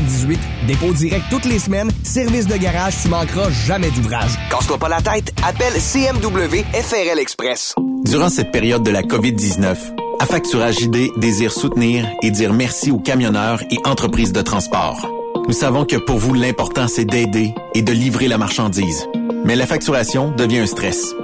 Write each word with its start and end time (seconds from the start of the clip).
5718. 0.00 0.40
Dépôt 0.66 0.92
direct 0.92 1.24
toutes 1.30 1.44
les 1.44 1.58
semaines. 1.58 1.90
Service 2.02 2.46
de 2.46 2.56
garage, 2.56 2.94
tu 3.02 3.08
manqueras 3.08 3.50
jamais 3.50 3.90
d'ouvrage. 3.90 4.32
Casse-toi 4.50 4.78
pas 4.78 4.88
la 4.88 5.00
tête. 5.00 5.32
Appelle 5.46 5.74
CMW 5.74 6.64
FRL 6.72 7.18
Express. 7.18 7.74
Durant 8.04 8.28
cette 8.28 8.52
période 8.52 8.82
de 8.82 8.90
la 8.90 9.02
COVID-19, 9.02 9.76
Affacturage 10.20 10.80
JD 10.80 11.18
désire 11.18 11.50
soutenir 11.50 12.06
et 12.22 12.30
dire 12.30 12.52
merci 12.52 12.90
aux 12.90 12.98
camionneurs 12.98 13.62
et 13.70 13.78
entreprises 13.86 14.32
de 14.32 14.42
transport. 14.42 15.08
Nous 15.48 15.54
savons 15.54 15.86
que 15.86 15.96
pour 15.96 16.18
vous, 16.18 16.34
l'important, 16.34 16.88
c'est 16.88 17.06
d'aider 17.06 17.54
et 17.74 17.80
de 17.80 17.92
livrer 17.92 18.28
la 18.28 18.36
marchandise. 18.36 19.06
Mais 19.46 19.56
la 19.56 19.66
facturation 19.66 20.30
devient 20.30 20.58
un 20.58 20.66
stress. 20.66 21.14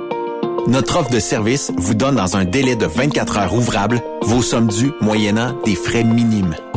Notre 0.67 0.97
offre 0.99 1.11
de 1.11 1.21
service 1.21 1.71
vous 1.77 1.95
donne 1.95 2.17
dans 2.17 2.37
un 2.39 2.45
délai 2.45 2.75
de 2.75 2.87
24 2.87 3.37
heures 3.37 3.55
ouvrables 3.55 4.01
vos 4.23 4.43
sommes 4.43 4.69
dues 4.69 4.93
moyennant 5.01 5.55
des 5.65 5.75
frais 5.75 6.03
minimes. 6.03 6.57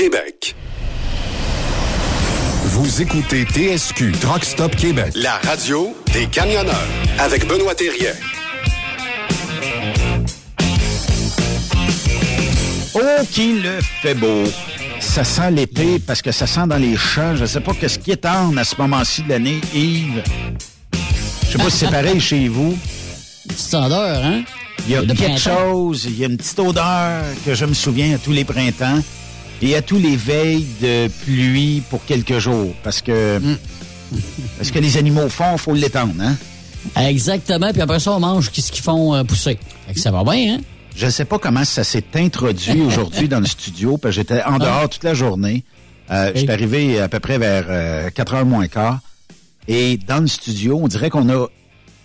Québec. 0.00 0.56
Vous 2.64 3.02
écoutez 3.02 3.44
TSQ 3.44 4.12
Truck 4.12 4.46
Stop 4.46 4.74
Québec, 4.74 5.12
la 5.14 5.34
radio 5.34 5.94
des 6.14 6.24
camionneurs 6.24 6.88
avec 7.18 7.46
Benoît 7.46 7.74
Thérien. 7.74 8.14
Oh, 12.94 12.98
qui 13.30 13.60
le 13.60 13.80
fait 14.00 14.14
beau. 14.14 14.44
Ça 15.00 15.22
sent 15.22 15.50
l'été 15.50 15.98
parce 15.98 16.22
que 16.22 16.32
ça 16.32 16.46
sent 16.46 16.66
dans 16.66 16.78
les 16.78 16.96
champs. 16.96 17.36
Je 17.36 17.44
sais 17.44 17.60
pas 17.60 17.74
qu'est-ce 17.74 17.98
qui 17.98 18.12
est 18.12 18.24
en 18.24 18.56
à 18.56 18.64
ce 18.64 18.76
moment-ci 18.76 19.22
de 19.24 19.28
l'année, 19.28 19.60
Yves. 19.74 20.22
Je 21.44 21.52
sais 21.52 21.58
pas 21.58 21.68
si 21.68 21.76
c'est 21.76 21.90
pareil 21.90 22.20
chez 22.20 22.48
vous. 22.48 22.74
Petite 23.46 23.74
odeur, 23.74 24.24
hein? 24.24 24.44
Il 24.86 24.92
y 24.92 24.96
a 24.96 25.02
quelque 25.02 25.14
printemps. 25.14 25.36
chose, 25.36 26.06
il 26.06 26.18
y 26.18 26.24
a 26.24 26.26
une 26.26 26.38
petite 26.38 26.58
odeur 26.58 27.22
que 27.44 27.54
je 27.54 27.66
me 27.66 27.74
souviens 27.74 28.14
à 28.14 28.18
tous 28.18 28.32
les 28.32 28.46
printemps 28.46 29.02
et 29.62 29.74
à 29.76 29.82
tous 29.82 29.98
les 29.98 30.16
veilles 30.16 30.66
de 30.80 31.08
pluie 31.24 31.82
pour 31.90 32.04
quelques 32.04 32.38
jours. 32.38 32.74
Parce 32.82 33.00
que, 33.02 33.38
Mm. 33.38 33.56
parce 34.58 34.70
que 34.70 34.78
les 34.78 34.96
animaux 34.96 35.28
font, 35.28 35.56
faut 35.56 35.74
l'étendre, 35.74 36.14
hein? 36.20 36.36
Exactement. 36.96 37.70
Puis 37.72 37.80
après 37.82 38.00
ça, 38.00 38.12
on 38.12 38.20
mange 38.20 38.50
ce 38.52 38.72
qu'ils 38.72 38.82
font 38.82 39.14
euh, 39.14 39.22
pousser. 39.22 39.58
Fait 39.86 39.94
que 39.94 40.00
ça 40.00 40.10
va 40.10 40.24
bien, 40.24 40.56
hein? 40.56 40.60
Je 40.96 41.08
sais 41.08 41.24
pas 41.24 41.38
comment 41.38 41.64
ça 41.64 41.84
s'est 41.84 42.04
introduit 42.16 42.80
aujourd'hui 42.80 43.28
dans 43.28 43.38
le 43.40 43.46
studio, 43.46 43.96
parce 43.96 44.16
que 44.16 44.20
j'étais 44.22 44.42
en 44.42 44.58
dehors 44.58 44.88
toute 44.88 45.04
la 45.04 45.14
journée. 45.14 45.62
Euh, 46.10 46.32
J'étais 46.34 46.52
arrivé 46.52 46.98
à 47.00 47.08
peu 47.08 47.20
près 47.20 47.38
vers 47.38 47.66
euh, 47.68 48.10
4 48.10 48.34
heures 48.34 48.44
moins 48.46 48.66
quart. 48.66 48.98
Et 49.68 49.96
dans 49.96 50.18
le 50.20 50.26
studio, 50.26 50.80
on 50.82 50.88
dirait 50.88 51.08
qu'on 51.10 51.28
a 51.30 51.46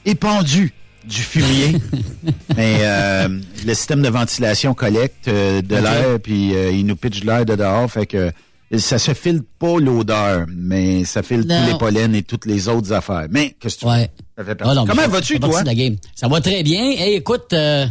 épandu 0.05 0.73
du 1.07 1.21
fumier. 1.21 1.75
Mais 2.57 2.77
euh, 2.81 3.27
le 3.65 3.73
système 3.73 4.01
de 4.01 4.09
ventilation 4.09 4.73
collecte 4.73 5.27
euh, 5.27 5.61
de 5.61 5.75
l'air, 5.75 6.19
puis 6.21 6.55
euh, 6.55 6.71
il 6.71 6.85
nous 6.85 6.95
pitch 6.95 7.21
de 7.21 7.25
l'air 7.25 7.45
de 7.45 7.55
dehors. 7.55 7.89
Fait 7.91 8.05
que 8.05 8.31
ça 8.77 8.97
se 8.97 9.13
filtre 9.13 9.45
pas 9.59 9.79
l'odeur, 9.79 10.45
mais 10.49 11.05
ça 11.05 11.21
filtre 11.23 11.47
Non. 11.47 11.61
tous 11.65 11.71
les 11.71 11.77
pollens 11.77 12.13
et 12.13 12.23
toutes 12.23 12.45
les 12.45 12.67
autres 12.67 12.91
affaires. 12.93 13.27
Mais 13.29 13.55
qu'est-ce 13.59 13.75
que 13.75 13.81
tu 13.81 13.85
Ouais. 13.87 14.09
Ça 14.37 14.43
fait. 14.43 14.57
Ah 14.61 14.73
non, 14.73 14.85
Comment 14.85 15.07
vas-tu, 15.07 15.39
toi? 15.39 15.61
de 15.61 15.67
la 15.67 15.75
game. 15.75 15.95
Ça 16.15 16.27
va 16.27 16.41
très 16.41 16.63
bien. 16.63 16.81
Hey, 16.91 17.13
écoute, 17.15 17.53
euh, 17.53 17.85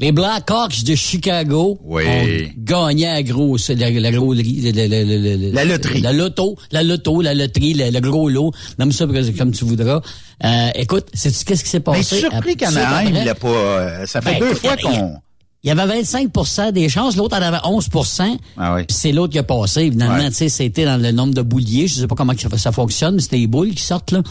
les 0.00 0.12
Blackhawks 0.12 0.82
de 0.84 0.94
Chicago 0.94 1.78
Oui. 1.84 2.02
ont 2.06 2.50
gagné 2.58 3.06
à 3.06 3.22
gros, 3.22 3.58
c'est 3.58 3.74
la, 3.74 3.90
la 3.90 4.10
gros- 4.10 4.32
le- 4.34 5.52
La 5.52 5.64
loterie. 5.64 6.00
La 6.00 6.12
loto, 6.12 6.56
la 6.72 6.82
loto, 6.82 7.20
la 7.20 7.34
loterie, 7.34 7.74
le, 7.74 8.00
gros 8.00 8.28
lot. 8.28 8.50
Nomme 8.78 8.92
ça 8.92 9.06
comme 9.36 9.52
tu 9.52 9.64
voudras. 9.66 10.00
Euh, 10.42 10.68
écoute, 10.74 11.06
sais-tu 11.12 11.44
qu'est-ce 11.44 11.62
qui 11.64 11.70
s'est 11.70 11.78
Mais 11.78 11.84
passé? 11.84 12.18
surpris 12.18 12.38
de 12.40 12.44
suite 12.46 12.58
qu'Anaheim 12.60 13.08
après? 13.08 13.24
l'a 13.26 13.34
pas. 13.34 13.48
euh, 13.48 14.06
ça 14.06 14.22
fait 14.22 14.32
Ben, 14.32 14.40
deux 14.40 14.46
écoute, 14.48 14.58
fois 14.60 14.76
il 14.82 14.86
a- 14.86 14.90
qu'on. 15.00 15.12
Il 15.62 15.68
y 15.68 15.70
avait 15.70 16.00
25% 16.02 16.72
des 16.72 16.88
chances, 16.88 17.16
l'autre 17.16 17.36
en 17.36 17.42
avait 17.42 17.58
11 17.64 17.86
Ah 18.56 18.74
oui. 18.76 18.84
Puis 18.88 18.96
c'est 18.98 19.12
l'autre 19.12 19.32
qui 19.34 19.38
a 19.38 19.42
passé. 19.42 19.82
Évidemment, 19.82 20.14
Ouais. 20.14 20.30
tu 20.30 20.36
sais, 20.36 20.48
c'était 20.48 20.86
dans 20.86 20.96
le 20.96 21.12
nombre 21.12 21.34
de 21.34 21.42
bouliers. 21.42 21.86
Je 21.86 21.96
sais 21.96 22.06
pas 22.06 22.14
comment 22.14 22.32
ça 22.56 22.72
fonctionne, 22.72 23.16
mais 23.16 23.20
c'était 23.20 23.36
les 23.36 23.46
boules 23.46 23.74
qui 23.74 23.82
sortent, 23.82 24.12
là. 24.12 24.22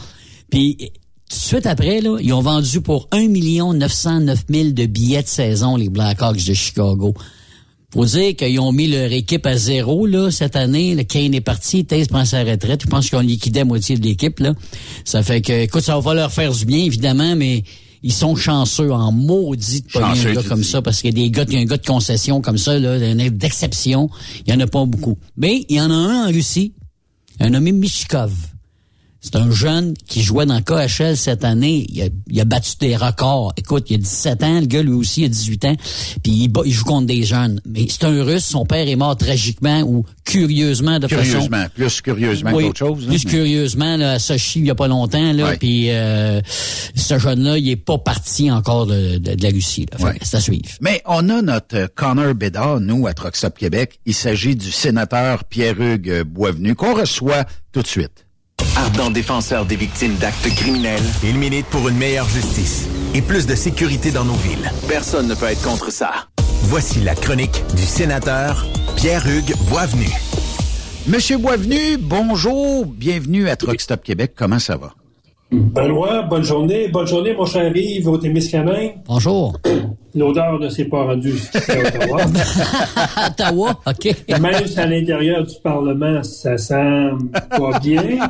Puis 0.49 0.91
tout 1.29 1.35
de 1.35 1.41
suite 1.41 1.65
après, 1.67 2.01
là, 2.01 2.17
ils 2.19 2.33
ont 2.33 2.41
vendu 2.41 2.81
pour 2.81 3.07
1 3.11 3.27
909 3.73 4.45
000 4.49 4.69
de 4.71 4.85
billets 4.87 5.21
de 5.21 5.27
saison, 5.27 5.75
les 5.75 5.89
Blackhawks 5.89 6.43
de 6.43 6.53
Chicago. 6.53 7.13
Faut 7.93 8.05
dire 8.05 8.35
qu'ils 8.35 8.59
ont 8.59 8.71
mis 8.71 8.87
leur 8.87 9.11
équipe 9.11 9.45
à 9.45 9.55
zéro, 9.55 10.05
là, 10.05 10.31
cette 10.31 10.55
année. 10.55 10.95
Le 10.95 11.03
Kane 11.03 11.33
est 11.33 11.41
parti, 11.41 11.85
Taze 11.85 12.07
prend 12.07 12.25
sa 12.25 12.43
retraite. 12.43 12.81
Je 12.83 12.87
pense 12.87 13.09
qu'ils 13.09 13.17
ont 13.17 13.21
liquidé 13.21 13.59
la 13.59 13.65
moitié 13.65 13.97
de 13.97 14.03
l'équipe, 14.03 14.39
là. 14.39 14.53
Ça 15.05 15.23
fait 15.23 15.41
que, 15.41 15.63
écoute, 15.63 15.83
ça 15.83 15.99
va 15.99 16.13
leur 16.13 16.31
faire 16.31 16.51
du 16.51 16.65
bien, 16.65 16.79
évidemment, 16.79 17.35
mais 17.35 17.63
ils 18.01 18.13
sont 18.13 18.35
chanceux 18.35 18.91
en 18.91 19.11
maudit 19.11 19.81
de 19.81 19.99
un 19.99 20.33
gars 20.33 20.41
tu 20.41 20.47
comme 20.47 20.63
ça, 20.63 20.81
parce 20.81 21.01
qu'il 21.01 21.17
y 21.17 21.21
a 21.21 21.25
des 21.25 21.31
gars, 21.31 21.45
il 21.47 21.53
y 21.53 21.57
a 21.57 21.59
un 21.59 21.65
gars 21.65 21.77
de 21.77 21.85
concession 21.85 22.41
comme 22.41 22.57
ça, 22.57 22.77
là, 22.79 22.97
d'exception. 23.29 24.09
Il 24.45 24.53
y 24.53 24.55
en 24.55 24.59
a 24.59 24.67
pas 24.67 24.85
beaucoup. 24.85 25.17
Mais 25.37 25.65
il 25.69 25.75
y 25.75 25.81
en 25.81 25.91
a 25.91 25.93
un 25.93 26.27
en 26.27 26.31
Russie, 26.31 26.73
un 27.39 27.51
nommé 27.51 27.71
Michkov. 27.71 28.31
C'est 29.21 29.35
un 29.35 29.51
jeune 29.51 29.95
qui 30.07 30.21
jouait 30.21 30.45
dans 30.45 30.61
KHL 30.61 31.17
cette 31.17 31.43
année. 31.43 31.85
Il 31.89 32.01
a, 32.01 32.05
il 32.27 32.39
a, 32.39 32.45
battu 32.45 32.71
des 32.79 32.95
records. 32.95 33.51
Écoute, 33.57 33.87
il 33.89 33.95
a 33.95 33.97
17 33.97 34.43
ans, 34.43 34.59
le 34.61 34.65
gars 34.65 34.81
lui 34.81 34.93
aussi 34.93 35.21
il 35.21 35.25
a 35.25 35.27
18 35.27 35.65
ans, 35.65 35.75
puis 36.23 36.31
il, 36.31 36.53
il 36.65 36.71
joue 36.71 36.85
contre 36.85 37.07
des 37.07 37.23
jeunes. 37.23 37.59
Mais 37.65 37.87
c'est 37.89 38.05
un 38.05 38.23
Russe, 38.23 38.45
son 38.45 38.65
père 38.65 38.87
est 38.87 38.95
mort 38.95 39.17
tragiquement 39.17 39.81
ou 39.81 40.05
curieusement 40.23 40.99
de 40.99 41.07
curieusement, 41.07 41.57
façon... 41.57 41.71
plus 41.75 42.01
curieusement 42.01 42.51
oui, 42.53 42.65
qu'autre 42.65 42.79
chose. 42.79 43.05
Plus 43.07 43.25
hein, 43.25 43.29
curieusement, 43.29 43.97
là, 43.97 44.13
à 44.13 44.19
Sochi, 44.19 44.59
il 44.59 44.65
y 44.65 44.69
a 44.69 44.75
pas 44.75 44.87
longtemps, 44.87 45.33
là, 45.33 45.57
puis 45.57 45.89
euh, 45.89 46.39
ce 46.95 47.19
jeune-là, 47.19 47.57
il 47.57 47.69
est 47.69 47.75
pas 47.75 47.97
parti 47.97 48.49
encore 48.49 48.85
de, 48.85 49.17
de, 49.17 49.35
de 49.35 49.43
la 49.43 49.49
Russie. 49.49 49.85
Là. 49.91 49.97
Fait 49.97 50.09
Ouais. 50.09 50.17
C'est 50.23 50.37
à 50.37 50.41
suivre. 50.41 50.69
Mais 50.81 51.01
on 51.05 51.29
a 51.29 51.41
notre 51.41 51.75
euh, 51.75 51.87
Connor 51.93 52.33
Bédard, 52.33 52.79
nous, 52.79 53.05
à 53.05 53.11
Stop 53.33 53.57
Québec. 53.57 53.99
Il 54.05 54.13
s'agit 54.13 54.55
du 54.55 54.71
sénateur 54.71 55.43
Pierre-Hugues 55.43 56.23
Boisvenu, 56.23 56.73
qu'on 56.73 56.95
reçoit 56.95 57.45
tout 57.71 57.81
de 57.81 57.87
suite. 57.87 58.25
Défenseur 59.11 59.65
des 59.65 59.75
victimes 59.75 60.15
d'actes 60.17 60.53
criminels, 60.55 61.01
il 61.23 61.35
milite 61.35 61.65
pour 61.67 61.87
une 61.89 61.97
meilleure 61.97 62.29
justice 62.29 62.87
et 63.15 63.21
plus 63.21 63.47
de 63.47 63.55
sécurité 63.55 64.11
dans 64.11 64.23
nos 64.23 64.35
villes. 64.35 64.71
Personne 64.87 65.27
ne 65.27 65.33
peut 65.35 65.47
être 65.47 65.61
contre 65.63 65.91
ça. 65.91 66.27
Voici 66.63 66.99
la 66.99 67.15
chronique 67.15 67.63
du 67.75 67.83
sénateur 67.83 68.67
Pierre-Hugues 68.97 69.55
Boisvenu. 69.69 70.09
Monsieur 71.07 71.37
Boisvenu, 71.37 71.97
bonjour, 71.97 72.85
bienvenue 72.85 73.49
à 73.49 73.55
Truck 73.55 73.81
Stop 73.81 74.03
Québec. 74.03 74.33
Comment 74.35 74.59
ça 74.59 74.77
va? 74.77 74.93
Benoît, 75.51 76.21
bonne 76.23 76.43
journée. 76.43 76.87
Bonne 76.89 77.07
journée, 77.07 77.33
mon 77.33 77.45
cher 77.45 77.75
Yves, 77.75 78.07
au 78.07 78.17
Témiscamingue. 78.17 78.93
Bonjour. 79.07 79.57
L'odeur 80.15 80.59
ne 80.59 80.69
s'est 80.69 80.85
pas 80.85 81.03
rendue 81.03 81.31
jusqu'à 81.31 81.59
Ottawa. 81.79 82.21
Ottawa, 83.27 83.79
OK. 83.87 84.15
Même 84.39 84.65
si 84.67 84.79
à 84.79 84.85
l'intérieur 84.85 85.43
du 85.45 85.55
Parlement, 85.63 86.21
ça 86.23 86.57
sent 86.57 87.09
pas 87.49 87.79
bien. 87.79 88.03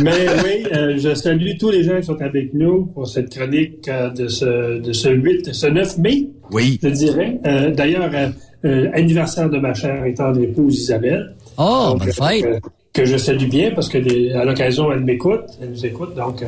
Mais 0.00 0.26
oui, 0.44 0.66
euh, 0.72 0.96
je 0.98 1.14
salue 1.14 1.56
tous 1.58 1.70
les 1.70 1.82
gens 1.84 1.96
qui 2.00 2.06
sont 2.06 2.20
avec 2.22 2.54
nous 2.54 2.86
pour 2.86 3.06
cette 3.08 3.30
chronique 3.36 3.88
euh, 3.88 4.10
de 4.10 4.26
ce, 4.28 4.78
de 4.80 4.92
ce 4.92 5.08
8, 5.10 5.52
ce 5.54 5.66
9 5.66 5.98
mai, 5.98 6.28
Oui. 6.52 6.78
je 6.82 6.88
dirais. 6.88 7.40
Euh, 7.46 7.70
D'ailleurs, 7.72 8.10
euh, 8.14 8.28
euh, 8.64 8.88
anniversaire 8.94 9.48
de 9.50 9.58
ma 9.58 9.74
chère 9.74 10.04
et 10.04 10.14
tendre 10.14 10.40
épouse 10.40 10.80
Isabelle. 10.82 11.34
Oh, 11.56 11.90
Donc, 11.90 11.98
bonne 12.00 12.12
fête. 12.12 12.62
Que 12.98 13.04
je 13.04 13.16
salue 13.16 13.48
bien 13.48 13.70
parce 13.74 13.88
que 13.88 13.98
des- 13.98 14.32
à 14.32 14.44
l'occasion, 14.44 14.90
elle 14.92 15.00
m'écoute, 15.00 15.44
elle 15.62 15.70
nous 15.70 15.86
écoute, 15.86 16.14
donc 16.16 16.42
euh, 16.42 16.46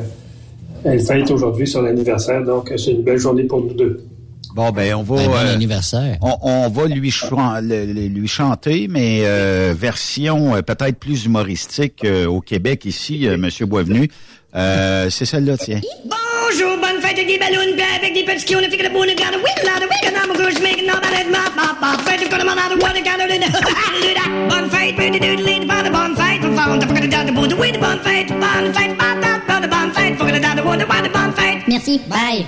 elle 0.85 1.01
fête 1.01 1.31
aujourd'hui 1.31 1.67
son 1.67 1.85
anniversaire, 1.85 2.43
donc 2.45 2.71
euh, 2.73 2.77
c'est 2.77 2.91
une 2.91 3.03
belle 3.03 3.19
journée 3.19 3.45
pour 3.45 3.61
nous 3.65 3.73
deux. 3.75 4.01
Bon, 4.57 4.71
ben, 4.73 4.95
on 4.97 5.03
va... 5.05 5.15
Ben, 5.17 5.27
bon 5.29 5.35
euh, 5.37 5.55
anniversaire. 5.55 6.19
on, 6.23 6.35
on 6.43 6.69
va 6.69 6.87
lui, 6.87 7.11
chan- 7.13 7.61
chanter, 8.27 8.89
mais 8.91 9.21
euh, 9.23 9.73
version 9.79 10.57
euh, 10.57 10.63
peut-être 10.63 10.99
plus 10.99 11.25
humoristique 11.27 12.05
euh, 12.05 12.27
au 12.27 12.41
Québec 12.41 12.85
ici, 12.85 13.29
euh, 13.29 13.37
Monsieur 13.39 13.67
Boisvenu. 13.67 14.11
Euh, 14.57 15.09
c'est 15.09 15.25
celle-là, 15.27 15.57
tiens. 15.57 15.79
Bonjour, 16.51 16.77
bonne 16.79 17.01
fête 17.01 17.13
avec 17.13 17.29
des 17.29 17.39
ballons, 17.39 17.77
puis 17.77 17.83
avec 17.97 18.13
des 18.13 18.25
petits 18.25 18.45
qui 18.45 18.57
on 18.57 18.59
a 18.59 18.63
fait 18.63 18.77
que 18.77 18.83
le 18.83 18.89
bout, 18.89 19.07
got 19.07 19.33
a 19.33 19.39
wheel, 19.39 19.61
lot 19.63 19.83
of 19.83 19.89
wig, 19.89 20.05
and 20.05 20.17
I'm 20.17 20.31
a 20.31 20.37
goose 20.37 20.61
making 20.61 20.91
all 20.91 21.01
that 21.01 21.27
mop, 21.31 21.55
mop, 21.55 21.81
mop. 21.81 22.01
Fête, 22.03 22.29
got 22.29 22.41
a 22.41 22.45
man 22.45 22.59
out 22.59 22.73
of 22.73 22.83
water, 22.83 23.01
got 23.03 23.21
a 23.21 24.49
Bonne 24.49 24.69
fête, 24.69 24.97
pretty 24.97 25.21
doodly, 25.21 25.65
bonne 25.65 25.93
bonne 25.93 26.17
fête, 26.17 26.43
on 26.43 26.57
found, 26.57 26.83
forget 26.85 27.05
about 27.05 27.27
the 27.27 27.33
boot, 27.33 27.53
with 27.57 27.79
bonne 27.79 28.01
fête, 28.01 28.31
bonne 28.31 28.73
fête, 28.75 28.99
bonne 28.99 29.23
fête, 29.23 29.47
bonne 29.47 29.71
bonne 29.71 29.93
fête, 29.93 30.17
forget 30.19 30.45
about 30.45 30.61
the 30.61 30.65
water, 30.65 30.87
bonne 30.87 31.33
fête. 31.35 31.69
Merci, 31.69 32.01
bye. 32.09 32.45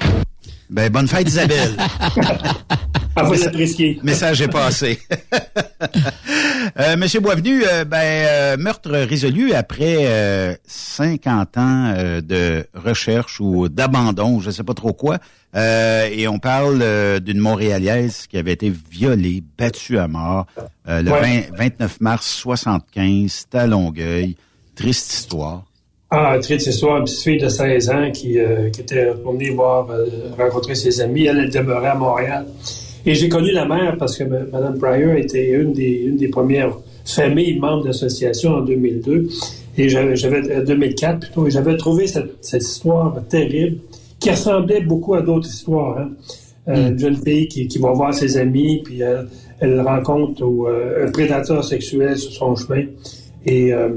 Ben, 0.68 0.90
bonne 0.90 1.06
fête, 1.06 1.28
Isabelle. 1.28 1.76
À 3.14 3.25
vous 3.25 3.35
l'apprécier. 3.35 3.99
Message 4.02 4.40
est 4.40 4.49
passé. 4.49 4.99
euh, 6.81 6.97
Monsieur 6.97 7.21
Boisvenu, 7.21 7.62
euh, 7.64 7.85
ben, 7.85 7.99
euh, 7.99 8.57
meurtre 8.57 8.90
résolu 8.90 9.52
après 9.52 10.07
euh, 10.07 10.54
50 10.66 11.59
ans 11.59 11.95
de 12.23 12.64
recherche 12.75 13.38
ou 13.40 13.69
d'abandon, 13.69 14.40
je 14.40 14.47
ne 14.47 14.52
sais 14.52 14.64
pas 14.64 14.75
trop 14.75 14.92
quoi. 14.92 15.19
Et 15.54 16.26
on 16.28 16.38
parle 16.38 17.21
d'une 17.21 17.38
Montréalaise 17.38 18.26
qui 18.26 18.38
avait 18.38 18.52
été 18.52 18.73
violée, 18.90 19.42
battue 19.59 19.99
à 19.99 20.09
mort 20.09 20.47
le 20.87 21.11
Ouais. 21.11 21.49
20 21.50 21.57
29 21.78 22.00
mars 22.00 22.26
75, 22.26 23.31
c'était 23.31 23.59
à 23.59 23.66
Longueuil. 23.66 24.37
Triste 24.75 25.12
histoire. 25.12 25.64
Ah, 26.11 26.38
triste 26.40 26.66
histoire, 26.66 26.99
une 26.99 27.04
petite 27.04 27.23
fille 27.23 27.38
de 27.38 27.49
16 27.49 27.90
ans 27.90 28.11
qui, 28.12 28.38
qui 28.73 28.81
était 28.81 29.11
retournée 29.11 29.50
voir, 29.50 29.88
rencontrer 30.38 30.75
ses 30.75 31.02
amis. 31.02 31.26
Elle, 31.26 31.40
elle 31.40 31.50
demeurait 31.50 31.88
à 31.88 31.95
Montréal. 31.95 32.47
Et 33.04 33.14
j'ai 33.14 33.28
connu 33.28 33.50
la 33.50 33.66
mère 33.66 33.97
parce 33.99 34.16
que 34.16 34.25
Mme 34.25 34.78
Pryor 34.78 35.12
était 35.14 35.50
une 35.50 35.73
des, 35.73 36.04
une 36.06 36.16
des 36.16 36.28
premières 36.28 36.76
familles 37.04 37.59
membres 37.59 37.82
de 37.82 37.88
l'association 37.88 38.50
en 38.54 38.61
2002. 38.61 39.28
Et 39.78 39.88
j'avais, 39.88 40.16
j'avais 40.16 40.50
euh, 40.50 40.64
2004 40.64 41.21
plutôt, 41.21 41.47
et 41.47 41.50
j'avais 41.50 41.76
trouvé 41.76 42.06
cette, 42.06 42.37
cette 42.42 42.62
histoire 42.62 43.16
terrible 43.28 43.78
qui 44.21 44.30
ressemblait 44.30 44.82
beaucoup 44.82 45.14
à 45.14 45.23
d'autres 45.23 45.49
histoires. 45.49 45.99
Hein. 45.99 46.11
Euh, 46.68 46.90
Une 46.90 46.99
jeune 46.99 47.16
fille 47.16 47.49
qui, 47.49 47.66
qui 47.66 47.78
va 47.78 47.92
voir 47.92 48.14
ses 48.14 48.37
amis, 48.37 48.82
puis 48.85 49.02
euh, 49.02 49.23
elle 49.59 49.80
rencontre 49.80 50.44
euh, 50.44 51.06
un 51.06 51.11
prédateur 51.11 51.64
sexuel 51.64 52.16
sur 52.18 52.32
son 52.32 52.54
chemin. 52.54 52.85
Et 53.44 53.73
euh, 53.73 53.88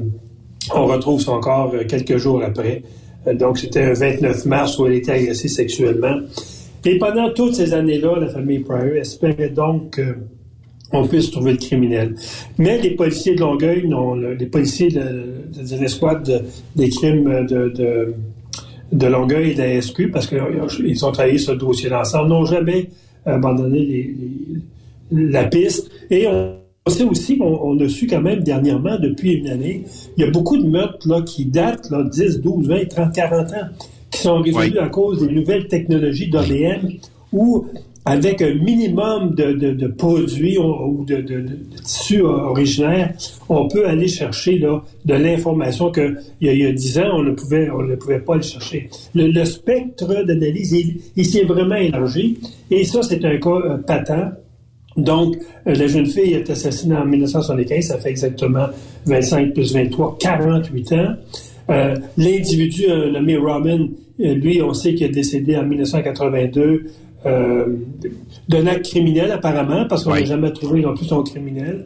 on 0.73 0.85
retrouve 0.87 1.21
son 1.21 1.39
corps 1.39 1.73
quelques 1.87 2.17
jours 2.17 2.41
après. 2.43 2.81
Donc, 3.33 3.59
c'était 3.59 3.83
un 3.83 3.93
29 3.93 4.45
mars 4.45 4.79
où 4.79 4.87
elle 4.87 4.93
était 4.93 5.11
agressée 5.11 5.47
sexuellement. 5.47 6.19
Et 6.85 6.97
pendant 6.99 7.29
toutes 7.31 7.55
ces 7.55 7.73
années-là, 7.73 8.19
la 8.19 8.27
famille 8.27 8.59
Pryor 8.59 8.95
espérait 8.95 9.49
donc 9.49 9.99
qu'on 10.91 11.07
puisse 11.07 11.31
trouver 11.31 11.53
le 11.53 11.57
criminel. 11.57 12.15
Mais 12.59 12.79
les 12.79 12.91
policiers 12.91 13.35
de 13.35 13.39
Longueuil, 13.41 13.87
non, 13.87 14.13
le- 14.15 14.35
les 14.35 14.45
policiers 14.45 14.89
de, 14.89 14.99
de, 14.99 15.75
de 15.75 15.81
l'escouade 15.81 16.23
de- 16.23 16.41
des 16.75 16.89
crimes 16.89 17.45
de, 17.47 18.13
de, 18.91 19.07
Longueuil 19.07 19.51
et 19.51 19.53
de 19.55 19.59
la 19.61 19.81
SQ, 19.81 20.11
parce 20.11 20.27
qu'ils 20.27 21.05
ont 21.05 21.11
travaillé 21.11 21.37
sur 21.39 21.53
le 21.53 21.59
dossier 21.59 21.89
d'ensemble, 21.89 22.29
n'ont 22.29 22.45
jamais 22.45 22.89
abandonné 23.25 24.15
la 25.11 25.45
piste. 25.45 25.89
Et 26.11 26.27
on 26.27 26.55
sait 26.87 27.03
aussi 27.03 27.37
qu'on 27.37 27.59
on 27.63 27.79
a 27.79 27.89
su 27.89 28.05
quand 28.07 28.21
même 28.21 28.41
dernièrement, 28.41 28.97
depuis 28.99 29.33
une 29.33 29.49
année, 29.49 29.83
il 30.17 30.23
y 30.23 30.27
a 30.27 30.29
beaucoup 30.31 30.57
de 30.57 30.67
meurtres 30.67 31.07
là, 31.09 31.21
qui 31.23 31.45
datent 31.45 31.89
là, 31.89 32.03
10, 32.03 32.41
12, 32.41 32.67
20, 32.67 32.87
30, 32.87 33.13
40 33.13 33.51
ans, 33.53 33.67
sont 34.25 34.41
résolus 34.41 34.79
à 34.79 34.89
cause 34.89 35.25
des 35.25 35.33
nouvelles 35.33 35.67
technologies 35.67 36.29
d'ADN 36.29 36.81
où, 37.31 37.65
avec 38.07 38.41
un 38.41 38.53
minimum 38.53 39.33
de, 39.35 39.47
de- 39.53 39.71
de 39.83 39.87
produits 39.87 40.57
ou 40.59 41.03
de, 41.11 41.17
de, 41.21 41.39
tissus 41.83 42.21
originaires, 42.21 43.13
on 43.49 43.67
peut 43.67 43.85
aller 43.87 44.07
chercher 44.07 44.59
là, 44.59 44.83
de 45.05 45.15
l'information 45.15 45.89
que 45.91 46.15
il 46.39 46.47
y, 46.47 46.49
a, 46.51 46.53
il 46.53 46.59
y 46.59 46.65
a 46.67 46.71
10 46.71 46.99
ans, 46.99 47.11
on 47.19 47.23
ne 47.23 47.31
pouvait, 47.31 47.67
on 47.71 47.81
ne 47.81 47.95
pouvait 47.95 48.19
pas 48.19 48.35
le 48.35 48.41
chercher. 48.43 48.89
Le, 49.15 49.27
le 49.27 49.43
spectre 49.45 50.07
d'analyse, 50.23 50.71
il, 50.71 50.97
il 51.15 51.25
s'est 51.25 51.45
vraiment 51.45 51.75
élargi. 51.87 52.37
Et 52.69 52.83
ça, 52.83 53.01
c'est 53.01 53.23
un 53.25 53.37
cas 53.37 53.49
euh, 53.49 53.77
patent. 53.77 54.31
Donc, 54.97 55.35
euh, 55.67 55.73
la 55.73 55.87
jeune 55.87 56.05
fille 56.05 56.33
est 56.33 56.49
assassinée 56.49 56.95
en 56.95 57.05
1975, 57.05 57.83
ça 57.85 57.97
fait 57.97 58.11
exactement 58.11 58.67
25 59.07 59.53
plus 59.53 59.73
23, 59.73 60.17
48 60.19 60.93
ans. 60.93 61.13
Euh, 61.71 61.95
L'individu 62.17 62.83
euh, 62.87 63.11
nommé 63.11 63.35
Robin, 63.35 63.79
euh, 63.81 63.87
lui, 64.19 64.61
on 64.61 64.73
sait 64.73 64.93
qu'il 64.95 65.07
est 65.07 65.09
décédé 65.09 65.55
en 65.57 65.65
1982 65.65 66.85
euh, 67.25 67.65
d'un 68.49 68.67
acte 68.67 68.85
criminel 68.85 69.31
apparemment, 69.31 69.85
parce 69.89 70.03
qu'on 70.03 70.11
n'a 70.11 70.25
jamais 70.25 70.51
trouvé 70.51 70.81
non 70.81 70.93
plus 70.93 71.05
son 71.05 71.23
criminel. 71.23 71.85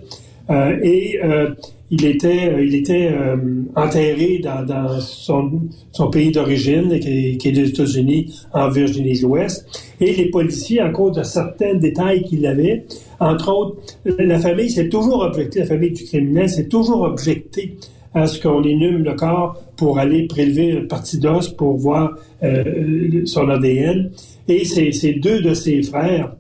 Euh, 0.50 0.78
et 0.84 1.20
euh, 1.24 1.52
il 1.92 2.06
était, 2.06 2.50
euh, 2.50 2.64
il 2.66 2.76
était 2.76 3.10
euh, 3.12 3.36
enterré 3.76 4.40
dans, 4.44 4.64
dans 4.66 5.00
son, 5.00 5.62
son 5.92 6.10
pays 6.10 6.32
d'origine, 6.32 7.00
qui, 7.00 7.08
est- 7.34 7.38
qui 7.38 7.50
est 7.50 7.52
les 7.52 7.70
États-Unis, 7.70 8.34
en 8.54 8.70
Virginie-Ouest. 8.70 9.66
Et 10.02 10.14
les 10.14 10.26
policiers, 10.30 10.82
à 10.82 10.90
cause 10.90 11.16
de 11.18 11.24
certains 11.24 11.76
détails 11.76 12.24
qu'il 12.24 12.46
avait, 12.46 12.86
entre 13.20 13.50
autres, 13.56 13.78
la 14.06 14.40
famille 14.40 14.70
s'est 14.70 14.90
toujours 14.90 15.22
objectée, 15.24 15.60
la 15.60 15.66
famille 15.68 15.92
du 15.92 16.04
criminel 16.04 16.50
s'est 16.50 16.68
toujours 16.68 17.02
objectée 17.04 17.76
à 18.14 18.28
ce 18.28 18.42
qu'on 18.42 18.64
inhume 18.64 19.04
le 19.04 19.14
corps 19.14 19.62
pour 19.78 20.00
aller 20.00 20.28
prélever 20.28 20.68
une 20.70 20.88
partie 20.88 21.20
d'os 21.20 21.50
pour 21.50 21.78
voir 21.78 22.16
euh, 22.44 23.22
son 23.26 23.50
ADN. 23.50 24.12
Et 24.48 24.66
c'est 24.66 25.14
deux 25.14 25.42
de 25.42 25.54
ses 25.54 25.82
frères 25.84 26.34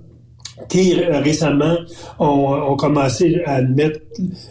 qui 0.67 0.93
euh, 0.99 1.19
récemment 1.19 1.77
ont, 2.19 2.53
ont 2.71 2.75
commencé 2.75 3.41
à 3.45 3.55
admettre 3.55 3.99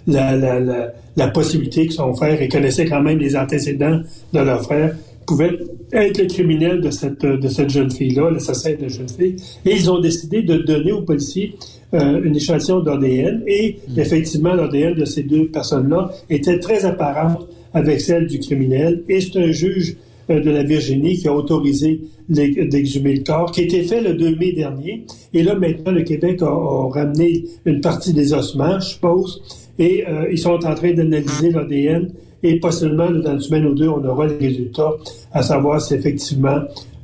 la, 0.07 0.37
la, 0.37 0.61
la, 0.61 0.93
la 1.17 1.29
possibilité 1.29 1.87
que 1.87 1.93
son 1.93 2.15
frère, 2.15 2.41
et 2.41 2.49
connaissait 2.49 2.87
quand 2.87 3.03
même 3.03 3.19
les 3.19 3.37
antécédents 3.37 4.01
de 4.33 4.41
leur 4.41 4.63
frère, 4.63 4.95
pouvait 5.27 5.59
être 5.93 6.19
le 6.19 6.27
criminel 6.27 6.81
de 6.81 6.91
cette, 6.91 7.21
de 7.21 7.49
cette 7.49 7.69
jeune 7.69 7.91
fille-là, 7.91 8.31
l'assassin 8.31 8.73
de 8.73 8.83
la 8.83 8.89
jeune 8.89 9.09
fille. 9.09 9.37
Et 9.67 9.75
ils 9.75 9.91
ont 9.91 10.01
décidé 10.01 10.43
de 10.43 10.57
donner 10.57 10.93
aux 10.93 11.03
policiers 11.03 11.55
euh, 11.95 12.23
une 12.23 12.37
échantillon 12.37 12.81
d'ADN. 12.81 13.43
Et 13.47 13.79
effectivement, 13.97 14.55
l'ADN 14.55 14.95
de 14.95 15.05
ces 15.05 15.23
deux 15.23 15.47
personnes-là 15.49 16.11
était 16.29 16.59
très 16.59 16.85
apparente 16.85 17.47
avec 17.73 18.01
celle 18.01 18.27
du 18.27 18.39
criminel. 18.39 19.03
Et 19.09 19.21
c'est 19.21 19.39
un 19.39 19.51
juge 19.53 19.97
euh, 20.31 20.41
de 20.41 20.51
la 20.51 20.63
Virginie 20.63 21.17
qui 21.17 21.29
a 21.29 21.35
autorisé 21.35 22.01
d'exhumer 22.29 23.15
le 23.15 23.23
corps, 23.25 23.51
qui 23.51 23.63
a 23.63 23.65
été 23.65 23.83
fait 23.83 24.03
le 24.03 24.15
2 24.15 24.37
mai 24.37 24.53
dernier. 24.53 25.07
Et 25.33 25.43
là, 25.43 25.55
maintenant, 25.55 25.93
le 25.93 26.03
Québec 26.03 26.43
a, 26.43 26.47
a 26.47 26.91
ramené 26.91 27.45
une 27.65 27.81
partie 27.81 28.13
des 28.13 28.35
ossements, 28.35 28.79
je 28.81 28.89
suppose, 28.89 29.43
et 29.79 30.05
euh, 30.07 30.29
ils 30.31 30.39
sont 30.39 30.65
en 30.65 30.75
train 30.75 30.93
d'analyser 30.93 31.51
l'ADN 31.51 32.11
et 32.43 32.61
possiblement 32.61 33.11
dans 33.11 33.33
une 33.33 33.41
semaine 33.41 33.67
ou 33.67 33.75
deux, 33.75 33.89
on 33.89 34.05
aura 34.05 34.27
les 34.27 34.37
résultats, 34.37 34.93
à 35.33 35.43
savoir 35.43 35.81
si 35.81 35.95
effectivement 35.95 36.61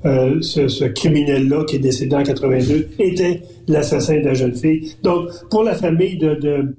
euh, 0.06 0.40
ce, 0.42 0.68
ce 0.68 0.84
criminel-là 0.84 1.64
qui 1.64 1.76
est 1.76 1.80
décédé 1.80 2.14
en 2.14 2.22
82 2.22 2.88
était 2.98 3.40
l'assassin 3.68 4.20
de 4.20 4.26
la 4.26 4.34
jeune 4.34 4.54
fille. 4.54 4.94
Donc, 5.02 5.28
pour 5.50 5.62
la 5.64 5.74
famille 5.74 6.18
de, 6.18 6.34
de 6.34 6.74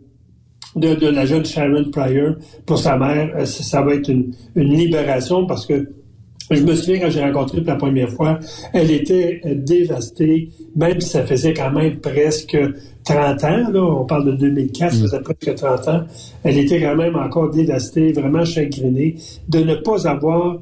de, 0.75 0.93
de, 0.93 1.07
la 1.07 1.25
jeune 1.25 1.45
Sharon 1.45 1.89
Pryor 1.89 2.35
pour 2.65 2.77
sa 2.77 2.97
mère, 2.97 3.31
euh, 3.37 3.45
ça, 3.45 3.81
va 3.81 3.93
être 3.95 4.09
une, 4.09 4.33
une, 4.55 4.73
libération 4.73 5.45
parce 5.45 5.65
que 5.65 5.87
je 6.51 6.61
me 6.61 6.75
souviens 6.75 6.99
quand 6.99 7.09
j'ai 7.09 7.23
rencontré 7.23 7.61
pour 7.61 7.73
la 7.73 7.75
première 7.77 8.09
fois, 8.09 8.39
elle 8.73 8.91
était 8.91 9.41
euh, 9.45 9.55
dévastée, 9.55 10.49
même 10.75 10.99
si 11.01 11.09
ça 11.09 11.25
faisait 11.25 11.53
quand 11.53 11.71
même 11.71 11.97
presque 12.01 12.57
30 13.05 13.43
ans, 13.43 13.71
là, 13.71 13.81
on 13.81 14.05
parle 14.05 14.25
de 14.25 14.31
2004, 14.33 14.93
ça 14.93 15.01
faisait 15.01 15.21
presque 15.21 15.55
30 15.55 15.87
ans, 15.87 16.03
elle 16.43 16.57
était 16.57 16.81
quand 16.81 16.95
même 16.95 17.15
encore 17.15 17.49
dévastée, 17.49 18.11
vraiment 18.11 18.45
chagrinée 18.45 19.15
de 19.47 19.59
ne 19.59 19.75
pas 19.75 20.07
avoir 20.07 20.59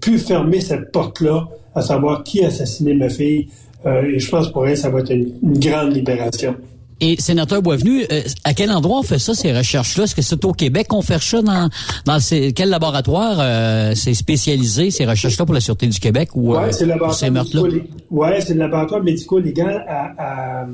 pu 0.00 0.18
fermer 0.18 0.60
cette 0.60 0.92
porte-là, 0.92 1.48
à 1.78 1.82
savoir 1.82 2.22
qui 2.22 2.44
a 2.44 2.48
assassiné 2.48 2.94
ma 2.94 3.08
fille. 3.08 3.48
Euh, 3.86 4.02
et 4.02 4.18
je 4.18 4.28
pense 4.28 4.50
pour 4.52 4.66
elle, 4.66 4.76
ça 4.76 4.90
va 4.90 5.00
être 5.00 5.12
une, 5.12 5.32
une 5.42 5.58
grande 5.58 5.94
libération. 5.94 6.54
Et 7.00 7.14
sénateur 7.20 7.62
Boisvenu, 7.62 8.04
euh, 8.10 8.22
à 8.42 8.54
quel 8.54 8.72
endroit 8.72 8.98
on 8.98 9.02
fait 9.04 9.20
ça, 9.20 9.32
ces 9.32 9.56
recherches-là? 9.56 10.04
Est-ce 10.04 10.16
que 10.16 10.22
c'est 10.22 10.44
au 10.44 10.52
Québec 10.52 10.88
qu'on 10.88 11.00
fait 11.00 11.22
ça 11.22 11.40
dans, 11.42 11.68
dans 12.04 12.18
ces, 12.18 12.52
quel 12.52 12.70
laboratoire 12.70 13.36
euh, 13.38 13.92
c'est 13.94 14.14
spécialisé, 14.14 14.90
ces 14.90 15.06
recherches-là 15.06 15.46
pour 15.46 15.54
la 15.54 15.60
Sûreté 15.60 15.86
du 15.86 16.00
Québec 16.00 16.30
ou 16.34 16.54
ouais, 16.54 16.72
c'est 16.72 16.86
le 16.86 16.98
pour 16.98 17.14
ces 17.14 17.30
meurtres-là? 17.30 17.62
Oui, 18.10 18.28
c'est 18.40 18.54
le 18.54 18.60
laboratoire 18.60 19.00
médico-légal 19.04 19.84
à, 19.88 20.62
à, 20.62 20.66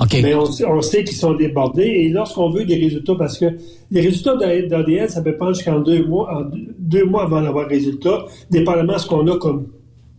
Okay. 0.00 0.22
Mais 0.22 0.34
on, 0.34 0.44
on 0.68 0.80
sait 0.82 1.04
qu'ils 1.04 1.16
sont 1.16 1.34
débordés. 1.34 1.82
Et 1.84 2.08
lorsqu'on 2.08 2.50
veut 2.50 2.64
des 2.64 2.76
résultats, 2.76 3.14
parce 3.16 3.38
que 3.38 3.46
les 3.90 4.00
résultats 4.00 4.36
d'ADN, 4.36 5.08
ça 5.08 5.22
peut 5.22 5.36
prendre 5.36 5.54
jusqu'en 5.54 5.78
deux 5.80 6.04
mois, 6.04 6.28
en 6.34 6.50
deux 6.78 7.04
mois 7.04 7.22
avant 7.22 7.40
d'avoir 7.40 7.64
le 7.68 7.70
résultat, 7.70 8.24
dépendamment 8.50 8.94
de 8.94 8.98
ce 8.98 9.06
qu'on 9.06 9.26
a 9.28 9.38
comme 9.38 9.68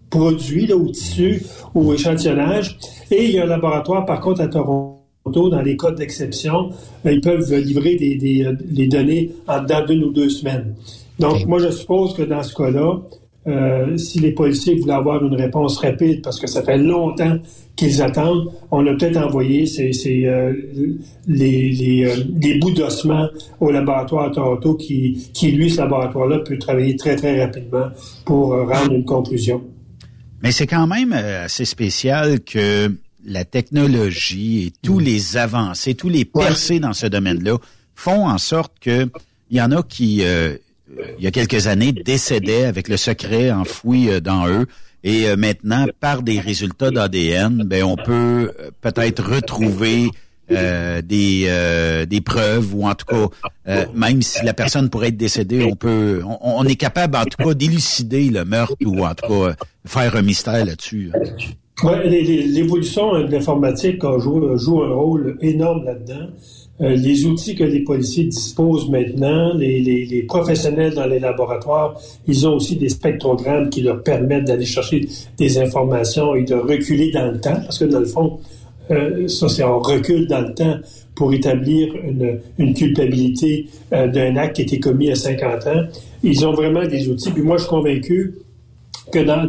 produit 0.09 0.67
là, 0.67 0.75
ou 0.75 0.89
tissu 0.89 1.41
ou 1.75 1.93
échantillonnage. 1.93 2.77
Et 3.09 3.25
il 3.25 3.31
y 3.31 3.39
a 3.39 3.43
un 3.43 3.47
laboratoire, 3.47 4.05
par 4.05 4.21
contre, 4.21 4.41
à 4.41 4.47
Toronto, 4.47 4.97
dans 5.25 5.61
les 5.61 5.75
cas 5.75 5.91
d'exception, 5.91 6.69
ils 7.05 7.21
peuvent 7.21 7.53
livrer 7.53 7.95
des, 7.95 8.15
des, 8.15 8.47
les 8.69 8.87
données 8.87 9.31
en 9.47 9.61
dedans 9.61 9.85
d'une 9.85 10.03
ou 10.05 10.11
deux 10.11 10.29
semaines. 10.29 10.75
Donc, 11.19 11.45
moi, 11.45 11.59
je 11.59 11.69
suppose 11.71 12.13
que 12.13 12.23
dans 12.23 12.41
ce 12.41 12.55
cas-là, 12.55 13.01
euh, 13.47 13.97
si 13.97 14.19
les 14.19 14.31
policiers 14.31 14.75
voulaient 14.75 14.93
avoir 14.93 15.23
une 15.23 15.35
réponse 15.35 15.77
rapide, 15.77 16.21
parce 16.21 16.39
que 16.39 16.47
ça 16.47 16.61
fait 16.61 16.77
longtemps 16.77 17.37
qu'ils 17.75 18.01
attendent, 18.01 18.51
on 18.69 18.85
a 18.85 18.93
peut-être 18.93 19.17
envoyé 19.17 19.65
ces, 19.65 19.93
ces, 19.93 20.25
euh, 20.25 20.53
les, 21.27 21.69
les, 21.69 22.05
euh, 22.05 22.23
les 22.39 22.59
bouts 22.59 22.71
d'ossement 22.71 23.27
au 23.59 23.71
laboratoire 23.71 24.25
à 24.25 24.29
Toronto 24.29 24.75
qui, 24.75 25.29
qui, 25.33 25.51
lui, 25.51 25.69
ce 25.69 25.77
laboratoire-là, 25.77 26.39
peut 26.39 26.57
travailler 26.57 26.95
très, 26.95 27.15
très 27.15 27.43
rapidement 27.43 27.87
pour 28.25 28.49
rendre 28.49 28.93
une 28.93 29.05
conclusion. 29.05 29.63
Mais 30.43 30.51
c'est 30.51 30.67
quand 30.67 30.87
même 30.87 31.13
assez 31.13 31.65
spécial 31.65 32.41
que 32.41 32.91
la 33.25 33.45
technologie 33.45 34.67
et 34.67 34.73
tous 34.81 34.99
les 34.99 35.37
avancées, 35.37 35.93
tous 35.93 36.09
les 36.09 36.25
percées 36.25 36.75
ouais. 36.75 36.79
dans 36.79 36.93
ce 36.93 37.07
domaine-là 37.07 37.57
font 37.95 38.27
en 38.27 38.37
sorte 38.37 38.73
que 38.79 39.07
il 39.51 39.57
y 39.57 39.61
en 39.61 39.71
a 39.71 39.83
qui, 39.83 40.23
euh, 40.23 40.57
il 41.17 41.23
y 41.23 41.27
a 41.27 41.31
quelques 41.31 41.67
années, 41.67 41.91
décédaient 41.91 42.65
avec 42.65 42.87
le 42.87 42.97
secret 42.97 43.51
enfoui 43.51 44.09
euh, 44.09 44.19
dans 44.19 44.47
eux. 44.47 44.65
Et 45.03 45.27
euh, 45.27 45.35
maintenant, 45.35 45.87
par 45.99 46.21
des 46.21 46.39
résultats 46.39 46.91
d'ADN, 46.91 47.63
ben 47.65 47.83
on 47.83 47.95
peut 47.95 48.51
peut-être 48.81 49.23
retrouver 49.23 50.09
euh, 50.51 51.01
des 51.01 51.45
euh, 51.47 52.05
des 52.05 52.19
preuves 52.19 52.75
ou 52.75 52.85
en 52.85 52.93
tout 52.93 53.05
cas 53.05 53.27
euh, 53.69 53.85
même 53.95 54.21
si 54.21 54.43
la 54.43 54.53
personne 54.53 54.89
pourrait 54.89 55.09
être 55.09 55.17
décédée, 55.17 55.63
on 55.63 55.75
peut 55.75 56.21
on, 56.25 56.65
est 56.65 56.75
capable 56.75 57.15
en 57.15 57.23
tout 57.23 57.41
cas 57.41 57.53
d'élucider 57.53 58.29
le 58.29 58.43
meurtre 58.43 58.75
ou 58.85 59.05
en 59.05 59.13
tout 59.13 59.27
cas 59.27 59.55
faire 59.85 60.15
un 60.15 60.21
mystère 60.21 60.65
là-dessus. 60.65 61.11
Ouais, 61.83 62.07
l'évolution 62.07 63.13
de 63.13 63.31
l'informatique 63.31 64.01
joue, 64.19 64.57
joue 64.57 64.83
un 64.83 64.93
rôle 64.93 65.37
énorme 65.41 65.85
là-dedans. 65.85 66.27
Euh, 66.79 66.95
les 66.95 67.25
outils 67.25 67.53
que 67.53 67.63
les 67.63 67.81
policiers 67.81 68.23
disposent 68.23 68.89
maintenant, 68.89 69.53
les, 69.53 70.25
professionnels 70.27 70.93
dans 70.93 71.05
les 71.05 71.19
laboratoires, 71.19 71.99
ils 72.27 72.47
ont 72.47 72.55
aussi 72.55 72.75
des 72.75 72.89
spectrogrammes 72.89 73.69
qui 73.69 73.81
leur 73.81 74.01
permettent 74.01 74.45
d'aller 74.45 74.65
chercher 74.65 75.07
des 75.37 75.57
informations 75.59 76.33
et 76.33 76.43
de 76.43 76.55
reculer 76.55 77.11
dans 77.11 77.31
le 77.31 77.39
temps, 77.39 77.59
parce 77.63 77.77
que 77.77 77.85
dans 77.85 77.99
le 77.99 78.05
fond, 78.05 78.39
euh, 78.89 79.27
ça 79.27 79.47
c'est 79.47 79.63
on 79.63 79.79
recule 79.79 80.27
dans 80.27 80.41
le 80.41 80.53
temps 80.53 80.77
pour 81.15 81.33
établir 81.33 81.93
une, 82.57 82.73
culpabilité 82.73 83.67
euh, 83.93 84.07
d'un 84.07 84.35
acte 84.37 84.55
qui 84.55 84.61
a 84.61 84.65
été 84.65 84.79
commis 84.79 85.11
à 85.11 85.15
50 85.15 85.67
ans. 85.67 85.83
Ils 86.23 86.45
ont 86.47 86.53
vraiment 86.53 86.85
des 86.87 87.07
outils. 87.09 87.29
Puis 87.31 87.43
moi, 87.43 87.57
je 87.57 87.63
suis 87.63 87.69
convaincu 87.69 88.33
que 89.11 89.19
dans, 89.19 89.47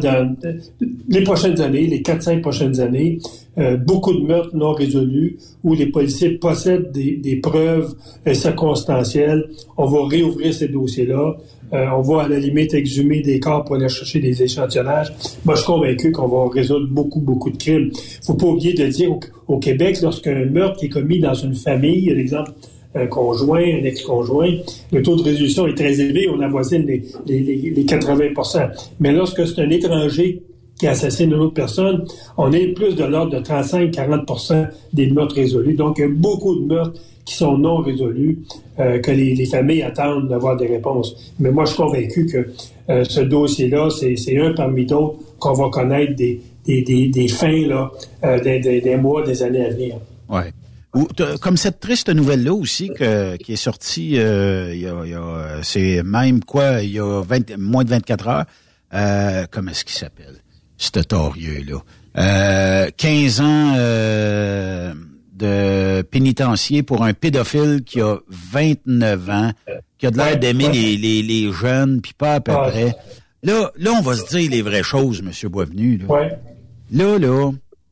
les 1.09 1.23
prochaines 1.23 1.59
années, 1.61 1.87
les 1.87 2.01
4-5 2.01 2.41
prochaines 2.41 2.79
années, 2.79 3.19
euh, 3.57 3.77
beaucoup 3.77 4.13
de 4.13 4.25
meurtres 4.25 4.55
non 4.55 4.73
résolus 4.73 5.37
où 5.63 5.73
les 5.75 5.85
policiers 5.87 6.31
possèdent 6.31 6.91
des, 6.91 7.17
des 7.17 7.35
preuves 7.35 7.93
euh, 8.27 8.33
circonstancielles. 8.33 9.47
On 9.77 9.85
va 9.85 10.07
réouvrir 10.07 10.53
ces 10.53 10.67
dossiers-là. 10.67 11.37
Euh, 11.73 11.85
on 11.95 12.01
va 12.01 12.23
à 12.23 12.27
la 12.27 12.39
limite 12.39 12.73
exhumer 12.73 13.21
des 13.21 13.39
corps 13.39 13.63
pour 13.63 13.75
aller 13.75 13.89
chercher 13.89 14.19
des 14.19 14.41
échantillonnages. 14.43 15.13
Moi, 15.45 15.55
je 15.55 15.61
suis 15.61 15.67
convaincu 15.67 16.11
qu'on 16.11 16.27
va 16.27 16.49
résoudre 16.51 16.87
beaucoup, 16.89 17.19
beaucoup 17.19 17.51
de 17.51 17.57
crimes. 17.57 17.91
faut 18.23 18.33
pas 18.33 18.47
oublier 18.47 18.73
de 18.73 18.85
dire 18.87 19.15
au, 19.47 19.57
Québec, 19.59 19.99
lorsqu'un 20.01 20.45
meurtre 20.45 20.83
est 20.83 20.89
commis 20.89 21.19
dans 21.19 21.33
une 21.33 21.55
famille, 21.55 22.05
l'exemple 22.13 22.51
un 22.95 23.07
conjoint, 23.07 23.63
un 23.63 23.83
ex-conjoint, 23.83 24.51
le 24.91 25.01
taux 25.01 25.15
de 25.15 25.23
résolution 25.23 25.65
est 25.65 25.73
très 25.73 25.99
élevé, 25.99 26.29
on 26.29 26.39
avoisine 26.41 26.85
les, 26.85 27.03
les, 27.25 27.71
les 27.71 27.85
80 27.85 28.29
Mais 28.99 29.11
lorsque 29.11 29.47
c'est 29.47 29.61
un 29.61 29.69
étranger 29.71 30.43
qui 30.83 30.87
assassine 30.89 31.31
une 31.31 31.39
autre 31.39 31.53
personne, 31.53 32.03
on 32.35 32.51
est 32.51 32.73
plus 32.73 32.93
de 32.93 33.05
l'ordre 33.05 33.31
de 33.31 33.41
35-40% 33.41 34.67
des 34.91 35.09
meurtres 35.11 35.35
résolus. 35.35 35.75
Donc, 35.75 35.97
il 35.97 36.01
y 36.01 36.03
a 36.03 36.09
beaucoup 36.09 36.59
de 36.59 36.65
meurtres 36.65 36.99
qui 37.23 37.35
sont 37.35 37.57
non 37.57 37.77
résolus, 37.77 38.39
euh, 38.79 38.99
que 38.99 39.11
les, 39.11 39.33
les, 39.33 39.45
familles 39.45 39.83
attendent 39.83 40.27
d'avoir 40.27 40.57
des 40.57 40.67
réponses. 40.67 41.15
Mais 41.39 41.51
moi, 41.51 41.63
je 41.63 41.69
suis 41.69 41.77
convaincu 41.77 42.25
que 42.25 42.49
euh, 42.91 43.05
ce 43.05 43.21
dossier-là, 43.21 43.87
c'est 43.91 44.37
un 44.37 44.51
parmi 44.51 44.85
d'autres 44.85 45.19
qu'on 45.39 45.53
va 45.53 45.69
connaître 45.69 46.17
des, 46.17 46.41
fins 47.29 47.65
là, 47.65 47.89
euh, 48.25 48.41
des, 48.41 48.97
mois, 48.97 49.23
des 49.23 49.41
années 49.41 49.65
à 49.65 49.69
venir. 49.69 49.95
Ouais. 50.27 50.51
Ou, 50.93 51.07
comme 51.39 51.55
cette 51.55 51.79
triste 51.79 52.09
nouvelle-là 52.09 52.53
aussi 52.53 52.89
qui 52.89 53.53
est 53.53 53.55
sortie, 53.55 54.17
c'est 55.63 56.03
même 56.03 56.43
quoi, 56.43 56.81
il 56.81 56.91
y 56.91 56.99
a 56.99 57.21
20, 57.21 57.57
moins 57.57 57.85
de 57.85 57.89
24 57.89 58.27
heures. 58.27 59.47
Comment 59.49 59.71
est-ce 59.71 59.85
qu'il 59.85 59.95
s'appelle? 59.95 60.42
Ce 60.83 60.99
torieux-là. 60.99 61.77
Euh, 62.17 62.89
15 62.95 63.41
ans 63.41 63.73
euh, 63.77 64.93
de 65.33 66.01
pénitencier 66.03 66.83
pour 66.83 67.03
un 67.03 67.13
pédophile 67.13 67.83
qui 67.85 68.01
a 68.01 68.17
29 68.29 69.29
ans, 69.29 69.51
qui 69.97 70.07
a 70.07 70.11
de 70.11 70.17
l'air 70.17 70.37
d'aimer 70.37 70.69
les, 70.69 70.97
les, 70.97 71.23
les, 71.23 71.51
jeunes, 71.51 72.01
puis 72.01 72.13
pas 72.13 72.35
à 72.35 72.39
peu 72.41 72.53
près. 72.53 72.95
Là, 73.41 73.71
là, 73.77 73.91
on 73.97 74.01
va 74.01 74.15
se 74.15 74.27
dire 74.27 74.51
les 74.51 74.61
vraies 74.61 74.83
choses, 74.83 75.21
Monsieur 75.21 75.49
Boisvenu. 75.49 75.97
Là, 75.97 76.05
ouais. 76.05 76.37
là, 76.91 77.17
là, 77.17 77.51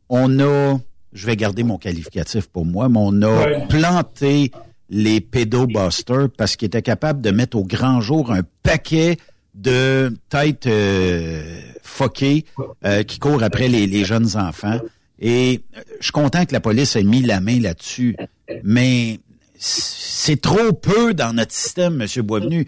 on 0.10 0.40
a 0.40 0.78
je 1.14 1.26
vais 1.26 1.36
garder 1.36 1.64
mon 1.64 1.78
qualificatif 1.78 2.48
pour 2.48 2.66
moi, 2.66 2.90
mais 2.90 3.00
on 3.00 3.22
a 3.22 3.46
ouais. 3.46 3.68
planté 3.68 4.52
les 4.90 5.22
pédobusters 5.22 6.30
parce 6.38 6.56
qu'ils 6.56 6.68
étaient 6.68 6.82
capables 6.82 7.22
de 7.22 7.32
mettre 7.32 7.58
au 7.58 7.64
grand 7.64 8.02
jour 8.02 8.32
un 8.32 8.42
paquet 8.64 9.18
de 9.56 10.16
têtes 10.30 10.68
euh, 10.68 11.60
foquées 11.84 12.46
euh, 12.86 13.04
qui 13.04 13.20
courent 13.20 13.44
après 13.44 13.68
les, 13.68 14.06
jeunes 14.06 14.36
enfants. 14.38 14.80
Et 15.20 15.62
je 16.00 16.06
suis 16.06 16.12
content 16.12 16.46
que 16.46 16.54
la 16.54 16.60
police 16.60 16.96
ait 16.96 17.04
mis 17.04 17.22
la 17.22 17.42
main 17.42 17.60
là-dessus, 17.60 18.16
mais 18.64 19.20
c'est 19.58 20.42
trop 20.42 20.74
peu 20.74 21.14
dans 21.14 21.34
notre 21.34 21.54
système, 21.54 21.96
Monsieur 21.96 22.24
Boisvenu. 22.24 22.68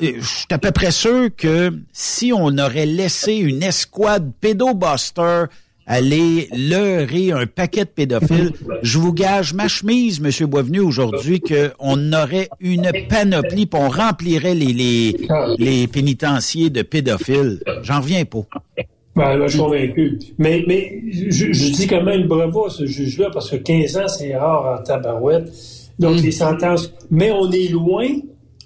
Je 0.00 0.20
suis 0.20 0.46
à 0.50 0.58
peu 0.58 0.70
près 0.70 0.90
sûr 0.90 1.30
que 1.36 1.72
si 1.92 2.32
on 2.32 2.56
aurait 2.58 2.86
laissé 2.86 3.34
une 3.34 3.62
escouade 3.62 4.32
pédobuster 4.40 5.44
aller 5.88 6.48
leurrer 6.54 7.32
un 7.32 7.46
paquet 7.46 7.84
de 7.84 7.90
pédophiles. 7.90 8.52
Je 8.82 8.98
vous 8.98 9.12
gage 9.12 9.54
ma 9.54 9.66
chemise, 9.66 10.20
Monsieur 10.20 10.46
Boisvenu, 10.46 10.80
aujourd'hui, 10.80 11.40
qu'on 11.40 12.12
aurait 12.12 12.48
une 12.60 12.92
panoplie, 13.08 13.66
puis 13.66 13.80
on 13.80 13.88
remplirait 13.88 14.54
les, 14.54 14.72
les, 14.72 15.16
les 15.58 15.88
pénitenciers 15.88 16.70
de 16.70 16.82
pédophiles. 16.82 17.60
J'en 17.82 18.00
reviens 18.00 18.24
pas. 18.26 18.46
Ben, 19.16 19.36
ben, 19.36 19.46
je 19.46 19.48
suis 19.48 19.58
convaincu. 19.58 20.18
Mais, 20.36 20.62
mais 20.68 21.02
je, 21.10 21.52
je, 21.52 21.72
dis 21.72 21.86
quand 21.88 22.04
même 22.04 22.28
bravo 22.28 22.66
à 22.66 22.70
ce 22.70 22.86
juge-là, 22.86 23.30
parce 23.32 23.50
que 23.50 23.56
15 23.56 23.96
ans, 23.96 24.08
c'est 24.08 24.36
rare 24.36 24.78
en 24.78 24.82
tabarouette. 24.82 25.50
Donc, 25.98 26.20
mmh. 26.20 26.22
les 26.22 26.30
sentences... 26.30 26.94
Mais 27.10 27.32
on 27.32 27.50
est 27.50 27.68
loin. 27.68 28.06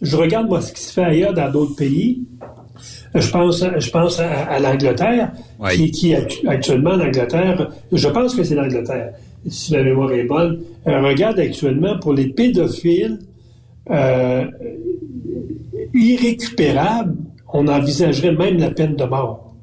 Je 0.02 0.16
regarde, 0.16 0.48
moi, 0.48 0.60
ce 0.60 0.72
qui 0.72 0.82
se 0.82 0.92
fait 0.92 1.04
ailleurs 1.04 1.32
dans 1.32 1.50
d'autres 1.50 1.76
pays. 1.76 2.24
Je 3.14 3.30
pense, 3.30 3.64
je 3.78 3.90
pense 3.90 4.20
à, 4.20 4.44
à 4.44 4.58
l'Angleterre, 4.58 5.32
oui. 5.60 5.90
qui, 5.90 6.14
qui 6.28 6.46
actuellement 6.46 6.96
l'Angleterre, 6.96 7.70
je 7.92 8.08
pense 8.08 8.34
que 8.34 8.42
c'est 8.42 8.54
l'Angleterre, 8.54 9.12
si 9.48 9.72
la 9.72 9.82
mémoire 9.82 10.12
est 10.12 10.24
bonne, 10.24 10.60
euh, 10.86 11.02
regarde 11.02 11.38
actuellement 11.38 11.98
pour 11.98 12.14
les 12.14 12.28
pédophiles, 12.28 13.18
euh, 13.90 14.44
irrécupérable, 15.92 17.16
on 17.52 17.68
envisagerait 17.68 18.32
même 18.32 18.58
la 18.58 18.70
peine 18.70 18.96
de 18.96 19.04
mort. 19.04 19.54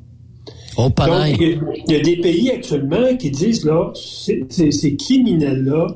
Oh, 0.77 0.89
Donc, 0.95 1.39
il 1.39 1.47
y, 1.49 1.53
a, 1.53 1.57
il 1.87 1.93
y 1.93 1.95
a 1.95 1.99
des 2.01 2.17
pays 2.17 2.51
actuellement 2.51 3.15
qui 3.17 3.31
disent, 3.31 3.65
là, 3.65 3.91
ces, 3.95 4.95
criminels-là, 4.95 5.87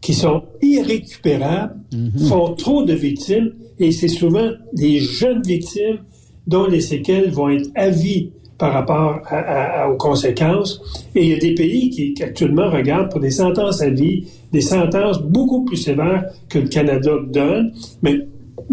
qui 0.00 0.14
sont 0.14 0.42
irrécupérables, 0.62 1.74
font 2.26 2.54
trop 2.54 2.82
de 2.84 2.94
victimes, 2.94 3.52
et 3.78 3.92
c'est 3.92 4.08
souvent 4.08 4.50
des 4.72 4.98
jeunes 4.98 5.42
victimes 5.42 5.98
dont 6.50 6.66
les 6.66 6.80
séquelles 6.80 7.30
vont 7.30 7.48
être 7.48 7.70
à 7.76 7.88
vie 7.90 8.30
par 8.58 8.72
rapport 8.74 9.20
à- 9.26 9.36
à- 9.38 9.82
à- 9.84 9.88
aux 9.90 9.96
conséquences. 9.96 10.82
Et 11.14 11.22
il 11.22 11.28
y 11.30 11.34
a 11.34 11.38
des 11.38 11.54
pays 11.54 11.88
qui, 11.90 12.12
qui 12.12 12.22
actuellement 12.22 12.68
regardent 12.70 13.10
pour 13.10 13.20
des 13.20 13.30
sentences 13.30 13.80
à 13.80 13.88
vie, 13.88 14.26
des 14.52 14.60
sentences 14.60 15.22
beaucoup 15.22 15.64
plus 15.64 15.76
sévères 15.78 16.24
que 16.48 16.58
le 16.58 16.68
Canada 16.68 17.12
donne. 17.32 17.72
Mais 18.02 18.18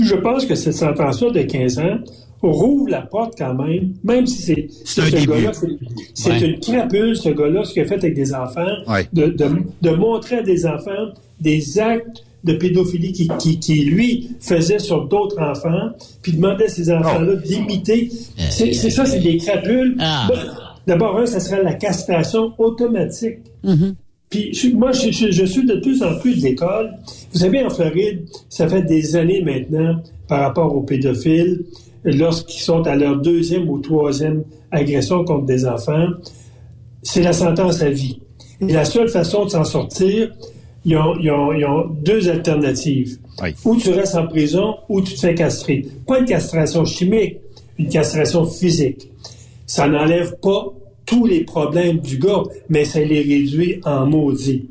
je 0.02 0.16
pense 0.16 0.46
que 0.46 0.56
cette 0.56 0.74
sentence-là 0.74 1.30
de 1.32 1.42
15 1.44 1.80
ans 1.80 1.98
rouvre 2.42 2.90
la 2.90 3.02
porte 3.02 3.34
quand 3.38 3.54
même, 3.54 3.94
même 4.04 4.26
si 4.28 4.42
c'est 4.42 4.68
ce 4.84 5.02
gars-là, 5.28 5.54
c'est- 5.54 5.68
c'est 6.14 6.30
Ouais. 6.32 6.50
une 6.50 6.60
crapule, 6.60 7.16
ce 7.16 7.30
gars-là, 7.30 7.64
ce 7.64 7.74
qu'il 7.74 7.82
a 7.84 7.86
fait 7.86 7.96
avec 7.96 8.14
des 8.14 8.34
enfants, 8.34 8.76
Ouais. 8.88 9.08
de, 9.14 9.28
de, 9.28 9.48
de 9.82 9.90
montrer 9.92 10.38
à 10.38 10.44
des 10.44 10.66
enfants 10.66 11.08
des 11.40 11.80
actes 11.80 12.24
de 12.48 12.54
pédophilie 12.54 13.12
qui, 13.12 13.30
qui, 13.40 13.60
qui, 13.60 13.76
lui, 13.86 14.30
faisait 14.40 14.80
sur 14.80 15.06
d'autres 15.08 15.40
enfants, 15.40 15.90
puis 16.22 16.32
demandait 16.34 16.66
à 16.66 16.70
ces 16.70 16.92
enfants-là 16.92 17.36
d'imiter. 17.36 18.10
C'est 18.50 18.74
c'est 18.74 18.90
ça, 18.90 19.06
c'est 19.06 19.20
des 19.20 19.38
crapules. 19.38 19.96
Ah. 20.00 20.28
D'abord, 20.88 21.18
un, 21.20 21.26
ça 21.26 21.40
serait 21.40 21.62
la 21.64 21.74
castration 21.74 22.54
automatique. 22.58 23.40
Puis 24.30 24.54
je- 24.54 24.70
moi, 24.70 24.92
je, 24.92 25.12
je- 25.12 25.32
je 25.32 25.46
suis 25.46 25.66
de 25.66 25.76
plus 25.76 26.02
en 26.04 26.18
plus 26.20 26.42
d'école. 26.42 26.92
Vous 27.34 27.40
savez, 27.40 27.64
en 27.64 27.70
Floride, 27.70 28.26
ça 28.50 28.68
fait 28.68 28.82
des 28.84 29.16
années 29.16 29.42
maintenant, 29.42 30.02
par 30.28 30.42
rapport 30.42 30.76
aux 30.76 30.82
pédophiles, 30.82 31.64
lorsqu'ils 32.04 32.62
sont 32.62 32.82
à 32.88 32.96
leur 32.96 33.18
deuxième 33.22 33.70
ou 33.70 33.80
troisième 33.80 34.44
agression 34.72 35.24
contre 35.24 35.46
des 35.46 35.66
enfants, 35.66 36.08
c'est 37.04 37.22
la 37.22 37.34
sentence 37.34 37.82
à 37.82 37.90
vie. 37.90 38.20
Et 38.60 38.72
la 38.74 38.86
seule 38.86 39.08
façon 39.10 39.46
de 39.46 39.50
s'en 39.50 39.64
sortir, 39.64 40.32
ils 40.86 40.96
ont, 40.98 41.16
ils 41.20 41.32
ont- 41.32 41.54
ils 41.54 41.66
ont 41.66 41.86
deux 42.04 42.30
alternatives. 42.30 43.18
Ou 43.66 43.76
tu 43.76 43.90
restes 43.92 44.16
en 44.16 44.28
prison, 44.28 44.76
ou 44.90 45.02
tu 45.02 45.14
te 45.14 45.20
fais 45.20 45.36
castrer. 45.36 45.86
Pas 46.08 46.20
une 46.20 46.26
castration 46.26 46.86
chimique, 46.86 47.38
une 47.78 47.88
castration 47.90 48.46
physique. 48.46 49.10
Ça 49.66 49.88
n'enlève 49.88 50.36
pas 50.42 50.74
tous 51.06 51.26
les 51.26 51.42
problèmes 51.44 52.00
du 52.00 52.18
gars, 52.18 52.44
mais 52.70 52.84
ça 52.86 53.00
les 53.00 53.22
réduit 53.22 53.80
en 53.86 54.06
maudit. 54.06 54.66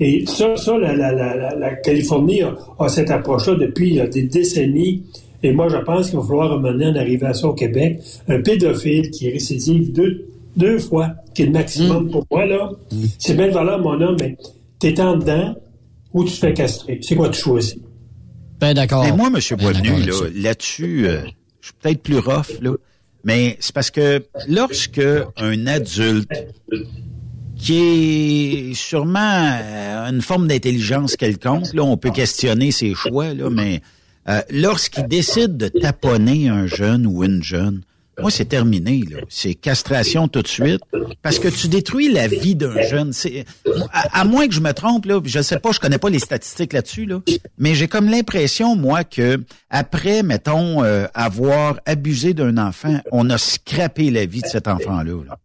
Et 0.00 0.24
ça, 0.26 0.56
ça 0.56 0.76
la, 0.78 0.94
la- 0.94 1.12
la- 1.12 1.36
la- 1.36 1.54
la 1.56 1.74
Californie 1.74 2.42
a, 2.42 2.56
a 2.78 2.88
cette 2.88 3.10
approche-là 3.10 3.54
depuis 3.56 3.94
là, 3.94 4.06
des 4.06 4.22
décennies. 4.22 5.02
Et 5.42 5.52
moi, 5.52 5.68
je 5.68 5.76
pense 5.76 6.10
qu'il 6.10 6.18
va 6.18 6.24
falloir 6.24 6.52
amener 6.52 6.86
en 6.86 6.96
arriver 6.96 7.26
à 7.26 7.34
ça 7.34 7.48
au 7.48 7.52
Québec. 7.54 8.00
Un 8.28 8.40
pédophile 8.42 9.10
qui 9.10 9.30
récidive 9.30 9.92
deux, 9.92 10.24
deux 10.56 10.78
fois, 10.78 11.10
qui 11.34 11.42
est 11.42 11.46
le 11.46 11.52
maximum 11.52 12.10
pour 12.10 12.24
moi, 12.30 12.44
là, 12.46 12.70
c'est 13.18 13.34
bien 13.36 13.46
de 13.48 13.52
valeur, 13.52 13.78
mon 13.80 14.00
homme, 14.00 14.16
mais 14.20 14.36
t'es 14.78 15.00
en 15.00 15.16
dedans 15.16 15.56
ou 16.12 16.24
tu 16.24 16.32
te 16.32 16.38
fais 16.38 16.54
castrer? 16.54 17.00
C'est 17.02 17.16
quoi 17.16 17.28
tu 17.28 17.40
choisis? 17.40 17.76
Ben 18.60 18.74
d'accord. 18.74 19.04
Mais 19.04 19.12
moi, 19.12 19.28
M. 19.28 19.56
Boisvenu, 19.56 20.04
d'accord 20.04 20.22
là, 20.22 20.28
là-dessus. 20.30 20.40
là-dessus, 20.42 21.06
euh, 21.06 21.20
je 21.60 21.66
suis 21.66 21.74
peut-être 21.80 22.02
plus 22.02 22.18
rough, 22.18 22.60
là, 22.60 22.72
mais 23.24 23.56
c'est 23.60 23.74
parce 23.74 23.90
que 23.90 24.24
lorsque 24.48 25.00
un 25.36 25.66
adulte 25.66 26.30
qui 27.56 28.70
est 28.70 28.74
sûrement 28.74 29.58
euh, 29.60 30.10
une 30.10 30.22
forme 30.22 30.48
d'intelligence 30.48 31.16
quelconque, 31.16 31.72
là, 31.74 31.82
on 31.82 31.96
peut 31.96 32.10
questionner 32.10 32.70
ses 32.70 32.94
choix, 32.94 33.34
là, 33.34 33.50
mais 33.50 33.80
euh, 34.28 34.40
lorsqu'il 34.50 35.06
décide 35.06 35.56
de 35.56 35.68
taponner 35.68 36.48
un 36.48 36.66
jeune 36.66 37.06
ou 37.06 37.24
une 37.24 37.42
jeune, 37.42 37.82
moi, 38.20 38.30
c'est 38.30 38.46
terminé, 38.46 39.02
là. 39.10 39.18
C'est 39.28 39.54
castration 39.54 40.28
tout 40.28 40.42
de 40.42 40.48
suite. 40.48 40.80
Parce 41.22 41.38
que 41.38 41.48
tu 41.48 41.68
détruis 41.68 42.12
la 42.12 42.26
vie 42.28 42.54
d'un 42.54 42.80
jeune. 42.82 43.12
C'est, 43.12 43.44
à, 43.92 44.20
à 44.20 44.24
moins 44.24 44.48
que 44.48 44.54
je 44.54 44.60
me 44.60 44.72
trompe, 44.72 45.06
là, 45.06 45.20
je 45.24 45.40
sais 45.40 45.58
pas, 45.58 45.72
je 45.72 45.80
connais 45.80 45.98
pas 45.98 46.10
les 46.10 46.18
statistiques 46.18 46.72
là-dessus, 46.72 47.06
là, 47.06 47.20
mais 47.58 47.74
j'ai 47.74 47.88
comme 47.88 48.08
l'impression, 48.08 48.76
moi, 48.76 49.04
que 49.04 49.40
après, 49.70 50.22
mettons, 50.22 50.82
euh, 50.82 51.06
avoir 51.14 51.80
abusé 51.86 52.34
d'un 52.34 52.58
enfant, 52.58 52.98
on 53.12 53.28
a 53.30 53.38
scrappé 53.38 54.10
la 54.10 54.26
vie 54.26 54.42
de 54.42 54.46
cet 54.46 54.68
enfant-là. 54.68 55.24
Là. 55.26 55.38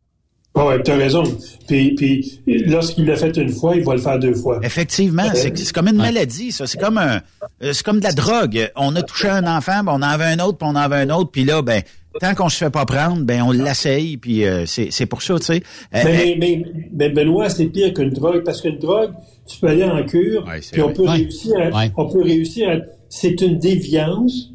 Ah 0.56 0.68
ouais, 0.68 0.84
t'as 0.84 0.96
raison. 0.96 1.24
Puis, 1.68 1.96
puis 1.96 2.42
lorsqu'il 2.68 3.06
l'a 3.06 3.16
fait 3.16 3.36
une 3.38 3.52
fois, 3.52 3.76
il 3.76 3.84
va 3.84 3.96
le 3.96 4.02
faire 4.02 4.20
deux 4.20 4.36
fois. 4.36 4.60
Effectivement, 4.62 5.24
c'est, 5.34 5.58
c'est 5.58 5.74
comme 5.74 5.88
une 5.88 5.98
maladie, 5.98 6.52
ça. 6.52 6.68
C'est 6.68 6.78
comme 6.78 7.00
un, 7.00 7.22
euh, 7.64 7.74
c'est 7.74 7.84
comme 7.84 8.00
de 8.00 8.04
la 8.04 8.12
drogue. 8.12 8.72
On 8.76 8.96
a 8.96 9.02
touché 9.02 9.30
un 9.30 9.48
enfant, 9.48 9.84
ben, 9.84 9.94
on 9.94 9.96
en 9.96 10.02
avait 10.04 10.26
un 10.26 10.40
autre, 10.40 10.60
puis 10.60 10.68
on 10.68 10.72
en 10.72 10.76
avait 10.76 10.98
un 10.98 11.10
autre, 11.10 11.32
puis 11.32 11.44
là, 11.44 11.64
ben, 11.64 11.82
tant 12.20 12.36
qu'on 12.36 12.50
se 12.50 12.58
fait 12.58 12.70
pas 12.70 12.86
prendre, 12.86 13.24
ben, 13.24 13.42
on 13.44 13.52
l'essaye, 13.52 14.18
puis 14.18 14.46
euh, 14.46 14.66
c'est, 14.66 14.90
c'est 14.92 15.06
pour 15.06 15.22
ça, 15.22 15.38
tu 15.40 15.46
sais. 15.46 15.64
Euh, 15.96 16.02
Mais, 16.06 16.36
mais, 16.40 16.64
mais, 16.64 16.90
mais 16.94 17.10
Benoît, 17.10 17.50
c'est 17.50 17.66
pire 17.66 17.94
qu'une 17.94 18.10
drogue, 18.12 18.44
parce 18.44 18.62
qu'une 18.62 18.78
drogue, 18.80 19.12
tu 19.48 19.60
peux 19.60 19.68
aller 19.68 19.84
en 19.84 20.04
cure, 20.04 20.46
puis 20.72 20.82
on 20.82 20.92
peut 20.94 21.04
Ouais. 21.04 21.10
réussir 21.12 21.54
à, 21.58 21.78
Ouais. 21.78 21.92
on 21.98 22.08
peut 22.08 22.22
réussir 22.22 22.70
à, 22.70 22.76
c'est 23.10 23.42
une 23.42 23.60
déviance 23.60 24.52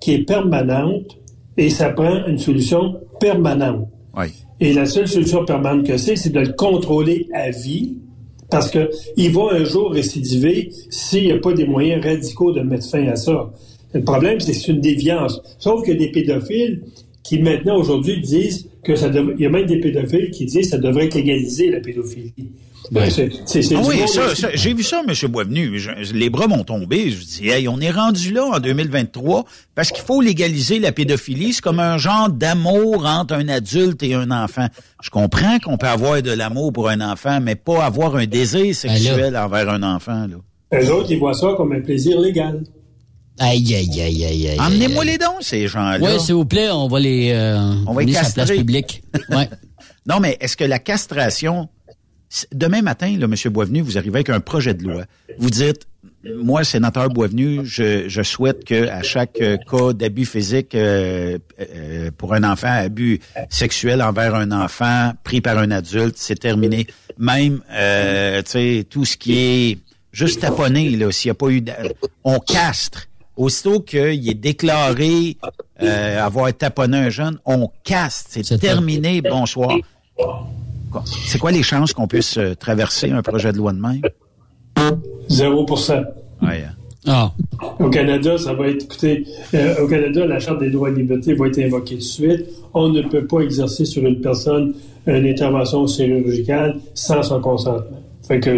qui 0.00 0.14
est 0.14 0.24
permanente 0.26 1.18
et 1.56 1.70
ça 1.70 1.90
prend 1.90 2.26
une 2.26 2.38
solution 2.38 2.96
permanente. 3.20 3.88
Et 4.60 4.72
la 4.72 4.86
seule 4.86 5.08
solution 5.08 5.44
permanente 5.44 5.86
que 5.86 5.96
c'est, 5.96 6.16
c'est 6.16 6.30
de 6.30 6.40
le 6.40 6.52
contrôler 6.52 7.28
à 7.34 7.50
vie, 7.50 7.98
parce 8.50 8.70
que 8.70 8.90
il 9.16 9.32
va 9.32 9.42
un 9.52 9.64
jour 9.64 9.90
récidiver 9.92 10.70
s'il 10.90 11.24
n'y 11.24 11.32
a 11.32 11.38
pas 11.38 11.52
des 11.52 11.64
moyens 11.66 12.04
radicaux 12.04 12.52
de 12.52 12.60
mettre 12.60 12.86
fin 12.88 13.06
à 13.08 13.16
ça. 13.16 13.50
Le 13.94 14.02
problème, 14.02 14.40
c'est 14.40 14.52
que 14.52 14.58
c'est 14.58 14.72
une 14.72 14.80
déviance. 14.80 15.40
Sauf 15.58 15.84
que 15.86 15.92
des 15.92 16.10
pédophiles 16.10 16.82
qui 17.22 17.38
maintenant 17.38 17.76
aujourd'hui 17.76 18.20
disent 18.20 18.68
que 18.82 18.96
ça 18.96 19.08
devrait, 19.08 19.34
il 19.38 19.42
y 19.42 19.46
a 19.46 19.50
même 19.50 19.66
des 19.66 19.78
pédophiles 19.78 20.30
qui 20.30 20.44
disent 20.46 20.62
que 20.62 20.70
ça 20.70 20.78
devrait 20.78 21.04
être 21.06 21.14
légalisé 21.14 21.70
la 21.70 21.80
pédophilie. 21.80 22.32
Ben, 22.90 23.08
c'est, 23.08 23.30
c'est, 23.46 23.62
c'est 23.62 23.76
Ah 23.76 23.82
oui, 23.86 23.96
ça, 24.08 24.22
j'ai 24.54 24.74
vu 24.74 24.82
ça, 24.82 25.02
M. 25.06 25.14
Boisvenu. 25.30 25.78
Je- 25.78 26.12
les 26.12 26.28
bras 26.30 26.48
m'ont 26.48 26.64
tombé. 26.64 27.10
Je 27.10 27.24
dis, 27.24 27.48
hey, 27.48 27.68
on 27.68 27.78
est 27.80 27.92
rendu 27.92 28.32
là 28.32 28.44
en 28.44 28.58
2023 28.58 29.44
parce 29.76 29.92
qu'il 29.92 30.02
faut 30.04 30.20
légaliser 30.20 30.80
la 30.80 30.90
pédophilie. 30.90 31.52
C'est 31.52 31.62
comme 31.62 31.78
un 31.78 31.96
genre 31.96 32.28
d'amour 32.28 33.06
entre 33.06 33.34
un 33.34 33.48
adulte 33.48 34.02
et 34.02 34.14
un 34.14 34.30
enfant. 34.32 34.66
Je 35.00 35.10
comprends 35.10 35.58
qu'on 35.60 35.78
peut 35.78 35.86
avoir 35.86 36.20
de 36.22 36.32
l'amour 36.32 36.72
pour 36.72 36.88
un 36.88 37.00
enfant, 37.00 37.40
mais 37.40 37.54
pas 37.54 37.84
avoir 37.84 38.16
un 38.16 38.26
désir 38.26 38.74
sexuel 38.74 39.36
envers 39.36 39.68
un 39.70 39.82
enfant. 39.84 40.26
Là. 40.26 40.80
Eux 40.82 40.90
autres, 40.92 41.10
ils 41.12 41.18
voient 41.18 41.34
ça 41.34 41.54
comme 41.56 41.72
un 41.72 41.80
plaisir 41.80 42.18
légal. 42.20 42.62
Aïe, 43.42 43.74
aïe, 43.74 44.00
aïe, 44.00 44.24
aïe, 44.24 44.48
aïe. 44.50 44.60
Emmenez-moi 44.60 45.04
les 45.04 45.18
dons, 45.18 45.40
ces 45.40 45.66
gens-là. 45.66 45.98
Oui, 46.00 46.20
s'il 46.20 46.34
vous 46.34 46.44
plaît, 46.44 46.70
on 46.70 46.86
va 46.86 47.00
les 47.00 47.32
euh, 47.32 47.58
On 47.86 47.92
va 47.92 48.02
les 48.02 48.12
sur 48.12 48.22
la 48.22 48.28
place 48.30 48.34
castrer. 48.34 48.56
publique. 48.58 49.02
Ouais. 49.30 49.48
non, 50.06 50.20
mais 50.20 50.36
est-ce 50.40 50.56
que 50.56 50.64
la 50.64 50.78
castration... 50.78 51.68
Demain 52.52 52.80
matin, 52.80 53.14
là, 53.18 53.26
M. 53.26 53.34
Boisvenu, 53.52 53.82
vous 53.82 53.98
arrivez 53.98 54.16
avec 54.18 54.30
un 54.30 54.40
projet 54.40 54.72
de 54.72 54.84
loi. 54.84 55.04
Vous 55.38 55.50
dites, 55.50 55.82
moi, 56.24 56.64
sénateur 56.64 57.08
Boisvenu, 57.10 57.60
je, 57.64 58.08
je 58.08 58.22
souhaite 58.22 58.64
que 58.64 58.88
à 58.88 59.02
chaque 59.02 59.38
euh, 59.42 59.58
cas 59.70 59.92
d'abus 59.92 60.24
physique 60.24 60.74
euh, 60.74 61.36
euh, 61.60 62.10
pour 62.16 62.32
un 62.32 62.42
enfant, 62.44 62.72
abus 62.72 63.20
sexuel 63.50 64.00
envers 64.00 64.34
un 64.34 64.50
enfant 64.52 65.12
pris 65.24 65.42
par 65.42 65.58
un 65.58 65.70
adulte, 65.72 66.14
c'est 66.16 66.38
terminé. 66.38 66.86
Même, 67.18 67.60
euh, 67.70 68.40
tu 68.42 68.50
sais, 68.52 68.86
tout 68.88 69.04
ce 69.04 69.16
qui 69.18 69.38
est 69.38 69.78
juste 70.12 70.40
taponné, 70.40 70.90
là, 70.90 71.10
s'il 71.12 71.28
n'y 71.28 71.32
a 71.32 71.34
pas 71.34 71.48
eu... 71.50 71.62
On 72.24 72.38
castre. 72.38 73.08
Aussitôt 73.36 73.80
qu'il 73.80 74.28
est 74.28 74.34
déclaré 74.34 75.36
euh, 75.82 76.24
avoir 76.24 76.52
taponné 76.52 76.98
un 76.98 77.10
jeune, 77.10 77.38
on 77.44 77.70
caste. 77.84 78.38
C'est 78.42 78.58
terminé. 78.58 79.22
Bonsoir. 79.22 79.76
Quoi? 80.16 81.04
C'est 81.26 81.38
quoi 81.38 81.50
les 81.50 81.62
chances 81.62 81.94
qu'on 81.94 82.06
puisse 82.06 82.36
euh, 82.36 82.54
traverser 82.54 83.10
un 83.10 83.22
projet 83.22 83.52
de 83.52 83.56
loi 83.56 83.72
de 83.72 83.80
même? 83.80 84.02
0 85.28 85.66
Ouais. 86.42 86.64
Ah. 87.06 87.32
Au 87.80 87.88
Canada, 87.88 88.38
ça 88.38 88.52
va 88.52 88.68
être, 88.68 88.84
écoutez, 88.84 89.26
euh, 89.54 89.82
au 89.82 89.88
Canada, 89.88 90.24
la 90.26 90.38
Charte 90.38 90.60
des 90.60 90.70
droits 90.70 90.90
et 90.90 90.94
libertés 90.94 91.34
va 91.34 91.48
être 91.48 91.58
invoquée 91.58 91.94
tout 91.94 92.00
de 92.00 92.04
suite. 92.04 92.46
On 92.74 92.90
ne 92.90 93.02
peut 93.02 93.26
pas 93.26 93.40
exercer 93.40 93.84
sur 93.84 94.04
une 94.04 94.20
personne 94.20 94.74
une 95.06 95.26
intervention 95.26 95.86
chirurgicale 95.86 96.78
sans 96.94 97.22
son 97.22 97.40
consentement. 97.40 98.02
Fait 98.26 98.38
que, 98.38 98.56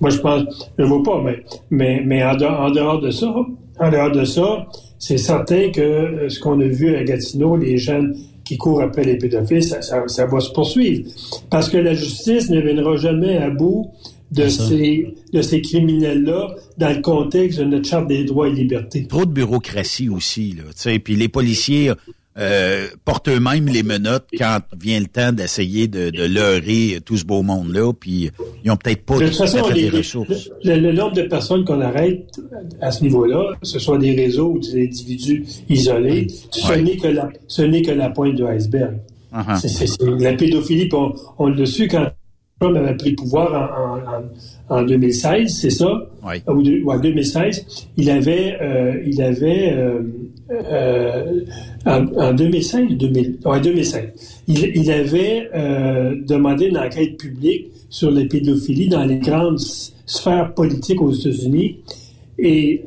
moi, 0.00 0.08
je 0.08 0.18
pense, 0.18 0.42
je 0.78 0.82
ne 0.82 0.88
vois 0.88 1.02
pas, 1.02 1.20
mais, 1.22 1.44
mais, 1.70 2.02
mais 2.06 2.24
en, 2.24 2.36
dehors, 2.36 2.60
en 2.60 2.70
dehors 2.70 3.00
de 3.00 3.10
ça, 3.10 3.34
en 3.82 3.90
dehors 3.90 4.12
de 4.12 4.24
ça, 4.24 4.66
c'est 4.98 5.18
certain 5.18 5.70
que 5.70 5.80
euh, 5.80 6.28
ce 6.28 6.38
qu'on 6.40 6.60
a 6.60 6.64
vu 6.66 6.94
à 6.96 7.02
Gatineau, 7.04 7.56
les 7.56 7.76
jeunes 7.78 8.16
qui 8.44 8.56
courent 8.56 8.82
après 8.82 9.04
les 9.04 9.16
pédophiles, 9.18 9.62
ça, 9.62 9.82
ça- 9.82 10.06
ça 10.08 10.26
va 10.26 10.40
se 10.40 10.50
poursuivre. 10.52 11.08
Parce 11.50 11.68
que 11.68 11.76
la 11.78 11.94
justice 11.94 12.50
ne 12.50 12.60
viendra 12.60 12.96
jamais 12.96 13.36
à 13.38 13.50
bout 13.50 13.90
de 14.32 14.48
ces, 14.48 15.14
de 15.32 15.42
ces 15.42 15.60
criminels-là 15.60 16.54
dans 16.78 16.88
le 16.96 17.02
contexte 17.02 17.58
de 17.58 17.64
notre 17.64 17.86
charte 17.88 18.08
des 18.08 18.24
droits 18.24 18.48
et 18.48 18.52
libertés. 18.52 19.06
Trop 19.06 19.26
de 19.26 19.30
bureaucratie 19.32 20.08
aussi, 20.08 20.52
là. 20.56 20.62
Tu 20.68 20.72
sais, 20.82 20.98
puis 20.98 21.16
les 21.16 21.28
policiers 21.28 21.90
euh, 22.38 22.86
portent 23.04 23.28
eux-mêmes 23.28 23.66
les 23.66 23.82
menottes 23.82 24.28
quand 24.38 24.58
vient 24.80 24.98
le 25.00 25.06
temps 25.06 25.32
d'essayer 25.32 25.86
de, 25.88 26.10
de 26.10 26.24
leurrer 26.24 27.00
tout 27.04 27.16
ce 27.18 27.24
beau 27.24 27.42
monde-là, 27.42 27.92
puis 27.92 28.30
ils 28.64 28.70
ont 28.70 28.76
peut-être 28.76 29.04
pas 29.04 29.18
De 29.18 29.26
toute 29.26 29.36
façon, 29.36 29.68
les- 29.68 29.90
ressources. 29.90 30.48
le, 30.64 30.76
le 30.76 30.92
nombre 30.92 31.12
de 31.14 31.22
personnes 31.22 31.64
qu'on 31.64 31.80
arrête 31.80 32.26
à 32.80 32.90
ce 32.90 33.02
niveau-là, 33.02 33.52
ce 33.62 33.78
soit 33.78 33.98
des 33.98 34.14
réseaux 34.14 34.52
ou 34.52 34.58
des 34.58 34.82
individus 34.84 35.44
isolés, 35.68 36.26
ce 36.50 36.72
n'est 36.72 36.96
que 36.96 37.08
la, 37.08 37.28
ce 37.48 37.62
n'est 37.62 37.82
que 37.82 37.90
la 37.90 38.08
pointe 38.10 38.34
de 38.36 38.44
l'iceberg. 38.44 38.96
Uh-huh. 39.34 40.18
La 40.22 40.32
pédophilie, 40.34 40.88
on, 40.92 41.12
on 41.38 41.48
l'a 41.48 41.66
su 41.66 41.88
quand 41.88 42.06
Trump 42.60 42.76
avait 42.76 42.96
pris 42.96 43.10
le 43.10 43.16
pouvoir 43.16 44.22
en, 44.72 44.76
en, 44.76 44.78
en, 44.78 44.80
en 44.80 44.82
2016, 44.84 45.48
c'est 45.60 45.70
ça? 45.70 46.08
Ou, 46.48 46.62
de- 46.62 46.82
ou 46.84 46.92
en 46.92 46.98
2016, 46.98 47.66
il 47.96 48.10
avait, 48.10 48.56
euh, 48.60 48.94
il 49.06 49.20
avait 49.22 49.72
euh, 49.72 50.00
euh, 50.50 51.40
en, 51.86 52.06
en 52.16 52.32
2005, 52.34 52.96
2000, 52.96 53.38
ouais, 53.44 53.60
2005, 53.60 54.04
il, 54.48 54.72
il 54.74 54.90
avait 54.90 55.48
demandé 56.26 56.66
une 56.66 56.78
enquête 56.78 57.16
publique 57.16 57.66
sur 57.90 58.10
la 58.10 58.24
pédophilie 58.24 58.88
dans 58.88 59.04
les 59.04 59.18
grandes 59.18 59.58
sphères 60.06 60.52
politiques 60.54 61.00
aux 61.02 61.12
États-Unis. 61.12 61.76
Et 62.38 62.82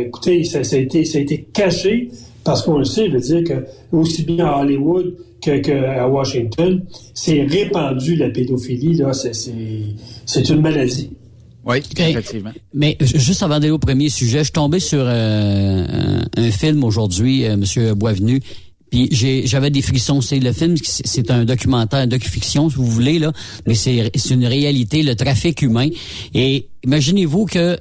écoutez, 0.00 0.44
ça, 0.44 0.64
ça 0.64 0.76
a 0.76 0.78
été, 0.80 1.04
ça 1.04 1.18
a 1.18 1.20
été 1.22 1.46
caché 1.52 2.08
parce 2.44 2.62
qu'on 2.62 2.78
le 2.78 2.84
sait, 2.84 3.06
je 3.08 3.12
veux 3.12 3.20
dire 3.20 3.44
que 3.44 3.64
aussi 3.96 4.22
bien 4.24 4.46
à 4.46 4.60
Hollywood 4.62 5.14
que, 5.42 5.58
que 5.60 5.72
à 5.72 6.08
Washington, 6.08 6.82
c'est 7.14 7.42
répandu 7.42 8.16
la 8.16 8.30
pédophilie 8.30 8.94
là, 8.94 9.12
c'est 9.12 10.48
une 10.50 10.60
maladie. 10.60 11.10
Oui, 11.68 11.82
effectivement. 11.96 12.52
Mais 12.72 12.96
ju- 13.00 13.18
juste 13.18 13.42
avant 13.42 13.60
d'aller 13.60 13.70
au 13.70 13.78
premier 13.78 14.08
sujet, 14.08 14.38
je 14.38 14.44
suis 14.44 14.52
tombé 14.52 14.80
sur 14.80 15.02
euh, 15.02 16.22
un, 16.36 16.50
film 16.50 16.82
aujourd'hui, 16.82 17.44
euh, 17.44 17.56
Monsieur 17.56 17.94
Boisvenu. 17.94 18.40
Puis 18.90 19.10
j'avais 19.44 19.68
des 19.70 19.82
frissons. 19.82 20.22
C'est 20.22 20.38
le 20.40 20.50
film, 20.52 20.76
c'est 20.82 21.30
un 21.30 21.44
documentaire, 21.44 22.00
un 22.00 22.06
docu-fiction, 22.06 22.70
si 22.70 22.76
vous 22.76 22.86
voulez 22.86 23.18
là, 23.18 23.32
mais 23.66 23.74
c'est 23.74 24.10
c'est 24.14 24.32
une 24.32 24.46
réalité, 24.46 25.02
le 25.02 25.14
trafic 25.14 25.60
humain. 25.60 25.90
Et 26.32 26.68
imaginez-vous 26.84 27.44
que 27.44 27.78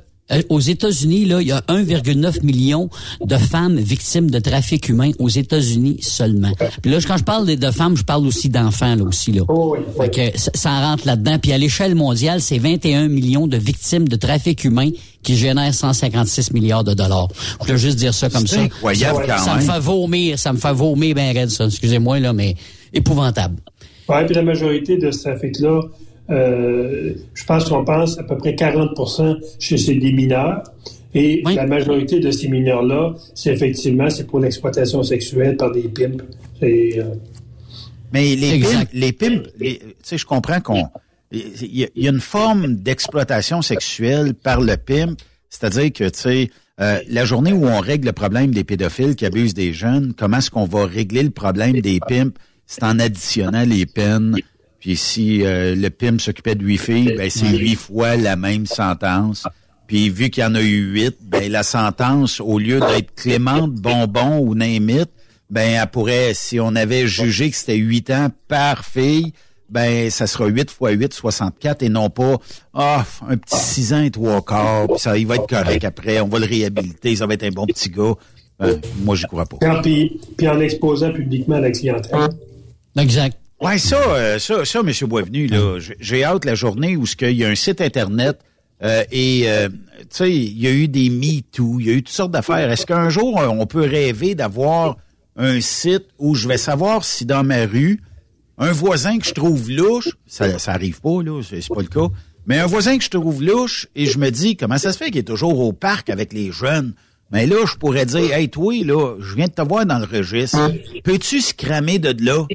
aux 0.50 0.60
États-Unis, 0.60 1.26
là, 1.26 1.42
il 1.42 1.48
y 1.48 1.52
a 1.52 1.62
1,9 1.68 2.44
million 2.44 2.90
de 3.24 3.38
femmes 3.38 3.78
victimes 3.78 4.30
de 4.30 4.40
trafic 4.40 4.90
humain 4.90 5.12
aux 5.20 5.30
États-Unis 5.30 5.98
seulement. 6.02 6.52
Puis 6.82 6.92
là, 6.92 6.98
quand 7.06 7.18
je 7.18 7.24
parle 7.24 7.46
de, 7.46 7.72
femmes, 7.72 7.96
je 7.96 8.04
parle 8.04 8.28
aussi 8.28 8.50
d'enfants 8.50 8.96
là 8.96 9.04
aussi 9.04 9.32
là. 9.32 9.44
Fait 10.00 10.10
que 10.10 10.38
ça, 10.38 10.82
rentre 10.82 11.08
là-dedans. 11.08 11.40
Puis 11.40 11.54
à 11.54 11.58
l'échelle 11.58 11.96
mondiale, 11.96 12.42
c'est 12.42 12.58
21 12.58 13.08
millions 13.08 13.48
de 13.48 13.58
victimes 13.58 14.08
de 14.08 14.16
trafic 14.16 14.64
humain 14.66 14.90
qui 15.24 15.36
génèrent 15.36 15.74
156 15.74 16.52
milliards 16.54 16.84
de 16.84 16.94
dollars. 16.94 17.28
Je 17.62 17.66
voulais 17.66 17.78
juste 17.78 17.98
dire 17.98 18.14
ça 18.14 18.30
comme 18.30 18.48
ça. 18.48 18.60
incroyable 18.60 19.26
ça, 19.26 19.38
quand 19.38 19.44
ça 19.44 19.56
me 19.56 19.62
fait 19.62 19.80
vomir, 19.80 20.40
ça 20.40 20.54
me 20.54 20.58
fait 20.58 20.74
vomir 20.74 21.16
ben 21.16 21.34
raide 21.34 21.50
ça. 21.50 21.66
Excusez-moi 21.66 22.20
là, 22.20 22.34
mais 22.34 22.56
épouvantable. 22.94 23.56
Ouais, 24.10 24.26
puis 24.26 24.36
la 24.36 24.44
majorité 24.44 24.98
de 24.98 25.12
ce 25.12 25.24
trafic-là, 25.24 25.82
euh, 26.30 27.14
je 27.34 27.46
pense 27.46 27.66
qu'on 27.70 27.84
pense 27.86 28.18
à 28.20 28.24
peu 28.24 28.38
près 28.38 28.56
40 28.56 28.90
chez 29.60 29.78
chez 29.78 29.96
des 29.96 30.12
mineurs. 30.12 30.64
Et 31.14 31.42
la 31.56 31.66
majorité 31.66 32.20
de 32.20 32.30
ces 32.32 32.48
mineurs-là, 32.48 33.16
c'est 33.34 33.52
effectivement 33.54 34.10
c'est 34.10 34.28
pour 34.28 34.40
l'exploitation 34.40 35.02
sexuelle 35.04 35.56
par 35.58 35.72
des 35.72 35.88
pimps. 35.88 36.24
Et, 36.62 37.00
euh, 37.00 37.06
Mais 38.14 38.36
les 38.36 38.60
pimps, 38.60 38.88
les 38.94 39.12
pimps, 39.14 39.48
les- 39.60 39.80
tu 39.80 39.86
sais, 40.04 40.18
je 40.18 40.26
comprends 40.26 40.60
qu'on, 40.62 40.84
il 41.32 41.76
y, 41.80 41.84
a- 41.84 41.88
il 41.96 42.04
y 42.04 42.08
a 42.08 42.12
une 42.12 42.20
forme 42.20 42.76
d'exploitation 42.76 43.62
sexuelle 43.62 44.34
par 44.34 44.62
le 44.62 44.76
pimp, 44.78 45.18
c'est-à-dire 45.50 45.92
que, 45.94 46.04
tu 46.10 46.20
sais, 46.20 46.50
euh, 46.80 47.00
la 47.10 47.26
journée 47.26 47.54
où 47.54 47.66
on 47.66 47.80
règle 47.80 48.08
le 48.08 48.14
problème 48.14 48.52
des 48.52 48.64
pédophiles 48.64 49.16
qui 49.16 49.26
abusent 49.26 49.54
des 49.56 49.74
jeunes, 49.74 50.14
comment 50.16 50.38
est-ce 50.38 50.52
qu'on 50.52 50.66
va 50.66 50.86
régler 50.86 51.24
le 51.24 51.32
problème 51.32 51.80
des 51.82 52.00
pimps? 52.00 52.34
C'est 52.66 52.84
en 52.84 53.00
additionnant 53.00 53.64
les 53.66 53.86
peines. 53.86 54.36
Puis 54.80 54.96
si 54.96 55.44
euh, 55.44 55.76
le 55.76 55.90
pimp 55.90 56.22
s'occupait 56.22 56.56
de 56.56 56.64
huit 56.64 56.78
filles, 56.78 57.14
ben 57.18 57.30
c'est 57.30 57.58
huit 57.58 57.76
fois 57.76 58.16
la 58.16 58.36
même 58.36 58.66
sentence. 58.66 59.48
Puis 59.88 60.10
vu 60.10 60.30
qu'il 60.30 60.44
y 60.44 60.46
en 60.46 60.56
a 60.56 60.62
eu 60.62 60.92
huit, 60.92 61.18
ben 61.22 61.52
la 61.52 61.64
sentence, 61.64 62.40
au 62.40 62.60
lieu 62.60 62.80
d'être 62.80 63.16
clémente, 63.16 63.72
bonbon 63.72 64.40
ou 64.40 64.54
némite, 64.54 65.10
ben 65.50 65.80
elle 65.82 65.88
pourrait, 65.88 66.34
si 66.34 66.60
on 66.60 66.76
avait 66.76 67.08
jugé 67.08 67.50
que 67.50 67.56
c'était 67.56 67.76
huit 67.76 68.10
ans 68.12 68.28
par 68.48 68.86
fille, 68.86 69.34
ben 69.70 70.10
ça 70.10 70.28
sera 70.28 70.48
8 70.48 70.70
fois 70.70 70.92
8, 70.92 71.14
64 71.14 71.84
et 71.84 71.90
non 71.90 72.10
pas 72.10 72.38
ah, 72.74 73.06
un 73.28 73.38
petit 73.38 73.58
6 73.58 73.94
ans 73.94 74.04
et 74.04 74.12
trois 74.12 74.42
quarts, 74.42 74.88
puis 74.88 75.00
ça 75.00 75.18
il 75.18 75.26
va 75.28 75.36
être 75.36 75.48
correct 75.48 75.84
après, 75.84 76.20
on 76.20 76.28
va 76.28 76.40
le 76.40 76.46
réhabiliter, 76.46 77.16
ça 77.16 77.26
va 77.26 77.34
être 77.34 77.44
un 77.44 77.52
bon 77.52 77.66
petit 77.66 77.90
gars. 77.90 78.14
Ben, 78.60 78.80
moi 79.04 79.16
j'y 79.16 79.26
crois 79.26 79.46
pas. 79.46 79.82
Puis, 79.82 80.20
puis 80.36 80.48
en 80.48 80.60
exposant 80.60 81.12
publiquement 81.12 81.60
la 81.60 81.72
clientèle. 81.72 82.30
Exact. 82.98 83.38
Ouais, 83.60 83.78
ça, 83.78 83.98
euh, 83.98 84.40
ça, 84.40 84.66
ça, 84.66 84.80
M. 84.80 84.92
Boisvenu, 85.08 85.48
là, 85.48 85.80
j'ai 86.00 86.24
hâte 86.24 86.46
la 86.46 86.56
journée 86.56 86.96
où 86.96 87.06
ce 87.06 87.16
qu'il 87.16 87.32
y 87.32 87.44
a 87.44 87.50
un 87.50 87.56
site 87.56 87.82
internet 87.82 88.40
euh, 88.84 89.04
et 89.12 89.50
euh, 89.50 89.70
tu 89.70 90.06
sais, 90.12 90.32
il 90.32 90.60
y 90.60 90.68
a 90.68 90.72
eu 90.72 90.88
des 90.88 91.10
MeToo, 91.10 91.80
il 91.80 91.88
y 91.88 91.90
a 91.90 91.94
eu 91.94 92.04
toutes 92.04 92.16
sortes 92.16 92.32
d'affaires. 92.32 92.70
Est-ce 92.72 92.86
qu'un 92.86 93.10
jour 93.10 93.40
euh, 93.42 93.48
on 93.48 93.66
peut 93.66 93.82
rêver 93.82 94.36
d'avoir 94.36 94.98
un 95.36 95.60
site 95.62 96.06
où 96.20 96.36
je 96.36 96.48
vais 96.48 96.58
savoir 96.58 97.04
si 97.04 97.26
dans 97.26 97.44
ma 97.44 97.66
rue 97.66 98.02
un 98.60 98.72
voisin 98.72 99.18
que 99.20 99.26
je 99.26 99.34
trouve 99.34 99.70
louche, 99.70 100.10
ça, 100.26 100.58
ça 100.60 100.74
arrive 100.74 101.02
pas 101.02 101.22
là, 101.24 101.42
c'est 101.44 101.62
c'est 101.62 101.74
pas 101.74 101.82
le 101.82 101.88
cas, 101.88 102.08
mais 102.46 102.60
un 102.60 102.66
voisin 102.66 102.98
que 102.98 103.04
je 103.04 103.10
trouve 103.10 103.44
louche 103.44 103.88
et 103.96 104.06
je 104.06 104.20
me 104.20 104.30
dis 104.30 104.56
comment 104.56 104.78
ça 104.78 104.94
se 104.94 104.98
fait 104.98 105.08
qu'il 105.08 105.20
est 105.20 105.24
toujours 105.24 105.60
au 105.60 105.74
parc 105.74 106.10
avec 106.10 106.34
les 106.34 106.52
jeunes? 106.52 106.94
Mais 107.32 107.46
là, 107.46 107.58
je 107.66 107.76
pourrais 107.76 108.06
dire, 108.06 108.34
hey, 108.34 108.48
toi, 108.48 108.74
là, 108.86 109.16
je 109.20 109.36
viens 109.36 109.48
de 109.48 109.52
te 109.52 109.62
voir 109.62 109.86
dans 109.86 110.00
le 110.00 110.06
registre. 110.06 110.72
Peux-tu 111.04 111.42
se 111.42 111.54
cramer 111.54 112.00
de 112.00 112.16
là? 112.24 112.46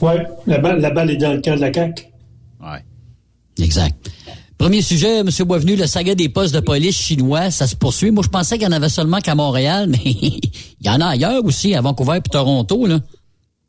Oui, 0.00 0.12
la 0.46 0.58
balle, 0.58 0.80
la 0.80 0.90
balle 0.90 1.10
est 1.10 1.16
dans 1.16 1.32
le 1.34 1.40
camp 1.40 1.56
de 1.56 1.60
la 1.60 1.72
CAQ. 1.72 2.04
Ouais. 2.60 2.84
Exact. 3.64 4.10
Premier 4.56 4.82
sujet, 4.82 5.18
M. 5.18 5.28
Boisvenu, 5.46 5.76
le 5.76 5.86
saga 5.86 6.14
des 6.14 6.28
postes 6.28 6.54
de 6.54 6.60
police 6.60 6.96
chinois, 6.96 7.50
ça 7.50 7.66
se 7.66 7.76
poursuit. 7.76 8.10
Moi, 8.10 8.22
je 8.24 8.28
pensais 8.28 8.56
qu'il 8.58 8.66
y 8.66 8.68
en 8.68 8.72
avait 8.72 8.88
seulement 8.88 9.18
qu'à 9.20 9.34
Montréal, 9.34 9.88
mais 9.90 9.98
il 10.04 10.40
y 10.84 10.88
en 10.90 11.00
a 11.00 11.06
ailleurs 11.06 11.44
aussi, 11.44 11.74
à 11.74 11.80
Vancouver 11.80 12.18
et 12.18 12.28
Toronto, 12.28 12.86
là. 12.86 12.98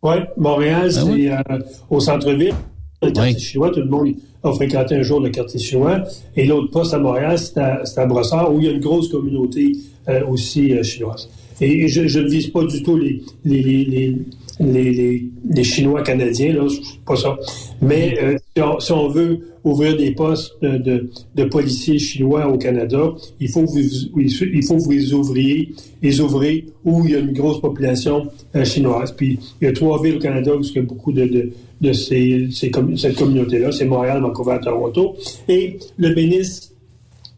Oui, 0.02 0.16
Montréal, 0.38 0.84
Ben 0.84 0.92
c'est 0.92 1.02
oui. 1.04 1.28
euh, 1.30 1.60
au 1.90 2.00
centre-ville. 2.00 2.54
Le 3.02 3.12
quartier 3.12 3.40
chinois, 3.40 3.70
tout 3.72 3.80
le 3.82 3.86
monde 3.90 4.14
a 4.44 4.52
fréquenté 4.54 4.96
un 4.96 5.02
jour 5.04 5.20
le 5.20 5.30
quartier 5.30 5.60
chinois. 5.60 6.04
Et 6.36 6.46
l'autre 6.46 6.72
poste 6.72 6.94
à 6.94 7.00
Montréal, 7.00 7.38
c'est 7.38 7.58
à, 7.58 7.82
c'est 7.86 8.00
à 8.00 8.06
Brossard, 8.06 8.54
où 8.54 8.60
il 8.60 8.66
y 8.66 8.70
a 8.70 8.72
une 8.72 8.80
grosse 8.80 9.10
communauté 9.10 9.74
euh, 10.08 10.26
aussi 10.28 10.74
euh, 10.74 10.84
chinoise. 10.84 11.30
Et, 11.62 11.84
et 11.84 11.88
je, 11.88 12.08
je 12.08 12.20
ne 12.20 12.30
vise 12.30 12.48
pas 12.48 12.64
du 12.64 12.82
tout 12.82 12.98
les, 12.98 13.22
les, 13.44 13.62
les, 13.62 14.16
les, 14.60 14.92
les, 14.92 15.26
les- 15.50 15.64
Chinois 15.64 16.04
canadiens, 16.04 16.54
là, 16.54 16.68
pas 17.06 17.16
ça. 17.16 17.38
Mais 17.82 18.18
euh, 18.22 18.38
si, 18.80 18.92
on, 18.92 19.08
veut 19.08 19.40
ouvrir 19.64 19.96
des 19.98 20.12
postes 20.12 20.54
de, 20.62 21.10
de, 21.36 21.44
policiers 21.46 22.00
chinois 22.00 22.48
au 22.48 22.58
Canada, 22.58 23.14
il 23.40 23.50
faut 23.50 23.66
vous, 23.66 23.80
il 24.18 24.64
faut 24.66 24.78
vous 24.78 24.92
les 24.92 25.14
ouvriez, 25.14 25.74
les 26.02 26.22
ouvrez 26.22 26.66
où 26.86 27.06
il 27.06 27.12
y 27.12 27.16
a 27.16 27.20
une 27.20 27.34
grosse 27.34 27.62
population 27.62 28.28
euh, 28.56 28.66
chinoise. 28.66 29.14
Puis 29.16 29.40
il 29.62 29.66
y 29.66 29.68
a 29.68 29.74
trois 29.74 30.02
villes 30.02 30.16
au 30.16 30.20
Canada 30.20 30.56
où 30.56 30.62
il 30.62 30.76
y 30.76 30.80
a 30.80 30.82
beaucoup 30.82 31.12
de, 31.12 31.26
de, 31.26 31.52
de 31.82 31.94
ces, 31.94 32.48
ces 32.52 32.72
cette 32.98 33.16
communauté-là, 33.16 33.72
c'est 33.72 33.86
Montréal, 33.86 34.22
Vancouver, 34.22 34.58
Toronto. 34.62 35.16
Et 35.48 35.78
le 35.98 36.14
ministre 36.14 36.70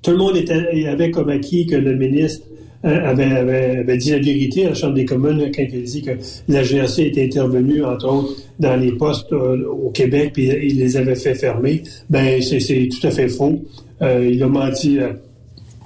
tout 0.01 0.11
le 0.11 0.17
monde 0.17 0.35
était, 0.35 0.87
avait 0.87 1.11
comme 1.11 1.29
acquis 1.29 1.67
que 1.67 1.75
le 1.75 1.95
ministre 1.95 2.47
avait, 2.83 3.77
avait, 3.77 3.97
dit 3.97 4.11
la 4.11 4.19
vérité 4.19 4.65
à 4.65 4.69
la 4.69 4.75
Chambre 4.75 4.95
des 4.95 5.05
communes 5.05 5.51
quand 5.55 5.61
il 5.61 5.79
a 5.79 5.81
dit 5.81 6.01
que 6.01 6.11
la 6.47 6.63
GRC 6.63 7.03
était 7.03 7.25
intervenue, 7.25 7.83
entre 7.83 8.07
autres, 8.11 8.35
dans 8.59 8.75
les 8.75 8.91
postes 8.93 9.31
euh, 9.33 9.67
au 9.67 9.89
Québec, 9.91 10.31
puis 10.33 10.47
il 10.47 10.77
les 10.77 10.97
avait 10.97 11.15
fait 11.15 11.35
fermer. 11.35 11.83
Ben, 12.09 12.41
c'est 12.41 12.89
tout 12.89 13.07
à 13.07 13.11
fait 13.11 13.29
faux. 13.29 13.61
Euh, 14.01 14.27
il 14.31 14.41
a 14.41 14.47
menti 14.47 14.99
euh, 14.99 15.13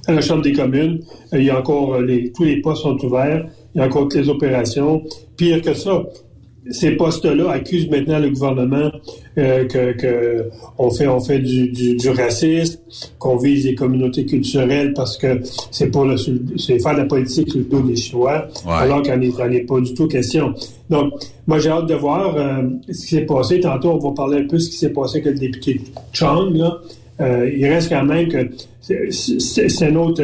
à 0.08 0.14
la 0.14 0.22
Chambre 0.22 0.42
des 0.42 0.54
communes. 0.54 1.02
Euh, 1.34 1.40
il 1.40 1.46
y 1.46 1.50
a 1.50 1.60
encore 1.60 1.96
euh, 1.96 2.32
tous 2.36 2.44
les 2.44 2.62
postes 2.62 2.84
sont 2.84 2.98
ouverts. 3.04 3.46
Il 3.74 3.80
y 3.80 3.82
a 3.82 3.88
encore 3.88 4.04
toutes 4.04 4.16
les 4.16 4.30
opérations. 4.30 5.04
Pire 5.36 5.62
que 5.62 5.74
ça, 5.74 6.04
ces 6.72 6.92
postes-là 6.92 7.52
accusent 7.52 7.90
maintenant 7.90 8.20
le 8.20 8.30
gouvernement 8.30 8.92
euh, 9.38 9.66
que, 9.66 9.94
que 9.94 10.50
on 10.78 10.90
fait 10.90 11.08
on 11.08 11.20
fait 11.20 11.40
du, 11.40 11.70
du, 11.70 11.96
du 11.96 12.10
racisme, 12.10 12.80
qu'on 13.20 13.38
vise 13.38 13.66
les 13.66 13.76
communautés 13.76 14.26
culturelles 14.26 14.94
parce 14.94 15.18
que 15.18 15.42
c'est 15.72 15.92
pour 15.92 16.06
le 16.06 16.16
c'est 16.18 16.80
faire 16.80 16.94
de 16.94 17.00
la 17.00 17.06
politique 17.06 17.50
sur 17.50 17.60
le 17.60 17.66
dos 17.66 17.82
des 17.82 17.96
Chinois, 17.96 18.48
alors 18.68 19.02
qu'il 19.02 19.18
n'y 19.20 19.30
en 19.30 19.52
est 19.52 19.60
pas 19.62 19.80
du 19.80 19.94
tout 19.94 20.08
question. 20.08 20.54
Donc, 20.90 21.14
moi 21.48 21.60
j'ai 21.60 21.70
hâte 21.70 21.88
de 21.88 21.96
voir 21.96 22.36
euh, 22.36 22.64
ce 22.90 23.02
qui 23.02 23.16
s'est 23.16 23.26
passé. 23.26 23.60
Tantôt, 23.60 23.92
on 23.92 24.00
va 24.00 24.12
parler 24.12 24.40
un 24.40 24.48
peu 24.48 24.58
de 24.58 24.62
ce 24.62 24.70
qui 24.70 24.78
s'est 24.78 24.94
passé 24.94 25.20
avec 25.20 25.34
le 25.34 25.40
député 25.40 25.82
Chong. 26.14 26.56
Là. 26.56 26.80
Euh, 27.22 27.50
il 27.56 27.66
reste 27.68 27.90
quand 27.90 28.04
même 28.04 28.28
que 28.28 28.50
c'est 28.82 29.90
une 29.90 29.98
autre, 29.98 30.24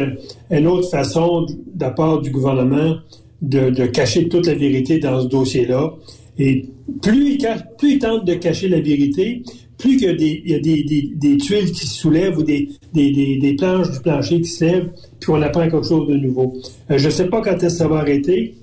une 0.49 0.67
autre 0.67 0.89
façon 0.89 1.43
de 1.43 1.53
la 1.79 1.89
part 1.91 2.19
du 2.19 2.31
gouvernement 2.31 2.95
de, 3.41 3.69
de 3.69 3.85
cacher 3.85 4.27
toute 4.27 4.45
la 4.45 4.55
vérité 4.55 4.99
dans 4.99 5.21
ce 5.21 5.27
dossier-là. 5.27 5.93
Et 6.37 6.65
plus 7.01 7.33
il, 7.33 7.47
plus 7.77 7.93
il 7.93 7.99
tente 7.99 8.25
de 8.25 8.33
cacher 8.35 8.67
la 8.69 8.79
vérité, 8.79 9.43
plus 9.81 9.97
qu'il 9.97 10.07
y 10.07 10.09
a 10.09 10.13
des, 10.13 10.41
il 10.45 10.51
y 10.51 10.55
a 10.55 10.59
des, 10.59 10.83
des, 10.83 11.11
des 11.15 11.37
tuiles 11.37 11.71
qui 11.71 11.85
se 11.87 11.95
soulèvent 11.95 12.37
ou 12.37 12.43
des, 12.43 13.55
planches 13.57 13.91
du 13.91 13.99
plancher 13.99 14.41
qui 14.41 14.49
se 14.49 14.63
lèvent, 14.63 14.89
puis 15.19 15.31
on 15.31 15.41
apprend 15.41 15.63
quelque 15.63 15.83
chose 15.83 16.07
de 16.07 16.15
nouveau. 16.15 16.53
Euh, 16.89 16.97
je 16.97 17.05
ne 17.07 17.11
sais 17.11 17.27
pas 17.27 17.41
quand 17.41 17.55
est-ce 17.55 17.61
que 17.63 17.69
ça 17.69 17.87
va 17.87 17.97
arrêter. 17.97 18.55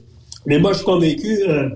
Mais 0.46 0.58
moi, 0.58 0.72
je 0.72 0.78
suis 0.78 0.86
convaincu, 0.86 1.38
euh, 1.48 1.68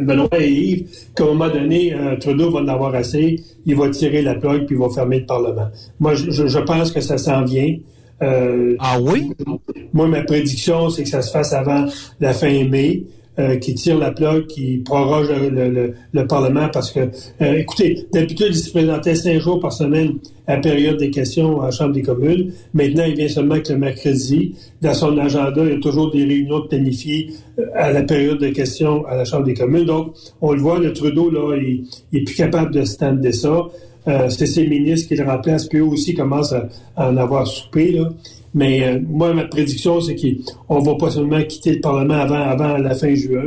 Benoît 0.00 0.28
et 0.40 0.50
Yves, 0.50 0.88
qu'à 1.14 1.24
un 1.24 1.28
moment 1.28 1.48
donné, 1.48 1.94
euh, 1.94 2.16
Trudeau 2.16 2.50
va 2.50 2.60
en 2.60 2.68
avoir 2.68 2.94
assez, 2.94 3.40
il 3.66 3.76
va 3.76 3.90
tirer 3.90 4.22
la 4.22 4.34
plug 4.34 4.66
puis 4.66 4.76
il 4.76 4.80
va 4.80 4.88
fermer 4.88 5.20
le 5.20 5.26
Parlement. 5.26 5.68
Moi, 6.00 6.14
je, 6.14 6.58
pense 6.60 6.90
que 6.90 7.00
ça 7.00 7.18
s'en 7.18 7.44
vient. 7.44 7.76
Ah 8.20 8.98
oui? 9.00 9.32
Moi, 9.92 10.08
ma 10.08 10.22
prédiction, 10.22 10.90
c'est 10.90 11.04
que 11.04 11.08
ça 11.08 11.22
se 11.22 11.30
fasse 11.30 11.52
avant 11.52 11.86
la 12.20 12.32
fin 12.34 12.64
mai. 12.64 13.04
Euh, 13.38 13.56
qui 13.56 13.74
tire 13.74 13.96
la 13.98 14.10
plug, 14.10 14.46
qui 14.48 14.78
proroge 14.78 15.28
le, 15.30 15.48
le- 15.50 15.70
le- 15.70 15.94
le 16.12 16.26
Parlement 16.26 16.68
parce 16.72 16.90
que, 16.90 17.00
euh, 17.40 17.54
écoutez, 17.58 18.06
d'habitude, 18.12 18.48
il 18.50 18.56
se 18.56 18.70
présentait 18.70 19.14
cinq 19.14 19.38
jours 19.38 19.60
par 19.60 19.72
semaine 19.72 20.14
à 20.46 20.56
la 20.56 20.60
période 20.60 20.96
des 20.98 21.10
questions 21.10 21.60
à 21.62 21.66
la 21.66 21.70
Chambre 21.70 21.92
des 21.92 22.02
communes. 22.02 22.52
Maintenant, 22.74 23.04
il 23.06 23.14
vient 23.14 23.28
seulement 23.28 23.60
que 23.60 23.72
le 23.72 23.78
mercredi. 23.78 24.54
Dans 24.82 24.94
son 24.94 25.16
agenda, 25.16 25.62
il 25.64 25.70
y 25.70 25.74
a 25.74 25.78
toujours 25.78 26.10
des 26.10 26.24
réunions 26.24 26.62
planifiées 26.68 27.30
euh, 27.58 27.66
à 27.74 27.92
la 27.92 28.02
période 28.02 28.38
de 28.38 28.48
questions 28.48 29.06
à 29.06 29.16
la 29.16 29.24
Chambre 29.24 29.44
des 29.44 29.54
communes. 29.54 29.84
Donc, 29.84 30.14
on 30.40 30.52
le 30.52 30.60
voit, 30.60 30.78
le 30.80 30.92
Trudeau, 30.92 31.30
là, 31.30 31.56
il, 31.56 31.84
est 32.12 32.24
plus 32.24 32.34
capable 32.34 32.72
de 32.74 32.84
stander 32.84 33.32
ça. 33.32 33.66
C'est 34.28 34.46
ses 34.46 34.66
ministres 34.66 35.08
qui 35.08 35.14
le 35.14 35.24
remplacent, 35.24 35.68
puis 35.68 35.78
eux 35.78 35.84
aussi 35.84 36.14
commencent 36.14 36.54
à, 36.54 36.68
à 36.96 37.10
en 37.10 37.16
avoir 37.18 37.46
soupé. 37.46 37.92
Là. 37.92 38.08
Mais 38.54 38.82
euh, 38.82 38.98
moi, 39.08 39.32
ma 39.32 39.44
prédiction, 39.44 40.00
c'est 40.00 40.16
qu'on 40.16 40.80
va 40.80 40.94
pas 40.96 41.10
seulement 41.10 41.42
quitter 41.44 41.74
le 41.74 41.80
Parlement 41.80 42.14
avant, 42.14 42.34
avant 42.42 42.76
la 42.78 42.94
fin 42.94 43.14
juin. 43.14 43.44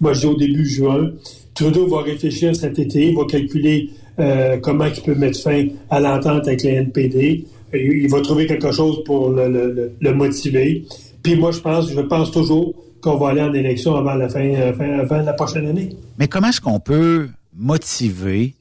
Moi, 0.00 0.12
je 0.12 0.20
dis 0.20 0.26
au 0.26 0.36
début 0.36 0.64
juin. 0.66 1.10
Trudeau 1.54 1.86
va 1.88 2.02
réfléchir 2.02 2.54
cet 2.54 2.78
été, 2.78 3.08
il 3.10 3.16
va 3.16 3.24
calculer 3.26 3.90
euh, 4.18 4.56
comment 4.60 4.86
il 4.86 5.00
peut 5.02 5.14
mettre 5.14 5.38
fin 5.40 5.66
à 5.90 6.00
l'entente 6.00 6.46
avec 6.48 6.62
les 6.62 6.70
NPD. 6.70 7.44
Il, 7.74 8.08
va 8.08 8.20
trouver 8.20 8.46
quelque 8.46 8.70
chose 8.70 9.02
pour 9.04 9.30
le, 9.30 9.48
le- 9.48 9.72
le- 9.72 9.92
le 10.00 10.14
motiver. 10.14 10.84
Puis 11.22 11.34
moi, 11.36 11.50
je 11.50 11.58
pense, 11.58 11.90
je 11.90 12.00
pense 12.00 12.30
toujours 12.30 12.74
qu'on 13.00 13.16
va 13.16 13.30
aller 13.30 13.40
en 13.42 13.52
élection 13.52 13.94
avant 13.96 14.14
la 14.14 14.28
fin, 14.28 14.40
euh, 14.48 14.72
fin- 14.72 14.98
avant 15.00 15.18
la 15.22 15.32
prochaine 15.32 15.66
année. 15.66 15.88
Mais 16.18 16.28
comment 16.28 16.48
est-ce 16.48 16.60
qu'on 16.60 16.78
peut 16.80 17.28
motiver 17.56 18.54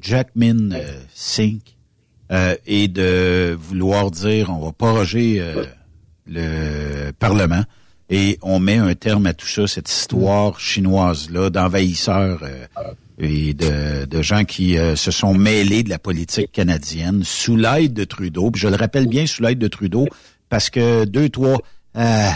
Jackmin 0.00 0.70
euh, 0.72 0.82
Sink 1.12 1.62
euh, 2.30 2.54
et 2.66 2.88
de 2.88 3.56
vouloir 3.60 4.10
dire 4.10 4.50
on 4.50 4.64
va 4.64 4.72
proroger 4.72 5.40
euh, 5.40 5.64
le 6.26 7.10
Parlement 7.12 7.64
et 8.10 8.38
on 8.42 8.58
met 8.58 8.76
un 8.76 8.94
terme 8.94 9.26
à 9.26 9.34
tout 9.34 9.46
ça, 9.46 9.68
cette 9.68 9.88
histoire 9.88 10.58
chinoise-là 10.58 11.48
d'envahisseurs 11.48 12.40
euh, 12.42 12.66
et 13.18 13.54
de, 13.54 14.04
de 14.04 14.22
gens 14.22 14.44
qui 14.44 14.76
euh, 14.76 14.96
se 14.96 15.12
sont 15.12 15.32
mêlés 15.32 15.84
de 15.84 15.90
la 15.90 16.00
politique 16.00 16.50
canadienne 16.50 17.22
sous 17.22 17.56
l'aide 17.56 17.94
de 17.94 18.02
Trudeau. 18.02 18.50
Puis 18.50 18.62
je 18.62 18.68
le 18.68 18.74
rappelle 18.74 19.06
bien, 19.06 19.26
sous 19.26 19.44
l'aide 19.44 19.60
de 19.60 19.68
Trudeau, 19.68 20.08
parce 20.48 20.70
que 20.70 21.04
deux, 21.04 21.28
trois, 21.28 21.58
euh, 21.96 22.30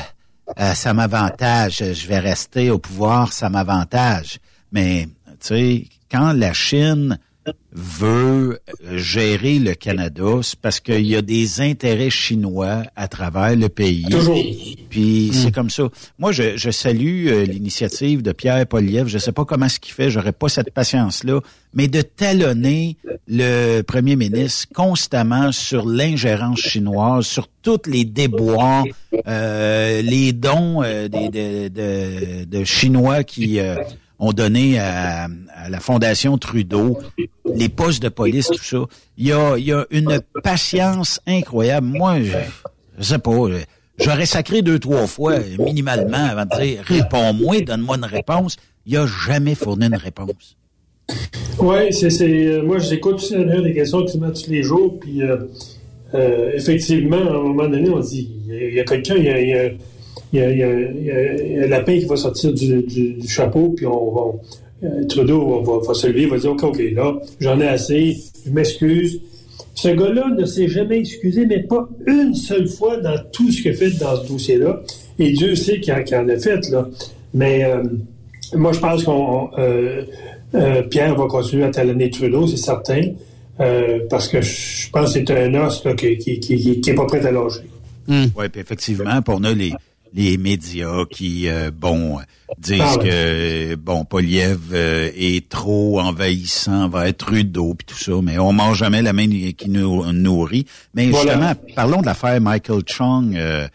ça 0.75 0.95
m'avantage, 0.95 1.83
je 1.93 2.07
vais 2.07 2.21
rester 2.21 2.71
au 2.71 2.79
pouvoir, 2.79 3.33
ça 3.33 3.51
m'avantage. 3.51 4.39
Mais, 4.71 5.09
tu 5.41 5.49
sais, 5.49 5.87
quand 6.09 6.33
la 6.33 6.53
Chine 6.53 7.19
veut 7.73 8.59
gérer 8.95 9.59
le 9.59 9.75
Canada, 9.75 10.25
c'est 10.43 10.59
parce 10.59 10.81
qu'il 10.81 11.07
y 11.07 11.17
a 11.17 11.23
des 11.23 11.61
intérêts 11.61 12.11
chinois 12.11 12.83
à 12.97 13.09
travers 13.09 13.57
le 13.57 13.69
pays. 13.69 14.05
Toujours. 14.11 14.39
Puis 14.91 15.31
c'est 15.33 15.53
comme 15.53 15.71
ça. 15.71 15.89
Moi, 16.19 16.33
je, 16.33 16.57
je 16.57 16.71
salue 16.71 17.27
euh, 17.29 17.45
l'initiative 17.45 18.23
de 18.23 18.33
Pierre 18.33 18.67
Poliev. 18.67 19.09
Je 19.09 19.19
sais 19.19 19.33
pas 19.33 19.45
comment 19.45 19.69
ce 19.69 19.81
qu'il 19.81 19.93
fait, 19.93 20.11
j'aurais 20.11 20.33
pas 20.33 20.49
cette 20.49 20.71
patience-là, 20.71 21.41
mais 21.75 21.89
de 21.89 22.01
talonner 22.03 22.97
le 23.27 23.83
premier 23.83 24.17
ministre 24.17 24.69
constamment 24.75 25.51
sur 25.53 25.87
l'ingérence 25.87 26.61
chinoise, 26.61 27.27
sur 27.27 27.49
tous 27.63 27.81
les 27.87 28.05
déboires, 28.05 28.85
euh, 29.27 30.03
les 30.03 30.33
dons 30.33 30.83
euh, 30.83 31.09
des, 31.09 31.29
de, 31.29 31.69
de- 31.69 32.45
de 32.45 32.65
Chinois 32.65 33.25
qui 33.25 33.59
euh, 33.59 33.77
ont 34.19 34.33
donné 34.33 34.79
à, 34.79 35.29
la 35.69 35.81
Fondation 35.81 36.39
Trudeau, 36.39 36.99
les 37.55 37.69
postes 37.69 38.03
de 38.03 38.09
police, 38.09 38.47
tout 38.47 38.63
ça. 38.63 38.85
Il 39.17 39.27
y 39.27 39.33
a, 39.33 39.87
une 39.91 40.21
patience 40.43 41.21
incroyable. 41.27 41.87
Moi, 41.87 42.23
je, 42.23 42.33
je 42.99 43.03
sais 43.03 43.19
pas, 43.19 43.33
j'aurais 43.99 44.27
sacré 44.27 44.63
deux, 44.63 44.79
trois 44.79 45.07
fois 45.07 45.39
minimalement 45.59 46.25
avant 46.25 46.45
de 46.45 46.63
dire 46.63 46.83
réponds-moi, 46.85 47.61
donne-moi 47.63 47.97
une 47.97 48.05
réponse. 48.05 48.57
Il 48.87 48.97
a 48.97 49.07
jamais 49.07 49.55
fourni 49.55 49.87
une 49.87 49.97
réponse. 49.97 50.57
Oui, 51.59 51.93
c'est, 51.93 52.23
euh, 52.23 52.63
moi, 52.63 52.79
j'écoute 52.79 53.33
des 53.33 53.75
questions 53.75 54.05
mettent 54.21 54.43
tous 54.45 54.51
les 54.51 54.63
jours, 54.63 54.99
puis 55.01 55.23
euh, 55.23 55.37
euh, 56.15 56.51
effectivement, 56.55 57.17
à 57.17 57.37
un 57.37 57.43
moment 57.43 57.69
donné, 57.69 57.89
on 57.91 58.01
dit, 58.01 58.31
il 58.47 58.53
y 58.53 58.57
a, 58.57 58.69
il 58.69 58.75
y 58.75 58.81
a 58.81 58.85
quelqu'un, 58.85 59.15
il 59.17 59.25
y 59.25 59.29
a, 59.29 59.41
il 59.41 59.49
y 59.49 59.55
a- 59.55 59.71
il 60.35 60.41
y 60.41 60.43
a- 60.43 60.51
il 60.51 60.59
y 60.59 60.63
a- 60.63 60.81
il 60.81 61.05
y 61.07 61.11
a- 61.11 61.43
il 61.45 61.53
y 61.53 61.59
a 61.61 61.65
un 61.65 61.69
lapin 61.69 61.99
qui 61.99 62.05
va 62.07 62.17
sortir 62.17 62.53
du, 62.53 62.83
du- 62.83 63.13
du 63.15 63.29
chapeau, 63.29 63.69
puis 63.77 63.87
on 63.87 64.11
va, 64.13 64.23
euh, 64.89 65.05
Trudeau 65.07 65.63
va, 65.63 65.73
va- 65.73 65.87
va 65.87 65.95
se 65.95 66.07
lever, 66.09 66.23
il 66.23 66.29
va 66.29 66.39
dire, 66.39 66.51
OK, 66.53 66.65
OK, 66.65 66.83
là, 66.93 67.15
j'en 67.41 67.61
ai 67.61 67.69
assez, 67.69 68.17
je 68.45 68.51
m'excuse. 68.51 69.21
Ce 69.75 69.89
gars-là 69.89 70.29
ne 70.39 70.45
s'est 70.45 70.69
jamais 70.69 70.99
excusé, 70.99 71.47
mais 71.47 71.61
pas 71.63 71.89
une 72.07 72.35
seule 72.35 72.69
fois 72.69 72.97
dans 72.99 73.17
tout 73.33 73.51
ce 73.51 73.63
qu'il 73.63 73.71
a 73.73 73.75
fait 73.75 73.91
dans 73.99 74.17
ce 74.17 74.29
dossier-là. 74.29 74.83
Et 75.19 75.33
Dieu 75.33 75.55
sait 75.55 75.81
qu'il 75.81 75.93
en, 75.95 76.29
a 76.29 76.37
fait, 76.37 76.69
là. 76.71 76.89
Mais 77.33 77.65
euh, 77.65 77.83
moi, 78.55 78.73
je 78.73 78.79
pense 78.81 79.03
qu'on 79.05 79.51
euh, 79.59 80.03
euh, 80.55 80.83
Pierre 80.83 81.17
va 81.17 81.27
continuer 81.27 81.65
à 81.65 81.71
talonner 81.71 82.11
Trudeau, 82.11 82.47
c'est 82.47 82.57
certain, 82.57 83.03
euh, 83.61 84.01
parce 84.11 84.29
que 84.29 84.41
je 84.41 84.91
pense 84.91 85.13
que 85.15 85.21
c'est 85.21 85.31
un 85.33 85.55
os 85.67 85.85
là, 85.85 85.95
qui, 85.95 86.17
qui, 86.19 86.39
qui, 86.41 86.81
qui 86.81 86.91
est 86.91 86.95
pas 86.95 87.07
prêt 87.07 87.25
à 87.27 87.33
lâcher. 87.33 87.63
Oui, 88.09 88.49
puis 88.53 88.61
effectivement, 88.61 89.23
puis 89.23 89.35
on 89.37 89.43
a 89.45 89.53
les, 89.53 89.73
les 90.17 90.39
médias 90.39 91.05
qui, 91.11 91.49
euh, 91.49 91.71
bon, 91.73 92.21
disent 92.59 92.81
Ah 92.81 92.97
ouais. 92.99 93.09
que, 93.09 93.75
bon, 93.75 94.05
Poliev 94.05 94.59
euh, 94.73 95.11
est 95.17 95.49
trop 95.49 96.01
envahissant 96.01 96.85
envers 96.85 97.17
Trudeau, 97.17 97.75
puis 97.75 97.85
tout 97.85 97.99
ça, 98.03 98.13
mais 98.23 98.39
on 98.39 98.53
mange 98.53 98.79
jamais 98.79 99.03
la 99.03 99.13
main 99.13 99.27
qui 99.27 99.69
nous 99.69 100.11
nourrit. 100.13 100.67
Mais 100.95 101.09
Voilà. 101.09 101.33
justement, 101.33 101.55
parlons 101.75 102.01
de 102.01 102.07
l'affaire 102.07 102.41
Michael 102.41 102.83
Chung, 102.87 103.35
euh, 103.37 103.67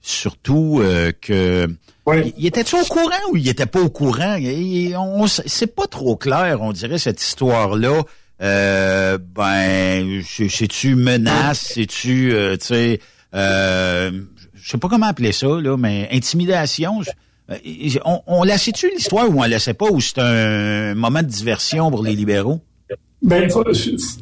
surtout 0.00 0.80
euh, 0.82 1.12
que... 1.20 1.68
Il, 2.06 2.32
il 2.36 2.46
était-tu 2.46 2.76
au 2.76 2.84
courant 2.84 3.10
ou 3.32 3.36
il 3.36 3.48
était 3.48 3.64
pas 3.66 3.80
au 3.80 3.88
courant? 3.88 4.36
Il- 4.36 4.94
on, 4.96 5.26
c'est 5.26 5.74
pas 5.74 5.86
trop 5.86 6.16
clair, 6.16 6.58
on 6.60 6.72
dirait, 6.72 6.98
cette 6.98 7.22
histoire-là. 7.22 8.02
Euh, 8.42 9.16
ben, 9.34 10.22
c'est- 10.26 10.48
c'est-tu 10.50 10.96
menace, 10.96 11.72
c'est-tu, 11.74 12.32
euh, 12.34 12.56
tu 12.58 12.66
sais, 12.66 13.00
euh, 13.34 14.10
je 14.64 14.70
sais 14.70 14.78
pas 14.78 14.88
comment 14.88 15.06
appeler 15.06 15.32
ça, 15.32 15.46
là, 15.46 15.76
mais 15.76 16.08
intimidation. 16.10 17.02
euh, 17.50 17.56
on, 18.26 18.44
la 18.44 18.56
sait-tu 18.56 18.88
l'histoire 18.88 19.28
ou 19.28 19.40
on 19.40 19.46
la 19.46 19.58
sait 19.58 19.74
pas, 19.74 19.90
ou 19.90 20.00
c'est 20.00 20.18
un 20.18 20.94
moment 20.94 21.20
de 21.20 21.28
diversion 21.28 21.90
pour 21.90 22.02
les 22.02 22.14
libéraux? 22.14 22.60
Ben, 23.20 23.50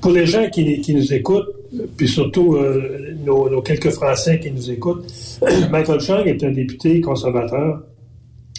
pour 0.01 0.11
les 0.11 0.27
gens 0.27 0.49
qui, 0.51 0.95
nous 0.95 1.15
écoutent, 1.15 1.49
puis 1.97 2.09
surtout 2.09 2.57
euh, 2.57 3.15
nos, 3.25 3.49
nos 3.49 3.63
quelques 3.63 3.91
Français 3.91 4.41
qui 4.41 4.51
nous 4.51 4.69
écoutent, 4.69 5.07
Michael 5.71 6.01
Chang 6.01 6.25
est 6.25 6.43
un 6.43 6.51
député 6.51 7.01
conservateur 7.01 7.85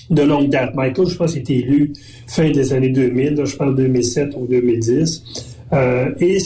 de 0.10 0.22
longue 0.22 0.50
date. 0.50 0.76
Michael, 0.76 1.08
je 1.08 1.16
pense, 1.16 1.36
a 1.36 1.38
été 1.38 1.60
élu 1.60 1.92
fin 2.28 2.50
des 2.50 2.72
années 2.72 2.90
2000, 2.90 3.36
là, 3.36 3.46
je 3.46 3.56
pense 3.58 3.76
2007 3.76 4.36
ou 4.38 4.48
2010. 4.48 5.53
Euh, 5.74 6.12
et 6.20 6.38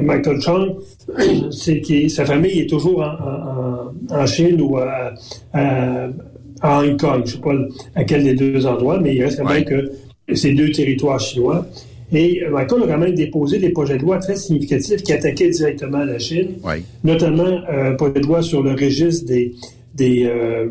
Michael 0.00 0.40
Chang, 0.40 0.76
c'est 1.50 1.82
sa 2.08 2.24
famille 2.24 2.60
est 2.60 2.66
toujours 2.68 3.00
en, 3.02 3.04
en- 3.04 4.14
en- 4.16 4.22
en 4.22 4.26
Chine 4.26 4.60
ou 4.60 4.78
à, 4.78 5.12
à- 5.52 6.08
à 6.62 6.80
Hong 6.82 6.98
Kong. 6.98 7.22
Je 7.24 7.36
ne 7.36 7.36
sais 7.36 7.38
pas 7.38 7.54
à 7.94 8.04
quel 8.04 8.24
des 8.24 8.34
deux 8.34 8.66
endroits, 8.66 8.98
mais 9.00 9.14
il 9.14 9.22
reste 9.24 9.38
quand 9.38 9.48
même 9.52 9.64
que 9.64 9.90
c'est 10.34 10.52
deux 10.52 10.70
territoires 10.70 11.20
chinois. 11.20 11.66
Et 12.12 12.42
Michael 12.50 12.82
a 12.82 12.86
quand 12.88 12.98
même 12.98 13.14
déposé 13.14 13.58
des 13.58 13.70
projets 13.70 13.96
de 13.96 14.02
loi 14.02 14.18
très 14.18 14.34
significatifs 14.36 15.02
qui 15.02 15.12
attaquaient 15.12 15.50
directement 15.50 16.04
la 16.04 16.18
Chine, 16.18 16.48
notamment 17.04 17.44
euh, 17.44 17.92
un 17.92 17.94
projet 17.94 18.20
de 18.20 18.26
loi 18.26 18.42
sur 18.42 18.62
le 18.62 18.72
registre 18.72 19.26
des, 19.26 19.52
des, 19.94 20.24
euh, 20.24 20.66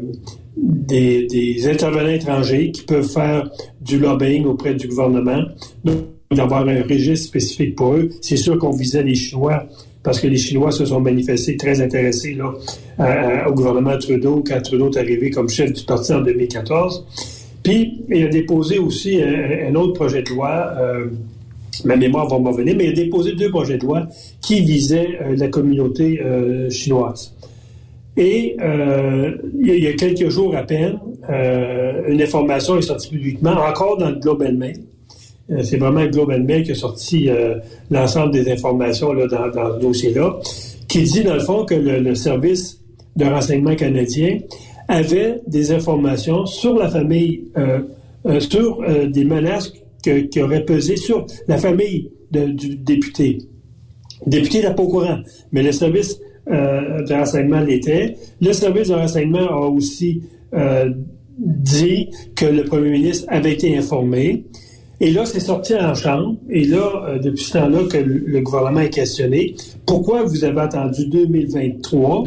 des, 0.58 1.28
des 1.28 1.68
intervenants 1.68 2.10
étrangers 2.10 2.72
qui 2.72 2.82
peuvent 2.84 3.08
faire 3.08 3.50
du 3.82 4.00
lobbying 4.00 4.46
auprès 4.46 4.74
du 4.74 4.88
gouvernement, 4.90 5.44
donc 5.86 5.98
d'avoir 6.36 6.68
un 6.68 6.84
registre 6.84 7.28
spécifique 7.28 7.76
pour 7.76 7.96
eux. 7.96 8.10
C'est 8.22 8.38
sûr 8.38 8.58
qu'on 8.60 8.72
visait 8.72 9.04
les 9.04 9.16
Chinois 9.16 9.66
parce 10.04 10.20
que 10.20 10.28
les 10.28 10.38
Chinois 10.38 10.72
se 10.72 10.86
sont 10.86 11.00
manifestés 11.02 11.58
très 11.58 11.82
intéressés 11.82 12.36
là, 12.36 12.54
au 13.48 13.52
gouvernement 13.54 13.98
Trudeau 13.98 14.44
quand 14.48 14.62
Trudeau 14.62 14.92
est 14.92 14.98
arrivé 14.98 15.32
comme 15.32 15.50
chef 15.50 15.74
du 15.74 15.84
parti 15.84 16.14
en 16.14 16.22
2014. 16.22 17.06
Puis, 17.64 18.02
il 18.10 18.24
a 18.24 18.28
déposé 18.30 18.78
aussi 18.80 19.22
un, 19.22 19.74
autre 19.76 19.94
projet 19.94 20.22
de 20.24 20.30
loi, 20.30 20.72
euh, 20.80 21.08
ma 21.84 21.96
mémoire 21.98 22.28
va 22.30 22.40
m'en 22.40 22.52
venir, 22.52 22.76
mais 22.78 22.86
il 22.86 22.90
a 22.92 22.94
déposé 22.94 23.34
deux 23.34 23.50
projets 23.50 23.78
de 23.78 23.84
loi 23.84 24.08
qui 24.42 24.62
visaient 24.62 25.20
euh, 25.22 25.36
la 25.36 25.50
communauté 25.50 26.22
euh, 26.24 26.70
chinoise. 26.70 27.36
Et 28.16 28.56
il 28.60 29.84
y 29.84 29.88
a- 29.88 29.94
quelques 29.94 30.30
jours 30.30 30.56
à 30.56 30.64
peine, 30.64 31.00
une 32.08 32.22
information 32.22 32.78
est 32.78 32.82
sortie 32.82 33.10
publiquement, 33.10 33.52
encore 33.52 33.98
dans 33.98 34.10
le 34.10 34.16
Globe 34.18 34.44
and 34.48 34.54
Mail. 34.58 34.78
Euh, 35.52 35.64
C'est 35.64 35.78
vraiment 35.78 36.06
Globe 36.06 36.34
Mail 36.46 36.64
qui 36.64 36.72
a 36.72 36.76
sorti 36.76 37.30
euh, 37.30 37.56
l'ensemble 37.90 38.32
des 38.32 38.52
informations 38.52 39.14
dans, 39.14 39.28
ce 39.28 39.80
dossier-là, 39.82 40.40
qui 40.88 41.04
dit 41.04 41.24
dans 41.24 41.36
le 41.36 41.40
fond 41.40 41.66
que 41.66 41.76
le, 41.76 42.16
service 42.16 42.82
de 43.16 43.26
renseignement 43.26 43.76
canadien 43.76 44.40
avait 44.88 45.42
des 45.48 45.72
informations 45.72 46.46
sur 46.46 46.78
la 46.78 46.90
famille, 46.90 47.44
euh, 47.58 47.80
sur 48.40 48.82
des 49.08 49.24
menaces 49.24 49.72
qui 50.04 50.42
auraient 50.42 50.66
pesé 50.66 50.96
sur 50.96 51.26
la 51.48 51.58
famille 51.58 52.12
du 52.32 52.76
député. 52.76 53.38
Le 54.26 54.32
député 54.32 54.60
n'était 54.60 54.74
pas 54.74 54.84
au 54.84 54.88
courant, 54.88 55.20
mais 55.52 55.64
le 55.64 55.72
service 55.72 56.20
de 56.48 57.14
renseignement 57.14 57.62
l'était. 57.62 58.16
Le 58.42 58.52
service 58.52 58.90
de 58.90 58.96
renseignement 58.96 59.48
a 59.48 59.68
aussi 59.68 60.22
dit 61.38 62.10
que 62.36 62.46
le 62.46 62.64
premier 62.64 62.90
ministre 62.90 63.26
avait 63.30 63.54
été 63.54 63.78
informé. 63.78 64.46
Et 65.02 65.12
là, 65.12 65.26
c'est 65.26 65.40
sorti 65.40 65.76
en 65.76 65.96
chambre. 65.96 66.36
Et 66.50 66.66
là, 66.66 67.04
euh, 67.08 67.20
depuis 67.20 67.44
ce 67.44 67.54
temps-là 67.54 67.88
que 67.90 67.98
le, 67.98 68.24
le 68.26 68.42
gouvernement 68.42 68.82
est 68.82 68.90
questionné, 68.90 69.56
pourquoi 69.86 70.24
vous 70.24 70.44
avez 70.44 70.60
attendu 70.62 71.08
2023 71.08 72.24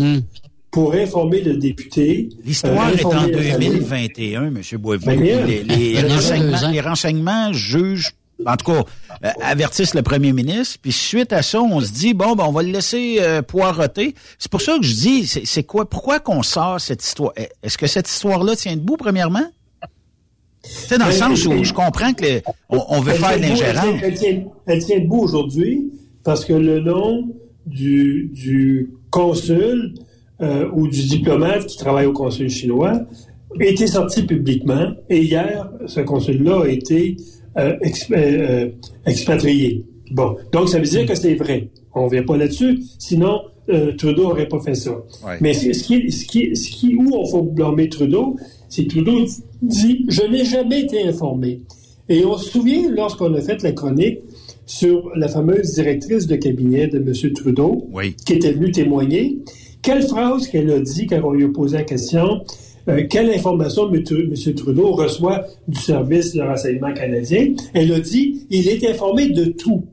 pour 0.71 0.95
informer 0.95 1.43
le 1.43 1.57
député? 1.59 2.31
L'histoire 2.45 2.89
euh, 2.89 2.97
est 2.97 3.05
en 3.05 3.11
informer 3.11 3.33
la 3.33 3.53
famille? 3.53 3.69
2021, 3.69 4.43
M. 4.47 4.61
Boisvenu. 4.79 5.17
Ben, 5.17 5.21
bien. 5.23 5.45
les, 5.47 5.63
les 5.65 5.95
Ben, 6.03 6.13
renseignements, 6.13 6.71
les 6.71 6.81
renseignements 6.81 7.53
jugent, 7.53 8.13
en 8.47 8.57
tout 8.57 8.73
cas, 8.73 8.85
euh, 9.25 9.29
avertissent 9.43 9.95
le 9.95 10.03
premier 10.03 10.33
ministre. 10.33 10.79
Puis 10.81 10.93
suite 10.93 11.35
à 11.35 11.43
ça, 11.43 11.61
on 11.61 11.81
se 11.81 11.93
dit, 11.93 12.15
bon, 12.15 12.35
ben, 12.35 12.45
on 12.45 12.53
va 12.53 12.63
le 12.63 12.71
laisser 12.73 13.19
euh, 13.21 13.43
poireauter. 13.43 14.15
C'est 14.39 14.51
pour 14.51 14.63
ça 14.63 14.79
que 14.79 14.85
je 14.85 14.95
dis, 14.95 15.27
c'est 15.27 15.63
quoi, 15.65 15.89
pourquoi 15.89 16.21
qu'on 16.21 16.43
sort 16.43 16.81
cette 16.81 17.05
histoire? 17.05 17.33
Est-ce 17.63 17.77
que 17.77 17.87
cette 17.87 18.09
histoire-là 18.09 18.57
tient 18.57 18.75
debout, 18.77 18.97
premièrement? 18.97 19.45
C'est 20.65 20.99
dans 20.99 21.07
le 21.07 21.13
sens 21.13 21.45
où 21.47 21.65
je 21.65 21.73
comprends 21.73 22.13
que 22.13 22.41
on, 22.69 22.81
on 22.89 23.01
veut 23.01 23.13
Elle 23.13 23.19
faire 23.19 23.37
de 23.37 23.43
l'ingérence. 23.43 23.85
Elle, 24.03 24.15
tient- 24.15 24.29
elle 24.31 24.47
elle 24.67 24.85
tient 24.85 24.99
debout 25.01 25.21
aujourd'hui 25.21 25.91
parce 26.25 26.45
que 26.45 26.53
le 26.53 26.81
nom 26.81 27.25
du, 27.67 28.31
du 28.33 28.91
consul 29.11 29.95
euh, 30.41 30.69
ou 30.73 30.89
du 30.89 31.03
diplomate 31.09 31.67
qui 31.67 31.77
travaille 31.79 32.07
au 32.07 32.13
consul 32.13 32.49
chinois 32.49 33.01
a 33.61 33.65
été 33.65 33.87
sorti 33.87 34.23
publiquement 34.23 34.93
et 35.11 35.23
hier, 35.23 35.69
ce 35.87 36.01
consul-là 36.01 36.63
a 36.65 36.69
été 36.69 37.17
euh, 37.59 37.77
exp- 37.85 38.13
euh, 38.17 38.71
expatrié. 39.07 39.85
Bon, 40.11 40.37
donc 40.53 40.69
ça 40.69 40.79
veut 40.79 40.85
dire 40.87 41.07
que 41.07 41.15
c'est 41.15 41.35
vrai. 41.35 41.69
On 41.95 42.07
ne 42.07 42.11
vient 42.11 42.23
pas 42.23 42.37
là-dessus, 42.37 42.81
sinon 42.99 43.41
euh, 43.69 43.93
Trudeau 43.97 44.25
n'aurait 44.25 44.49
pas 44.49 44.61
fait 44.61 44.75
ça. 44.75 44.91
Ouais. 45.25 45.39
Mais 45.41 45.55
ce 45.55 45.69
qui, 45.83 46.11
ce 46.11 46.25
qui, 46.27 46.57
ce 46.57 46.71
qui, 46.71 46.95
où 46.97 47.15
on 47.15 47.27
faut 47.27 47.43
blâmer 47.43 47.89
Trudeau, 47.89 48.37
c'est 48.69 48.89
Trudeau 48.89 49.25
dit 49.63 50.05
Je 50.09 50.23
n'ai 50.23 50.45
jamais 50.45 50.81
été 50.83 51.03
informé. 51.03 51.61
Et 52.09 52.25
on 52.25 52.37
se 52.37 52.51
souvient, 52.51 52.91
lorsqu'on 52.91 53.33
a 53.35 53.41
fait 53.41 53.63
la 53.63 53.73
chronique 53.73 54.19
sur 54.67 55.11
la 55.17 55.29
fameuse 55.29 55.75
directrice 55.75 56.27
de 56.27 56.37
cabinet 56.37 56.87
de 56.89 56.99
M. 56.99 57.33
Trudeau, 57.33 57.87
Oui. 57.93 58.17
qui 58.27 58.35
était 58.35 58.53
venue 58.53 58.73
témoigner, 58.73 59.39
quelle 59.81 60.03
phrase 60.03 60.49
qu'elle 60.49 60.71
a 60.71 60.81
dit 60.81 61.07
quand 61.07 61.21
on 61.25 61.33
lui 61.33 61.45
a 61.45 61.49
posé 61.49 61.79
la 61.79 61.85
question 61.85 62.43
euh, 62.89 63.05
quelle 63.09 63.31
information 63.31 63.93
M. 63.95 64.03
M. 64.11 64.55
Trudeau 64.55 64.91
reçoit 64.93 65.45
du 65.69 65.79
service 65.81 66.35
de 66.35 66.41
renseignement 66.43 66.93
canadien? 66.93 67.55
Elle 67.75 67.93
a 67.93 68.01
dit 68.01 68.45
il 68.51 68.69
est 68.69 68.85
informé 68.91 69.29
de 69.31 69.45
tout. 69.45 69.85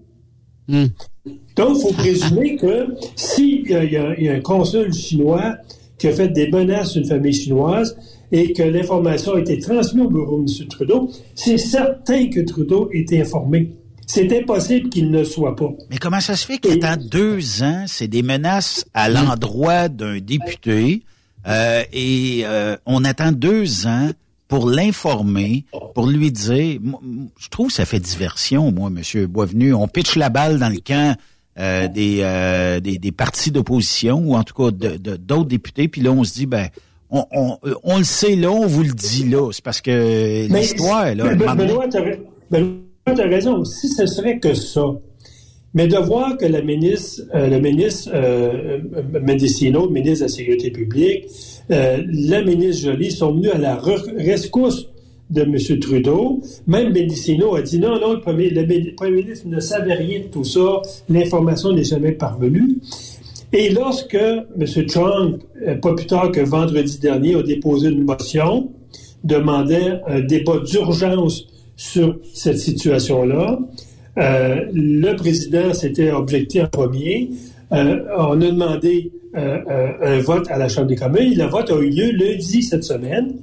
Donc, 1.55 1.77
il 1.77 1.81
faut 1.81 1.93
présumer 1.93 2.55
que 2.55 2.87
s'il 3.15 3.69
y, 3.69 3.75
a- 3.75 3.83
il 3.83 3.91
y 3.91 3.97
a- 3.97 4.15
il 4.17 4.23
y 4.25 4.29
a 4.29 4.33
un 4.33 4.39
consul 4.41 4.93
chinois 4.93 5.55
qui 5.97 6.07
a 6.07 6.11
fait 6.13 6.29
des 6.29 6.49
menaces 6.49 6.95
à 6.95 6.99
une 6.99 7.05
famille 7.05 7.33
chinoise 7.33 7.97
et 8.31 8.53
que 8.53 8.63
l'information 8.63 9.33
a 9.35 9.39
été 9.39 9.59
transmise 9.59 10.03
au 10.05 10.09
bureau 10.09 10.41
de 10.43 10.49
M. 10.61 10.67
Trudeau, 10.69 11.11
c'est 11.35 11.57
certain 11.57 12.29
que 12.29 12.39
Trudeau 12.41 12.89
est 12.93 13.11
informé. 13.13 13.71
C'est 14.07 14.31
impossible 14.39 14.89
qu'il 14.89 15.11
ne 15.11 15.23
soit 15.23 15.55
pas. 15.55 15.69
Mais 15.91 15.97
comment 15.97 16.19
ça 16.21 16.35
se 16.35 16.45
fait 16.45 16.57
qu'attend 16.57 16.99
deux 17.11 17.61
ans, 17.61 17.83
c'est 17.87 18.07
des 18.07 18.23
menaces 18.23 18.85
à 18.93 19.09
l'endroit 19.09 19.87
d'un 19.89 20.19
député 20.19 21.01
euh, 21.47 21.83
et 21.93 22.41
euh, 22.45 22.75
on 22.85 23.03
attend 23.05 23.31
deux 23.31 23.85
ans 23.87 24.09
pour 24.49 24.69
l'informer, 24.69 25.63
pour 25.95 26.07
lui 26.07 26.31
dire, 26.33 26.81
je 27.39 27.47
trouve 27.49 27.67
que 27.67 27.73
ça 27.73 27.85
fait 27.85 27.99
diversion, 27.99 28.71
moi, 28.73 28.89
Monsieur 28.89 29.27
Boisvenu. 29.27 29.73
On 29.73 29.87
pitche 29.87 30.17
la 30.17 30.29
balle 30.29 30.59
dans 30.59 30.67
le 30.69 30.79
camp 30.85 31.15
euh, 31.57 31.87
des, 31.87 32.19
euh, 32.21 32.79
des 32.79 32.97
des 32.97 33.11
partis 33.11 33.51
d'opposition 33.51 34.17
ou 34.25 34.35
en 34.35 34.43
tout 34.43 34.53
cas 34.55 34.71
de- 34.71 34.97
de- 34.97 35.15
d'autres 35.17 35.49
députés, 35.49 35.87
puis 35.87 36.01
là 36.01 36.11
on 36.11 36.23
se 36.23 36.33
dit 36.33 36.45
ben 36.45 36.67
on, 37.09 37.25
on, 37.31 37.57
on 37.83 37.97
le 37.97 38.03
sait 38.03 38.35
là, 38.35 38.49
on 38.51 38.65
vous 38.65 38.83
le 38.83 38.93
dit 38.93 39.27
là, 39.27 39.51
c'est 39.51 39.63
parce 39.63 39.81
que 39.81 40.47
Mais- 40.49 40.61
l'histoire 40.61 41.13
là. 41.15 41.25
Ra- 41.45 41.55
Benoît, 41.55 41.87
t'as 41.89 43.27
raison. 43.27 43.63
Si 43.65 43.89
ce 43.89 44.05
serait 44.05 44.39
que 44.39 44.53
ça, 44.53 44.81
mais 45.73 45.87
de 45.87 45.97
voir 45.97 46.37
que 46.37 46.45
ministre, 46.61 47.21
euh, 47.35 47.47
le 47.49 47.59
ministre 47.59 48.09
euh, 48.13 48.79
euh, 48.95 49.19
Mendicino, 49.21 49.85
le 49.85 49.91
ministre 49.91 50.19
de 50.25 50.29
la 50.31 50.35
Sécurité 50.35 50.71
publique, 50.71 51.25
euh, 51.71 51.97
la 52.11 52.41
ministre 52.43 52.85
Joly 52.91 53.11
sont 53.11 53.33
venus 53.33 53.51
à 53.51 53.57
la 53.57 53.75
re- 53.77 54.15
rescousse 54.17 54.87
de 55.29 55.41
M. 55.43 55.79
Trudeau. 55.79 56.41
Même 56.65 56.91
Mendicino 56.91 57.53
a 57.55 57.61
dit 57.61 57.77
non, 57.79 57.99
non, 57.99 58.13
le 58.13 58.19
premier, 58.21 58.49
le 58.49 58.65
mi- 58.65 58.91
premier 58.93 59.21
ministre 59.23 59.47
ne 59.47 59.59
savait 59.59 59.93
rien 59.93 60.19
de 60.21 60.25
tout 60.25 60.43
ça, 60.43 60.81
l'information 61.07 61.71
n'est 61.71 61.83
jamais 61.83 62.13
parvenue. 62.13 62.77
Et 63.53 63.69
lorsque 63.69 64.15
M. 64.15 64.85
Trump, 64.87 65.41
euh, 65.67 65.75
pas 65.75 65.93
plus 65.93 66.07
tard 66.07 66.31
que 66.31 66.39
vendredi 66.41 66.97
dernier, 66.99 67.35
a 67.35 67.43
déposé 67.43 67.89
une 67.89 68.03
motion, 68.05 68.71
demandait 69.23 69.99
un 70.07 70.21
débat 70.21 70.59
d'urgence 70.59 71.45
sur 71.75 72.17
cette 72.33 72.57
situation-là, 72.57 73.59
euh, 74.19 74.65
le 74.73 75.15
président 75.15 75.73
s'était 75.73 76.11
objecté 76.11 76.61
en 76.61 76.67
premier. 76.67 77.29
Euh, 77.71 78.03
on 78.17 78.41
a 78.41 78.51
demandé 78.51 79.11
euh, 79.35 79.91
un 80.01 80.19
vote 80.19 80.49
à 80.49 80.57
la 80.57 80.67
Chambre 80.67 80.87
des 80.87 80.95
communes. 80.95 81.37
Le 81.37 81.45
vote 81.45 81.71
a 81.71 81.79
eu 81.79 81.89
lieu 81.89 82.11
lundi 82.11 82.63
cette 82.63 82.83
semaine, 82.83 83.35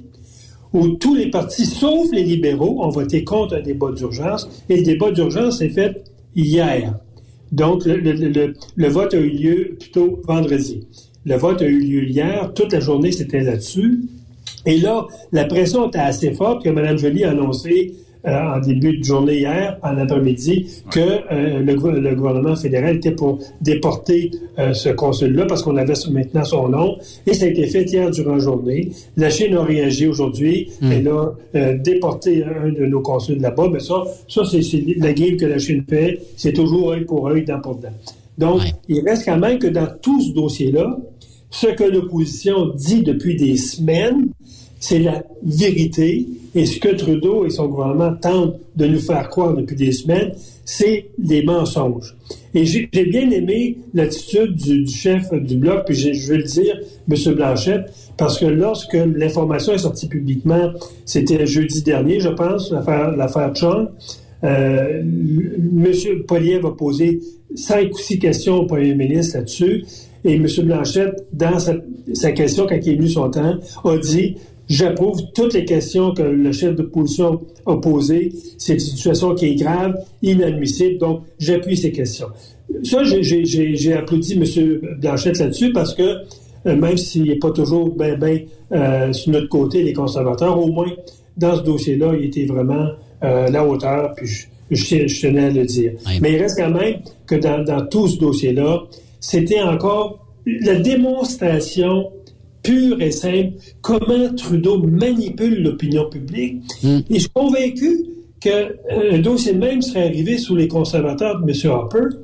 où 0.73 0.89
tous 0.89 1.15
les 1.15 1.29
partis, 1.29 1.65
sauf 1.65 2.07
les 2.11 2.23
libéraux, 2.23 2.83
ont 2.83 2.89
voté 2.89 3.23
contre 3.23 3.55
un 3.55 3.61
débat 3.61 3.91
d'urgence. 3.91 4.49
Et 4.69 4.77
le 4.77 4.83
débat 4.83 5.11
d'urgence 5.11 5.59
s'est 5.59 5.69
fait 5.69 6.03
hier. 6.35 6.93
Donc, 7.51 7.85
le, 7.85 8.87
vote 8.89 9.13
a 9.13 9.17
eu 9.17 9.29
lieu 9.29 9.77
plutôt 9.79 10.21
vendredi. 10.27 10.85
Le 11.25 11.35
vote 11.35 11.61
a 11.61 11.65
eu 11.65 11.79
lieu 11.79 12.03
hier. 12.03 12.51
Toute 12.53 12.73
la 12.73 12.81
journée, 12.81 13.11
c'était 13.11 13.41
là-dessus. 13.41 14.01
Et 14.65 14.77
là, 14.77 15.07
la 15.31 15.45
pression 15.45 15.87
était 15.87 15.99
assez 15.99 16.33
forte 16.33 16.63
que 16.63 16.69
Mme 16.69 16.97
Joly 16.97 17.23
a 17.23 17.31
annoncé 17.31 17.93
en 18.25 18.59
début 18.59 18.97
de 18.97 19.03
journée 19.03 19.39
hier, 19.39 19.77
en 19.83 19.97
après-midi, 19.97 20.67
que 20.91 20.99
euh, 20.99 21.59
le, 21.59 21.99
le 21.99 22.15
gouvernement 22.15 22.55
fédéral 22.55 22.97
était 22.97 23.11
pour 23.11 23.39
déporter 23.61 24.31
euh, 24.59 24.73
ce 24.73 24.89
consul-là 24.89 25.45
parce 25.45 25.63
qu'on 25.63 25.77
avait 25.77 25.93
maintenant 26.11 26.43
son 26.43 26.69
nom. 26.69 26.97
Et 27.25 27.33
ça 27.33 27.45
a 27.45 27.47
été 27.49 27.67
fait 27.67 27.83
hier 27.83 28.09
durant 28.11 28.33
la 28.33 28.39
journée. 28.39 28.89
La 29.15 29.29
Chine 29.29 29.55
a 29.55 29.63
réagi 29.63 30.07
aujourd'hui. 30.07 30.69
Elle 30.81 31.07
a 31.07 31.33
euh, 31.55 31.77
déporté 31.77 32.43
un 32.43 32.69
de 32.69 32.85
nos 32.85 33.01
consuls 33.01 33.39
là-bas. 33.39 33.69
Mais 33.71 33.79
ça, 33.79 34.03
ça 34.27 34.43
c'est 34.45 34.61
c'est 34.61 34.83
la 34.97 35.13
game 35.13 35.37
que 35.37 35.45
la 35.45 35.59
Chine 35.59 35.83
fait. 35.89 36.19
C'est 36.35 36.53
toujours 36.53 36.91
œil 36.91 37.05
pour 37.05 37.27
œil, 37.27 37.43
dent 37.45 37.59
pour 37.61 37.75
dent. 37.75 37.93
Donc, 38.37 38.61
il 38.87 39.01
reste 39.01 39.25
quand 39.25 39.37
même 39.37 39.57
que 39.57 39.67
dans 39.67 39.87
tout 40.01 40.21
ce 40.21 40.31
dossier-là, 40.33 40.97
ce 41.49 41.67
que 41.67 41.83
l'opposition 41.83 42.73
dit 42.75 43.01
depuis 43.03 43.35
des 43.35 43.57
semaines, 43.57 44.29
c'est 44.79 44.99
la 44.99 45.23
vérité. 45.43 46.27
Et 46.55 46.65
ce 46.65 46.79
que 46.79 46.95
Trudeau 46.95 47.45
et 47.45 47.49
son 47.49 47.67
gouvernement 47.67 48.15
tentent 48.15 48.55
de 48.75 48.87
nous 48.87 48.99
faire 48.99 49.29
croire 49.29 49.53
depuis 49.55 49.75
des 49.75 49.91
semaines, 49.91 50.31
c'est 50.65 51.07
des 51.17 51.43
mensonges. 51.43 52.15
Et 52.53 52.65
j'ai 52.65 52.87
bien 52.87 53.29
aimé 53.29 53.77
l'attitude 53.93 54.55
du, 54.55 54.87
chef 54.87 55.31
du 55.33 55.57
Bloc, 55.57 55.85
puis 55.85 55.95
je 55.95 56.31
veux 56.31 56.37
le 56.37 56.43
dire, 56.43 56.79
M. 57.09 57.33
Blanchette, 57.35 57.93
parce 58.17 58.39
que 58.39 58.45
lorsque 58.45 58.93
l'information 58.93 59.73
est 59.73 59.79
sortie 59.79 60.07
publiquement, 60.07 60.71
c'était 61.05 61.45
jeudi 61.45 61.83
dernier, 61.83 62.19
je 62.19 62.29
pense, 62.29 62.71
l'affaire 62.71 63.15
l'affaire 63.15 63.55
Chung, 63.55 63.89
euh, 64.43 65.01
M. 65.01 66.23
Poliev 66.27 66.65
a 66.65 66.71
posé 66.71 67.19
cinq 67.55 67.93
ou 67.93 67.97
six 67.97 68.19
questions 68.19 68.57
au 68.57 68.65
premier 68.65 68.93
ministre 68.95 69.37
là-dessus. 69.37 69.85
Et 70.25 70.33
M. 70.33 70.47
Blanchette, 70.63 71.27
dans 71.31 71.59
sa, 71.59 71.75
sa 72.13 72.31
question, 72.31 72.65
quand 72.67 72.77
il 72.81 72.93
est 72.93 72.95
venu 72.95 73.07
son 73.07 73.29
temps, 73.29 73.55
a 73.83 73.97
dit 73.97 74.35
J'approuve 74.69 75.21
toutes 75.33 75.53
les 75.53 75.63
questions 75.65 76.13
que 76.13 76.23
le 76.23 76.51
chef 76.51 76.75
d'opposition 76.75 77.41
a 77.65 77.77
posées. 77.77 78.33
C'est 78.57 78.73
une 78.73 78.79
situation 78.79 79.33
qui 79.33 79.45
est 79.47 79.55
grave, 79.55 79.95
inadmissible, 80.21 80.97
donc 80.97 81.21
j'appuie 81.39 81.77
ces 81.77 81.91
questions. 81.91 82.27
Ça, 82.83 83.03
j'ai- 83.03 83.23
j'ai 83.23 83.45
j'ai- 83.45 83.75
j'ai 83.75 83.93
applaudi 83.93 84.33
M. 84.33 84.79
Blanchette 84.99 85.39
là-dessus 85.39 85.71
parce 85.71 85.93
que 85.95 86.03
euh, 86.65 86.75
même 86.75 86.97
s'il 86.97 87.23
n'est 87.23 87.37
pas 87.37 87.51
toujours 87.51 87.95
ben, 87.95 88.17
ben, 88.19 88.41
euh, 88.73 89.13
sur 89.13 89.31
notre 89.31 89.47
côté, 89.47 89.83
les 89.83 89.93
conservateurs, 89.93 90.59
au 90.59 90.67
moins 90.67 90.91
dans 91.37 91.55
ce 91.55 91.61
dossier-là, 91.61 92.13
il 92.19 92.25
était 92.25 92.45
vraiment 92.45 92.87
euh, 93.23 93.47
à 93.47 93.49
la 93.49 93.65
hauteur, 93.65 94.13
puis 94.17 94.27
je, 94.27 94.47
je, 94.71 95.07
je 95.07 95.21
tenais 95.21 95.45
à 95.45 95.49
le 95.49 95.63
dire. 95.63 95.93
Mais 96.21 96.33
il 96.33 96.41
reste 96.41 96.57
quand 96.57 96.69
même 96.71 96.95
que 97.25 97.35
dans, 97.35 97.63
dans 97.63 97.85
tout 97.87 98.07
ce 98.09 98.19
dossier-là, 98.19 98.83
c'était 99.21 99.61
encore 99.61 100.27
la 100.45 100.75
démonstration 100.75 102.09
pure 102.67 103.01
et 103.01 103.11
simple 103.11 103.53
comment 103.81 104.33
Trudeau 104.35 104.83
manipule 104.83 105.63
l'opinion 105.63 106.09
publique. 106.09 106.61
Et 106.83 107.15
je 107.15 107.19
suis 107.19 107.29
convaincu 107.29 108.05
qu'un 108.39 109.19
dossier 109.19 109.53
de 109.53 109.59
même 109.59 109.81
serait 109.81 110.05
arrivé 110.05 110.37
sous 110.37 110.55
les 110.55 110.67
conservateurs 110.67 111.39
de 111.41 111.49
M. 111.49 111.71
Harper, 111.71 112.15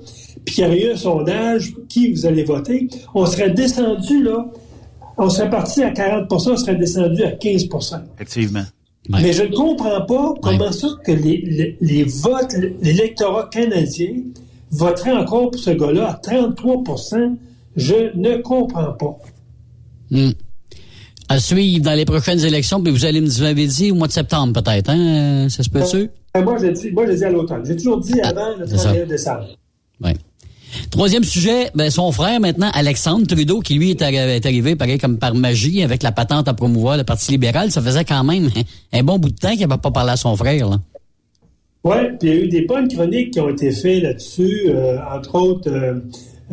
puis 0.45 0.55
qu'il 0.55 0.63
y 0.63 0.67
aurait 0.67 0.83
eu 0.83 0.91
un 0.91 0.97
sondage, 0.97 1.73
qui 1.87 2.11
vous 2.11 2.25
allez 2.25 2.43
voter, 2.43 2.87
on 3.13 3.25
serait 3.25 3.49
descendu 3.49 4.21
là 4.23 4.51
on 5.15 5.29
serait 5.29 5.49
parti 5.49 5.83
à 5.83 5.91
40% 5.91 6.27
on 6.31 6.57
serait 6.57 6.75
descendu 6.75 7.23
à 7.23 7.31
15% 7.31 8.01
Effectivement. 8.15 8.63
Mais 9.09 9.31
je 9.31 9.43
ne 9.43 9.55
comprends 9.55 10.01
pas 10.01 10.33
comment 10.41 10.71
ça 10.71 10.87
que 11.05 11.11
les, 11.11 11.37
les, 11.45 11.77
les 11.81 12.03
votes, 12.03 12.55
l'électorat 12.81 13.49
canadien 13.51 14.13
voterait 14.71 15.11
encore 15.11 15.51
pour 15.51 15.59
ce 15.59 15.69
gars-là 15.71 16.07
à 16.09 16.21
33% 16.27 17.35
Je 17.75 18.17
ne 18.17 18.37
comprends 18.37 18.93
pas. 18.93 19.19
Hmm. 20.13 20.31
À 21.29 21.39
suivre 21.39 21.83
dans 21.83 21.93
les 21.93 22.05
prochaines 22.05 22.39
élections, 22.45 22.81
puis 22.81 22.91
vous 22.91 23.05
allez 23.05 23.21
me 23.21 23.27
vous 23.27 23.43
avez 23.43 23.65
dit 23.65 23.91
au 23.91 23.95
mois 23.95 24.07
de 24.07 24.13
septembre 24.13 24.61
peut-être, 24.61 24.89
hein? 24.89 25.47
Ça 25.49 25.63
se 25.63 25.69
peut-tu? 25.69 26.09
Euh, 26.35 26.43
moi, 26.43 26.57
je 26.61 26.67
dis, 26.67 26.91
moi, 26.91 27.05
je 27.07 27.13
dis 27.13 27.23
à 27.23 27.29
l'automne. 27.29 27.63
J'ai 27.65 27.75
toujours 27.75 27.99
dit 27.99 28.19
avant 28.21 28.55
le 28.57 28.65
31 28.67 29.05
décembre. 29.05 29.47
Oui. 30.03 30.11
Troisième 30.89 31.23
sujet, 31.23 31.69
ben, 31.75 31.89
son 31.89 32.11
frère 32.11 32.39
maintenant, 32.39 32.69
Alexandre 32.73 33.27
Trudeau, 33.27 33.59
qui 33.59 33.75
lui 33.75 33.91
est 33.91 34.01
arrivé, 34.01 34.75
pareil 34.75 34.97
comme 34.97 35.17
par 35.17 35.35
magie, 35.35 35.83
avec 35.83 36.03
la 36.03 36.11
patente 36.11 36.47
à 36.47 36.53
promouvoir 36.53 36.97
le 36.97 37.03
Parti 37.03 37.31
libéral. 37.31 37.71
Ça 37.71 37.81
faisait 37.81 38.05
quand 38.05 38.23
même 38.23 38.49
un 38.93 39.03
bon 39.03 39.19
bout 39.19 39.29
de 39.29 39.35
temps 39.35 39.51
qu'il 39.51 39.67
n'avait 39.67 39.81
pas 39.81 39.91
parlé 39.91 40.11
à 40.11 40.17
son 40.17 40.35
frère. 40.35 40.69
Là. 40.69 40.79
Oui, 41.83 41.95
puis 42.19 42.29
il 42.29 42.35
y 42.35 42.37
a 42.37 42.43
eu 42.43 42.47
des 42.47 42.61
bonnes 42.61 42.87
chroniques 42.87 43.31
qui 43.31 43.39
ont 43.39 43.49
été 43.49 43.71
faites 43.71 44.03
là-dessus, 44.03 44.67
euh, 44.67 44.97
entre 45.13 45.35
autres 45.35 45.69
euh, 45.69 45.99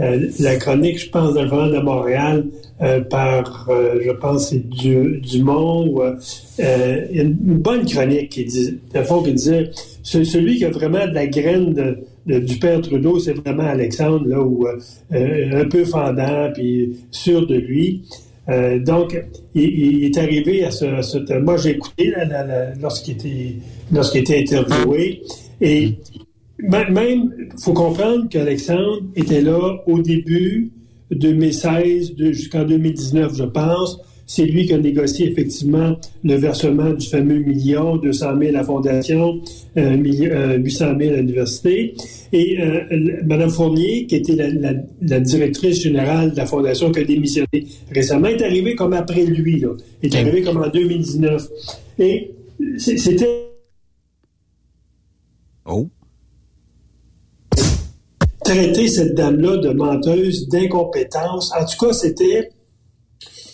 euh, 0.00 0.28
la 0.38 0.56
chronique, 0.56 0.98
je 0.98 1.10
pense, 1.10 1.34
dans 1.34 1.44
de 1.44 1.80
Montréal 1.80 2.46
par, 3.10 3.68
je 3.68 4.10
pense, 4.12 4.48
c'est 4.48 4.66
du, 4.66 5.20
Dumont, 5.20 6.16
une, 6.58 7.34
bonne 7.34 7.84
chronique 7.84 8.30
qui 8.30 8.46
dit, 8.46 8.78
fond, 9.04 9.22
qui 9.22 9.34
disait, 9.34 9.70
celui 10.02 10.56
qui 10.56 10.64
a 10.64 10.70
vraiment 10.70 11.06
de 11.06 11.12
la 11.12 11.26
graine 11.26 11.96
du 12.24 12.58
père 12.58 12.80
Trudeau, 12.80 13.18
c'est 13.18 13.34
vraiment 13.34 13.64
Alexandre, 13.64 14.26
là, 14.26 14.40
où, 14.40 14.66
un 15.12 15.64
peu 15.66 15.84
fendant, 15.84 16.50
puis 16.54 16.96
sûr 17.10 17.46
de 17.46 17.56
lui. 17.56 18.02
donc, 18.78 19.22
il, 19.54 20.04
est 20.04 20.16
arrivé 20.16 20.64
à 20.64 20.70
ce, 20.70 21.38
moi 21.38 21.58
j'ai 21.58 21.72
écouté 21.72 22.14
lorsqu'il 22.80 23.14
était 23.14 23.56
lorsqu'il 23.92 24.22
était 24.22 24.38
interviewé. 24.38 25.22
Et 25.60 25.96
même, 26.68 27.32
il 27.38 27.62
faut 27.62 27.72
comprendre 27.72 28.28
qu'Alexandre 28.28 29.02
était 29.16 29.40
là 29.40 29.82
au 29.86 30.00
début 30.00 30.70
2016 31.10 32.14
jusqu'en 32.16 32.64
2019, 32.64 33.34
je 33.36 33.44
pense. 33.44 34.00
C'est 34.26 34.44
lui 34.44 34.64
qui 34.64 34.74
a 34.74 34.78
négocié 34.78 35.28
effectivement 35.28 35.96
le 36.22 36.34
versement 36.36 36.92
du 36.92 37.04
fameux 37.08 37.40
million, 37.40 37.96
200 37.96 38.38
000 38.38 38.54
à 38.54 38.58
la 38.58 38.64
fondation, 38.64 39.40
euh, 39.76 39.96
800 39.96 40.84
euh, 40.84 40.98
000 41.00 41.14
à 41.14 41.16
l'université. 41.16 41.94
Et 42.32 42.60
euh, 42.60 43.18
Mme 43.26 43.50
Fournier, 43.50 44.06
qui 44.06 44.14
était 44.14 44.36
la, 44.36 45.18
directrice 45.20 45.82
générale 45.82 46.30
de 46.30 46.36
la 46.36 46.46
fondation 46.46 46.92
qui 46.92 47.00
a 47.00 47.04
démissionné 47.04 47.66
récemment, 47.92 48.28
est 48.28 48.40
arrivée 48.40 48.76
comme 48.76 48.92
après 48.92 49.24
lui, 49.24 49.58
là. 49.58 49.70
est 50.00 50.14
arrivée 50.14 50.42
comme 50.42 50.58
en 50.58 50.68
2019. 50.68 51.48
Et 51.98 52.30
c'était 52.76 53.50
Oh. 55.70 55.88
Traiter 58.50 58.88
cette 58.88 59.14
dame-là 59.14 59.58
de 59.58 59.68
menteuse, 59.68 60.48
d'incompétence, 60.48 61.52
en 61.52 61.64
tout 61.64 61.86
cas, 61.86 61.92
c'était. 61.92 62.50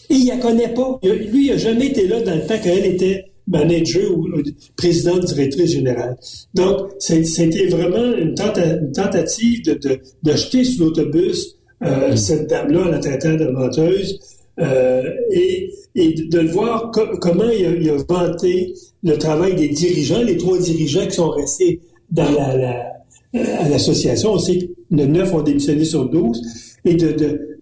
Et 0.08 0.14
il 0.14 0.26
la 0.26 0.38
connaît 0.38 0.72
pas. 0.72 0.98
Lui, 1.02 1.48
il 1.48 1.50
n'a 1.50 1.58
jamais 1.58 1.88
été 1.88 2.08
là 2.08 2.22
dans 2.22 2.34
le 2.34 2.46
temps 2.46 2.58
qu'elle 2.62 2.86
était 2.86 3.26
manager 3.46 4.10
ou 4.10 4.26
présidente 4.74 5.26
directrice 5.26 5.72
générale. 5.72 6.16
Donc, 6.54 6.92
c'était 6.98 7.66
vraiment 7.66 8.16
une, 8.16 8.34
tentative 8.34 9.66
de, 9.66 10.00
de, 10.22 10.32
jeter 10.32 10.64
sous 10.64 10.84
l'autobus 10.84 11.58
euh, 11.84 12.12
mm. 12.12 12.16
cette 12.16 12.48
dame-là, 12.48 12.88
la 12.88 12.98
traitant 12.98 13.34
de 13.34 13.48
menteuse, 13.48 14.18
euh, 14.60 15.02
et, 15.30 15.74
de 15.94 16.40
le 16.40 16.48
voir 16.48 16.90
comment 17.20 17.50
il 17.50 17.66
a, 17.66 17.70
il 17.70 17.90
a, 17.90 17.96
vanté 18.08 18.72
le 19.02 19.18
travail 19.18 19.56
des 19.56 19.68
dirigeants, 19.68 20.22
les 20.22 20.38
trois 20.38 20.56
dirigeants 20.56 21.06
qui 21.06 21.16
sont 21.16 21.28
restés 21.28 21.80
dans 22.10 22.30
la, 22.32 22.96
euh, 23.34 23.68
l'association. 23.68 24.32
On 24.32 24.38
sait 24.38 24.58
que 24.58 24.64
le 24.90 25.06
9 25.06 25.34
ont 25.34 25.42
démissionné 25.42 25.84
sur 25.84 26.08
12 26.08 26.42
et 26.84 26.94
de, 26.94 27.12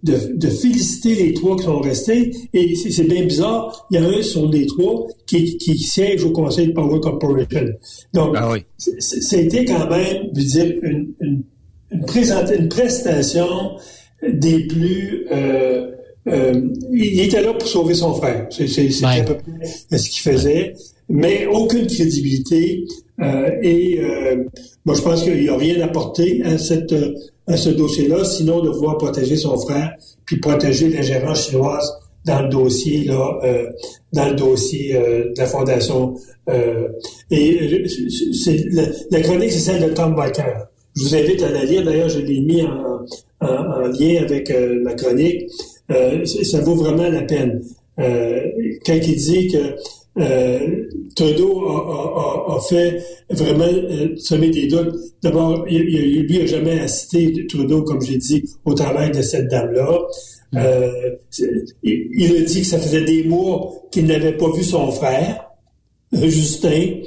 de, 0.02 0.36
de, 0.36 0.48
féliciter 0.48 1.14
les 1.14 1.34
trois 1.34 1.56
qui 1.56 1.64
sont 1.64 1.80
restés. 1.80 2.30
Et 2.52 2.74
c'est 2.74 3.04
bien 3.04 3.24
bizarre, 3.24 3.86
il 3.90 4.00
y 4.00 4.04
a 4.04 4.06
un 4.06 4.22
sur 4.22 4.50
les 4.50 4.66
trois 4.66 5.06
qui, 5.26 5.56
qui 5.56 5.78
siège 5.78 6.24
au 6.24 6.30
conseil 6.30 6.68
de 6.68 6.72
Power 6.72 7.00
Corporation. 7.00 7.66
Donc, 8.12 8.34
ah 8.36 8.54
ça 8.76 9.36
a 9.36 9.40
été 9.40 9.64
quand 9.64 9.88
même, 9.88 10.28
je 10.34 10.40
veux 10.40 10.46
dire, 10.46 10.74
une, 10.82 11.14
une, 11.20 11.42
une, 11.90 12.04
une 12.58 12.68
prestation 12.68 13.76
des 14.22 14.66
plus... 14.66 15.26
Euh, 15.32 15.90
euh, 16.26 16.68
il 16.92 17.20
était 17.20 17.42
là 17.42 17.52
pour 17.52 17.68
sauver 17.68 17.94
son 17.94 18.14
frère. 18.14 18.46
C'est 18.50 19.04
à 19.04 19.22
peu 19.22 19.36
près 19.36 19.98
ce 19.98 20.08
qu'il 20.08 20.22
faisait, 20.22 20.74
mais 21.08 21.46
aucune 21.46 21.86
crédibilité. 21.86 22.84
Euh, 23.20 23.50
et 23.62 24.00
euh, 24.00 24.44
moi, 24.84 24.94
je 24.94 25.02
pense 25.02 25.22
qu'il 25.22 25.40
n'y 25.40 25.48
a 25.48 25.56
rien 25.56 25.80
apporté 25.82 26.42
à, 26.44 26.58
cette, 26.58 26.94
à 27.46 27.56
ce 27.56 27.70
dossier-là, 27.70 28.24
sinon 28.24 28.60
de 28.60 28.70
pouvoir 28.70 28.98
protéger 28.98 29.36
son 29.36 29.58
frère, 29.58 29.92
puis 30.24 30.38
protéger 30.38 30.88
l'ingérence 30.88 31.48
chinoise 31.48 31.92
dans 32.24 32.42
le 32.42 32.48
dossier 32.48 33.04
là, 33.04 33.38
euh, 33.44 33.70
dans 34.12 34.28
le 34.28 34.34
dossier 34.34 34.96
euh, 34.96 35.32
de 35.32 35.38
la 35.38 35.46
fondation. 35.46 36.14
Euh, 36.48 36.88
et 37.30 37.86
c'est 38.32 38.64
la, 38.72 38.84
la, 39.10 39.20
chronique, 39.20 39.52
c'est 39.52 39.72
celle 39.72 39.88
de 39.88 39.94
Tom 39.94 40.14
Baker. 40.14 40.54
Je 40.96 41.02
vous 41.02 41.14
invite 41.14 41.42
à 41.42 41.50
la 41.50 41.64
lire. 41.64 41.84
D'ailleurs, 41.84 42.08
je 42.08 42.20
l'ai 42.20 42.40
mis 42.40 42.62
en, 42.62 43.00
en, 43.40 43.46
en, 43.46 43.80
lien 43.88 44.22
avec 44.22 44.52
ma 44.82 44.94
chronique. 44.94 45.50
ça 46.24 46.60
vaut 46.60 46.76
vraiment 46.76 47.08
la 47.08 47.22
peine. 47.22 47.62
quand 47.98 48.94
il 48.94 49.16
dit 49.16 49.48
que 49.48 49.74
euh, 50.16 50.88
Trudeau 51.16 51.66
a, 51.68 52.60
fait 52.68 53.02
vraiment 53.30 53.64
euh, 53.64 54.16
semer 54.16 54.50
des 54.50 54.66
doutes. 54.66 54.94
D'abord, 55.22 55.64
il, 55.68 56.26
lui 56.26 56.40
a 56.40 56.46
jamais 56.46 56.80
assisté, 56.80 57.46
Trudeau, 57.48 57.82
comme 57.82 58.00
j'ai 58.00 58.16
dit, 58.16 58.44
au 58.64 58.74
travail 58.74 59.10
de 59.10 59.22
cette 59.22 59.48
dame-là. 59.48 59.98
Mm. 60.52 60.58
Euh, 60.58 61.10
il, 61.82 62.36
a 62.36 62.40
dit 62.42 62.60
que 62.60 62.66
ça 62.66 62.78
faisait 62.78 63.04
des 63.04 63.24
mois 63.24 63.72
qu'il 63.90 64.06
n'avait 64.06 64.36
pas 64.36 64.50
vu 64.52 64.62
son 64.62 64.90
frère, 64.92 65.50
Justin, 66.12 67.00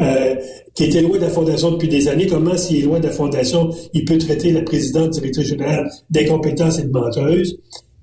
euh, 0.00 0.34
qui 0.74 0.84
était 0.84 1.00
loin 1.00 1.16
de 1.16 1.22
la 1.22 1.30
Fondation 1.30 1.72
depuis 1.72 1.88
des 1.88 2.08
années. 2.08 2.26
Comment, 2.26 2.56
s'il 2.56 2.78
est 2.78 2.86
loin 2.86 3.00
de 3.00 3.06
la 3.06 3.12
Fondation, 3.12 3.70
il 3.94 4.04
peut 4.04 4.18
traiter 4.18 4.52
la 4.52 4.62
présidente 4.62 5.10
directrice 5.10 5.46
générale 5.46 5.90
d'incompétence 6.10 6.78
et 6.78 6.84
de 6.84 6.90
menteuse? 6.90 7.58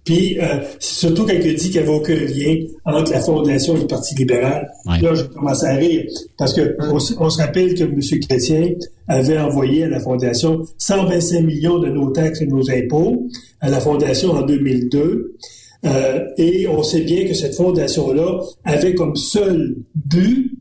Puis, 0.06 0.40
euh, 0.40 0.60
surtout 0.80 1.26
quand 1.26 1.34
il 1.34 1.56
dit 1.56 1.72
qu'il 1.72 1.72
n'y 1.72 1.78
avait 1.80 1.98
aucun 1.98 2.14
lien 2.14 2.56
entre 2.86 3.12
la 3.12 3.20
fondation 3.20 3.76
et 3.76 3.82
le 3.82 3.88
Parti 3.88 4.14
libéral. 4.16 4.72
Là, 4.86 5.16
je 5.16 5.24
commence 5.24 5.64
à 5.64 5.74
rire. 5.74 6.06
Parce 6.38 6.54
que 6.54 6.78
on, 6.80 7.00
se 7.00 7.42
rappelle 7.42 7.74
que 7.74 7.84
M. 7.84 8.00
Chrétien 8.22 8.70
avait 9.08 9.40
envoyé 9.40 9.86
à 9.86 9.90
la 9.90 10.00
fondation 10.00 10.64
125 10.78 11.42
millions 11.42 11.80
de 11.80 11.90
nos 11.90 12.12
taxes 12.12 12.42
et 12.42 12.46
nos 12.46 12.70
impôts 12.70 13.28
à 13.62 13.70
la 13.70 13.80
fondation 13.80 14.32
en 14.32 14.44
2002. 14.44 15.36
Euh, 15.86 16.20
et 16.38 16.68
on 16.68 16.84
sait 16.84 17.02
bien 17.02 17.26
que 17.28 17.34
cette 17.34 17.56
fondation-là 17.56 18.42
avait 18.64 18.94
comme 18.94 19.16
seul 19.16 19.76
but 19.96 20.52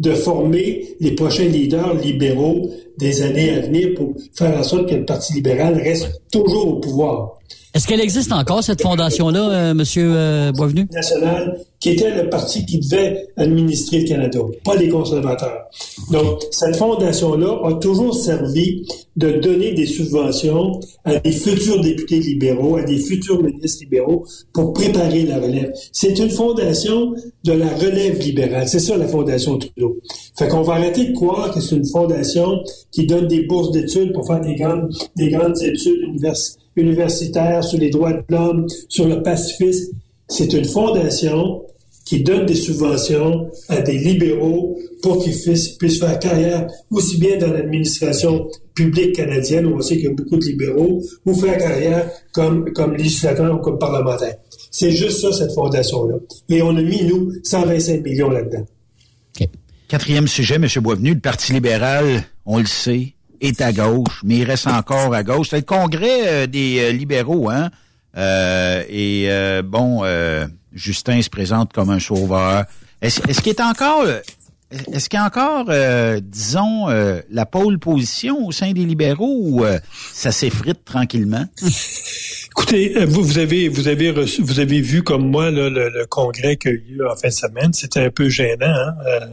de 0.00 0.12
former 0.12 0.96
les 0.98 1.12
prochains 1.12 1.46
leaders 1.46 1.94
libéraux 1.94 2.70
des 3.00 3.22
années 3.22 3.50
à 3.50 3.60
venir 3.60 3.94
pour 3.96 4.14
faire 4.34 4.56
en 4.58 4.62
sorte 4.62 4.88
que 4.88 4.94
le 4.94 5.04
Parti 5.04 5.34
libéral 5.34 5.74
reste 5.74 6.20
toujours 6.30 6.68
au 6.68 6.74
pouvoir. 6.80 7.40
Est-ce 7.72 7.86
qu'elle 7.86 8.00
existe 8.00 8.32
encore, 8.32 8.64
cette 8.64 8.82
fondation-là, 8.82 9.50
euh, 9.50 9.74
Monsieur 9.74 10.10
euh, 10.12 10.50
Boisvenu? 10.50 10.88
National, 10.92 11.56
qui 11.78 11.90
était 11.90 12.10
le 12.14 12.28
parti 12.28 12.66
qui 12.66 12.80
devait 12.80 13.28
administrer 13.36 14.00
le 14.00 14.08
Canada, 14.08 14.40
pas 14.64 14.74
les 14.74 14.88
conservateurs. 14.88 15.66
Donc, 16.10 16.42
cette 16.50 16.76
fondation-là 16.76 17.60
a 17.64 17.74
toujours 17.74 18.14
servi 18.14 18.86
de 19.16 19.32
donner 19.32 19.72
des 19.72 19.86
subventions 19.86 20.80
à 21.04 21.16
des 21.16 21.32
futurs 21.32 21.80
députés 21.80 22.18
libéraux, 22.18 22.76
à 22.76 22.82
des 22.82 22.98
futurs 22.98 23.42
ministres 23.42 23.82
libéraux 23.82 24.26
pour 24.52 24.72
préparer 24.72 25.22
la 25.22 25.38
relève. 25.38 25.72
C'est 25.92 26.18
une 26.18 26.30
fondation 26.30 27.14
de 27.44 27.52
la 27.52 27.68
relève 27.68 28.18
libérale. 28.18 28.68
C'est 28.68 28.80
ça, 28.80 28.96
la 28.96 29.08
fondation 29.08 29.58
Trudeau. 29.58 29.98
Fait 30.36 30.48
qu'on 30.48 30.62
va 30.62 30.74
arrêter 30.74 31.06
de 31.06 31.14
croire 31.14 31.52
que 31.52 31.60
c'est 31.60 31.76
une 31.76 31.86
fondation 31.86 32.60
qui 32.90 33.06
donne 33.06 33.28
des 33.28 33.46
bourses 33.46 33.70
d'études 33.70 34.12
pour 34.12 34.26
faire 34.26 34.40
des 34.40 34.54
grandes, 34.54 34.92
des 35.16 35.30
grandes 35.30 35.60
études 35.62 36.02
universitaires 36.02 36.60
universitaire, 36.76 37.62
sur 37.64 37.78
les 37.78 37.90
droits 37.90 38.12
de 38.12 38.22
l'homme, 38.28 38.66
sur 38.88 39.06
le 39.06 39.22
pacifisme. 39.22 39.92
C'est 40.28 40.52
une 40.52 40.64
fondation 40.64 41.62
qui 42.04 42.22
donne 42.22 42.46
des 42.46 42.54
subventions 42.54 43.50
à 43.68 43.80
des 43.82 43.98
libéraux 43.98 44.78
pour 45.02 45.22
qu'ils 45.22 45.36
puissent 45.78 46.00
faire 46.00 46.18
carrière 46.18 46.66
aussi 46.90 47.18
bien 47.18 47.38
dans 47.38 47.52
l'administration 47.52 48.48
publique 48.74 49.14
canadienne, 49.14 49.66
où 49.66 49.76
on 49.76 49.80
sait 49.80 49.96
qu'il 49.96 50.04
y 50.04 50.08
a 50.08 50.14
beaucoup 50.14 50.36
de 50.36 50.44
libéraux, 50.44 51.02
ou 51.24 51.34
faire 51.34 51.58
carrière 51.58 52.10
comme, 52.32 52.72
comme 52.72 52.96
législateur 52.96 53.54
ou 53.54 53.58
comme 53.58 53.78
parlementaire. 53.78 54.36
C'est 54.70 54.90
juste 54.90 55.20
ça, 55.20 55.32
cette 55.32 55.52
fondation-là. 55.52 56.16
Et 56.48 56.62
on 56.62 56.76
a 56.76 56.82
mis, 56.82 57.04
nous, 57.04 57.32
125 57.44 58.02
millions 58.02 58.30
là-dedans. 58.30 58.66
Quatrième 59.88 60.28
sujet, 60.28 60.54
M. 60.54 60.66
Boisvenu, 60.80 61.14
le 61.14 61.20
Parti 61.20 61.52
libéral, 61.52 62.22
on 62.46 62.58
le 62.58 62.66
sait, 62.66 63.14
est 63.40 63.60
à 63.60 63.72
gauche, 63.72 64.20
mais 64.24 64.38
il 64.38 64.44
reste 64.44 64.66
encore 64.66 65.14
à 65.14 65.22
gauche. 65.22 65.48
C'est 65.50 65.56
le 65.56 65.62
congrès 65.62 66.26
euh, 66.26 66.46
des 66.46 66.78
euh, 66.80 66.92
libéraux, 66.92 67.48
hein? 67.48 67.70
Euh, 68.16 68.84
et 68.88 69.28
bon, 69.62 70.02
Justin 70.72 71.22
se 71.22 71.30
présente 71.30 71.72
comme 71.72 71.90
un 71.90 72.00
sauveur. 72.00 72.64
Est-ce 73.00 73.40
qu'il 73.40 73.50
est 73.50 73.60
encore, 73.60 74.04
est-ce 74.92 75.08
qu'il 75.08 75.16
y 75.18 75.22
a 75.22 75.26
encore, 75.26 75.66
disons, 76.20 76.88
la 77.30 77.46
pôle 77.46 77.78
position 77.78 78.48
au 78.48 78.50
sein 78.50 78.72
des 78.72 78.84
libéraux 78.84 79.38
ou 79.40 79.64
ça 80.12 80.32
s'effrite 80.32 80.84
tranquillement? 80.84 81.46
Écoutez, 82.50 83.04
vous, 83.04 83.22
vous 83.22 83.38
avez 83.38 83.68
vous 83.68 83.86
avez 83.86 84.10
reçu, 84.10 84.42
vous 84.42 84.58
avez 84.58 84.80
vu 84.80 85.04
comme 85.04 85.30
moi 85.30 85.52
le, 85.52 85.68
le 85.68 86.06
congrès 86.06 86.56
qu'il 86.56 86.72
y 86.72 86.94
a 86.94 87.04
eu 87.04 87.06
en 87.06 87.14
fin 87.14 87.28
de 87.28 87.32
semaine. 87.32 87.72
C'était 87.72 88.06
un 88.06 88.10
peu 88.10 88.28
gênant. 88.28 88.66
Hein? 88.66 89.28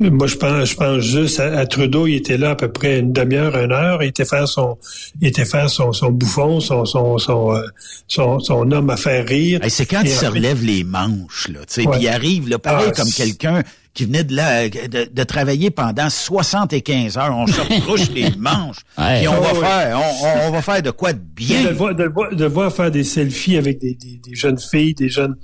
Moi, 0.00 0.28
je 0.28 0.36
pense, 0.36 0.68
je 0.70 0.76
pense 0.76 1.02
juste 1.02 1.40
à, 1.40 1.58
à 1.58 1.66
Trudeau. 1.66 2.06
Il 2.06 2.14
était 2.14 2.36
là 2.38 2.50
à 2.50 2.54
peu 2.54 2.70
près 2.70 3.00
une 3.00 3.12
demi-heure, 3.12 3.56
une 3.58 3.72
heure. 3.72 4.00
Il 4.02 4.08
était 4.08 4.24
faire 4.24 4.46
son, 4.46 4.78
il 5.20 5.26
était 5.28 5.44
faire 5.44 5.68
son, 5.68 5.92
son 5.92 6.10
bouffon, 6.12 6.60
son 6.60 6.84
son 6.84 7.18
son, 7.18 7.52
euh, 7.56 7.62
son, 8.06 8.38
son 8.38 8.70
homme 8.70 8.90
à 8.90 8.96
faire 8.96 9.26
rire. 9.26 9.60
Hey, 9.62 9.70
c'est 9.70 9.86
quand 9.86 10.02
Et 10.02 10.08
il 10.08 10.12
se 10.12 10.26
relève 10.26 10.62
les 10.64 10.84
manches, 10.84 11.48
là, 11.48 11.60
tu 11.66 11.82
sais, 11.82 11.88
puis 11.90 12.00
il 12.02 12.08
arrive, 12.08 12.48
là, 12.48 12.58
pareil 12.60 12.90
Ah, 12.90 12.92
comme 12.96 13.10
quelqu'un 13.10 13.62
qui 13.92 14.04
venait 14.04 14.22
de, 14.22 14.36
là, 14.36 14.68
de, 14.68 15.08
de 15.12 15.22
travailler 15.24 15.70
pendant 15.70 16.08
75 16.08 17.18
heures. 17.18 17.36
On 17.36 17.48
se 17.48 17.60
retrouche 17.74 18.08
les 18.14 18.30
manches, 18.38 18.78
Ouais. 18.96 19.18
puis 19.18 19.28
on 19.28 19.32
Ah, 19.32 19.40
va 19.40 19.52
ouais. 19.52 19.66
faire, 19.66 19.98
on, 20.00 20.26
on- 20.26 20.48
on 20.48 20.50
va 20.52 20.62
faire 20.62 20.82
de 20.82 20.90
quoi 20.92 21.12
de 21.12 21.18
De 21.18 21.24
bien. 21.34 21.62
le, 21.64 21.70
voir, 21.74 21.94
de, 21.96 22.04
le 22.04 22.10
voir, 22.10 22.30
de 22.32 22.44
le 22.44 22.50
voir 22.50 22.72
faire 22.72 22.92
des 22.92 23.02
selfies 23.02 23.56
avec 23.56 23.80
des, 23.80 23.94
des, 23.94 24.20
des 24.24 24.34
jeunes 24.36 24.58
filles, 24.60 24.94
des 24.94 25.08
jeunes. 25.08 25.34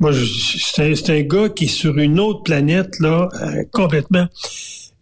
Moi, 0.00 0.12
je- 0.12 0.24
c'est 0.24 0.90
un, 0.90 0.94
c'est 0.94 1.10
un 1.18 1.22
gars 1.22 1.48
qui 1.48 1.64
est 1.64 1.68
sur 1.68 1.98
une 1.98 2.20
autre 2.20 2.42
planète, 2.42 2.98
là, 3.00 3.28
euh, 3.42 3.64
complètement. 3.72 4.26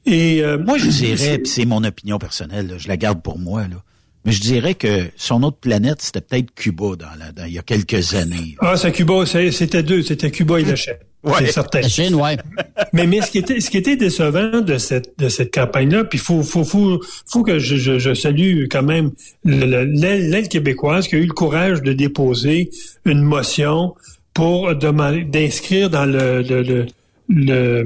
Et 0.06 0.42
euh, 0.42 0.58
Moi, 0.58 0.78
je 0.78 0.86
dirais, 0.90 1.38
puis 1.38 1.48
c'est 1.50 1.64
mon 1.66 1.82
opinion 1.84 2.18
personnelle, 2.18 2.68
là, 2.68 2.74
je 2.78 2.88
la 2.88 2.96
garde 2.96 3.22
pour 3.22 3.38
moi, 3.38 3.62
là. 3.62 3.82
Mais 4.24 4.32
je 4.32 4.40
dirais 4.40 4.74
que 4.74 5.04
son 5.16 5.44
autre 5.44 5.58
planète, 5.58 5.98
c'était 6.02 6.20
peut-être 6.20 6.52
Cuba 6.52 6.96
dans 6.98 7.06
la, 7.16 7.30
dans, 7.30 7.44
il 7.44 7.52
y 7.52 7.58
a 7.60 7.62
quelques 7.62 8.14
années. 8.14 8.56
Ah, 8.60 8.76
c'est 8.76 8.90
Cuba, 8.90 9.24
c'est- 9.24 9.52
c'était 9.52 9.84
deux, 9.84 10.02
c'était 10.02 10.32
Cuba 10.32 10.58
et 10.58 10.64
la 10.64 10.74
Chine. 10.74 10.94
Ouais. 11.22 11.34
C'est 11.38 11.52
certain. 11.52 11.80
La 11.80 11.88
Chine, 11.88 12.14
ouais. 12.16 12.36
Mais, 12.92 13.06
mais 13.06 13.20
ce 13.20 13.30
qui 13.30 13.38
était, 13.38 13.60
ce 13.60 13.68
qui 13.70 13.76
était 13.78 13.96
décevant 13.96 14.60
de 14.60 14.78
cette, 14.78 15.16
de 15.18 15.28
cette 15.28 15.52
campagne-là, 15.54 16.04
puis 16.04 16.18
faut, 16.18 16.42
faut, 16.42 16.64
faut, 16.64 17.00
faut 17.26 17.42
que 17.42 17.58
je, 17.58 17.76
je, 17.76 17.98
je 17.98 18.14
salue 18.14 18.64
quand 18.70 18.82
même 18.82 19.10
le- 19.44 19.66
le- 19.66 19.84
l'aile 19.84 20.28
l'aile 20.30 20.48
québécoise 20.48 21.06
qui 21.08 21.14
a 21.16 21.18
eu 21.18 21.26
le 21.26 21.32
courage 21.32 21.82
de 21.82 21.92
déposer 21.92 22.70
une 23.04 23.22
motion 23.22 23.94
pour 24.36 24.74
demander, 24.74 25.24
d'inscrire 25.24 25.88
dans 25.88 26.04
le, 26.04 26.42
le, 26.42 26.62
le, 26.62 26.86
le, 27.28 27.84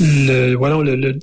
le- 0.00 0.54
voilà, 0.56 0.78
le, 0.82 0.96
le, 0.96 1.18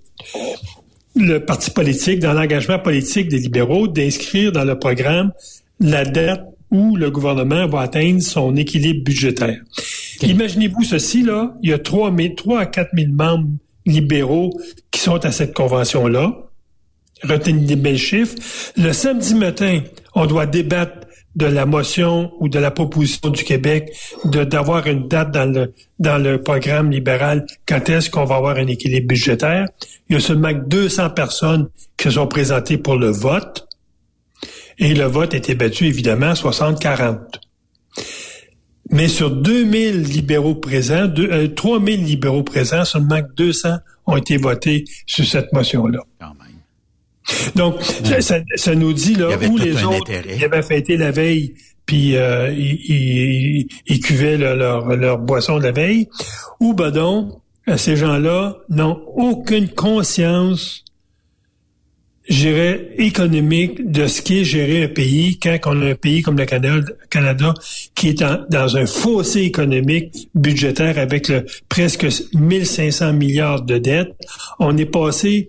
le 1.17 1.39
parti 1.39 1.69
politique, 1.71 2.19
dans 2.19 2.31
l'engagement 2.31 2.79
politique 2.79 3.27
des 3.27 3.39
libéraux, 3.39 3.89
d'inscrire 3.89 4.53
dans 4.53 4.63
le 4.63 4.79
programme 4.79 5.33
la 5.81 6.05
date 6.05 6.45
où 6.71 6.95
le 6.95 7.11
gouvernement 7.11 7.67
va 7.67 7.81
atteindre 7.81 8.21
son 8.21 8.55
équilibre 8.55 9.03
budgétaire. 9.03 9.59
Imaginez-vous 10.21 10.83
ceci, 10.83 11.23
là, 11.23 11.53
il 11.61 11.71
y 11.71 11.73
a 11.73 11.79
3, 11.79 12.15
3 12.37 12.59
à 12.61 12.65
4 12.67 12.91
000 12.95 13.11
membres 13.11 13.49
libéraux 13.85 14.51
qui 14.91 15.01
sont 15.01 15.25
à 15.25 15.31
cette 15.33 15.53
convention-là. 15.53 16.31
Retenez 17.23 17.65
des 17.65 17.75
belles 17.75 17.97
chiffres. 17.97 18.35
Le 18.77 18.93
samedi 18.93 19.35
matin, 19.35 19.81
on 20.15 20.25
doit 20.25 20.45
débattre 20.45 20.98
de 21.35 21.45
la 21.45 21.65
motion 21.65 22.31
ou 22.39 22.49
de 22.49 22.57
la 22.59 22.71
proposition 22.71 23.29
du 23.29 23.43
Québec 23.43 23.91
de 24.25 24.43
d'avoir 24.43 24.87
une 24.87 25.07
date 25.07 25.31
dans 25.31 25.45
le 25.45 25.73
dans 25.99 26.17
le 26.17 26.41
programme 26.41 26.89
libéral 26.91 27.45
quand 27.67 27.87
est-ce 27.89 28.09
qu'on 28.09 28.25
va 28.25 28.35
avoir 28.37 28.57
un 28.57 28.67
équilibre 28.67 29.07
budgétaire? 29.07 29.67
Il 30.09 30.13
y 30.13 30.15
a 30.17 30.19
seulement 30.19 30.53
que 30.53 30.65
200 30.67 31.11
personnes 31.11 31.69
qui 31.97 32.05
se 32.05 32.11
sont 32.11 32.27
présentées 32.27 32.77
pour 32.77 32.95
le 32.97 33.09
vote 33.11 33.67
et 34.79 34.93
le 34.95 35.05
vote 35.05 35.33
été 35.33 35.53
battu 35.55 35.85
évidemment 35.85 36.33
60-40. 36.33 37.17
Mais 38.91 39.07
sur 39.07 39.29
2000 39.29 40.01
libéraux 40.03 40.55
présents, 40.55 41.05
deux- 41.05 41.29
euh, 41.31 41.47
3000 41.47 42.03
libéraux 42.05 42.43
présents, 42.43 42.85
seulement 42.85 43.21
que 43.21 43.31
200 43.35 43.77
ont 44.07 44.17
été 44.17 44.37
votés 44.37 44.85
sur 45.05 45.25
cette 45.25 45.53
motion-là. 45.53 45.99
Donc, 47.55 47.81
ça, 47.81 48.21
ça- 48.21 48.41
ça 48.55 48.75
nous 48.75 48.93
dit 48.93 49.15
là 49.15 49.29
où 49.49 49.57
les 49.57 49.73
autres 49.97 50.11
ils 50.37 50.43
avaient 50.45 50.61
fêté 50.63 50.97
la 50.97 51.11
veille, 51.11 51.53
puis 51.85 52.15
euh, 52.15 52.51
ils, 52.51 52.79
ils, 52.89 53.67
ils 53.87 53.99
cuvaient 53.99 54.37
le- 54.37 54.55
leur, 54.55 54.85
leur 54.95 55.17
boisson 55.19 55.57
de 55.57 55.63
la 55.63 55.71
veille, 55.71 56.07
ou 56.59 56.73
ben 56.73 56.91
donc, 56.91 57.33
ces 57.77 57.95
gens-là 57.95 58.57
n'ont 58.69 58.99
aucune 59.15 59.69
conscience 59.69 60.83
gérer 62.27 62.91
économique 62.99 63.89
de 63.91 64.05
ce 64.05 64.21
qui 64.21 64.41
est 64.41 64.43
gérer 64.43 64.83
un 64.83 64.87
pays 64.87 65.39
quand 65.39 65.57
on 65.65 65.81
a 65.81 65.87
un 65.91 65.95
pays 65.95 66.21
comme 66.21 66.37
le 66.37 66.45
Canada, 66.45 66.85
Canada 67.09 67.53
qui 67.95 68.09
est 68.09 68.21
en- 68.21 68.45
dans 68.51 68.77
un 68.77 68.85
fossé 68.85 69.41
économique 69.41 70.29
budgétaire 70.35 70.99
avec 70.99 71.27
le 71.27 71.45
presque 71.69 72.05
1500 72.35 73.13
milliards 73.13 73.63
de 73.63 73.79
dettes. 73.79 74.13
On 74.59 74.77
est 74.77 74.85
passé 74.85 75.47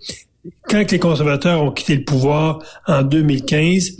quand 0.63 0.91
les 0.91 0.99
conservateurs 0.99 1.61
ont 1.61 1.71
quitté 1.71 1.95
le 1.95 2.03
pouvoir 2.03 2.59
en 2.87 3.03
2015, 3.03 3.91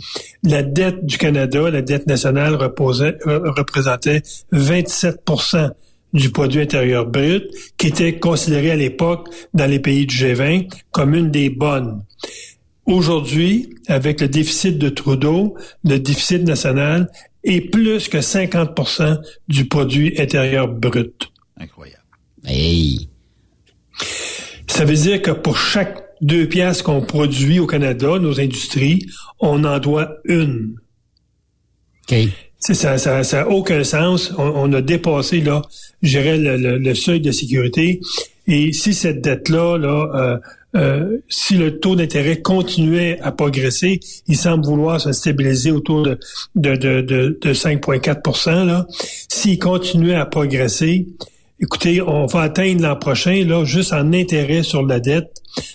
la 0.42 0.62
dette 0.62 1.04
du 1.04 1.18
Canada, 1.18 1.70
la 1.70 1.82
dette 1.82 2.06
nationale 2.06 2.54
reposait, 2.54 3.16
euh, 3.26 3.50
représentait 3.50 4.22
27% 4.52 5.70
du 6.12 6.30
produit 6.30 6.60
intérieur 6.60 7.06
brut, 7.06 7.44
qui 7.78 7.86
était 7.86 8.18
considéré 8.18 8.70
à 8.70 8.76
l'époque 8.76 9.28
dans 9.54 9.66
les 9.66 9.78
pays 9.78 10.06
du 10.06 10.14
G20 10.14 10.68
comme 10.90 11.14
une 11.14 11.30
des 11.30 11.48
bonnes. 11.48 12.04
Aujourd'hui, 12.84 13.70
avec 13.86 14.20
le 14.20 14.28
déficit 14.28 14.78
de 14.78 14.88
Trudeau, 14.88 15.56
le 15.84 15.98
déficit 15.98 16.42
national 16.42 17.10
est 17.44 17.60
plus 17.60 18.08
que 18.08 18.18
50% 18.18 19.18
du 19.48 19.66
produit 19.66 20.20
intérieur 20.20 20.68
brut. 20.68 21.32
Incroyable. 21.56 22.02
Hey. 22.44 23.08
Ça 24.66 24.84
veut 24.84 24.96
dire 24.96 25.22
que 25.22 25.30
pour 25.30 25.56
chaque 25.56 26.01
deux 26.22 26.48
piastres 26.48 26.84
qu'on 26.84 27.02
produit 27.02 27.58
au 27.58 27.66
Canada, 27.66 28.18
nos 28.18 28.40
industries, 28.40 29.04
on 29.40 29.64
en 29.64 29.78
doit 29.78 30.14
une. 30.24 30.76
OK. 32.10 32.16
C'est 32.58 32.74
ça, 32.74 32.96
ça, 32.96 33.24
ça 33.24 33.42
a 33.42 33.46
aucun 33.48 33.82
sens. 33.82 34.32
On, 34.38 34.44
on 34.54 34.72
a 34.72 34.80
dépassé 34.80 35.40
là, 35.40 35.62
je 36.00 36.10
dirais 36.18 36.38
le, 36.38 36.56
le- 36.56 36.78
le 36.78 36.94
seuil 36.94 37.20
de 37.20 37.32
sécurité. 37.32 38.00
Et 38.46 38.72
si 38.72 38.94
cette 38.94 39.20
dette-là, 39.20 39.78
là, 39.78 40.10
euh, 40.14 40.38
euh, 40.74 41.18
si 41.28 41.56
le 41.56 41.80
taux 41.80 41.96
d'intérêt 41.96 42.40
continuait 42.40 43.18
à 43.20 43.32
progresser, 43.32 43.98
il 44.28 44.36
semble 44.36 44.64
vouloir 44.64 45.00
se 45.00 45.12
stabiliser 45.12 45.70
autour 45.72 46.02
de, 46.04 46.18
de, 46.54 46.76
de, 46.76 47.00
de, 47.02 47.38
de 47.40 47.52
5,4% 47.52 48.64
là. 48.64 48.86
S'il 49.28 49.58
continuait 49.58 50.14
à 50.14 50.24
progresser, 50.26 51.08
écoutez, 51.62 52.02
on 52.02 52.26
va 52.26 52.42
atteindre 52.42 52.82
l'an 52.82 52.96
prochain, 52.96 53.44
là, 53.46 53.64
juste 53.64 53.92
en 53.92 54.12
intérêt 54.12 54.62
sur 54.62 54.84
la 54.84 55.00
dette, 55.00 55.30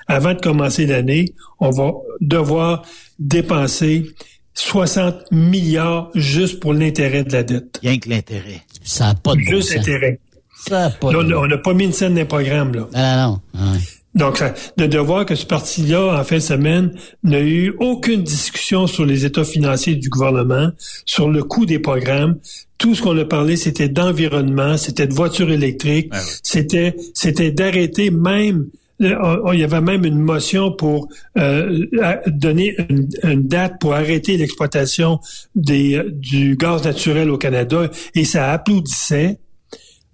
avant 0.08 0.34
de 0.34 0.40
commencer 0.40 0.86
l'année, 0.86 1.34
on 1.60 1.70
va 1.72 1.94
devoir 2.22 2.84
dépenser 3.20 4.06
60 4.54 5.32
milliards 5.32 6.10
juste 6.16 6.60
pour 6.60 6.74
l'intérêt 6.74 7.24
de 7.24 7.32
la 7.32 7.44
dette. 7.44 7.80
Rien 7.82 7.98
que 8.00 8.10
l'intérêt. 8.10 8.62
Ça 8.84 9.06
n'a 9.08 9.16
pas 9.16 9.36
de 9.36 9.40
Juste 9.42 9.70
sens. 9.70 9.78
intérêt. 9.78 10.20
Ça 10.68 10.86
a 10.86 10.90
pas 10.90 11.12
Là, 11.14 11.24
de 11.24 11.34
on 11.34 11.44
on 11.44 11.48
n'a 11.48 11.58
pas 11.58 11.74
mis 11.74 11.86
une 11.86 11.94
scène 11.94 12.16
d'un 12.16 12.26
programme, 12.26 12.74
là. 12.74 12.88
Ah, 12.94 13.28
non, 13.28 13.42
non. 13.54 13.78
Donc, 14.16 14.38
ça- 14.38 14.54
de, 14.78 14.88
de 14.88 14.98
voir 14.98 15.26
que 15.26 15.36
ce 15.36 15.46
parti-là, 15.46 16.20
en 16.20 16.24
fin 16.24 16.38
de 16.38 16.42
semaine, 16.42 16.92
n'a 17.24 17.40
eu 17.42 17.76
aucune 17.80 18.24
discussion 18.24 18.88
sur 18.88 19.06
les 19.06 19.26
états 19.26 19.44
financiers 19.44 19.96
du 19.96 20.10
gouvernement, 20.10 20.70
sur 21.06 21.30
le 21.30 21.44
coût 21.44 21.66
des 21.66 21.80
programmes. 21.80 22.38
Tout 22.80 22.96
ce 22.96 23.02
qu'on 23.02 23.18
a 23.18 23.26
parlé, 23.26 23.56
c'était 23.58 23.90
d'environnement, 23.90 24.78
c'était 24.78 25.08
de 25.08 25.14
voitures 25.14 25.52
électriques, 25.52 26.12
c'était 26.44 26.96
c'était 27.14 27.52
d'arrêter 27.52 28.10
même 28.12 28.68
euh, 29.04 29.16
on- 29.44 29.52
il 29.54 29.60
y 29.60 29.64
avait 29.64 29.82
même 29.82 30.06
une 30.06 30.18
motion 30.18 30.72
pour 30.72 31.08
euh, 31.38 31.86
donner 32.26 32.76
une, 32.90 33.08
une 33.24 33.48
date 33.48 33.80
pour 33.80 33.94
arrêter 33.94 34.38
l'exploitation 34.38 35.20
des 35.54 36.02
du 36.14 36.56
gaz 36.56 36.84
naturel 36.84 37.30
au 37.30 37.38
Canada 37.38 37.92
et 38.16 38.26
ça 38.26 38.52
applaudissait. 38.52 39.38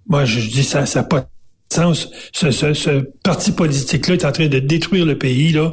Moi, 0.06 0.26
je 0.26 0.40
dis 0.40 0.64
ça, 0.64 0.84
ça 0.84 1.02
pas 1.02 1.26
sens. 1.74 2.10
Ce, 2.32 3.04
parti 3.22 3.52
politique-là 3.52 4.14
est 4.14 4.24
en 4.24 4.32
train 4.32 4.48
de 4.48 4.58
détruire 4.58 5.04
le 5.06 5.18
pays, 5.18 5.52
là. 5.52 5.70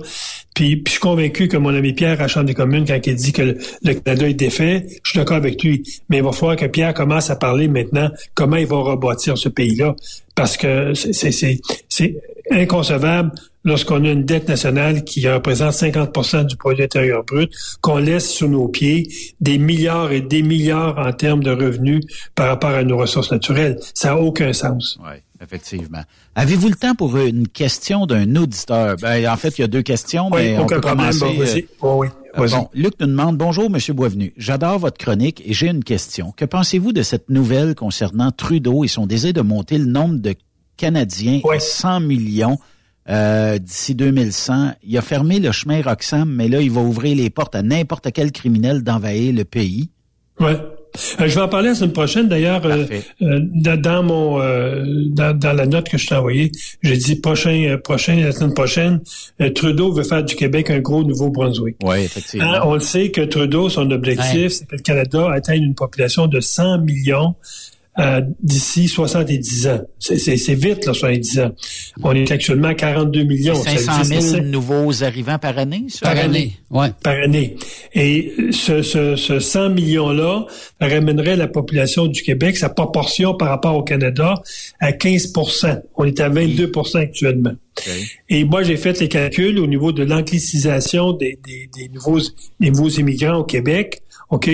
Puis, 0.54 0.84
je 0.86 0.91
suis 0.91 0.99
convaincu 0.99 1.47
que 1.47 1.56
mon 1.56 1.74
ami 1.74 1.93
Pierre 1.93 2.20
à 2.20 2.24
la 2.24 2.28
Chambre 2.28 2.47
des 2.47 2.54
communes, 2.54 2.86
quand 2.86 2.99
il 3.06 3.16
dit 3.16 3.32
que 3.32 3.58
le, 3.84 3.93
Canada 3.93 4.28
est 4.28 4.34
défait, 4.34 4.86
je 5.04 5.12
suis 5.12 5.18
d'accord 5.18 5.38
avec 5.38 5.64
lui. 5.64 5.84
Mais 6.10 6.18
il 6.18 6.24
va 6.24 6.34
falloir 6.34 6.58
que 6.58 6.66
Pierre 6.66 6.93
commence 6.93 7.30
à 7.30 7.38
parler 7.38 7.68
maintenant 7.70 8.10
comment 8.34 8.58
il 8.58 8.68
va 8.68 8.78
rebâtir 8.78 9.38
ce 9.38 9.47
pays-là. 9.47 9.95
Parce 10.36 10.58
que 10.58 10.93
c'est- 10.93 11.62
inconcevable 12.49 13.32
lorsqu'on 13.64 14.04
a 14.04 14.10
une 14.10 14.26
dette 14.26 14.49
nationale 14.49 15.04
qui 15.04 15.28
représente 15.30 15.74
50% 15.74 16.43
du 16.43 16.58
produit 16.58 16.84
intérieur 16.84 17.24
brut, 17.24 17.52
qu'on 17.80 17.97
laisse 17.97 18.30
sous 18.30 18.47
nos 18.47 18.68
pieds 18.68 19.08
des 19.39 19.58
milliards 19.58 20.12
et 20.12 20.22
des 20.22 20.41
milliards 20.41 20.97
en 20.97 21.14
termes 21.14 21.43
de 21.43 21.52
revenus 21.52 22.04
par 22.36 22.47
rapport 22.47 22.72
à 22.72 22.84
nos 22.84 22.97
ressources 22.97 23.32
naturelles. 23.32 23.80
Ça 23.93 24.10
n'a 24.10 24.18
aucun 24.18 24.52
sens. 24.52 24.97
Effectivement. 25.42 26.02
Avez-vous 26.36 26.70
le 26.70 26.76
temps 26.76 26.96
pour 26.96 27.18
une 27.18 27.48
question 27.48 28.06
d'un 28.06 28.36
auditeur? 28.36 28.96
Ben, 29.02 29.28
en 29.30 29.36
fait, 29.38 29.58
il 29.58 29.62
y 29.62 29.64
a 29.64 29.68
deux 29.68 29.82
questions, 29.82 30.30
Oui, 30.32 30.42
mais 30.42 30.58
on 30.58 30.66
peut 30.66 30.80
problème. 30.82 31.12
commencer. 31.20 31.68
Bon, 31.82 31.89
euh, 31.89 31.96
Oui, 31.98 32.08
oui. 32.38 32.44
Euh, 32.44 32.48
Bon, 32.48 32.70
Luc 32.74 32.94
nous 33.00 33.08
demande 33.08 33.38
Bonjour, 33.38 33.70
Monsieur 33.70 33.94
Boisvenu. 33.94 34.34
J'adore 34.38 34.80
votre 34.80 34.98
chronique 34.98 35.42
et 35.46 35.54
j'ai 35.54 35.68
une 35.68 35.84
question. 35.84 36.32
Que 36.38 36.46
pensez-vous 36.46 36.94
de 36.94 37.02
cette 37.04 37.30
nouvelle 37.30 37.76
concernant 37.76 38.32
Trudeau 38.32 38.84
et 38.86 38.88
son 38.88 39.06
désir 39.06 39.34
de 39.34 39.42
monter 39.42 39.78
le 39.78 39.86
nombre 39.86 40.16
de 40.20 40.36
Canadiens 40.78 41.42
à 41.54 41.60
100 41.60 42.00
millions 42.00 42.58
euh, 43.10 43.58
d'ici 43.58 43.96
2100? 43.96 44.74
Il 44.84 44.98
a 44.98 45.02
fermé 45.02 45.39
le 45.39 45.52
chemin 45.52 45.82
Roxham, 45.82 46.30
mais 46.34 46.48
là, 46.48 46.62
il 46.62 46.72
va 46.72 46.80
ouvrir 46.82 47.18
les 47.18 47.30
portes 47.30 47.56
à 47.56 47.62
n'importe 47.64 48.12
quel 48.14 48.32
criminel 48.32 48.82
d'envahir 48.84 49.34
le 49.34 49.44
pays. 49.44 49.89
Ouais. 50.39 50.58
Euh, 51.20 51.28
je 51.28 51.36
vais 51.36 51.42
en 51.42 51.48
parler 51.48 51.70
la 51.70 51.76
semaine 51.76 51.94
prochaine. 51.94 52.28
D'ailleurs, 52.28 52.66
euh, 52.66 52.86
euh, 53.22 53.39
dans, 53.42 54.04
mon 54.04 54.39
dans, 55.10 55.38
dans 55.38 55.54
la 55.54 55.66
note 55.66 55.89
que 55.89 55.98
je 55.98 56.08
t'ai 56.08 56.16
envoyée, 56.16 56.52
j'ai 56.82 56.98
dit 56.98 57.16
prochain 57.16 57.78
prochain 57.84 58.16
la 58.18 58.32
semaine 58.32 58.54
prochaine, 58.54 59.02
Trudeau 59.56 59.92
veut 59.92 60.04
faire 60.04 60.24
du 60.24 60.36
Québec 60.36 60.70
un 60.70 60.80
gros 60.80 61.04
Nouveau-Brunswick. 61.04 61.78
Oui, 61.84 62.02
effectivement. 62.04 62.54
Hein, 62.54 62.62
on 62.66 62.74
le 62.76 62.80
sait 62.80 63.12
que 63.12 63.22
Trudeau, 63.22 63.70
son 63.70 63.89
objectif, 63.92 64.22
Ouais. 64.34 64.50
c'est 64.50 64.68
que 64.68 64.76
le 64.76 64.82
Canada 64.82 65.32
atteigne 65.32 65.64
une 65.64 65.76
population 65.76 66.28
de 66.28 66.39
100 66.39 66.80
millions 66.80 67.36
euh, 68.00 68.22
d'ici 68.42 68.88
70 68.88 69.68
ans. 69.68 69.82
C'est- 70.00 70.18
C'est 70.18 70.38
c'est 70.38 70.56
vite, 70.56 70.86
là, 70.86 70.94
70 70.94 71.39
ans. 71.42 71.52
On 72.04 72.14
est 72.16 72.32
actuellement 72.32 72.70
à 72.70 72.74
42 72.74 73.24
millions. 73.24 73.56
Ça 73.56 73.72
veut 73.72 73.78
500 73.80 74.02
dire 74.04 74.22
000 74.22 74.36
c'est- 74.36 74.42
nouveaux 74.42 75.04
arrivants 75.04 75.38
par 75.39 75.58
année, 75.58 75.86
ça? 75.89 76.00
par 76.14 76.18
année. 76.18 76.54
Par 77.04 77.16
année. 77.16 77.58
Et 77.94 78.34
ce, 78.52 78.82
ce, 78.82 79.16
ce 79.18 79.39
100 79.39 79.72
millions-là 79.72 80.46
ramènerait 80.80 81.36
la 81.36 81.48
population 81.48 82.08
du 82.08 82.22
Québec, 82.22 82.56
sa 82.58 82.70
proportion 82.70 83.34
par 83.36 83.50
rapport 83.50 83.76
au 83.76 83.84
Canada, 83.84 84.42
à 84.80 84.92
15% 84.94 85.82
On 85.98 86.06
est 86.06 86.20
à 86.22 86.30
22% 86.30 86.98
actuellement. 87.00 87.52
Et 88.30 88.44
moi, 88.46 88.64
j'ai 88.64 88.78
fait 88.78 89.00
les 89.00 89.08
calculs 89.10 89.58
au 89.60 89.68
niveau 89.68 89.92
de 89.92 90.04
l'anglicisation 90.04 91.14
des, 91.14 91.38
des, 91.46 91.70
des 91.76 91.89
nouveaux, 91.89 92.20
des 92.60 92.70
nouveaux 92.72 92.89
immigrants 92.89 93.38
au 93.39 93.44
Québec. 93.44 94.02
OK? 94.32 94.50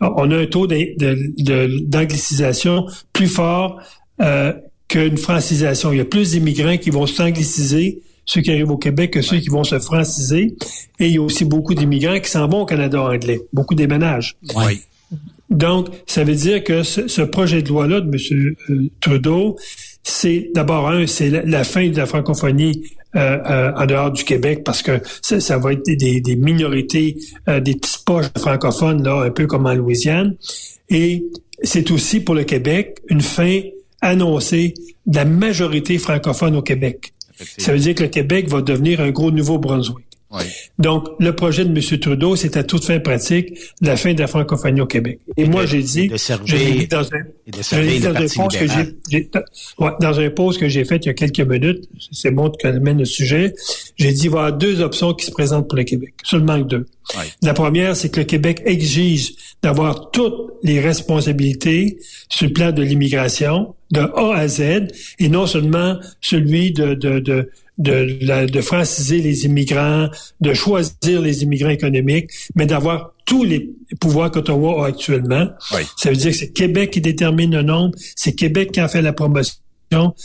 On 0.00 0.30
a 0.30 0.36
un 0.36 0.46
taux 0.46 0.66
d'anglicisation 0.66 2.86
plus 3.12 3.28
fort 3.28 3.80
euh, 4.20 4.52
qu'une 4.88 5.16
francisation. 5.16 5.92
Il 5.92 5.98
y 5.98 6.00
a 6.00 6.04
plus 6.04 6.32
d'immigrants 6.32 6.76
qui 6.76 6.90
vont 6.90 7.06
s'angliciser, 7.06 8.02
ceux 8.26 8.42
qui 8.42 8.50
arrivent 8.50 8.70
au 8.70 8.76
Québec, 8.76 9.12
que 9.12 9.22
ceux 9.22 9.38
qui 9.38 9.48
vont 9.48 9.64
se 9.64 9.78
franciser. 9.78 10.54
Et 10.98 11.06
il 11.06 11.14
y 11.14 11.18
a 11.18 11.22
aussi 11.22 11.44
beaucoup 11.44 11.74
d'immigrants 11.74 12.20
qui 12.20 12.30
s'en 12.30 12.48
vont 12.48 12.62
au 12.62 12.66
Canada 12.66 13.00
anglais. 13.00 13.40
Beaucoup 13.52 13.74
déménagent. 13.74 14.36
Oui. 14.56 14.82
Donc, 15.48 15.88
ça 16.06 16.22
veut 16.22 16.34
dire 16.34 16.62
que 16.62 16.82
ce, 16.82 17.08
ce 17.08 17.22
projet 17.22 17.62
de 17.62 17.68
loi-là 17.68 18.00
de 18.00 18.06
M. 18.06 18.90
Trudeau, 19.00 19.56
c'est 20.02 20.50
d'abord 20.54 20.88
un, 20.88 21.06
c'est 21.06 21.30
la, 21.30 21.42
la 21.42 21.64
fin 21.64 21.88
de 21.88 21.96
la 21.96 22.06
francophonie 22.06 22.82
euh, 23.16 23.38
euh, 23.44 23.72
en 23.74 23.86
dehors 23.86 24.12
du 24.12 24.22
Québec 24.22 24.62
parce 24.64 24.82
que 24.82 25.00
ça, 25.20 25.40
ça 25.40 25.58
va 25.58 25.72
être 25.72 25.84
des, 25.84 26.20
des 26.20 26.36
minorités, 26.36 27.16
euh, 27.48 27.58
des 27.58 27.74
petites 27.74 28.04
poches 28.04 28.26
francophones 28.38 29.02
là, 29.02 29.22
un 29.22 29.30
peu 29.30 29.48
comme 29.48 29.66
en 29.66 29.74
Louisiane. 29.74 30.36
Et 30.88 31.24
c'est 31.62 31.90
aussi 31.90 32.20
pour 32.20 32.36
le 32.36 32.44
Québec 32.44 33.00
une 33.08 33.20
fin 33.20 33.62
annoncée 34.00 34.74
de 35.06 35.16
la 35.16 35.24
majorité 35.24 35.98
francophone 35.98 36.54
au 36.54 36.62
Québec. 36.62 37.12
Ça 37.58 37.72
veut 37.72 37.80
dire 37.80 37.96
que 37.96 38.04
le 38.04 38.10
Québec 38.10 38.48
va 38.48 38.62
devenir 38.62 39.00
un 39.00 39.10
gros 39.10 39.32
Nouveau-Brunswick. 39.32 40.04
Donc, 40.78 41.08
le 41.18 41.34
projet 41.34 41.64
de 41.64 41.70
M. 41.76 41.98
Trudeau, 41.98 42.36
c'est 42.36 42.56
à 42.56 42.62
toute 42.62 42.84
fin 42.84 43.00
pratique 43.00 43.58
la 43.80 43.96
fin 43.96 44.14
de 44.14 44.20
la 44.20 44.28
francophonie 44.28 44.80
au 44.80 44.86
Québec. 44.86 45.18
Et, 45.36 45.44
moi, 45.46 45.66
j'ai 45.66 45.82
dit, 45.82 46.08
de 46.08 46.16
servir- 46.16 46.46
je 46.46 46.56
l'ai 46.56 46.72
dit 46.78 46.86
dans 46.86 47.02
un, 47.02 47.18
dans 48.00 48.12
post 48.44 48.58
que 48.60 48.66
j'ai, 48.68 48.94
j'ai- 49.10 49.30
ouais, 49.78 49.90
dans 50.00 50.20
un 50.20 50.30
post 50.30 50.60
que 50.60 50.68
j'ai 50.68 50.84
fait 50.84 50.96
il 51.04 51.06
y 51.06 51.08
a 51.10 51.14
quelques 51.14 51.40
minutes, 51.40 51.88
c'est 52.12 52.30
bon 52.30 52.48
que 52.50 52.68
mène 52.68 52.98
le 52.98 53.04
sujet, 53.04 53.54
j'ai 53.96 54.12
dit, 54.12 54.24
il 54.26 54.30
va 54.30 54.38
y 54.38 54.40
avoir 54.44 54.52
deux 54.56 54.80
options 54.80 55.14
qui 55.14 55.26
se 55.26 55.32
présentent 55.32 55.68
pour 55.68 55.76
le 55.76 55.84
Québec. 55.84 56.14
Seulement 56.22 56.58
que 56.62 56.68
deux. 56.68 56.86
La 57.42 57.52
première, 57.54 57.96
c'est 57.96 58.08
que 58.08 58.20
le 58.20 58.26
Québec 58.26 58.62
exige 58.64 59.32
d'avoir 59.64 60.10
toutes 60.12 60.52
les 60.62 60.78
responsabilités 60.80 61.98
sur 62.28 62.46
le 62.46 62.52
plan 62.52 62.70
de 62.70 62.82
l'immigration, 62.82 63.74
de 63.92 64.00
A 64.00 64.34
à 64.36 64.48
Z, 64.48 64.88
et 65.18 65.28
non 65.28 65.46
seulement 65.46 65.98
celui 66.20 66.72
de, 66.72 66.94
de, 66.94 67.18
de, 67.18 67.50
de, 67.78 68.18
la- 68.22 68.46
de 68.46 68.60
franciser 68.60 69.18
les 69.20 69.44
immigrants, 69.46 70.08
de 70.40 70.54
choisir 70.54 71.20
les 71.20 71.42
immigrants 71.42 71.70
économiques, 71.70 72.30
mais 72.54 72.66
d'avoir 72.66 73.14
tous 73.26 73.44
les 73.44 73.70
pouvoirs 74.00 74.30
qu'Ottawa 74.30 74.84
a 74.84 74.88
actuellement. 74.88 75.48
Ça 75.96 76.10
veut 76.10 76.16
dire 76.16 76.30
que 76.32 76.36
c'est 76.36 76.52
Québec 76.52 76.90
qui 76.90 77.00
détermine 77.00 77.54
le 77.54 77.62
nombre, 77.62 77.94
c'est 78.16 78.32
Québec 78.34 78.72
qui 78.72 78.80
en 78.82 78.88
fait 78.88 79.02
la 79.02 79.12
promotion, 79.12 79.56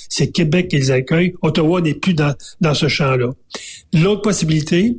c'est 0.09 0.31
Québec 0.31 0.67
qui 0.69 0.77
les 0.77 0.91
accueille. 0.91 1.33
Ottawa 1.41 1.81
n'est 1.81 1.93
plus 1.95 2.13
dans, 2.13 2.33
dans 2.61 2.73
ce 2.73 2.87
champ-là. 2.87 3.31
L'autre 3.93 4.21
possibilité, 4.21 4.95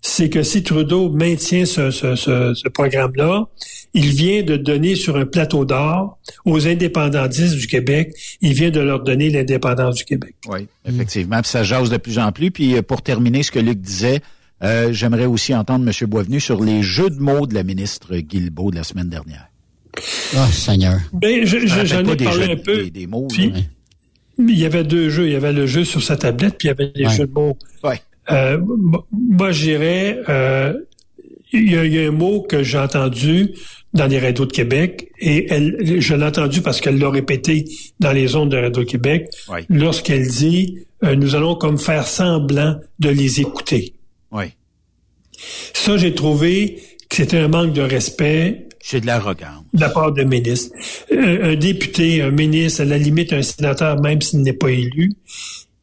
c'est 0.00 0.30
que 0.30 0.42
si 0.42 0.62
Trudeau 0.62 1.10
maintient 1.10 1.64
ce, 1.66 1.90
ce, 1.90 2.14
ce, 2.14 2.54
ce 2.54 2.68
programme-là, 2.68 3.46
il 3.94 4.08
vient 4.10 4.42
de 4.42 4.56
donner 4.56 4.94
sur 4.94 5.16
un 5.16 5.26
plateau 5.26 5.64
d'or 5.64 6.18
aux 6.44 6.66
indépendantistes 6.68 7.56
du 7.56 7.66
Québec, 7.66 8.12
il 8.40 8.52
vient 8.52 8.70
de 8.70 8.80
leur 8.80 9.02
donner 9.02 9.28
l'indépendance 9.30 9.96
du 9.96 10.04
Québec. 10.04 10.34
Oui, 10.48 10.68
effectivement. 10.84 11.40
Puis 11.42 11.50
ça 11.50 11.64
jase 11.64 11.90
de 11.90 11.96
plus 11.96 12.18
en 12.18 12.30
plus. 12.32 12.50
Puis 12.50 12.76
euh, 12.76 12.82
pour 12.82 13.02
terminer 13.02 13.42
ce 13.42 13.50
que 13.50 13.58
Luc 13.58 13.80
disait, 13.80 14.20
euh, 14.62 14.92
j'aimerais 14.92 15.26
aussi 15.26 15.54
entendre 15.54 15.84
M. 15.88 16.08
Boisvenu 16.08 16.38
sur 16.40 16.62
les 16.62 16.82
jeux 16.82 17.10
de 17.10 17.18
mots 17.20 17.46
de 17.46 17.54
la 17.54 17.62
ministre 17.64 18.16
Guilbeault 18.16 18.70
de 18.70 18.76
la 18.76 18.84
semaine 18.84 19.08
dernière. 19.08 19.46
Oh, 20.36 20.46
Seigneur. 20.52 20.98
Ben, 21.12 21.44
je- 21.44 21.58
je- 21.66 21.84
j'en 21.86 22.04
ai 22.06 22.14
des 22.16 22.24
parlé 22.24 22.44
jeux- 22.46 22.52
un 22.52 22.56
peu. 22.56 22.82
des- 22.84 22.90
des 22.90 23.06
mots, 23.08 23.26
Puis, 23.28 23.50
là. 23.50 23.58
il 24.38 24.58
y 24.58 24.64
avait 24.64 24.84
deux 24.84 25.10
jeux. 25.10 25.26
Il 25.26 25.32
y 25.32 25.36
avait 25.36 25.52
le 25.52 25.66
jeu 25.66 25.84
sur 25.84 26.02
sa 26.02 26.16
tablette, 26.16 26.56
puis 26.58 26.68
il 26.68 26.70
y 26.70 26.72
avait 26.72 26.92
les 26.94 27.06
Ouais. 27.06 27.12
jeux 27.16 27.26
de 27.26 27.32
mots. 27.32 27.56
Ouais. 27.82 28.00
Euh, 28.30 28.58
moi, 29.12 29.50
je 29.52 29.62
dirais, 29.62 30.18
euh, 30.28 30.74
il 31.52 31.72
y, 31.72 31.76
a- 31.76 31.84
il 31.84 31.94
y 31.94 31.98
a 32.04 32.08
un 32.08 32.12
mot 32.12 32.42
que 32.42 32.62
j'ai 32.62 32.78
entendu 32.78 33.50
dans 33.94 34.06
les 34.06 34.18
radios 34.18 34.44
de 34.44 34.52
Québec, 34.52 35.10
et 35.18 35.46
elle, 35.50 36.00
je 36.00 36.14
l'ai 36.14 36.24
entendu 36.24 36.60
parce 36.60 36.80
qu'elle 36.80 36.98
l'a 36.98 37.08
répété 37.10 37.64
dans 38.00 38.12
les 38.12 38.36
ondes 38.36 38.50
de 38.50 38.58
Radio-Québec, 38.58 39.28
Ouais. 39.48 39.64
lorsqu'elle 39.70 40.26
dit 40.28 40.78
euh, 41.04 41.14
Nous 41.14 41.34
allons 41.36 41.54
comme 41.54 41.78
faire 41.78 42.06
semblant 42.06 42.76
de 42.98 43.08
les 43.08 43.40
écouter». 43.40 43.94
Oui. 44.32 44.46
Ça, 45.72 45.96
j'ai 45.96 46.14
trouvé 46.14 46.80
que 47.08 47.16
c'était 47.16 47.38
un 47.38 47.48
manque 47.48 47.72
de 47.72 47.80
respect 47.82 48.66
C'est 48.80 49.00
de 49.00 49.06
l'arrogance. 49.06 49.64
de 49.72 49.80
la 49.80 49.88
part 49.88 50.12
d'un 50.12 50.24
ministre. 50.24 50.74
Un, 51.12 51.50
un 51.52 51.54
député, 51.56 52.20
un 52.22 52.30
ministre, 52.30 52.82
à 52.82 52.84
la 52.84 52.98
limite 52.98 53.32
un 53.32 53.42
sénateur, 53.42 54.00
même 54.00 54.20
s'il 54.20 54.40
n'est 54.42 54.52
pas 54.52 54.70
élu, 54.70 55.12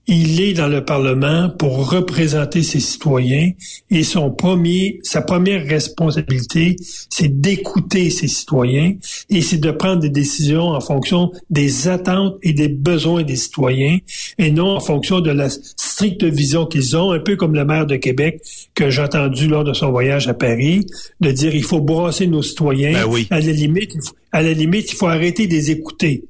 il 0.08 0.40
est 0.42 0.54
dans 0.54 0.68
le 0.68 0.86
Parlement 0.86 1.50
pour 1.50 1.90
représenter 1.90 2.62
ses 2.62 2.80
citoyens 2.80 3.52
et 3.90 4.04
son 4.04 4.32
premier, 4.32 5.00
sa 5.04 5.22
première 5.22 5.66
responsabilité, 5.66 6.76
c'est 7.10 7.42
d'écouter 7.42 8.10
ses 8.10 8.28
citoyens 8.28 8.94
et 9.30 9.42
c'est 9.42 9.58
de 9.58 9.72
prendre 9.72 10.02
des 10.02 10.10
décisions 10.10 10.70
en 10.70 10.80
fonction 10.80 11.32
des 11.50 11.88
attentes 11.88 12.36
et 12.44 12.54
des 12.54 12.68
besoins 12.68 13.24
des 13.24 13.36
citoyens 13.36 13.98
et 14.38 14.52
non 14.52 14.76
en 14.76 14.80
fonction 14.80 15.22
de 15.22 15.32
la 15.32 15.50
stricte 15.50 16.24
vision 16.24 16.66
qu'ils 16.66 16.96
ont, 16.96 17.12
un 17.12 17.20
peu 17.20 17.36
comme 17.36 17.56
le 17.56 17.66
maire 17.66 17.88
de 17.88 17.96
Québec 17.96 18.42
que 18.76 18.90
j'ai 18.90 19.02
entendu 19.02 19.48
lors 19.48 19.64
de 19.64 19.74
son 19.74 19.92
voyage 19.92 20.28
à 20.28 20.34
Paris, 20.34 20.86
de 21.20 21.32
dire 21.32 21.56
il 21.56 21.64
faut 21.64 21.82
brasser 21.82 22.28
nos 22.28 22.44
citoyens. 22.44 22.94
Ben 22.94 23.06
oui. 23.08 23.28
À 23.32 23.40
la 23.40 23.52
limite, 23.52 23.94
à 24.32 24.42
la 24.42 24.54
limite, 24.54 24.92
il 24.92 24.96
faut 24.96 25.08
arrêter 25.08 25.48
de 25.48 25.54
les 25.54 25.72
écouter. 25.72 26.26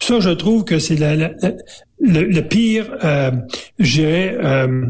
Ça, 0.00 0.20
je 0.20 0.30
trouve 0.30 0.64
que 0.64 0.78
c'est 0.78 0.96
la- 0.96 1.16
la- 1.16 1.32
la- 1.42 1.52
le, 2.00 2.24
le 2.24 2.42
pire, 2.42 2.86
euh, 3.04 3.32
je 3.80 3.92
dirais, 4.00 4.36
euh, 4.40 4.86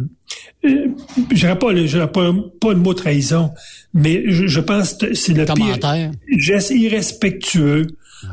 je 0.62 1.34
dirais 1.34 1.58
pas, 1.58 1.72
pas, 2.12 2.32
pas 2.60 2.72
le 2.72 2.78
mot 2.78 2.92
trahison, 2.94 3.50
mais 3.94 4.24
je, 4.26 4.46
je 4.46 4.60
pense 4.60 4.94
que 4.94 5.14
c'est 5.14 5.32
le 5.32 5.44
pire 5.54 5.78
geste 6.36 6.70
irrespectueux 6.70 7.86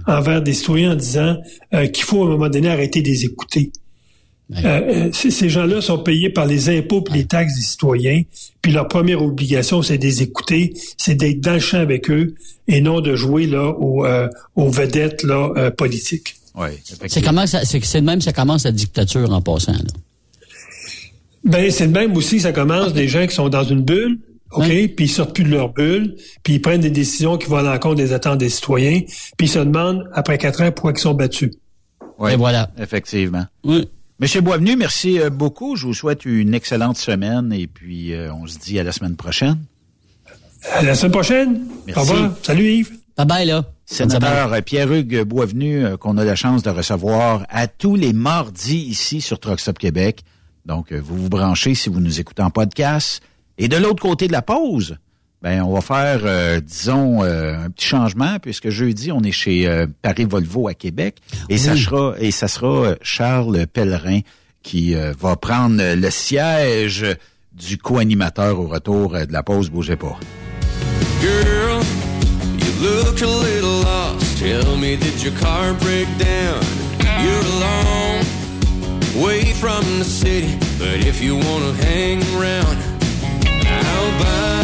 envers 0.08 0.42
des 0.42 0.54
citoyens 0.54 0.94
en 0.94 0.96
disant 0.96 1.38
euh, 1.74 1.88
qu'il 1.88 2.04
faut 2.04 2.24
à 2.24 2.26
un 2.26 2.30
moment 2.32 2.50
donné 2.50 2.70
arrêter 2.70 3.02
de 3.02 3.08
les 3.08 3.24
écouter. 3.26 3.72
Euh, 4.54 5.08
euh, 5.08 5.10
ces 5.12 5.50
gens-là 5.50 5.82
sont 5.82 5.98
payés 5.98 6.30
par 6.30 6.46
les 6.46 6.70
impôts 6.70 7.04
et 7.10 7.14
les 7.14 7.26
taxes 7.26 7.56
des 7.56 7.64
citoyens, 7.64 8.22
puis 8.62 8.72
leur 8.72 8.88
première 8.88 9.24
obligation, 9.24 9.82
c'est 9.82 9.98
de 9.98 10.04
les 10.04 10.22
écouter, 10.22 10.74
c'est 10.98 11.16
d'être 11.16 11.42
dans 11.42 11.54
le 11.54 11.60
champ 11.60 11.80
avec 11.80 12.12
eux 12.12 12.36
et 12.68 12.80
non 12.80 13.02
de 13.02 13.16
jouer 13.16 13.48
là 13.48 13.70
aux, 13.70 14.06
euh, 14.06 14.28
aux 14.56 14.70
vedettes 14.70 15.24
là 15.24 15.52
euh, 15.58 15.72
politiques. 15.72 16.36
Oui, 16.54 16.68
C'est 17.08 17.22
comment 17.22 17.48
ça, 17.48 17.66
c'est, 17.66 18.02
même 18.02 18.20
que 18.20 18.26
ça 18.26 18.34
commence 18.34 18.64
la 18.66 18.72
dictature 18.72 19.32
en 19.34 19.42
passant, 19.42 19.74
là. 19.74 19.80
Ben 21.44 21.70
c'est 21.70 21.86
le 21.86 21.92
même 21.92 22.16
aussi, 22.16 22.40
ça 22.40 22.52
commence 22.52 22.94
des 22.94 23.08
gens 23.08 23.28
qui 23.28 23.36
sont 23.36 23.50
dans 23.50 23.64
une 23.64 23.82
bulle, 23.82 24.20
OK, 24.52 24.68
puis 24.68 25.06
ils 25.06 25.10
sortent 25.10 25.36
plus 25.36 25.44
de 25.44 25.50
leur 25.50 25.74
bulle, 25.74 26.16
puis 26.44 26.56
ils 26.56 26.62
prennent 26.62 26.82
des 26.82 26.92
décisions 26.92 27.38
qui 27.38 27.50
vont 27.50 27.58
à 27.58 27.62
l'encontre 27.62 27.96
des 27.96 28.14
attentes 28.14 28.40
des 28.40 28.50
citoyens, 28.50 29.02
puis 29.38 29.48
ils 29.48 29.50
se 29.50 29.60
demandent 29.60 30.10
après 30.14 30.38
quatre 30.38 30.62
ans 30.62 30.72
pourquoi 30.72 30.94
ils 30.96 31.00
sont 31.00 31.14
battus. 31.14 31.52
Oui, 32.18 32.32
Et 32.32 32.36
voilà. 32.36 32.72
Effectivement. 32.80 33.46
Oui. 33.64 33.88
Monsieur 34.20 34.42
Boisvenu, 34.42 34.78
merci 34.78 35.20
euh, 35.20 35.30
beaucoup. 35.30 35.76
Je 35.76 35.86
vous 35.86 35.94
souhaite 35.94 36.26
une 36.26 36.54
excellente 36.54 36.98
semaine 36.98 37.52
et 37.52 37.68
puis 37.68 38.14
euh, 38.14 38.34
on 38.34 38.48
se 38.48 38.58
dit 38.58 38.80
à 38.80 38.84
la 38.84 38.92
semaine 38.92 39.16
prochaine. 39.16 39.58
À 40.72 40.82
la 40.82 40.96
semaine 40.96 41.12
prochaine. 41.12 41.68
Merci. 41.86 42.00
Au 42.00 42.04
revoir. 42.04 42.32
Salut 42.42 42.66
Yves. 42.66 42.92
Bye 43.18 43.26
bye, 43.28 43.46
là. 43.46 43.64
Sénateur 43.86 44.64
Pierre-Hugues 44.64 45.24
Boisvenu, 45.24 45.86
euh, 45.86 45.98
qu'on 45.98 46.18
a 46.18 46.26
la 46.26 46.36
chance 46.36 46.64
de 46.64 46.70
recevoir 46.70 47.46
à 47.50 47.68
tous 47.68 47.96
les 47.96 48.14
mardis 48.14 48.80
ici 48.80 49.22
sur 49.22 49.40
Truckstop 49.40 49.78
Québec. 49.78 50.24
Donc, 50.66 50.92
euh, 50.92 51.00
vous 51.00 51.18
vous 51.18 51.30
branchez 51.30 51.76
si 51.76 51.90
vous 51.90 52.00
nous 52.00 52.20
écoutez 52.20 52.42
en 52.42 52.50
podcast. 52.50 53.22
Et 53.58 53.68
de 53.68 53.78
l'autre 53.78 54.02
côté 54.02 54.28
de 54.28 54.32
la 54.32 54.42
pause, 54.42 54.98
Ben, 55.46 55.62
on 55.62 55.76
va 55.76 55.82
faire, 55.82 56.22
euh, 56.24 56.60
disons, 56.60 57.24
euh, 57.24 57.66
un 57.66 57.70
petit 57.70 57.86
changement, 57.86 58.40
puisque 58.42 58.70
jeudi, 58.72 59.12
on 59.12 59.22
est 59.22 59.32
chez 59.32 59.68
euh, 59.68 59.86
Paris 60.02 60.26
Volvo 60.26 60.68
à 60.68 60.74
Québec. 60.74 61.18
Et 61.50 61.60
ça 61.60 61.74
Oui. 61.74 61.82
sera, 61.84 62.16
et 62.20 62.32
ça 62.32 62.48
sera 62.48 62.68
euh, 62.68 62.96
Charles 63.04 63.68
Pellerin 63.72 64.22
qui 64.64 64.96
euh, 64.96 65.14
va 65.20 65.36
prendre 65.36 65.80
le 65.94 66.10
siège 66.10 67.06
du 67.54 67.78
co-animateur 67.78 68.60
au 68.60 68.66
retour 68.66 69.14
euh, 69.14 69.26
de 69.28 69.34
la 69.34 69.44
pause. 69.44 69.70
Bougez 69.70 69.96
pas. 69.98 70.18
Girl, 71.22 71.80
you 72.58 72.72
look 72.82 73.22
a 73.22 73.28
little 73.28 73.84
lost. 73.84 74.40
Tell 74.40 74.76
me, 74.78 74.98
did 74.98 75.22
your 75.24 75.34
car 75.40 75.76
break 75.76 76.08
down? 76.18 76.60
You're 77.24 77.46
alone, 77.54 78.26
way 79.24 79.44
from 79.54 79.84
the 80.00 80.06
city. 80.06 80.58
But 80.80 81.06
if 81.06 81.22
you 81.22 81.36
wanna 81.36 81.72
hang 81.84 82.24
around, 82.36 82.78
I'll 83.68 84.20
buy 84.20 84.24
you 84.26 84.52
a 84.52 84.55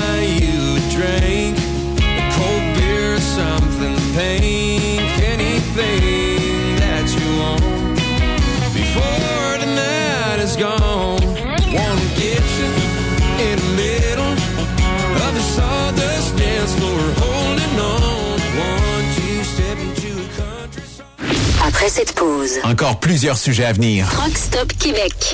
drink, 1.02 1.58
a 1.98 2.24
cold 2.38 2.64
beer, 2.78 3.20
something 3.20 3.96
pink, 4.16 5.02
anything 5.34 6.76
that 6.84 7.06
you 7.16 7.28
want. 7.42 7.62
Before 8.74 9.54
the 9.64 9.70
night 9.84 10.40
is 10.44 10.56
gone, 10.56 11.22
wanna 11.78 12.08
get 12.22 12.44
you 12.60 12.70
in 13.48 13.56
the 13.64 13.72
middle 13.84 14.34
of 15.26 15.32
the 15.38 15.44
sawdust 15.56 16.38
dance 16.38 16.74
floor, 16.78 17.02
holding 17.24 17.80
on. 17.80 18.40
One, 18.70 19.06
two, 19.16 19.44
step 19.54 19.78
into 19.88 20.12
a 20.22 20.28
country 20.38 20.84
song. 20.86 21.68
Après 21.68 21.90
cette 21.90 22.14
pause, 22.14 22.60
Encore 22.64 23.00
plusieurs 23.00 23.38
sujets 23.38 23.66
à 23.66 23.74
venir. 23.74 24.06
Rockstop 24.22 24.72
Québec. 24.78 25.34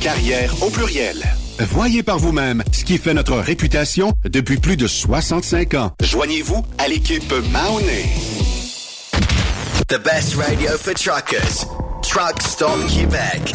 carrière 0.00 0.54
au 0.62 0.70
pluriel. 0.70 1.24
Voyez 1.58 2.02
par 2.02 2.18
vous-même 2.18 2.62
ce 2.72 2.84
qui 2.84 2.98
fait 2.98 3.14
notre 3.14 3.36
réputation 3.36 4.12
depuis 4.24 4.58
plus 4.58 4.76
de 4.76 4.86
65 4.86 5.74
ans. 5.74 5.92
Joignez-vous 6.02 6.64
à 6.78 6.88
l'équipe 6.88 7.32
Mahoney. 7.50 8.04
The 9.88 9.98
best 10.02 10.36
radio 10.36 10.70
for 10.78 10.94
truckers. 10.94 11.66
Truck 12.02 12.40
Stop 12.42 12.86
Québec. 12.88 13.54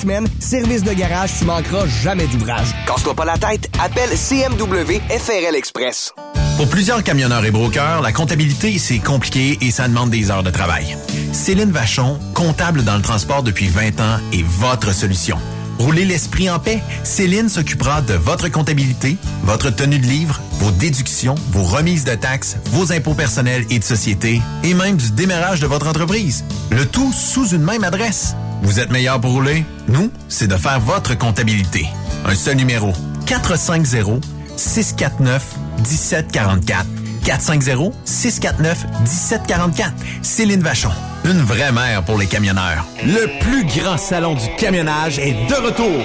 semaines. 0.01 0.27
Service 0.39 0.83
de 0.83 0.93
garage, 0.93 1.31
tu 1.37 1.45
manqueras 1.45 1.85
jamais 1.87 2.27
d'ouvrage. 2.27 2.67
Casse-toi 2.87 3.13
pas 3.13 3.25
la 3.25 3.37
tête, 3.37 3.69
appelle 3.81 4.09
CMW 4.09 4.99
FRL 5.09 5.55
Express. 5.55 6.13
Pour 6.57 6.67
plusieurs 6.69 7.03
camionneurs 7.03 7.45
et 7.45 7.51
brokers, 7.51 8.01
la 8.01 8.11
comptabilité, 8.11 8.77
c'est 8.77 8.99
compliqué 8.99 9.57
et 9.61 9.71
ça 9.71 9.87
demande 9.87 10.09
des 10.09 10.29
heures 10.29 10.43
de 10.43 10.51
travail. 10.51 10.97
Céline 11.31 11.71
Vachon, 11.71 12.19
comptable 12.33 12.83
dans 12.83 12.95
le 12.95 13.01
transport 13.01 13.41
depuis 13.43 13.67
20 13.67 13.99
ans, 14.01 14.19
est 14.33 14.43
votre 14.43 14.93
solution. 14.93 15.37
Roulez 15.79 16.05
l'esprit 16.05 16.49
en 16.49 16.59
paix. 16.59 16.79
Céline 17.03 17.49
s'occupera 17.49 18.01
de 18.01 18.13
votre 18.13 18.49
comptabilité, 18.49 19.17
votre 19.43 19.71
tenue 19.71 19.97
de 19.97 20.05
livre, 20.05 20.39
vos 20.59 20.69
déductions, 20.69 21.33
vos 21.51 21.63
remises 21.63 22.03
de 22.03 22.13
taxes, 22.13 22.57
vos 22.65 22.91
impôts 22.93 23.15
personnels 23.15 23.65
et 23.71 23.79
de 23.79 23.83
société, 23.83 24.41
et 24.63 24.75
même 24.75 24.97
du 24.97 25.11
démarrage 25.11 25.59
de 25.59 25.65
votre 25.65 25.87
entreprise. 25.87 26.45
Le 26.69 26.85
tout 26.85 27.11
sous 27.11 27.47
une 27.47 27.63
même 27.63 27.83
adresse. 27.83 28.35
Vous 28.61 28.79
êtes 28.79 28.91
meilleur 28.91 29.19
pour 29.19 29.31
rouler? 29.31 29.65
Nous, 29.87 30.11
c'est 30.27 30.47
de 30.47 30.55
faire 30.55 30.79
votre 30.79 31.17
comptabilité. 31.17 31.87
Un 32.25 32.35
seul 32.35 32.57
numéro. 32.57 32.93
450 33.25 34.23
649 34.55 35.43
1744. 35.79 36.85
450-649-1744. 37.23 39.91
Céline 40.23 40.61
Vachon, 40.61 40.89
une 41.23 41.39
vraie 41.41 41.71
mère 41.71 42.03
pour 42.03 42.17
les 42.17 42.25
camionneurs. 42.25 42.83
Le 43.05 43.27
plus 43.39 43.63
grand 43.79 43.97
salon 43.97 44.33
du 44.33 44.47
camionnage 44.57 45.19
est 45.19 45.35
de 45.47 45.53
retour. 45.53 46.01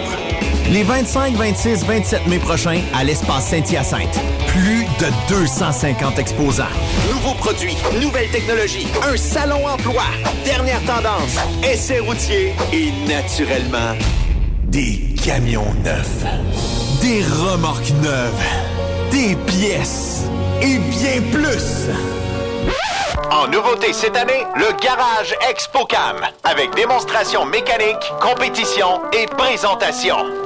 Les 0.70 0.82
25, 0.82 1.34
26, 1.34 1.84
27 1.84 2.26
mai 2.26 2.38
prochains 2.38 2.80
à 2.94 3.02
l'espace 3.02 3.48
Saint-Hyacinthe. 3.48 4.20
Plus 4.48 4.75
de 4.98 5.06
250 5.28 6.18
exposants. 6.18 6.64
Nouveaux 7.10 7.34
produits, 7.34 7.76
nouvelles 8.00 8.30
technologies, 8.30 8.86
un 9.02 9.16
salon 9.16 9.66
emploi, 9.66 10.04
dernière 10.44 10.80
tendance, 10.84 11.36
essais 11.62 12.00
routiers 12.00 12.54
et 12.72 12.92
naturellement 13.06 13.94
des 14.64 15.14
camions 15.24 15.74
neufs, 15.84 16.24
des 17.00 17.22
remorques 17.22 17.92
neuves, 18.02 18.42
des 19.10 19.36
pièces 19.46 20.24
et 20.62 20.78
bien 20.78 21.20
plus. 21.30 21.90
En 23.30 23.48
nouveauté 23.48 23.92
cette 23.92 24.16
année, 24.16 24.44
le 24.54 24.72
Garage 24.82 25.34
ExpoCam, 25.50 26.20
avec 26.44 26.74
démonstration 26.74 27.44
mécanique, 27.44 28.12
compétition 28.20 29.00
et 29.12 29.26
présentation. 29.26 30.45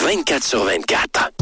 24 0.00 0.44
sur 0.44 0.64
24. 0.64 1.41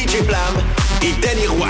DJ 0.00 0.24
Plam 0.24 0.54
et 1.02 1.12
Danny 1.20 1.46
Roy. 1.46 1.68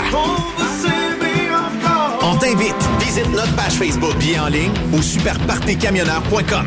On 2.22 2.36
t'invite. 2.36 2.76
Visite 3.00 3.28
notre 3.30 3.54
page 3.56 3.72
Facebook, 3.72 4.16
bien 4.18 4.44
en 4.44 4.46
ligne 4.46 4.70
ou 4.92 5.02
superpartycamionneur.com. 5.02 6.66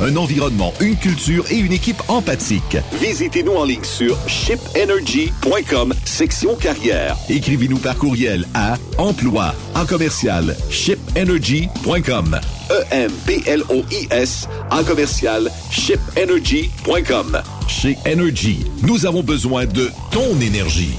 un 0.00 0.16
environnement, 0.16 0.72
une 0.80 0.96
culture 0.96 1.44
et 1.50 1.56
une 1.56 1.72
équipe 1.72 2.02
empathique. 2.08 2.76
Visitez-nous 3.00 3.52
en 3.52 3.64
ligne 3.64 3.84
sur 3.84 4.16
shipenergy.com, 4.28 5.94
section 6.04 6.56
carrière. 6.56 7.16
Écrivez-nous 7.28 7.78
par 7.78 7.96
courriel 7.96 8.46
à 8.54 8.76
emploi 8.98 9.54
en 9.74 9.84
commercial 9.86 10.56
shipenergy.com. 10.70 12.40
E-M-P-L-O-I-S 12.70 14.48
en 14.70 14.84
commercial 14.84 15.50
shipenergy.com. 15.70 17.42
Chez 17.68 17.96
Energy, 18.06 18.64
nous 18.82 19.06
avons 19.06 19.22
besoin 19.22 19.66
de 19.66 19.90
ton 20.10 20.40
énergie. 20.40 20.94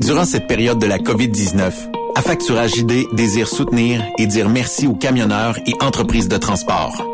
Durant 0.00 0.24
cette 0.24 0.46
période 0.46 0.78
de 0.78 0.86
la 0.86 0.98
COVID-19, 0.98 1.72
Affacturage 2.16 2.76
ID 2.76 3.06
désire 3.12 3.48
soutenir 3.48 4.02
et 4.18 4.26
dire 4.26 4.48
merci 4.48 4.86
aux 4.86 4.94
camionneurs 4.94 5.58
et 5.66 5.74
entreprises 5.82 6.28
de 6.28 6.36
transport. 6.36 7.13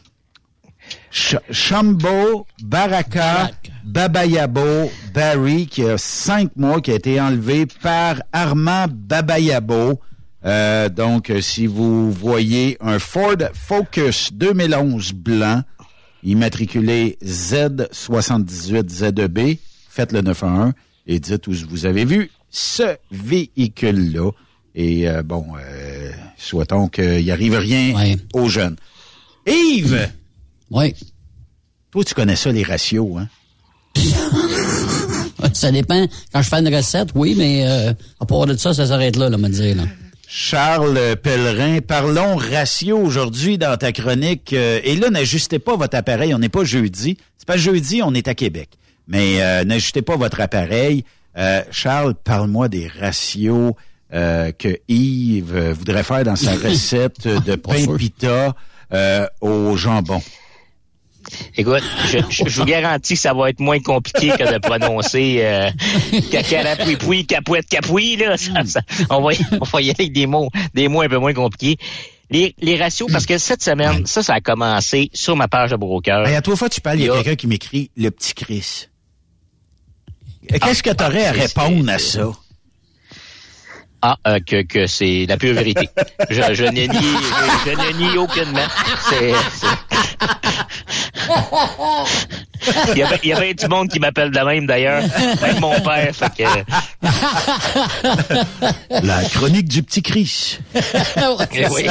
Ch- 1.16 1.38
Chambo 1.50 2.46
Baraka 2.62 3.50
Babayabo 3.86 4.92
Barry 5.14 5.66
qui 5.68 5.84
a 5.86 5.98
cinq 5.98 6.50
mois 6.58 6.82
qui 6.82 6.92
a 6.92 6.96
été 6.96 7.22
enlevé 7.22 7.66
par 7.82 8.18
Armand 8.34 8.88
Babayabo 8.92 10.02
Euh, 10.46 10.90
donc, 10.90 11.30
euh, 11.32 11.42
si 11.42 11.66
vous 11.66 12.12
voyez 12.12 12.78
un 12.80 13.00
Ford 13.00 13.36
Focus 13.54 14.32
2011 14.34 15.14
blanc, 15.14 15.64
immatriculé 16.24 17.18
Z78ZEB, 17.24 19.58
faites 19.90 20.12
le 20.12 20.22
911 20.22 20.74
et 21.08 21.20
dites 21.20 21.48
où 21.48 21.54
vous 21.70 21.86
avez 21.86 22.06
vu 22.06 22.30
ce 22.52 22.96
véhicule-là. 23.12 24.32
Et 24.76 25.08
euh, 25.10 25.24
bon, 25.24 25.46
euh, 25.60 26.12
souhaitons 26.38 26.88
qu'il 26.90 27.24
n'y 27.24 27.32
arrive 27.32 27.56
rien 27.56 28.16
aux 28.34 28.48
jeunes. 28.50 28.76
Yves! 29.48 30.10
Oui. 30.72 30.94
Toi, 31.92 32.04
tu 32.04 32.14
connais 32.14 32.36
ça, 32.36 32.52
les 32.52 32.64
ratios, 32.64 33.18
hein? 33.18 33.28
Ça 35.54 35.72
dépend. 35.72 36.06
Quand 36.34 36.42
je 36.42 36.50
fais 36.50 36.58
une 36.58 36.76
recette, 36.76 37.10
oui, 37.16 37.36
mais 37.38 37.68
euh, 37.68 37.94
à 38.20 38.26
part 38.26 38.46
de 38.46 38.58
ça, 38.58 38.74
ça 38.74 38.88
s'arrête 38.88 39.16
là, 39.16 39.30
là, 39.30 39.38
me 39.38 39.48
dire. 39.48 39.76
Là. 39.76 39.84
Charles 40.28 41.16
Pellerin, 41.22 41.80
parlons 41.80 42.36
ratio 42.36 42.98
aujourd'hui 42.98 43.58
dans 43.58 43.78
ta 43.78 43.92
chronique. 43.92 44.54
Euh, 44.54 44.82
et 44.84 44.96
là, 44.96 45.10
n'ajustez 45.10 45.60
pas 45.60 45.78
votre 45.78 45.96
appareil. 45.96 46.34
On 46.34 46.40
n'est 46.40 46.50
pas 46.50 46.64
jeudi. 46.64 47.18
C'est 47.38 47.48
pas 47.48 47.58
jeudi, 47.58 48.02
on 48.04 48.14
est 48.14 48.28
à 48.28 48.34
Québec. 48.34 48.70
Mais 49.08 49.42
euh, 49.42 49.64
n'ajustez 49.64 50.02
pas 50.02 50.18
votre 50.18 50.42
appareil. 50.42 51.06
Euh, 51.38 51.62
Charles, 51.72 52.16
parle-moi 52.16 52.70
des 52.70 52.88
ratios 52.88 53.74
euh, 54.14 54.52
que 54.52 54.80
Yves 54.88 55.72
voudrait 55.72 56.04
faire 56.04 56.24
dans 56.24 56.36
sa 56.36 56.54
recette 56.56 57.28
de 57.28 57.56
pain 57.56 57.96
pita 57.98 58.56
euh, 58.94 59.28
au 59.42 59.76
jambon. 59.76 60.22
Écoute, 61.58 61.84
je, 62.12 62.18
je- 62.30 62.44
je 62.50 62.60
vous 62.60 62.66
garantis 62.66 63.14
que 63.14 63.20
ça 63.20 63.34
va 63.34 63.50
être 63.50 63.60
moins 63.60 63.80
compliqué 63.80 64.30
que 64.30 64.54
de 64.54 64.58
prononcer 64.60 65.38
euh, 65.40 65.70
cacarapoui 66.32 67.26
capouette 67.26 67.68
capoui 67.68 68.18
là. 68.18 68.38
Ça- 68.38 68.64
ça- 68.66 68.82
on 69.10 69.22
va 69.22 69.34
y, 69.34 69.38
on 69.62 69.64
va 69.66 69.82
y 69.82 69.90
aller 69.90 69.96
avec 70.00 70.14
des 70.14 70.28
mots, 70.28 70.50
des 70.74 70.88
mots 70.88 71.02
un 71.02 71.08
peu 71.10 71.18
moins 71.18 71.34
compliqués. 71.34 71.78
Les, 72.32 72.56
les 72.60 72.76
ratios, 72.76 73.08
parce 73.12 73.26
que 73.28 73.38
cette 73.38 73.62
semaine, 73.62 74.06
ça, 74.08 74.24
ça 74.24 74.34
a 74.34 74.42
commencé 74.42 75.12
sur 75.14 75.36
ma 75.36 75.48
page 75.48 75.70
de 75.72 75.76
broker. 75.76 76.28
Hey, 76.28 76.36
à 76.36 76.42
toi 76.42 76.56
fois 76.56 76.70
tu 76.70 76.82
parles, 76.82 77.00
il 77.00 77.06
y 77.06 77.10
a 77.10 77.14
quelqu'un 77.14 77.36
qui 77.36 77.46
m'écrit 77.48 77.92
le 77.96 78.10
petit 78.10 78.34
Chris. 78.34 78.88
Qu'est-ce 80.48 80.82
que 80.84 80.90
tu 80.92 81.04
aurais 81.04 81.26
à 81.28 81.32
répondre 81.32 81.90
à 81.90 82.00
ça? 82.00 82.32
Ah, 84.02 84.18
euh, 84.28 84.40
que, 84.46 84.62
que 84.62 84.86
c'est 84.86 85.26
la 85.28 85.38
pure 85.38 85.54
vérité. 85.56 85.90
Je, 86.30 86.42
je 86.54 86.64
ne 86.66 86.70
nie, 86.72 86.88
je, 86.88 87.72
je 87.72 87.76
ne 87.76 87.98
nie 88.12 88.18
aucunement. 88.18 88.68
C'est, 89.10 89.32
c'est- 89.54 90.55
Il 92.92 92.98
y 92.98 93.04
avait, 93.04 93.20
il 93.24 93.30
y 93.30 93.34
avait 93.34 93.54
du 93.54 93.68
monde 93.68 93.90
qui 93.90 94.00
m'appelle 94.00 94.32
de 94.32 94.40
même 94.40 94.66
d'ailleurs, 94.66 95.04
même 95.42 95.60
mon 95.60 95.80
père. 95.82 96.16
Fait 96.16 96.32
que, 96.36 96.44
La 99.06 99.24
chronique 99.30 99.68
du 99.68 99.84
petit 99.84 100.02
Chris. 100.02 100.60
Eh 101.58 101.68
oui. 101.70 101.86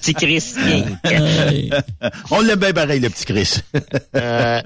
Petit 0.00 0.14
Chris. 0.14 0.54
On 2.30 2.40
l'a 2.40 2.56
bien 2.56 2.72
pareil, 2.72 3.00
le 3.00 3.10
petit 3.10 3.24
Chris. 3.24 3.56
Euh, 4.16 4.60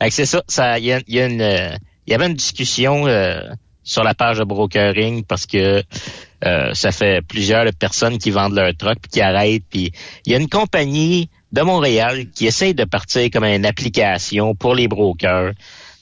fait 0.00 0.08
que 0.08 0.14
c'est 0.14 0.26
ça. 0.26 0.42
Ça, 0.48 0.78
il 0.78 0.84
y, 0.86 0.92
a- 0.92 1.00
il 1.06 1.14
y 1.14 1.20
a 1.20 1.26
une, 1.26 1.78
il 2.06 2.10
y 2.10 2.14
avait 2.14 2.26
une 2.26 2.34
discussion 2.34 3.06
euh, 3.06 3.40
sur 3.84 4.04
la 4.04 4.14
page 4.14 4.38
de 4.38 4.44
brokering 4.44 5.24
parce 5.24 5.46
que 5.46 5.82
euh, 6.44 6.74
ça 6.74 6.92
fait 6.92 7.22
plusieurs 7.26 7.66
personnes 7.78 8.18
qui 8.18 8.30
vendent 8.30 8.54
leur 8.54 8.72
truck 8.76 8.98
puis 9.02 9.10
qui 9.10 9.20
arrêtent. 9.20 9.64
Puis 9.70 9.92
il 10.26 10.32
y 10.32 10.34
a 10.34 10.38
une 10.38 10.48
compagnie 10.48 11.30
de 11.52 11.62
Montréal 11.62 12.26
qui 12.34 12.46
essaye 12.46 12.74
de 12.74 12.84
partir 12.84 13.30
comme 13.30 13.44
une 13.44 13.66
application 13.66 14.54
pour 14.54 14.74
les 14.74 14.88
brokers. 14.88 15.52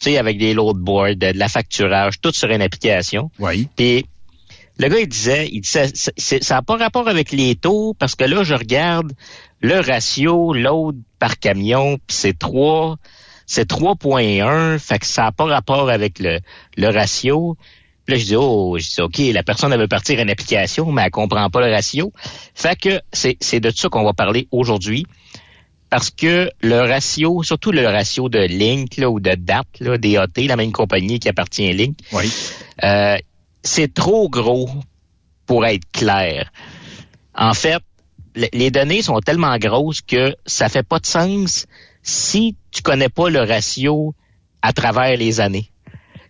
Tu 0.01 0.11
sais, 0.11 0.19
avec 0.19 0.39
des 0.39 0.53
load 0.53 0.77
boards, 0.77 1.17
de 1.17 1.39
la 1.39 1.49
facturage, 1.49 2.21
tout 2.21 2.33
sur 2.33 2.51
une 2.51 2.63
application. 2.63 3.31
Oui. 3.39 3.69
Puis 3.77 4.05
le 4.79 4.89
gars, 4.89 4.99
il 4.99 5.09
disait, 5.09 5.49
il 5.51 5.61
disait, 5.63 5.91
ça 5.95 6.55
n'a 6.55 6.63
pas 6.63 6.77
rapport 6.77 7.09
avec 7.09 7.33
les 7.33 7.55
taux, 7.55 7.95
parce 7.99 8.15
que 8.15 8.25
là, 8.25 8.43
je 8.43 8.55
regarde 8.55 9.13
le 9.61 9.81
ratio 9.81 10.53
load 10.53 10.97
par 11.19 11.39
camion, 11.39 11.99
puis 12.07 12.17
c'est 12.17 12.39
3, 12.39 12.97
c'est 13.47 13.71
3.1, 13.71 14.79
fait 14.79 14.99
que 14.99 15.07
ça 15.07 15.23
n'a 15.23 15.33
pas 15.33 15.47
rapport 15.47 15.89
avec 15.89 16.19
le, 16.19 16.41
le 16.77 16.89
ratio. 16.89 17.57
Puis 18.05 18.15
là, 18.15 18.21
je 18.21 18.27
dis, 18.27 18.37
oh, 18.37 18.77
je 18.79 18.89
dis, 18.89 19.01
OK, 19.01 19.19
la 19.33 19.43
personne, 19.43 19.73
elle 19.73 19.81
veut 19.81 19.89
partir 19.89 20.21
une 20.21 20.31
application, 20.31 20.93
mais 20.93 21.03
elle 21.05 21.11
comprend 21.11 21.49
pas 21.49 21.67
le 21.67 21.73
ratio. 21.73 22.13
Fait 22.55 22.79
que 22.79 23.01
c'est, 23.13 23.39
c'est 23.41 23.61
de 23.61 23.71
ça 23.71 23.89
qu'on 23.89 24.05
va 24.05 24.13
parler 24.13 24.47
aujourd'hui. 24.53 25.07
Parce 25.91 26.11
que 26.11 26.51
le 26.63 26.81
ratio, 26.81 27.43
surtout 27.43 27.71
le 27.71 27.87
ratio 27.87 28.29
de 28.29 28.41
Link 28.41 28.97
là, 28.97 29.09
ou 29.09 29.21
de 29.21 29.35
DAT, 29.35 29.65
là, 29.81 29.97
DAT, 29.99 30.47
la 30.47 30.57
même 30.57 30.73
compagnie 30.73 31.19
qui 31.21 31.29
appartient 31.29 31.69
à 31.69 31.73
Link, 31.73 31.99
oui. 32.13 32.31
euh, 32.83 33.17
c'est 33.63 33.93
trop 33.95 34.29
gros 34.29 34.69
pour 35.47 35.65
être 35.65 35.85
clair. 35.93 36.51
En 37.35 37.55
fait, 37.55 37.79
le- 38.35 38.49
les 38.53 38.71
données 38.71 39.03
sont 39.03 39.21
tellement 39.21 39.57
grosses 39.59 40.01
que 40.01 40.35
ça 40.45 40.69
fait 40.69 40.83
pas 40.83 40.99
de 40.99 41.07
sens 41.07 41.67
si 42.03 42.57
tu 42.73 42.83
connais 42.83 43.09
pas 43.09 43.31
le 43.31 43.41
ratio 43.41 44.15
à 44.63 44.73
travers 44.73 45.17
les 45.17 45.41
années. 45.41 45.71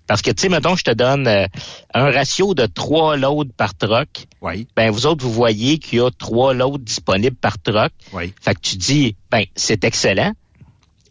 Parce 0.07 0.23
que, 0.23 0.31
tu 0.31 0.43
sais, 0.43 0.49
mettons, 0.49 0.77
je 0.77 0.85
te 0.85 0.91
donne 0.93 1.27
euh, 1.27 1.47
un 1.95 2.11
ratio 2.13 2.55
de 2.55 2.67
trois 2.67 3.17
loads 3.17 3.51
par 3.57 3.75
truck. 3.77 4.27
Oui. 4.41 4.67
Ben, 4.77 4.91
vous 4.91 5.07
autres, 5.07 5.25
vous 5.25 5.33
voyez 5.33 5.79
qu'il 5.79 5.99
y 5.99 6.03
a 6.03 6.11
trois 6.17 6.55
loads 6.55 6.79
disponibles 6.79 7.37
par 7.37 7.59
truck. 7.61 7.91
Oui. 8.13 8.33
Fait 8.41 8.55
que 8.55 8.61
tu 8.61 8.77
dis, 8.77 9.17
ben, 9.31 9.45
c'est 9.57 9.83
excellent. 9.85 10.33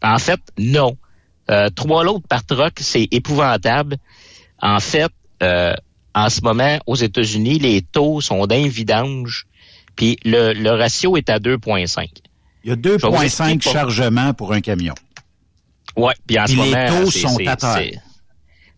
En 0.02 0.18
fait, 0.18 0.40
non. 0.58 0.98
Euh, 1.52 1.70
trois 1.70 2.04
loads 2.06 2.22
par 2.28 2.46
truck, 2.46 2.74
c'est 2.80 3.08
épouvantable. 3.12 3.98
En 4.62 4.80
fait, 4.80 5.12
euh, 5.44 5.74
en 6.14 6.30
ce 6.30 6.40
moment, 6.42 6.80
aux 6.86 6.96
États-Unis, 6.96 7.60
les 7.60 7.82
taux 7.82 8.22
sont 8.22 8.48
d'un 8.48 8.68
vidange, 8.68 9.46
puis 9.98 10.18
le, 10.24 10.54
le 10.54 10.72
ratio 10.72 11.18
est 11.18 11.30
à 11.30 11.40
2,5. 11.40 12.08
Il 12.64 12.70
y 12.70 12.72
a 12.72 12.76
Je 12.76 12.90
vais 12.90 12.98
vous 12.98 13.08
2,5 13.10 13.24
expliquer 13.26 13.58
pour- 13.60 13.74
chargements 13.74 14.34
pour 14.34 14.54
un 14.54 14.62
camion. 14.62 14.96
Ouais, 15.98 16.14
puis 16.26 16.40
en 16.40 16.46
Puis 16.46 16.56
ce 16.56 16.62
les 16.62 16.70
moment, 16.72 17.02
taux 17.04 17.12
c'est- 17.12 17.20
sont 17.20 17.38
à 17.48 17.56
terre. 17.58 18.02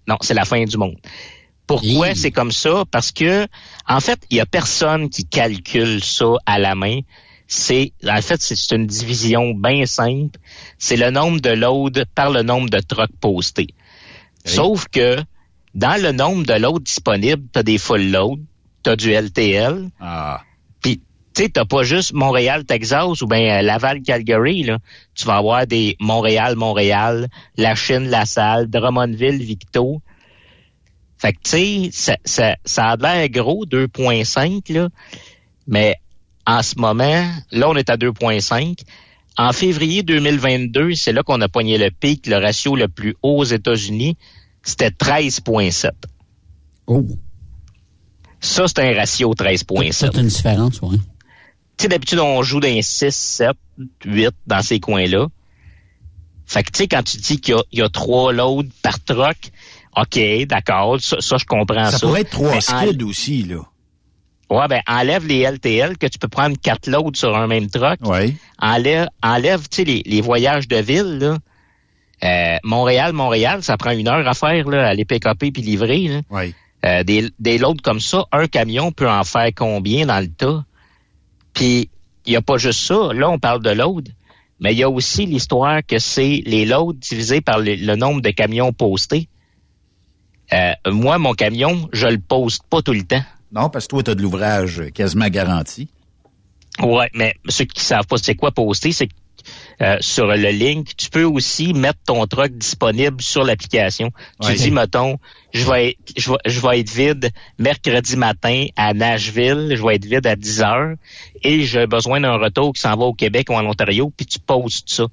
Non, 0.07 0.17
c'est 0.21 0.33
la 0.33 0.45
fin 0.45 0.63
du 0.63 0.77
monde. 0.77 0.97
Pourquoi 1.67 2.15
c'est 2.15 2.31
comme 2.31 2.53
ça? 2.53 2.85
Parce 2.89 3.11
que, 3.11 3.45
en 3.87 3.99
fait, 3.99 4.19
il 4.29 4.37
y 4.37 4.39
a 4.39 4.45
personne 4.45 5.09
qui 5.09 5.25
calcule 5.25 6.01
ça 6.01 6.35
à 6.45 6.59
la 6.59 6.75
main. 6.75 7.01
C'est, 7.47 7.91
en 8.05 8.21
fait, 8.21 8.41
c'est 8.41 8.75
une 8.75 8.87
division 8.87 9.53
bien 9.53 9.85
simple. 9.85 10.39
C'est 10.77 10.97
le 10.97 11.11
nombre 11.11 11.41
de 11.41 11.49
loads 11.49 12.05
par 12.15 12.29
le 12.29 12.41
nombre 12.41 12.69
de 12.69 12.79
trucks 12.79 13.15
postés. 13.19 13.67
Sauf 14.45 14.87
que, 14.87 15.17
dans 15.75 16.01
le 16.01 16.13
nombre 16.13 16.45
de 16.45 16.53
loads 16.53 16.79
disponibles, 16.79 17.43
tu 17.51 17.59
as 17.59 17.63
des 17.63 17.77
full 17.77 18.11
loads, 18.11 18.39
tu 18.83 18.89
as 18.89 18.95
du 18.95 19.11
LTL. 19.11 19.89
Ah. 19.99 20.41
Tu 21.37 21.43
sais, 21.43 21.49
t'as 21.49 21.65
pas 21.65 21.83
juste 21.83 22.13
Montréal, 22.13 22.65
Texas 22.65 23.21
ou 23.21 23.27
bien 23.27 23.61
Laval, 23.61 24.01
Calgary, 24.01 24.63
là. 24.63 24.79
Tu 25.13 25.25
vas 25.25 25.35
avoir 25.35 25.67
des 25.67 25.95
Montréal, 25.99 26.55
Montréal, 26.55 27.27
La 27.57 27.75
Chine, 27.75 28.09
La 28.09 28.25
Salle, 28.25 28.67
Drummondville, 28.71 29.43
Victo. 29.43 30.01
Fait 31.19 31.33
que, 31.33 31.37
tu 31.43 31.49
sais, 31.51 31.89
ça, 31.91 32.17
ça, 32.25 32.55
ça 32.65 32.85
a 32.85 32.95
l'air 32.95 33.29
gros, 33.29 33.67
2.5, 33.67 34.73
là. 34.73 34.89
Mais 35.67 35.97
en 36.47 36.63
ce 36.63 36.79
moment, 36.79 37.29
là, 37.51 37.69
on 37.69 37.75
est 37.75 37.91
à 37.91 37.97
2.5. 37.97 38.79
En 39.37 39.53
février 39.53 40.01
2022, 40.01 40.95
c'est 40.95 41.13
là 41.13 41.21
qu'on 41.21 41.39
a 41.41 41.47
pogné 41.47 41.77
le 41.77 41.91
pic, 41.91 42.25
le 42.25 42.37
ratio 42.37 42.75
le 42.75 42.87
plus 42.87 43.15
haut 43.21 43.41
aux 43.41 43.43
États-Unis. 43.43 44.17
C'était 44.63 44.89
13.7. 44.89 45.91
Oh. 46.87 47.05
Ça, 48.39 48.67
c'est 48.67 48.79
un 48.79 48.95
ratio 48.95 49.35
13.7. 49.35 49.91
C'est 49.91 50.17
une 50.17 50.29
différence, 50.29 50.81
oui. 50.81 50.99
Tu 51.77 51.83
sais, 51.83 51.87
d'habitude, 51.89 52.19
on 52.19 52.41
joue 52.43 52.59
dans 52.59 52.81
6, 52.81 53.15
7, 53.15 53.51
8 54.05 54.29
dans 54.47 54.61
ces 54.61 54.79
coins-là. 54.79 55.27
Fait 56.45 56.63
que, 56.63 56.71
tu 56.71 56.77
sais, 56.79 56.87
quand 56.87 57.03
tu 57.03 57.17
dis 57.17 57.39
qu'il 57.39 57.55
y 57.55 57.57
a, 57.57 57.61
il 57.71 57.79
y 57.79 57.81
a 57.81 57.89
trois 57.89 58.31
loads 58.33 58.63
par 58.81 59.03
truck, 59.03 59.37
OK, 59.95 60.19
d'accord, 60.47 60.97
ça, 61.01 61.17
ça, 61.19 61.37
je 61.37 61.45
comprends 61.45 61.85
ça. 61.85 61.97
Ça 61.97 62.07
pourrait 62.07 62.21
être 62.21 62.29
trois 62.31 62.55
en- 62.57 62.61
skids 62.61 63.03
aussi, 63.03 63.43
là. 63.43 63.57
Ouais, 64.49 64.67
ben, 64.69 64.81
enlève 64.87 65.27
les 65.27 65.41
LTL, 65.41 65.97
que 65.97 66.07
tu 66.07 66.17
peux 66.19 66.29
prendre 66.29 66.55
quatre 66.61 66.87
loads 66.87 67.11
sur 67.15 67.35
un 67.35 67.47
même 67.47 67.69
truck. 67.69 67.99
Oui. 68.05 68.37
Enlève, 68.59 69.09
enlève, 69.21 69.67
tu 69.67 69.77
sais, 69.77 69.83
les, 69.83 70.03
les 70.05 70.21
voyages 70.21 70.67
de 70.69 70.77
ville, 70.77 71.17
là. 71.19 71.37
Euh, 72.23 72.57
Montréal, 72.63 73.11
Montréal, 73.13 73.61
ça 73.61 73.75
prend 73.77 73.91
une 73.91 74.07
heure 74.07 74.25
à 74.27 74.33
faire, 74.33 74.67
là, 74.69 74.87
aller 74.87 75.03
PKP 75.05 75.51
puis 75.51 75.61
livrer, 75.61 76.07
là. 76.07 76.21
Oui. 76.29 76.55
Euh, 76.85 77.03
des, 77.03 77.29
des 77.39 77.57
loads 77.57 77.81
comme 77.83 77.99
ça, 77.99 78.25
un 78.31 78.47
camion 78.47 78.91
peut 78.93 79.09
en 79.09 79.23
faire 79.25 79.49
combien 79.55 80.05
dans 80.05 80.19
le 80.21 80.29
tas? 80.29 80.63
Puis, 81.57 81.89
il 82.27 82.29
n'y 82.29 82.35
a 82.35 82.41
pas 82.43 82.59
juste 82.59 82.81
ça. 82.81 83.13
Là, 83.13 83.31
on 83.31 83.39
parle 83.39 83.63
de 83.63 83.71
load. 83.71 84.09
Mais 84.59 84.73
il 84.73 84.77
y 84.77 84.83
a 84.83 84.89
aussi 84.89 85.25
l'histoire 85.25 85.81
que 85.83 85.97
c'est 85.97 86.43
les 86.45 86.65
loads 86.65 86.93
divisés 86.93 87.41
par 87.41 87.57
le, 87.57 87.73
le 87.73 87.95
nombre 87.95 88.21
de 88.21 88.29
camions 88.29 88.71
postés. 88.73 89.27
Euh, 90.53 90.73
moi, 90.91 91.17
mon 91.17 91.33
camion, 91.33 91.89
je 91.93 92.05
le 92.05 92.19
poste 92.19 92.61
pas 92.69 92.83
tout 92.83 92.93
le 92.93 93.01
temps. 93.01 93.23
Non, 93.51 93.71
parce 93.71 93.85
que 93.85 93.89
toi, 93.89 94.03
tu 94.03 94.11
as 94.11 94.15
de 94.15 94.21
l'ouvrage 94.21 94.83
quasiment 94.93 95.29
garanti. 95.29 95.89
Ouais, 96.79 97.09
mais 97.15 97.33
ceux 97.49 97.65
qui 97.65 97.83
savent 97.83 98.05
pas 98.05 98.17
c'est 98.17 98.35
quoi 98.35 98.51
poster, 98.51 98.91
c'est 98.91 99.07
que 99.07 99.13
euh, 99.81 99.97
sur 99.99 100.25
le 100.27 100.49
link. 100.49 100.95
Tu 100.97 101.09
peux 101.09 101.23
aussi 101.23 101.73
mettre 101.73 101.99
ton 102.05 102.25
truck 102.25 102.51
disponible 102.51 103.21
sur 103.21 103.43
l'application. 103.43 104.11
Tu 104.41 104.47
Ouais. 104.47 104.55
dis, 104.55 104.71
mettons, 104.71 105.17
je 105.53 105.69
vais, 105.69 105.89
être, 105.89 105.97
je, 106.17 106.31
vais, 106.31 106.37
je 106.45 106.59
vais 106.59 106.79
être 106.79 106.89
vide 106.91 107.29
mercredi 107.59 108.15
matin 108.17 108.65
à 108.75 108.93
Nashville, 108.93 109.73
je 109.75 109.83
vais 109.85 109.95
être 109.95 110.05
vide 110.05 110.25
à 110.27 110.35
10 110.35 110.61
heures 110.61 110.95
et 111.43 111.61
j'ai 111.63 111.85
besoin 111.87 112.19
d'un 112.21 112.37
retour 112.37 112.73
qui 112.73 112.81
s'en 112.81 112.95
va 112.95 113.05
au 113.05 113.13
Québec 113.13 113.47
ou 113.49 113.53
en 113.53 113.65
Ontario, 113.65 114.11
puis 114.15 114.25
tu 114.25 114.39
postes 114.39 114.89
ça. 114.89 115.05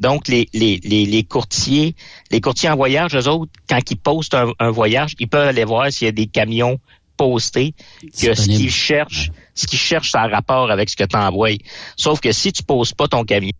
Donc, 0.00 0.28
les, 0.28 0.48
les, 0.54 0.80
les, 0.84 1.04
les 1.06 1.24
courtiers, 1.24 1.94
les 2.30 2.40
courtiers 2.40 2.70
en 2.70 2.76
voyage, 2.76 3.14
eux 3.16 3.28
autres, 3.28 3.50
quand 3.68 3.80
ils 3.90 3.96
postent 3.98 4.34
un, 4.34 4.52
un 4.58 4.70
voyage, 4.70 5.14
ils 5.18 5.28
peuvent 5.28 5.48
aller 5.48 5.64
voir 5.64 5.90
s'il 5.92 6.06
y 6.06 6.08
a 6.08 6.12
des 6.12 6.26
camions 6.26 6.78
postés, 7.16 7.74
que 8.20 8.34
ce 8.34 8.46
qu'ils 8.46 8.70
cherchent, 8.70 9.30
ce 9.54 9.66
qu'ils 9.66 9.78
cherchent, 9.78 10.10
c'est 10.12 10.18
en 10.18 10.28
rapport 10.28 10.70
avec 10.70 10.88
ce 10.88 10.96
que 10.96 11.04
tu 11.04 11.16
envoies. 11.16 11.58
Sauf 11.96 12.20
que 12.20 12.32
si 12.32 12.52
tu 12.52 12.62
poses 12.62 12.92
pas 12.94 13.06
ton 13.08 13.24
camion, 13.24 13.52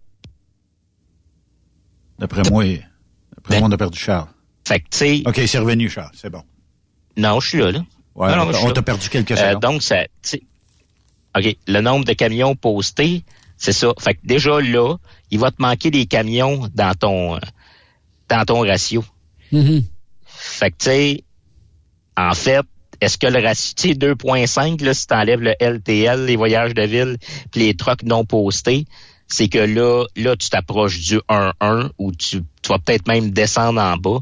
D'après 2.23 2.43
moi, 2.51 2.65
d'après 3.37 3.59
moi, 3.61 3.69
on 3.69 3.73
a 3.73 3.77
perdu 3.77 3.99
Charles. 3.99 4.29
fait 4.67 4.81
que 4.81 4.85
tu 4.91 4.99
sais, 4.99 5.23
OK, 5.27 5.41
c'est 5.47 5.59
revenu, 5.59 5.91
Charles. 5.91 6.13
C'est 6.15 6.31
bon. 6.31 6.43
non, 7.17 7.41
je 7.41 7.49
suis 7.49 7.59
là, 7.59 7.73
là. 7.73 7.81
Ouais, 8.15 8.29
Non, 8.31 8.47
non, 8.47 8.53
on 8.63 8.69
je 8.69 8.73
t'a- 8.73 8.83
perdu 8.83 9.09
quelques 9.09 9.33
Euh, 9.33 9.37
secondes. 9.37 9.61
donc, 9.63 9.83
ça, 9.83 10.05
tu 10.05 10.09
sais, 10.23 10.43
OK, 11.37 11.57
le 11.67 11.81
nombre 11.81 12.05
de 12.05 12.13
camions 12.13 12.55
postés, 12.55 13.25
c'est 13.57 13.73
ça. 13.73 13.93
Fait 13.99 14.15
que 14.15 14.21
déjà 14.25 14.61
là, 14.61 14.97
il 15.31 15.39
va 15.39 15.51
te 15.51 15.61
manquer 15.61 15.91
des 15.91 16.07
camions 16.07 16.69
dans 16.75 16.95
ton, 16.95 17.37
euh, 17.37 17.39
dans 18.29 18.45
ton 18.45 18.61
ratio. 18.61 19.05
Fait 19.51 20.71
que, 20.71 20.77
tu 20.79 20.85
sais, 20.87 21.25
en 22.17 22.35
fait, 22.35 22.65
est-ce 23.01 23.19
que 23.19 23.27
le 23.27 23.41
ratio, 23.43 23.75
tu 23.77 23.89
sais, 23.89 23.95
2.5, 23.95 24.81
là, 24.83 24.95
si 24.95 25.07
t'enlèves 25.07 25.41
le 25.41 25.55
LTL, 25.61 26.25
les 26.27 26.37
voyages 26.37 26.75
de 26.75 26.83
ville, 26.83 27.17
puis 27.51 27.63
les 27.63 27.75
trucks 27.75 28.03
non 28.05 28.25
postés, 28.25 28.87
c'est 29.29 29.49
que 29.49 29.59
là, 29.59 30.05
là, 30.17 30.37
tu 30.37 30.49
t'approches 30.51 31.01
du 31.01 31.19
1-1 31.29 31.91
ou 31.99 32.13
tu, 32.13 32.43
tu 32.63 32.69
vas 32.69 32.79
peut-être 32.79 33.07
même 33.09 33.31
descendre 33.31 33.81
en 33.81 33.97
bas. 33.97 34.19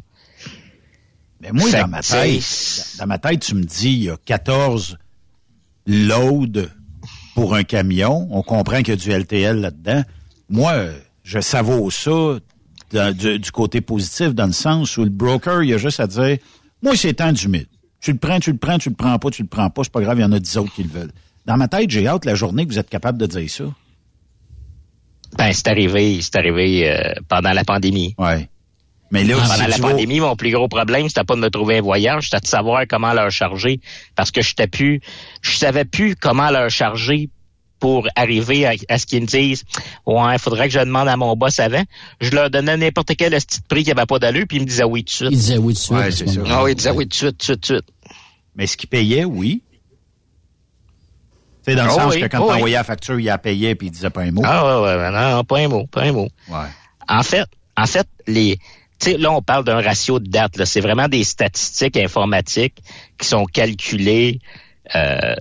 Mais 1.41 1.53
moi, 1.53 1.69
Fait 1.71 1.81
dans 1.81 1.89
ma 1.89 2.03
tête, 2.03 2.97
dans 2.99 3.07
ma 3.07 3.19
tête, 3.19 3.41
tu 3.41 3.55
me 3.55 3.65
dis, 3.65 3.89
il 3.91 4.03
y 4.05 4.11
a 4.11 4.17
14 4.25 4.97
loads 5.87 6.67
pour 7.35 7.55
un 7.55 7.63
camion. 7.65 8.29
On 8.31 8.43
comprend 8.43 8.79
qu'il 8.79 8.89
y 8.89 8.93
a 8.93 8.97
du 8.97 9.11
LTL 9.11 9.57
là-dedans. 9.61 10.03
Moi, 10.49 10.75
je 11.25 11.41
savoure 11.41 11.93
ça 11.93 12.39
dans- 12.93 13.17
du, 13.17 13.39
du 13.39 13.51
côté 13.53 13.81
positif, 13.81 14.35
dans 14.35 14.47
le 14.47 14.53
sens 14.53 14.97
où 14.99 15.05
le 15.05 15.11
broker, 15.11 15.63
il 15.63 15.73
a 15.73 15.79
juste 15.79 16.01
à 16.01 16.07
dire, 16.07 16.37
moi, 16.83 16.97
c'est 16.97 17.15
temps 17.15 17.33
du 17.33 17.49
mythe. 17.49 17.69
Tu 18.01 18.13
le 18.13 18.19
prends, 18.19 18.41
tu 18.41 18.51
le 18.53 18.59
prends, 18.59 18.79
tu 18.79 18.89
le 18.91 18.95
prends 18.95 19.19
pas, 19.19 19.31
tu 19.31 19.43
le 19.43 19.49
prends 19.49 19.71
pas, 19.71 19.83
c'est 19.85 19.93
pas 19.93 20.01
grave, 20.01 20.19
il 20.19 20.23
y 20.23 20.25
en 20.25 20.33
a 20.33 20.39
10 20.41 20.57
autres 20.57 20.73
qui 20.73 20.83
le 20.83 20.89
veulent. 20.91 21.13
Dans 21.47 21.57
ma 21.57 21.69
tête, 21.69 21.91
j'ai 21.91 22.07
hâte 22.07 22.25
la 22.25 22.35
journée 22.35 22.67
que 22.67 22.73
vous 22.73 22.79
êtes 22.79 22.89
capable 22.91 23.19
de 23.19 23.27
dire 23.27 23.49
ça. 23.51 23.65
Ben, 25.37 25.53
c'est 25.53 25.69
arrivé, 25.69 26.21
c'est 26.23 26.37
arrivé 26.37 26.91
euh, 26.91 27.13
pendant 27.29 27.53
la 27.53 27.65
pandémie. 27.65 28.15
Ouais. 28.19 28.49
Mais 29.11 29.25
là, 29.25 29.37
pendant 29.37 29.65
si 29.65 29.71
la 29.71 29.79
pandémie, 29.79 30.21
mon 30.21 30.37
plus 30.37 30.53
gros 30.53 30.69
problème, 30.69 31.09
c'était 31.09 31.25
pas 31.25 31.35
de 31.35 31.41
me 31.41 31.51
trouver 31.51 31.79
un 31.79 31.83
voyage, 31.83 32.25
c'était 32.25 32.41
de 32.41 32.47
savoir 32.47 32.85
comment 32.89 33.13
leur 33.13 33.31
charger. 33.31 33.81
Parce 34.15 34.31
que 34.31 34.41
je 34.41 34.55
plus, 34.67 35.01
je 35.43 35.57
savais 35.57 35.85
plus 35.85 36.15
comment 36.15 36.51
leur 36.51 36.71
charger 36.71 37.29
pour 37.81 38.07
arriver 38.15 38.67
à, 38.67 38.75
à 38.89 38.99
ce 38.99 39.07
qu'ils 39.07 39.23
me 39.23 39.27
disent 39.27 39.65
Ouais, 40.07 40.35
il 40.35 40.39
faudrait 40.39 40.69
que 40.69 40.75
je 40.75 40.81
demande 40.81 41.09
à 41.09 41.17
mon 41.17 41.35
boss 41.35 41.59
avant. 41.59 41.83
Je 42.21 42.31
leur 42.31 42.51
donnais 42.51 42.77
n'importe 42.77 43.17
quel 43.17 43.33
petit 43.33 43.61
prix 43.69 43.83
qui 43.83 43.91
avait 43.91 44.07
pas 44.07 44.19
d'allure, 44.19 44.45
puis 44.47 44.59
ils 44.59 44.63
me 44.63 44.67
disaient 44.67 44.85
oui 44.85 45.03
tout 45.03 45.25
de 45.25 45.31
suite. 45.31 45.33
Il 45.33 45.39
disait 45.39 45.59
oui 45.59 45.75
tout 45.75 45.79
de 45.79 45.79
suite. 45.79 45.97
Ouais, 45.97 46.11
c'est 46.11 46.29
ça. 46.29 46.41
Ah 46.49 46.63
oui, 46.63 46.73
ils 46.73 46.75
disaient 46.77 46.91
oui 46.91 47.09
tout 47.09 47.09
de 47.09 47.15
suite, 47.15 47.39
tout 47.39 47.47
de 47.57 47.65
suite, 47.65 47.67
tout 47.67 47.73
de 47.73 47.79
suite. 47.79 48.15
Mais 48.55 48.67
ce 48.67 48.77
qu'il 48.77 48.89
payait, 48.89 49.25
oui. 49.25 49.63
Tu 51.75 51.77
sais, 51.77 51.77
dans 51.77 51.85
le 51.85 51.91
Ah 51.91 52.03
sens 52.05 52.15
oui, 52.15 52.21
que 52.21 52.27
quand 52.27 52.39
ah 52.39 52.41
tu 52.47 52.51
oui. 52.51 52.57
envoyais 52.57 52.77
la 52.77 52.85
facture, 52.85 53.19
il 53.21 53.25
la 53.25 53.39
payait 53.39 53.75
puis 53.75 53.89
il 53.89 53.91
disait 53.91 54.11
pas 54.11 54.23
un 54.23 54.31
mot. 54.31 54.43
Ah 54.45 54.81
ouais, 54.83 54.97
ouais, 54.97 55.11
non, 55.11 55.45
pas 55.45 55.59
un 55.59 55.69
mot, 55.69 55.87
pas 55.87 56.03
un 56.03 56.13
mot. 56.13 56.29
Ouais. 56.49 56.57
En 57.09 57.23
fait, 57.23 57.47
en 57.77 57.87
fait, 57.87 58.07
les, 58.27 58.57
tu 59.01 59.11
sais, 59.13 59.17
là, 59.19 59.31
on 59.33 59.43
parle 59.43 59.65
d'un 59.65 59.81
ratio 59.81 60.19
de 60.21 60.29
date. 60.29 60.57
Là, 60.57 60.67
c'est 60.67 60.81
vraiment 60.81 61.09
des 61.09 61.25
statistiques 61.25 61.97
informatiques 61.97 62.83
qui 63.19 63.27
sont 63.27 63.45
calculées, 63.47 64.41
euh, 64.95 65.35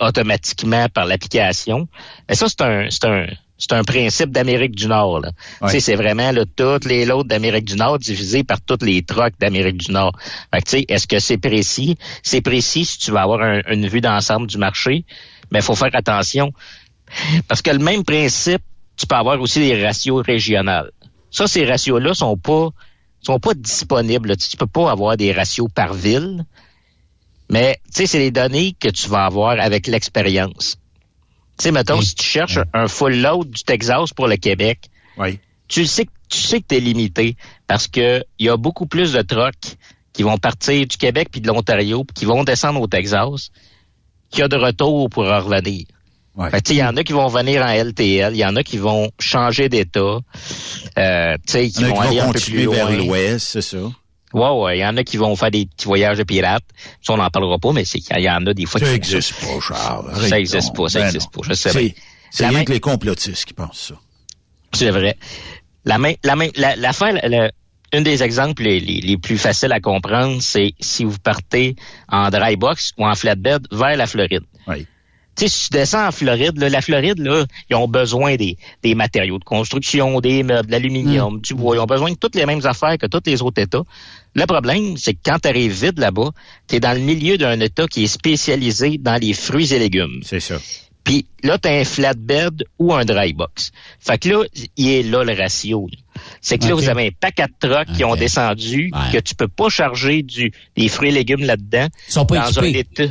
automatiquement 0.00 0.88
par 0.88 1.06
l'application. 1.06 1.88
Mais 2.28 2.34
ça, 2.34 2.46
c'est 2.48 2.60
un, 2.62 2.86
c'est 2.90 3.04
un, 3.04 3.26
c'est 3.58 3.72
un 3.72 3.82
principe 3.84 4.30
d'Amérique 4.30 4.74
du 4.74 4.86
Nord. 4.88 5.20
Là. 5.20 5.30
Tu 5.62 5.68
sais, 5.68 5.80
c'est 5.80 5.94
vraiment 5.96 6.30
là, 6.32 6.44
toutes 6.56 6.84
les 6.84 7.04
lots 7.04 7.24
d'Amérique 7.24 7.64
du 7.64 7.76
Nord 7.76 7.98
divisés 7.98 8.44
par 8.44 8.60
toutes 8.60 8.82
les 8.82 9.02
trucks 9.02 9.34
d'Amérique 9.40 9.78
du 9.78 9.92
Nord. 9.92 10.12
Fait 10.52 10.60
que, 10.60 10.64
tu 10.64 10.70
sais, 10.78 10.84
est-ce 10.88 11.06
que 11.06 11.18
c'est 11.18 11.38
précis? 11.38 11.96
C'est 12.22 12.40
précis 12.40 12.84
si 12.84 12.98
tu 12.98 13.10
veux 13.10 13.18
avoir 13.18 13.40
un- 13.42 13.60
une 13.70 13.86
vue 13.88 14.00
d'ensemble 14.00 14.46
du 14.46 14.58
marché, 14.58 15.04
mais 15.50 15.60
il 15.60 15.64
faut 15.64 15.74
faire 15.74 15.94
attention. 15.94 16.52
Parce 17.48 17.62
que 17.62 17.70
le 17.70 17.78
même 17.78 18.04
principe, 18.04 18.62
tu 18.96 19.06
peux 19.06 19.14
avoir 19.14 19.40
aussi 19.40 19.60
des 19.60 19.84
ratios 19.84 20.24
régionales. 20.24 20.90
Ça, 21.30 21.46
ces 21.46 21.64
ratios-là 21.64 22.14
sont 22.14 22.36
pas 22.36 22.70
sont 23.22 23.40
pas 23.40 23.54
disponibles. 23.54 24.36
Tu, 24.36 24.50
tu 24.50 24.56
peux 24.56 24.66
pas 24.66 24.90
avoir 24.90 25.16
des 25.16 25.32
ratios 25.32 25.68
par 25.74 25.94
ville, 25.94 26.44
mais 27.50 27.78
tu 27.86 27.92
sais, 27.92 28.06
c'est 28.06 28.18
les 28.18 28.30
données 28.30 28.76
que 28.78 28.88
tu 28.88 29.08
vas 29.08 29.24
avoir 29.24 29.58
avec 29.60 29.86
l'expérience. 29.86 30.78
Tu 31.58 31.64
sais, 31.64 31.72
mettons, 31.72 32.00
si 32.00 32.14
tu 32.14 32.24
cherches 32.24 32.58
un 32.72 32.88
full 32.88 33.20
load 33.20 33.50
du 33.50 33.62
Texas 33.62 34.12
pour 34.12 34.28
le 34.28 34.36
Québec, 34.36 34.90
tu 35.68 35.86
sais 35.86 36.06
que 36.06 36.10
tu 36.28 36.40
sais 36.40 36.60
que 36.60 36.66
t'es 36.66 36.80
limité 36.80 37.36
parce 37.66 37.86
que 37.86 38.24
il 38.38 38.46
y 38.46 38.48
a 38.48 38.56
beaucoup 38.56 38.86
plus 38.86 39.12
de 39.12 39.22
trucks 39.22 39.76
qui 40.12 40.22
vont 40.22 40.38
partir 40.38 40.86
du 40.86 40.96
Québec 40.96 41.28
puis 41.30 41.40
de 41.40 41.46
l'Ontario 41.46 42.04
puis 42.04 42.14
qui 42.14 42.24
vont 42.24 42.44
descendre 42.44 42.80
au 42.80 42.86
Texas 42.86 43.50
qu'il 44.34 44.42
y 44.42 44.44
a 44.44 44.48
de 44.48 44.56
retour 44.56 45.08
pour 45.10 45.24
en 45.24 45.40
revenir. 45.40 45.84
Sais, 46.52 46.60
il 46.70 46.76
y 46.76 46.82
en 46.84 46.96
a 46.96 47.04
qui 47.04 47.12
vont 47.12 47.28
venir 47.28 47.62
en 47.62 47.68
LTL, 47.72 48.34
il 48.34 48.38
y 48.38 48.44
en 48.44 48.56
a 48.56 48.62
qui 48.64 48.76
vont 48.76 49.08
changer 49.20 49.68
d'état, 49.68 50.18
euh, 50.98 51.36
tu 51.46 51.68
qui 51.70 51.84
vont 51.84 51.94
qui 51.94 52.00
aller 52.00 52.20
vont 52.20 52.28
un 52.28 52.32
peu 52.32 52.40
plus 52.40 52.66
vers 52.68 52.90
l'ouest, 52.90 53.46
c'est 53.46 53.62
ça? 53.62 53.78
Ouais, 54.32 54.50
ouais, 54.50 54.78
il 54.78 54.80
y 54.80 54.84
en 54.86 54.96
a 54.96 55.04
qui 55.04 55.16
vont 55.16 55.36
faire 55.36 55.52
des 55.52 55.66
petits 55.66 55.84
voyages 55.86 56.18
de 56.18 56.24
pirates. 56.24 56.64
Ça, 57.02 57.12
on 57.12 57.18
n'en 57.18 57.30
parlera 57.30 57.56
pas, 57.60 57.72
mais 57.72 57.84
c'est 57.84 58.00
qu'il 58.00 58.18
y 58.18 58.28
en 58.28 58.44
a 58.46 58.52
des 58.52 58.66
fois 58.66 58.80
Ça 58.80 58.86
qui 58.86 58.92
existe 58.94 59.32
pas, 59.34 59.60
Charles. 59.60 60.28
Ça 60.28 60.40
existe 60.40 60.74
pas, 60.74 60.88
ça 60.88 60.98
Ben 60.98 61.06
existe 61.06 61.32
non. 61.36 61.40
pas, 61.42 61.48
je 61.48 61.54
sais 61.54 61.70
C'est- 61.70 62.42
La 62.42 62.48
rien 62.48 62.58
main- 62.58 62.64
que 62.64 62.72
les 62.72 62.80
complotistes 62.80 63.44
qui 63.44 63.54
pensent 63.54 63.90
ça. 63.90 63.94
C'est 64.72 64.90
vrai. 64.90 65.16
La 65.84 65.98
main, 65.98 66.14
la 66.24 66.34
main, 66.34 66.48
la, 66.56 66.74
l'affaire, 66.74 67.14
le- 67.22 67.50
une 67.94 68.02
des 68.02 68.22
exemples 68.22 68.62
les, 68.62 68.80
les, 68.80 69.00
les 69.00 69.16
plus 69.16 69.38
faciles 69.38 69.72
à 69.72 69.80
comprendre, 69.80 70.42
c'est 70.42 70.74
si 70.80 71.04
vous 71.04 71.18
partez 71.18 71.76
en 72.08 72.28
dry 72.30 72.56
box 72.56 72.92
ou 72.98 73.06
en 73.06 73.14
flatbed 73.14 73.66
vers 73.70 73.96
la 73.96 74.06
Floride. 74.06 74.42
Oui. 74.66 74.86
Tu 75.36 75.48
sais, 75.48 75.48
si 75.48 75.64
tu 75.68 75.78
descends 75.78 76.06
en 76.06 76.12
Floride, 76.12 76.58
là, 76.58 76.68
la 76.68 76.80
Floride, 76.80 77.18
là, 77.18 77.44
ils 77.68 77.74
ont 77.74 77.88
besoin 77.88 78.36
des, 78.36 78.56
des 78.84 78.94
matériaux 78.94 79.40
de 79.40 79.44
construction, 79.44 80.20
des 80.20 80.44
meubles, 80.44 80.66
de 80.66 80.70
l'aluminium, 80.70 81.40
du 81.40 81.54
bois. 81.54 81.74
Ils 81.74 81.80
ont 81.80 81.86
besoin 81.86 82.12
de 82.12 82.16
toutes 82.16 82.36
les 82.36 82.46
mêmes 82.46 82.64
affaires 82.64 82.96
que 82.98 83.06
tous 83.06 83.22
les 83.26 83.42
autres 83.42 83.60
États. 83.60 83.82
Le 84.34 84.46
problème, 84.46 84.96
c'est 84.96 85.14
que 85.14 85.18
quand 85.24 85.40
tu 85.40 85.48
arrives 85.48 85.72
vite 85.72 85.98
là-bas, 85.98 86.30
tu 86.68 86.76
es 86.76 86.80
dans 86.80 86.92
le 86.92 87.00
milieu 87.00 87.36
d'un 87.36 87.58
État 87.58 87.88
qui 87.88 88.04
est 88.04 88.08
spécialisé 88.08 88.96
dans 88.98 89.20
les 89.20 89.32
fruits 89.32 89.72
et 89.72 89.78
légumes. 89.80 90.20
C'est 90.22 90.38
ça. 90.38 90.56
Puis 91.02 91.26
là, 91.42 91.58
tu 91.58 91.68
as 91.68 91.72
un 91.72 91.84
flatbed 91.84 92.64
ou 92.78 92.94
un 92.94 93.04
dry 93.04 93.32
box. 93.32 93.72
Fait 93.98 94.18
que 94.18 94.28
là, 94.28 94.44
il 94.76 94.88
est 94.88 95.02
là 95.02 95.24
le 95.24 95.34
ratio. 95.34 95.88
là. 95.90 95.98
C'est 96.40 96.58
que 96.58 96.66
là, 96.66 96.74
vous 96.74 96.88
avez 96.88 97.08
un 97.08 97.10
paquet 97.18 97.46
de 97.46 97.68
trucks 97.68 97.92
qui 97.96 98.04
ont 98.04 98.16
descendu, 98.16 98.90
que 99.12 99.18
tu 99.18 99.34
peux 99.34 99.48
pas 99.48 99.68
charger 99.68 100.22
du, 100.22 100.52
des 100.76 100.88
fruits 100.88 101.08
et 101.10 101.12
légumes 101.12 101.44
là-dedans. 101.44 101.88
Ils 102.08 102.12
sont 102.12 102.26
pas 102.26 102.50
dans 102.50 102.58
un 102.58 102.64
état, 102.64 103.04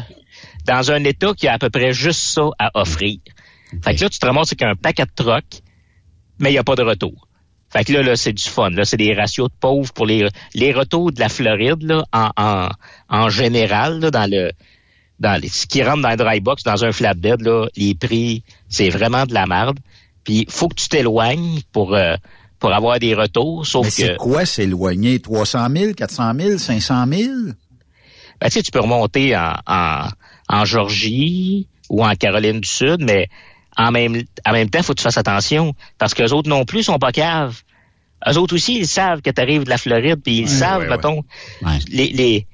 dans 0.66 0.92
un 0.92 1.04
état 1.04 1.34
qui 1.34 1.48
a 1.48 1.54
à 1.54 1.58
peu 1.60 1.70
près 1.70 1.94
juste 1.94 2.22
ça 2.22 2.50
à 2.60 2.72
offrir. 2.76 3.20
Fait 3.84 3.96
que 3.96 4.04
là, 4.04 4.10
tu 4.10 4.20
te 4.20 4.26
ramasses 4.26 4.50
avec 4.50 4.62
un 4.62 4.76
paquet 4.76 5.06
de 5.06 5.12
trucks, 5.16 5.62
mais 6.40 6.50
il 6.50 6.54
n'y 6.54 6.60
a 6.60 6.64
pas 6.64 6.76
de 6.76 6.84
retour. 6.84 7.28
Fait 7.72 7.84
que 7.84 7.92
là, 7.94 8.04
là, 8.04 8.16
c'est 8.16 8.34
du 8.34 8.44
fun. 8.44 8.70
Là, 8.70 8.86
c'est 8.86 8.98
des 8.98 9.16
ratios 9.16 9.50
de 9.50 9.56
pauvres 9.60 9.92
pour 9.94 10.06
les, 10.06 10.28
les 10.54 10.72
retours 10.72 11.12
de 11.12 11.20
la 11.20 11.28
Floride, 11.28 11.82
là, 11.82 12.04
en, 12.14 12.30
en, 12.38 12.70
en 13.10 13.30
général, 13.30 14.00
là, 14.00 14.12
dans 14.12 14.30
le, 14.30 14.52
dans 15.20 15.42
les, 15.42 15.50
ce 15.50 15.66
qui 15.66 15.82
rentre 15.82 16.04
dans 16.04 16.10
un 16.10 16.16
dry 16.16 16.40
box, 16.40 16.62
dans 16.64 16.86
un 16.86 16.92
flatbed, 16.92 17.42
là, 17.42 17.68
les 17.76 17.96
prix, 17.96 18.44
c'est 18.70 18.90
vraiment 18.90 19.26
de 19.26 19.34
la 19.34 19.48
merde. 19.48 19.80
Puis, 20.24 20.46
faut 20.50 20.68
que 20.68 20.76
tu 20.76 20.88
t'éloignes 20.88 21.62
pour, 21.72 21.96
euh, 21.96 22.16
pour 22.64 22.72
avoir 22.72 22.98
des 22.98 23.14
retours, 23.14 23.68
sauf 23.68 23.84
Mais 23.84 23.90
que... 23.90 23.96
c'est 23.96 24.16
quoi 24.16 24.46
s'éloigner? 24.46 25.20
300 25.20 25.68
000, 25.76 25.94
400 25.96 26.32
000, 26.40 26.58
500 26.58 27.06
000? 27.12 27.34
Ben, 28.40 28.48
tu 28.48 28.52
sais, 28.52 28.64
tu 28.64 28.72
peux 28.72 28.80
remonter 28.80 29.36
en, 29.36 29.56
en, 29.68 30.08
en 30.48 30.64
Georgie 30.64 31.68
ou 31.90 32.06
en 32.06 32.16
Caroline 32.16 32.62
du 32.62 32.70
Sud, 32.70 33.02
mais 33.02 33.28
en 33.76 33.92
même, 33.92 34.24
en 34.46 34.54
même 34.54 34.70
temps, 34.70 34.80
il 34.80 34.86
faut 34.86 34.94
que 34.94 35.00
tu 35.00 35.04
fasses 35.04 35.18
attention 35.18 35.74
parce 35.98 36.14
que 36.14 36.24
les 36.24 36.32
autres 36.32 36.48
non 36.48 36.64
plus 36.64 36.84
sont 36.84 37.00
pas 37.00 37.12
caves. 37.12 37.64
Eux 38.26 38.38
autres 38.38 38.56
aussi, 38.56 38.78
ils 38.78 38.88
savent 38.88 39.22
que 39.22 39.30
tu 39.30 39.42
arrives 39.42 39.66
de 39.66 39.70
la 39.70 39.78
Floride, 39.78 40.22
puis 40.24 40.38
ils 40.38 40.48
savent, 40.48 40.88
mettons, 40.88 41.26
les, 41.92 42.14
les, 42.14 42.48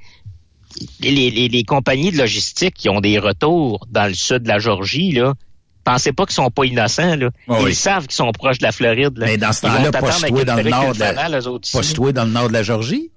les, 1.02 1.30
les, 1.30 1.50
les 1.50 1.64
compagnies 1.64 2.12
de 2.12 2.18
logistique 2.18 2.74
qui 2.74 2.90
ont 2.90 3.00
des 3.00 3.20
retours 3.20 3.86
dans 3.92 4.08
le 4.08 4.16
sud 4.16 4.40
de 4.40 4.48
la 4.48 4.58
Georgie, 4.58 5.12
là, 5.12 5.36
pensez 5.84 6.12
pas 6.12 6.26
qu'ils 6.26 6.36
sont 6.36 6.50
pas 6.52 6.66
innocents, 6.66 7.16
là. 7.16 7.30
Ouais, 7.48 7.72
ils 7.72 7.76
savent 7.76 8.04
qu'ils 8.08 8.16
sont 8.16 8.32
proches 8.32 8.58
de 8.60 8.64
la 8.64 8.72
Floride, 8.72 9.18
là. 9.18 9.26
Mais 9.28 9.38
dans 9.38 9.52
ce 9.52 9.62
temps-là, 9.62 9.86
une 9.86 10.44
dans 10.44 10.56
le 10.56 10.70
nord 10.70 10.94
de 10.94 11.00
la, 11.00 11.14
dans 12.14 12.26
le 12.26 12.32
nord 12.32 12.48
de 12.50 12.54
la 12.54 12.64
Georgie? 12.64 13.12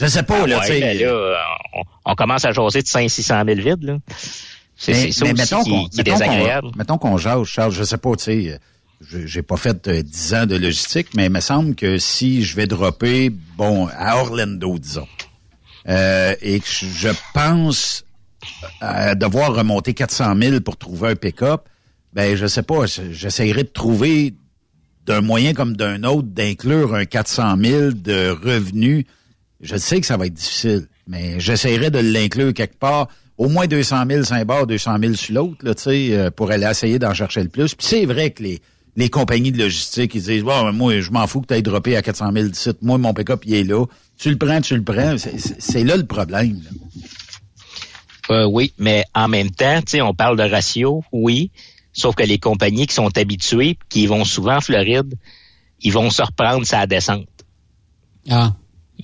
Je 0.00 0.06
sais 0.06 0.22
pas, 0.22 0.46
là, 0.46 0.56
Ah 0.58 0.60
ouais, 0.62 0.66
sais. 0.66 0.80
ben 0.80 0.98
là, 0.98 1.38
on, 1.74 1.82
on 2.12 2.14
commence 2.14 2.44
à 2.44 2.52
jaser 2.52 2.80
de 2.82 2.86
500-600 2.86 3.44
000 3.62 3.76
vides, 3.76 3.84
là. 3.84 3.96
C'est 4.74 4.92
Mais, 4.92 5.12
ça 5.12 5.24
mais 5.26 5.32
aussi 5.32 5.42
mettons 5.42 5.62
qui, 5.64 5.70
est 5.70 5.74
mettons 5.74 6.12
qu'on- 6.12 6.18
désagréable. 6.18 6.68
mettons 6.76 6.98
qu'on 6.98 7.16
jase, 7.18 7.44
Charles, 7.44 7.72
je 7.72 7.84
sais 7.84 7.98
pas, 7.98 8.16
tu 8.16 8.24
sais, 8.24 8.58
j'ai 9.26 9.42
pas 9.42 9.56
fait 9.56 9.86
euh, 9.88 10.02
10 10.02 10.34
ans 10.34 10.46
de 10.46 10.56
logistique, 10.56 11.08
mais 11.14 11.26
il 11.26 11.30
me 11.32 11.40
semble 11.40 11.74
que 11.74 11.98
si 11.98 12.42
je 12.42 12.56
vais 12.56 12.66
dropper, 12.66 13.30
bon, 13.30 13.88
à 13.96 14.16
Orlando, 14.18 14.78
disons, 14.78 15.06
euh, 15.88 16.34
et 16.40 16.58
que 16.60 16.66
je 16.66 16.86
je 16.86 17.08
pense 17.34 18.04
à 18.80 19.14
devoir 19.14 19.54
remonter 19.54 19.94
400 19.94 20.34
000 20.40 20.60
pour 20.60 20.76
trouver 20.76 21.10
un 21.10 21.16
pick-up, 21.16 21.62
ben, 22.12 22.36
je 22.36 22.46
sais 22.46 22.62
pas, 22.62 22.86
j'essaierai 22.86 23.62
de 23.64 23.68
trouver 23.68 24.34
d'un 25.06 25.20
moyen 25.20 25.54
comme 25.54 25.76
d'un 25.76 26.04
autre 26.04 26.28
d'inclure 26.28 26.94
un 26.94 27.04
400 27.04 27.56
000 27.62 27.90
de 27.92 28.30
revenus. 28.30 29.04
Je 29.60 29.76
sais 29.76 30.00
que 30.00 30.06
ça 30.06 30.16
va 30.16 30.26
être 30.26 30.34
difficile, 30.34 30.86
mais 31.06 31.40
j'essaierai 31.40 31.90
de 31.90 31.98
l'inclure 31.98 32.52
quelque 32.54 32.78
part. 32.78 33.08
Au 33.38 33.48
moins 33.48 33.66
200 33.66 34.04
000 34.08 34.24
sur 34.24 34.34
un 34.34 34.44
bord, 34.44 34.66
200 34.66 34.98
000 35.00 35.14
sur 35.14 35.34
l'autre, 35.34 35.56
tu 35.74 35.82
sais, 35.82 36.08
euh, 36.12 36.30
pour 36.30 36.50
aller 36.50 36.66
essayer 36.66 36.98
d'en 36.98 37.14
chercher 37.14 37.42
le 37.42 37.48
plus. 37.48 37.74
Puis 37.74 37.86
c'est 37.86 38.04
vrai 38.04 38.30
que 38.30 38.42
les, 38.42 38.60
les 38.94 39.08
compagnies 39.08 39.50
de 39.50 39.58
logistique, 39.58 40.14
ils 40.14 40.22
disent, 40.22 40.42
bon, 40.42 40.72
moi, 40.72 41.00
je 41.00 41.10
m'en 41.10 41.26
fous 41.26 41.40
que 41.40 41.46
tu 41.46 41.54
aies 41.54 41.62
droppé 41.62 41.96
à 41.96 42.02
400 42.02 42.30
000 42.32 42.48
d'ici. 42.48 42.70
Moi, 42.82 42.98
mon 42.98 43.14
pick-up, 43.14 43.42
il 43.46 43.54
est 43.54 43.64
là. 43.64 43.86
Tu 44.18 44.30
le 44.30 44.36
prends, 44.36 44.60
tu 44.60 44.76
le 44.76 44.84
prends. 44.84 45.16
C'est 45.16 45.82
là 45.82 45.96
le 45.96 46.06
problème. 46.06 46.60
là. 46.62 46.70
Euh, 48.30 48.44
oui, 48.46 48.72
mais 48.78 49.04
en 49.14 49.28
même 49.28 49.50
temps, 49.50 49.80
tu 49.80 49.92
sais, 49.92 50.02
on 50.02 50.14
parle 50.14 50.36
de 50.36 50.44
ratio, 50.44 51.02
oui, 51.10 51.50
sauf 51.92 52.14
que 52.14 52.22
les 52.22 52.38
compagnies 52.38 52.86
qui 52.86 52.94
sont 52.94 53.16
habituées, 53.16 53.78
qui 53.88 54.06
vont 54.06 54.24
souvent 54.24 54.56
en 54.56 54.60
Floride, 54.60 55.14
ils 55.80 55.92
vont 55.92 56.10
se 56.10 56.22
reprendre 56.22 56.66
sa 56.66 56.86
descente. 56.86 57.28
Ah. 58.30 58.52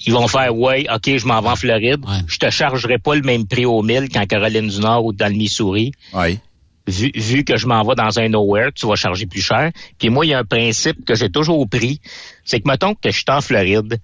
Ils 0.07 0.13
vont 0.13 0.29
faire, 0.29 0.55
ouais, 0.57 0.87
OK, 0.95 1.17
je 1.17 1.27
m'en 1.27 1.41
vais 1.41 1.49
en 1.49 1.57
Floride, 1.57 2.05
je 2.27 2.39
te 2.39 2.51
chargerai 2.51 2.99
pas 2.99 3.17
le 3.17 3.23
même 3.23 3.47
prix 3.47 3.65
au 3.65 3.83
mille 3.83 4.09
qu'en 4.09 4.27
Caroline 4.27 4.69
du 4.69 4.79
Nord 4.79 5.05
ou 5.05 5.13
dans 5.13 5.27
le 5.27 5.37
Missouri. 5.37 5.93
Oui. 6.15 6.39
Vu, 6.87 7.11
vu 7.15 7.45
que 7.45 7.57
je 7.57 7.67
m'en 7.67 7.83
vais 7.83 7.97
dans 7.97 8.19
un 8.19 8.29
nowhere, 8.29 8.71
tu 8.75 8.87
vas 8.87 8.95
charger 8.95 9.27
plus 9.27 9.43
cher. 9.43 9.73
Puis 9.99 10.09
moi, 10.09 10.25
il 10.25 10.31
y 10.31 10.35
a 10.35 10.39
un 10.39 10.45
principe 10.45 11.05
que 11.05 11.15
j'ai 11.15 11.29
toujours 11.29 11.69
pris, 11.69 12.01
c'est 12.45 12.61
que 12.61 12.69
mettons 12.69 12.95
que 12.95 13.11
je 13.11 13.17
suis 13.17 13.25
en 13.29 13.41
Floride 13.41 14.01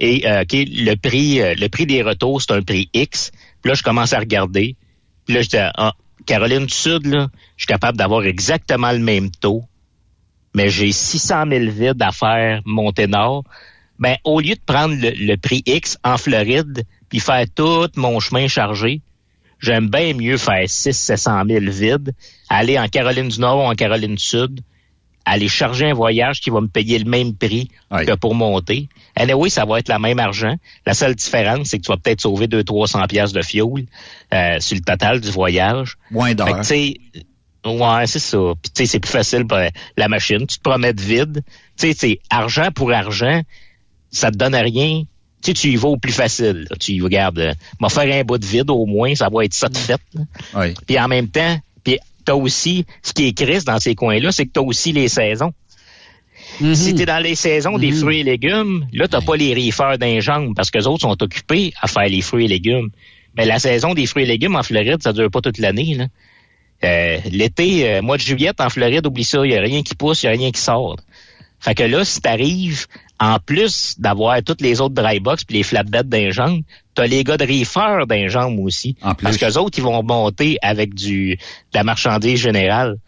et 0.00 0.28
euh, 0.28 0.42
OK, 0.42 0.52
le 0.52 0.94
prix 0.96 1.40
euh, 1.40 1.54
le 1.54 1.68
prix 1.68 1.86
des 1.86 2.02
retours, 2.02 2.42
c'est 2.42 2.52
un 2.52 2.62
prix 2.62 2.90
X. 2.92 3.30
Puis 3.62 3.70
là, 3.70 3.74
je 3.74 3.82
commence 3.82 4.12
à 4.12 4.18
regarder. 4.18 4.76
Puis 5.24 5.34
là, 5.34 5.42
je 5.42 5.48
dis, 5.48 5.56
ah, 5.58 5.94
Caroline 6.26 6.66
du 6.66 6.74
Sud, 6.74 7.06
là, 7.06 7.28
je 7.56 7.62
suis 7.62 7.66
capable 7.66 7.96
d'avoir 7.96 8.24
exactement 8.24 8.92
le 8.92 8.98
même 8.98 9.30
taux, 9.30 9.64
mais 10.54 10.68
j'ai 10.68 10.92
600 10.92 11.44
000 11.48 11.70
vides 11.70 12.02
à 12.02 12.12
faire 12.12 12.60
monter 12.64 13.06
nord. 13.06 13.44
Ben, 13.98 14.16
au 14.24 14.40
lieu 14.40 14.54
de 14.54 14.60
prendre 14.66 14.94
le, 14.94 15.10
le 15.10 15.36
prix 15.36 15.62
X 15.64 15.96
en 16.04 16.18
Floride, 16.18 16.84
puis 17.08 17.20
faire 17.20 17.46
tout 17.54 17.88
mon 17.96 18.20
chemin 18.20 18.48
chargé, 18.48 19.00
j'aime 19.60 19.88
bien 19.88 20.14
mieux 20.14 20.36
faire 20.36 20.68
6 20.68 20.92
700 20.92 21.44
000 21.48 21.64
vides, 21.68 22.12
aller 22.48 22.78
en 22.78 22.88
Caroline 22.88 23.28
du 23.28 23.40
Nord 23.40 23.58
ou 23.58 23.62
en 23.62 23.74
Caroline 23.74 24.16
du 24.16 24.22
Sud, 24.22 24.60
aller 25.24 25.48
charger 25.48 25.90
un 25.90 25.94
voyage 25.94 26.40
qui 26.40 26.50
va 26.50 26.60
me 26.60 26.68
payer 26.68 26.98
le 26.98 27.04
même 27.04 27.34
prix 27.34 27.68
que 27.90 28.14
pour 28.14 28.34
monter. 28.34 28.88
Et 29.18 29.34
oui, 29.34 29.50
ça 29.50 29.64
va 29.64 29.80
être 29.80 29.92
le 29.92 29.98
même 29.98 30.20
argent. 30.20 30.54
La 30.86 30.94
seule 30.94 31.16
différence, 31.16 31.68
c'est 31.68 31.78
que 31.78 31.82
tu 31.82 31.90
vas 31.90 31.96
peut-être 31.96 32.20
sauver 32.20 32.46
200-300 32.46 33.08
pièces 33.08 33.32
de 33.32 33.42
fuel 33.42 33.86
euh, 34.34 34.60
sur 34.60 34.76
le 34.76 34.82
total 34.82 35.20
du 35.20 35.30
voyage. 35.30 35.96
Moins 36.10 36.34
d'heures. 36.34 36.48
Ouais, 37.64 38.06
c'est 38.06 38.20
ça. 38.20 38.38
Puis 38.62 38.72
tu 38.72 38.82
sais, 38.82 38.86
c'est 38.86 39.00
plus 39.00 39.10
facile 39.10 39.46
pour 39.46 39.58
la 39.96 40.08
machine. 40.08 40.46
Tu 40.46 40.58
te 40.58 40.62
promets 40.62 40.92
de 40.92 41.00
vide. 41.00 41.42
Tu 41.76 41.88
sais, 41.88 41.94
c'est 41.96 42.20
argent 42.30 42.70
pour 42.72 42.92
argent, 42.92 43.42
ça 44.10 44.30
te 44.30 44.36
donne 44.36 44.54
rien. 44.54 45.02
Tu 45.42 45.50
sais, 45.50 45.54
tu 45.54 45.68
y 45.70 45.76
vas 45.76 45.88
au 45.88 45.96
plus 45.96 46.12
facile. 46.12 46.66
là. 46.70 46.76
Tu 46.78 46.92
y 46.92 47.00
regardes, 47.00 47.38
euh, 47.38 47.54
m'a 47.80 47.88
faire 47.88 48.12
un 48.14 48.24
bout 48.24 48.38
de 48.38 48.46
vide 48.46 48.70
au 48.70 48.86
moins, 48.86 49.14
ça 49.14 49.28
va 49.28 49.44
être 49.44 49.54
ça 49.54 49.68
de 49.68 49.76
fait. 49.76 50.00
Oui. 50.54 50.74
Puis 50.86 50.98
en 50.98 51.08
même 51.08 51.28
temps, 51.28 51.58
puis 51.84 51.98
t'as 52.24 52.34
aussi, 52.34 52.86
ce 53.02 53.12
qui 53.12 53.26
est 53.28 53.36
triste 53.36 53.66
dans 53.66 53.78
ces 53.78 53.94
coins-là, 53.94 54.32
c'est 54.32 54.46
que 54.46 54.52
t'as 54.52 54.60
aussi 54.60 54.92
les 54.92 55.08
saisons. 55.08 55.52
Si 56.74 56.94
t'es 56.94 57.06
dans 57.06 57.22
les 57.22 57.34
saisons 57.34 57.76
des 57.76 57.92
fruits 57.92 58.20
et 58.20 58.22
légumes, 58.22 58.86
là, 58.92 59.08
t'as 59.08 59.20
pas 59.20 59.36
les 59.36 59.52
reefers 59.54 59.98
d'un 59.98 60.18
parce 60.54 60.70
que 60.70 60.78
les 60.78 60.86
autres 60.86 61.02
sont 61.02 61.22
occupés 61.22 61.72
à 61.80 61.86
faire 61.86 62.08
les 62.08 62.22
fruits 62.22 62.46
et 62.46 62.48
légumes. 62.48 62.90
Mais 63.36 63.44
la 63.44 63.58
saison 63.58 63.94
des 63.94 64.06
fruits 64.06 64.24
et 64.24 64.26
légumes 64.26 64.56
en 64.56 64.62
Floride, 64.62 65.02
ça 65.02 65.12
dure 65.12 65.30
pas 65.30 65.40
toute 65.40 65.58
l'année. 65.58 65.98
Euh, 66.84 67.18
L'été, 67.30 67.88
euh, 67.88 68.02
mois 68.02 68.16
de 68.16 68.22
juillet, 68.22 68.52
en 68.58 68.70
Floride, 68.70 69.06
oublie 69.06 69.24
ça, 69.24 69.44
il 69.44 69.52
y 69.52 69.56
a 69.56 69.60
rien 69.60 69.82
qui 69.82 69.94
pousse, 69.94 70.22
il 70.22 70.26
y 70.26 70.28
a 70.28 70.32
rien 70.32 70.50
qui 70.50 70.60
sort. 70.60 70.96
Fait 71.58 71.74
que 71.74 71.82
là, 71.82 72.04
si 72.04 72.20
t'arrives, 72.20 72.86
en 73.18 73.38
plus 73.38 73.98
d'avoir 73.98 74.42
toutes 74.42 74.60
les 74.60 74.80
autres 74.80 74.94
dry 74.94 75.20
box 75.20 75.44
puis 75.44 75.56
les 75.56 75.62
flatbeds 75.62 76.04
d'un 76.04 76.30
jambe, 76.30 76.60
t'as 76.94 77.06
les 77.06 77.24
gars 77.24 77.36
de 77.36 77.44
reefer 77.44 78.04
d'un 78.06 78.28
jambe 78.28 78.58
aussi. 78.60 78.96
Parce 79.22 79.38
que 79.38 79.46
les 79.46 79.56
autres, 79.56 79.78
ils 79.78 79.84
vont 79.84 80.02
monter 80.02 80.58
avec 80.62 80.94
du 80.94 81.36
de 81.36 81.40
la 81.74 81.82
marchandise 81.84 82.38
générale. 82.38 82.98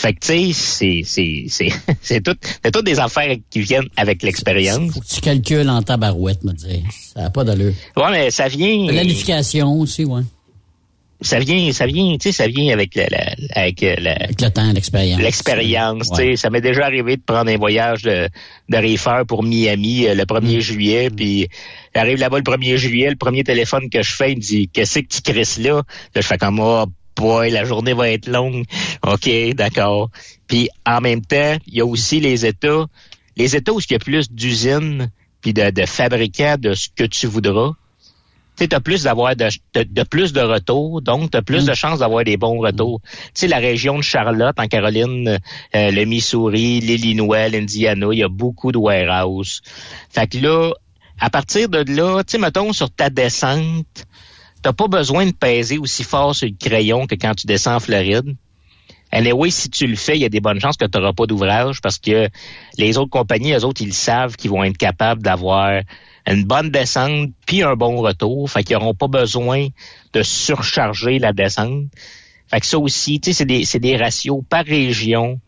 Fait 0.00 0.12
que 0.12 0.20
tu 0.20 0.52
sais, 0.52 0.52
c'est 0.52 1.02
c'est 1.04 1.44
c'est 1.48 1.68
c'est 2.00 2.20
tout 2.22 2.36
c'est 2.62 2.70
toutes 2.70 2.86
des 2.86 3.00
affaires 3.00 3.34
qui 3.50 3.60
viennent 3.60 3.88
avec 3.96 4.22
l'expérience. 4.22 4.92
Faut 4.92 5.00
que 5.00 5.06
tu 5.06 5.20
calcules 5.20 5.68
en 5.68 5.82
tabarouette, 5.82 6.44
me 6.44 6.52
dire. 6.52 6.82
Ça 7.14 7.22
n'a 7.22 7.30
pas 7.30 7.42
d'allure. 7.44 7.72
Ouais, 7.96 8.10
mais 8.12 8.30
ça 8.30 8.46
vient 8.48 8.86
De 8.86 8.92
L'unification 8.92 9.72
aussi, 9.80 10.04
ouais. 10.04 10.22
ça 11.20 11.40
vient 11.40 11.72
ça 11.72 11.86
vient 11.86 12.16
tu 12.16 12.28
sais 12.28 12.32
ça 12.32 12.46
vient 12.46 12.72
avec 12.72 12.94
la, 12.94 13.08
la- 13.08 13.34
avec 13.56 13.80
la, 13.80 14.12
Avec 14.12 14.40
le 14.40 14.50
temps, 14.50 14.72
l'expérience. 14.72 15.20
l'expérience. 15.20 16.10
tu 16.10 16.14
sais. 16.16 16.36
Ça 16.36 16.48
m'est 16.48 16.60
déjà 16.60 16.84
arrivé 16.86 17.16
de 17.16 17.22
prendre 17.22 17.50
un 17.50 17.56
voyage 17.56 18.02
de, 18.02 18.28
de 18.68 18.76
reefer 18.76 19.22
pour 19.26 19.42
Miami 19.42 20.06
euh, 20.06 20.14
le 20.14 20.22
1er 20.24 20.58
Mm. 20.58 20.60
juillet, 20.60 21.10
puis 21.10 21.48
j'arrive 21.92 22.18
là-bas 22.18 22.36
le 22.38 22.44
1er 22.44 22.76
juillet, 22.76 23.10
le 23.10 23.16
premier 23.16 23.42
téléphone 23.42 23.90
que 23.90 24.00
je 24.00 24.12
fais, 24.14 24.30
il 24.30 24.36
me 24.36 24.40
dit 24.42 24.68
«Qu'est-ce 24.72 25.00
que 25.00 25.06
tu 25.06 25.20
crisses 25.22 25.58
là?» 25.58 25.82
Là, 26.14 26.20
je 26.20 26.26
fais 26.26 26.38
comme 26.38 26.60
«Oh 26.62 26.84
boy, 27.18 27.50
la 27.50 27.64
journée 27.64 27.92
va 27.92 28.10
être 28.10 28.28
longue.» 28.28 28.64
OK, 29.06 29.28
d'accord. 29.54 30.10
Puis 30.46 30.70
en 30.86 31.00
même 31.00 31.22
temps, 31.22 31.56
il 31.66 31.74
y 31.74 31.80
a 31.80 31.86
aussi 31.86 32.20
les 32.20 32.46
États. 32.46 32.86
Les 33.36 33.54
États 33.54 33.72
où 33.72 33.80
il 33.80 33.92
y 33.92 33.94
a 33.94 33.98
plus 33.98 34.30
d'usines 34.30 35.10
puis 35.40 35.52
de, 35.52 35.70
de 35.70 35.86
fabricants 35.86 36.56
de 36.58 36.74
ce 36.74 36.88
que 36.94 37.04
tu 37.04 37.26
voudras, 37.26 37.72
tu 38.58 38.68
t'as 38.68 38.80
plus 38.80 39.04
d'avoir 39.04 39.36
de, 39.36 39.48
de, 39.74 39.84
de 39.84 40.02
plus 40.02 40.32
de 40.32 40.40
retours, 40.40 41.00
donc 41.00 41.30
t'as 41.30 41.42
plus 41.42 41.64
de 41.64 41.74
chances 41.74 42.00
d'avoir 42.00 42.24
des 42.24 42.36
bons 42.36 42.58
retours. 42.58 43.00
Tu 43.04 43.30
sais, 43.34 43.46
la 43.46 43.58
région 43.58 43.98
de 43.98 44.02
Charlotte, 44.02 44.58
en 44.58 44.66
Caroline, 44.66 45.38
euh, 45.76 45.90
le 45.92 46.04
Missouri, 46.04 46.80
l'Illinois, 46.80 47.48
l'Indiana, 47.48 48.08
il 48.10 48.18
y 48.18 48.24
a 48.24 48.28
beaucoup 48.28 48.72
de 48.72 48.78
warehouse. 48.78 49.62
Fait 50.10 50.26
que 50.26 50.38
là, 50.38 50.72
à 51.20 51.30
partir 51.30 51.68
de 51.68 51.78
là, 51.78 52.22
tu 52.24 52.32
sais, 52.32 52.38
mettons, 52.38 52.72
sur 52.72 52.90
ta 52.90 53.10
descente, 53.10 54.06
t'as 54.62 54.72
pas 54.72 54.88
besoin 54.88 55.26
de 55.26 55.32
peser 55.32 55.78
aussi 55.78 56.04
fort 56.04 56.34
sur 56.34 56.48
le 56.48 56.54
crayon 56.58 57.06
que 57.06 57.14
quand 57.14 57.34
tu 57.34 57.46
descends 57.46 57.76
en 57.76 57.80
Floride. 57.80 58.36
Anyway, 59.10 59.50
si 59.50 59.70
tu 59.70 59.86
le 59.86 59.96
fais, 59.96 60.16
il 60.16 60.20
y 60.20 60.24
a 60.26 60.28
des 60.28 60.40
bonnes 60.40 60.60
chances 60.60 60.76
que 60.76 60.84
tu 60.84 60.98
n'auras 60.98 61.14
pas 61.14 61.26
d'ouvrage 61.26 61.80
parce 61.80 61.98
que 61.98 62.28
les 62.76 62.98
autres 62.98 63.10
compagnies, 63.10 63.52
eux 63.54 63.64
autres, 63.64 63.80
ils 63.80 63.94
savent 63.94 64.36
qu'ils 64.36 64.50
vont 64.50 64.64
être 64.64 64.76
capables 64.76 65.22
d'avoir 65.22 65.80
une 66.26 66.44
bonne 66.44 66.70
descente 66.70 67.30
puis 67.46 67.62
un 67.62 67.74
bon 67.74 67.96
retour. 68.02 68.50
Fait 68.50 68.62
qu'ils 68.62 68.76
n'auront 68.76 68.94
pas 68.94 69.08
besoin 69.08 69.68
de 70.12 70.22
surcharger 70.22 71.18
la 71.18 71.32
descente. 71.32 71.84
Fait 72.48 72.60
que 72.60 72.66
ça 72.66 72.78
aussi, 72.78 73.20
tu 73.20 73.30
sais, 73.30 73.38
c'est 73.38 73.44
des, 73.46 73.64
c'est 73.64 73.78
des 73.78 73.96
ratios 73.96 74.42
par 74.48 74.64
région 74.64 75.40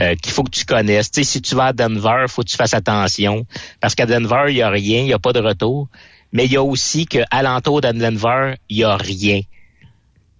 euh, 0.00 0.14
qu'il 0.14 0.32
faut 0.32 0.42
que 0.42 0.50
tu 0.50 0.64
connaisses. 0.64 1.10
Tu 1.10 1.22
sais, 1.22 1.30
si 1.30 1.42
tu 1.42 1.54
vas 1.54 1.66
à 1.66 1.72
Denver, 1.74 2.24
faut 2.28 2.42
que 2.42 2.48
tu 2.48 2.56
fasses 2.56 2.74
attention 2.74 3.46
parce 3.80 3.94
qu'à 3.94 4.06
Denver, 4.06 4.46
il 4.48 4.56
y 4.56 4.62
a 4.62 4.70
rien, 4.70 5.02
il 5.02 5.08
y 5.08 5.12
a 5.12 5.18
pas 5.18 5.32
de 5.32 5.40
retour. 5.40 5.88
Mais 6.34 6.44
il 6.44 6.52
y 6.52 6.56
a 6.58 6.62
aussi 6.62 7.06
qu'à 7.06 7.42
l'entour 7.42 7.80
de 7.80 7.90
Denver, 7.92 8.56
il 8.68 8.78
y 8.78 8.84
a 8.84 8.96
rien. 8.96 9.40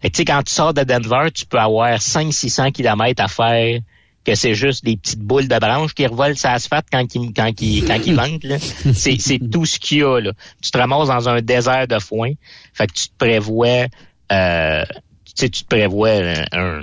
Tu 0.03 0.11
sais, 0.13 0.25
quand 0.27 0.43
tu 0.43 0.53
sors 0.53 0.75
de 0.75 0.83
Denver, 0.83 1.31
tu 1.33 1.47
peux 1.47 1.59
avoir 1.59 1.97
500-600 1.99 2.73
kilomètres 2.73 3.23
à 3.23 3.29
faire 3.29 3.79
que 4.25 4.35
c'est 4.35 4.55
juste 4.55 4.85
des 4.85 4.97
petites 4.97 5.21
boules 5.21 5.49
de 5.49 5.59
branches 5.59 5.95
qui 5.95 6.07
revolent 6.07 6.37
sur 6.37 6.49
l'asphalte 6.51 6.87
quand 6.91 7.15
ils, 7.15 7.33
quand 7.33 7.53
ils, 7.61 7.85
quand 7.85 7.99
ils 8.07 8.15
ventent, 8.17 8.45
là. 8.45 8.57
C'est, 8.93 9.19
c'est 9.19 9.39
tout 9.39 9.65
ce 9.67 9.79
qu'il 9.79 9.99
y 9.99 10.03
a, 10.03 10.19
là. 10.21 10.33
Tu 10.63 10.71
te 10.71 10.77
ramasses 10.79 11.09
dans 11.09 11.29
un 11.29 11.41
désert 11.41 11.87
de 11.89 11.99
foin. 11.99 12.33
Fait 12.73 12.87
que 12.87 12.93
tu 12.93 13.09
te 13.09 13.15
prévois, 13.19 13.87
euh, 14.33 14.85
tu 15.25 15.33
sais, 15.37 15.49
tu 15.49 15.63
te 15.63 15.69
prévois 15.69 16.11
un, 16.53 16.81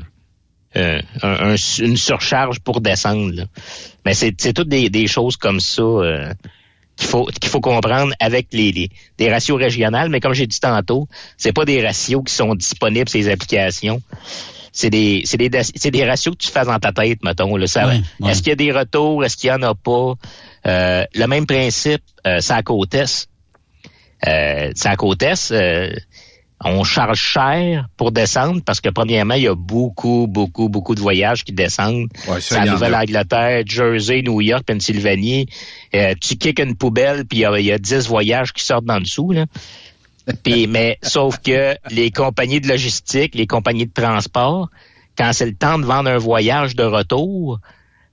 un- 0.75 0.99
un- 1.23 1.51
un- 1.51 1.55
une 1.79 1.97
surcharge 1.97 2.59
pour 2.59 2.79
descendre, 2.79 3.33
là. 3.33 3.43
Mais 4.05 4.13
c'est, 4.13 4.33
c'est 4.39 4.53
toutes 4.53 4.69
des, 4.69 4.89
des 4.89 5.07
choses 5.07 5.35
comme 5.35 5.59
ça, 5.59 5.81
euh, 5.81 6.33
qu'il 7.01 7.09
faut 7.09 7.25
qu'il 7.25 7.49
faut 7.49 7.61
comprendre 7.61 8.13
avec 8.19 8.47
les, 8.51 8.71
les 8.71 8.89
des 9.17 9.31
ratios 9.31 9.57
régionales, 9.57 10.09
mais 10.09 10.19
comme 10.19 10.33
j'ai 10.33 10.47
dit 10.47 10.59
tantôt, 10.59 11.07
c'est 11.37 11.51
pas 11.51 11.65
des 11.65 11.83
ratios 11.85 12.23
qui 12.25 12.33
sont 12.33 12.53
disponibles 12.55 13.09
ces 13.09 13.27
applications. 13.29 14.01
C'est 14.71 14.89
des 14.89 15.23
c'est 15.25 15.37
des 15.37 15.49
c'est 15.63 15.91
des 15.91 16.05
ratios 16.05 16.35
que 16.35 16.43
tu 16.43 16.51
fais 16.51 16.63
dans 16.63 16.79
ta 16.79 16.91
tête, 16.91 17.19
mettons. 17.23 17.57
Là, 17.57 17.67
ça. 17.67 17.91
Est-ce 18.25 18.41
qu'il 18.41 18.49
y 18.49 18.53
a 18.53 18.55
des 18.55 18.71
retours, 18.71 19.25
est-ce 19.25 19.35
qu'il 19.35 19.49
y 19.49 19.53
en 19.53 19.61
a 19.63 19.75
pas? 19.75 20.13
Euh, 20.67 21.03
Le 21.13 21.25
même 21.25 21.45
principe, 21.45 22.03
euh, 22.27 22.39
c'est 22.39 22.53
à 22.53 22.61
est. 22.61 23.27
Euh, 24.27 24.71
c'est 24.75 24.87
à 24.89 24.95
euh, 25.51 25.89
on 26.63 26.83
charge 26.83 27.19
cher 27.19 27.87
pour 27.97 28.11
descendre 28.11 28.61
parce 28.65 28.81
que 28.81 28.89
premièrement, 28.89 29.33
il 29.33 29.43
y 29.43 29.47
a 29.47 29.55
beaucoup, 29.55 30.27
beaucoup, 30.29 30.69
beaucoup 30.69 30.95
de 30.95 30.99
voyages 31.01 31.43
qui 31.43 31.53
descendent. 31.53 32.07
ça, 32.25 32.39
c'est 32.39 32.55
il 32.55 32.63
y 32.63 32.65
la. 32.67 32.71
Nouvelle-Angleterre, 32.73 33.63
Jersey, 33.65 34.21
New 34.21 34.41
York, 34.41 34.63
Pennsylvanie. 34.65 35.47
Euh, 35.95 36.13
tu 36.21 36.35
kicks 36.37 36.59
une 36.59 36.75
poubelle, 36.75 37.25
puis 37.25 37.39
il 37.39 37.41
y 37.41 37.45
a- 37.45 37.59
il 37.59 37.65
y, 37.65 37.71
a 37.71 37.77
10 37.77 38.07
voyages 38.07 38.53
qui 38.53 38.63
sortent 38.63 38.85
dans 38.85 38.95
le 38.95 39.01
dessous. 39.01 39.31
Là. 39.31 39.45
Puis, 40.43 40.67
mais 40.67 40.99
sauf 41.01 41.39
que 41.39 41.75
les 41.89 42.11
compagnies 42.11 42.61
de 42.61 42.67
logistique, 42.67 43.33
les 43.33 43.47
compagnies 43.47 43.87
de 43.87 43.91
transport, 43.93 44.69
quand 45.17 45.33
c'est 45.33 45.47
le 45.47 45.55
temps 45.55 45.79
de 45.79 45.85
vendre 45.85 46.09
un 46.11 46.17
voyage 46.19 46.75
de 46.75 46.83
retour, 46.83 47.59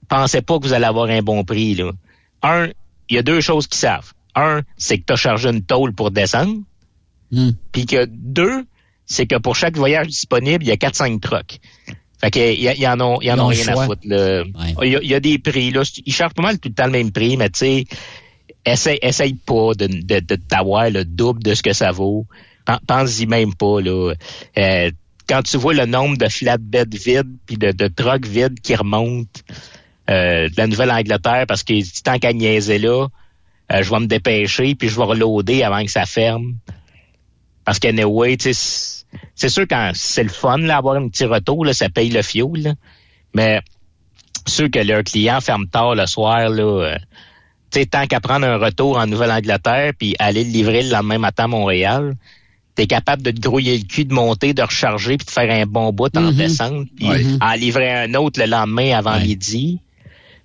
pensez 0.09 0.41
pas 0.41 0.57
que 0.57 0.63
vous 0.63 0.73
allez 0.73 0.85
avoir 0.85 1.07
un 1.09 1.21
bon 1.21 1.43
prix. 1.43 1.75
Là. 1.75 1.91
Un, 2.41 2.69
il 3.09 3.15
y 3.15 3.19
a 3.19 3.21
deux 3.21 3.41
choses 3.41 3.67
qu'ils 3.67 3.77
savent. 3.79 4.11
Un, 4.35 4.61
c'est 4.75 4.97
que 4.97 5.03
tu 5.05 5.13
as 5.13 5.17
chargé 5.17 5.49
une 5.49 5.61
tôle 5.63 5.93
pour 5.93 6.09
descendre. 6.11 6.57
Puis 7.71 7.85
que 7.85 8.05
deux, 8.05 8.65
c'est 9.05 9.25
que 9.27 9.37
pour 9.37 9.55
chaque 9.55 9.75
voyage 9.77 10.07
disponible, 10.07 10.63
il 10.63 10.67
y 10.67 10.71
a 10.71 10.75
4-5 10.75 11.19
trucks. 11.19 11.59
Fait 12.21 12.31
que 12.31 12.39
y, 12.39 12.67
a- 12.67 12.73
il 12.73 12.81
y 12.81 12.87
en 12.87 13.19
il 13.21 13.27
y 13.27 13.31
en 13.31 13.35
Ils 13.37 13.39
ont 13.41 13.47
rien 13.47 13.67
à 13.69 13.75
foutre. 13.85 14.01
Il 14.83 14.89
y, 14.91 14.95
a, 14.95 14.99
il 15.01 15.09
y 15.09 15.13
a 15.13 15.19
des 15.19 15.39
prix. 15.39 15.71
Là. 15.71 15.83
Ils 16.05 16.13
chargent 16.13 16.33
pas 16.33 16.41
mal 16.43 16.59
tout 16.59 16.69
le 16.69 16.75
temps 16.75 16.85
le 16.85 16.91
même 16.91 17.11
prix, 17.11 17.37
mais 17.37 17.49
tu 17.49 17.59
sais, 17.59 17.85
essaye, 18.65 18.99
essaye 19.01 19.33
pas 19.35 19.71
de, 19.77 19.87
de, 19.87 20.19
de 20.19 20.35
t'avoir 20.35 20.89
le 20.89 21.05
double 21.05 21.41
de 21.43 21.53
ce 21.53 21.63
que 21.63 21.71
ça 21.73 21.91
vaut. 21.91 22.25
Pen- 22.65 22.79
Pense-y 22.85 23.25
même 23.25 23.53
pas. 23.55 23.79
Là. 23.81 24.13
Euh, 24.57 24.91
quand 25.27 25.43
tu 25.43 25.57
vois 25.57 25.73
le 25.73 25.85
nombre 25.85 26.17
de 26.17 26.27
flatbeds 26.27 26.97
vides 26.97 27.37
puis 27.45 27.55
de, 27.57 27.71
de 27.71 27.87
trucks 27.87 28.25
vides 28.25 28.59
qui 28.59 28.75
remontent 28.75 29.41
euh, 30.09 30.49
de 30.49 30.53
la 30.57 30.67
Nouvelle-Angleterre 30.67 31.45
parce 31.47 31.63
que 31.63 31.73
tant 32.03 32.17
qu'à 32.19 32.33
niaiser 32.33 32.79
là, 32.79 33.07
euh, 33.71 33.83
je 33.83 33.89
vais 33.89 33.99
me 33.99 34.07
dépêcher 34.07 34.73
puis 34.75 34.89
je 34.89 34.95
vais 34.97 35.03
reloader 35.05 35.63
avant 35.63 35.85
que 35.85 35.91
ça 35.91 36.05
ferme. 36.05 36.55
Parce 37.69 37.77
qu'anyway, 37.77 38.35
c'est- 38.39 39.03
sûr 39.47 39.65
quand 39.69 39.91
c'est 39.93 40.23
le 40.23 40.29
fun 40.29 40.57
là, 40.57 40.77
avoir 40.77 40.95
un 40.95 41.07
petit 41.07 41.25
retour, 41.25 41.65
là, 41.65 41.71
ça 41.71 41.87
paye 41.87 42.09
le 42.09 42.23
fioul. 42.23 42.61
là. 42.61 42.73
Mais 43.35 43.61
ceux 44.47 44.69
que 44.69 44.79
leurs 44.79 45.03
clients 45.03 45.39
ferment 45.39 45.67
tard 45.67 45.93
le 45.93 46.07
soir, 46.07 46.49
là, 46.49 46.63
euh, 46.63 47.85
tant 47.91 48.07
qu'à 48.07 48.19
prendre 48.21 48.47
un 48.47 48.57
retour 48.57 48.97
en 48.97 49.05
Nouvelle-Angleterre 49.05 49.91
puis 49.99 50.15
aller 50.17 50.45
le 50.45 50.49
livrer 50.49 50.81
le 50.81 50.89
lendemain 50.89 51.19
matin 51.19 51.43
à 51.43 51.47
Montréal, 51.47 52.15
t'es 52.73 52.87
capable 52.87 53.21
de 53.21 53.29
te 53.29 53.39
grouiller 53.39 53.77
le 53.77 53.83
cul, 53.83 54.05
de 54.05 54.13
monter, 54.15 54.55
de 54.55 54.63
recharger 54.63 55.17
puis 55.17 55.27
de 55.27 55.31
faire 55.31 55.51
un 55.51 55.67
bon 55.67 55.93
bout 55.93 56.09
en 56.17 56.31
descente, 56.31 56.87
puis 56.95 57.05
en 57.39 57.53
livrer 57.53 57.91
un 57.93 58.15
autre 58.15 58.39
le 58.39 58.47
lendemain 58.47 58.97
avant 58.97 59.19
midi. 59.19 59.79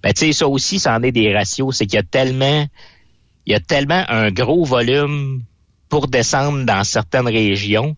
Ben, 0.02 0.12
tu 0.12 0.26
sais, 0.26 0.32
ça 0.34 0.46
aussi, 0.46 0.78
ça 0.78 0.94
en 0.94 1.02
est 1.02 1.10
des 1.12 1.32
ratios. 1.32 1.74
C'est 1.74 1.86
qu'il 1.86 1.96
y 1.96 2.00
a 2.00 2.02
tellement, 2.02 2.66
il 3.46 3.52
y 3.54 3.56
a 3.56 3.60
tellement 3.60 4.04
un 4.10 4.30
gros 4.30 4.66
volume 4.66 5.40
pour 5.94 6.08
descendre 6.08 6.64
dans 6.64 6.82
certaines 6.82 7.28
régions 7.28 7.94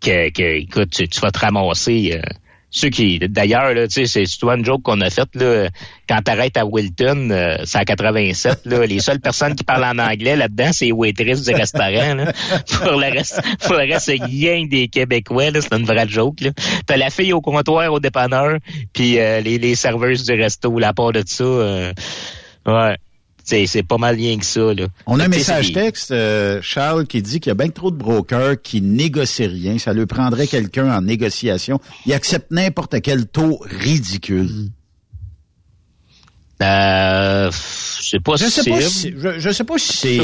que, 0.00 0.30
écoute, 0.56 0.92
tu, 0.92 1.20
vas 1.20 1.30
te 1.30 1.38
ramasser. 1.40 2.12
euh, 2.14 2.22
ceux 2.70 2.88
qui, 2.88 3.18
d'ailleurs, 3.18 3.74
tu 3.90 4.06
sais, 4.06 4.24
c'est 4.24 4.42
une 4.42 4.64
joke 4.64 4.80
qu'on 4.82 5.02
a 5.02 5.10
faite, 5.10 5.28
là, 5.34 5.68
quand 6.08 6.22
t'arrêtes 6.22 6.56
à 6.56 6.64
Wilton, 6.64 7.28
euh, 7.30 7.56
c'est 7.64 7.76
à 7.76 7.84
87, 7.84 8.60
là, 8.64 8.86
les 8.86 9.00
seules 9.00 9.20
personnes 9.20 9.54
qui 9.54 9.62
parlent 9.62 9.84
en 9.84 9.98
anglais 9.98 10.36
là-dedans, 10.36 10.70
c'est 10.72 10.86
les 10.86 10.92
waitresses 10.92 11.42
du 11.42 11.52
restaurant. 11.54 12.16
Pour 12.66 12.92
le 12.92 13.12
reste, 13.12 13.42
pour 13.66 13.76
reste, 13.76 14.06
c'est 14.06 14.22
rien 14.22 14.64
des 14.64 14.88
Québécois, 14.88 15.50
c'est 15.52 15.74
une 15.74 15.84
vraie 15.84 16.08
joke. 16.08 16.38
T'as 16.86 16.96
la 16.96 17.10
fille 17.10 17.34
au 17.34 17.42
comptoir, 17.42 17.92
au 17.92 18.00
dépanneur, 18.00 18.56
puis 18.94 19.18
euh, 19.18 19.42
les, 19.42 19.58
les 19.58 19.74
serveuses 19.74 20.24
du 20.24 20.32
resto, 20.32 20.78
la 20.78 20.94
part 20.94 21.12
de 21.12 21.22
ça, 21.26 21.44
euh, 21.44 21.92
ouais. 22.66 22.96
C'est, 23.48 23.84
pas 23.84 23.96
mal 23.96 24.16
rien 24.16 24.36
que 24.38 24.44
ça, 24.44 24.74
là. 24.74 24.88
On 25.06 25.20
a 25.20 25.26
un 25.26 25.28
message 25.28 25.72
texte, 25.72 26.10
euh, 26.10 26.58
Charles, 26.62 27.06
qui 27.06 27.22
dit 27.22 27.38
qu'il 27.38 27.50
y 27.50 27.52
a 27.52 27.54
bien 27.54 27.68
trop 27.68 27.92
de 27.92 27.96
brokers 27.96 28.60
qui 28.60 28.82
négocient 28.82 29.48
rien. 29.48 29.78
Ça 29.78 29.92
lui 29.92 30.04
prendrait 30.06 30.48
quelqu'un 30.48 30.92
en 30.92 31.00
négociation. 31.00 31.80
Il 32.06 32.12
accepte 32.12 32.50
n'importe 32.50 33.00
quel 33.02 33.26
taux 33.28 33.60
ridicule. 33.62 34.50
Euh, 36.62 37.50
je 37.50 38.08
sais 38.08 38.18
pas 38.20 38.36
je 38.36 38.44
si 38.46 38.50
sais 38.50 38.70
pas 38.70 38.80
c'est- 38.80 38.88
si, 38.88 39.12
je, 39.16 39.38
je 39.38 39.50
sais 39.50 39.64
pas 39.64 39.78
si 39.78 39.92
Je 39.92 39.98
c'est, 39.98 40.18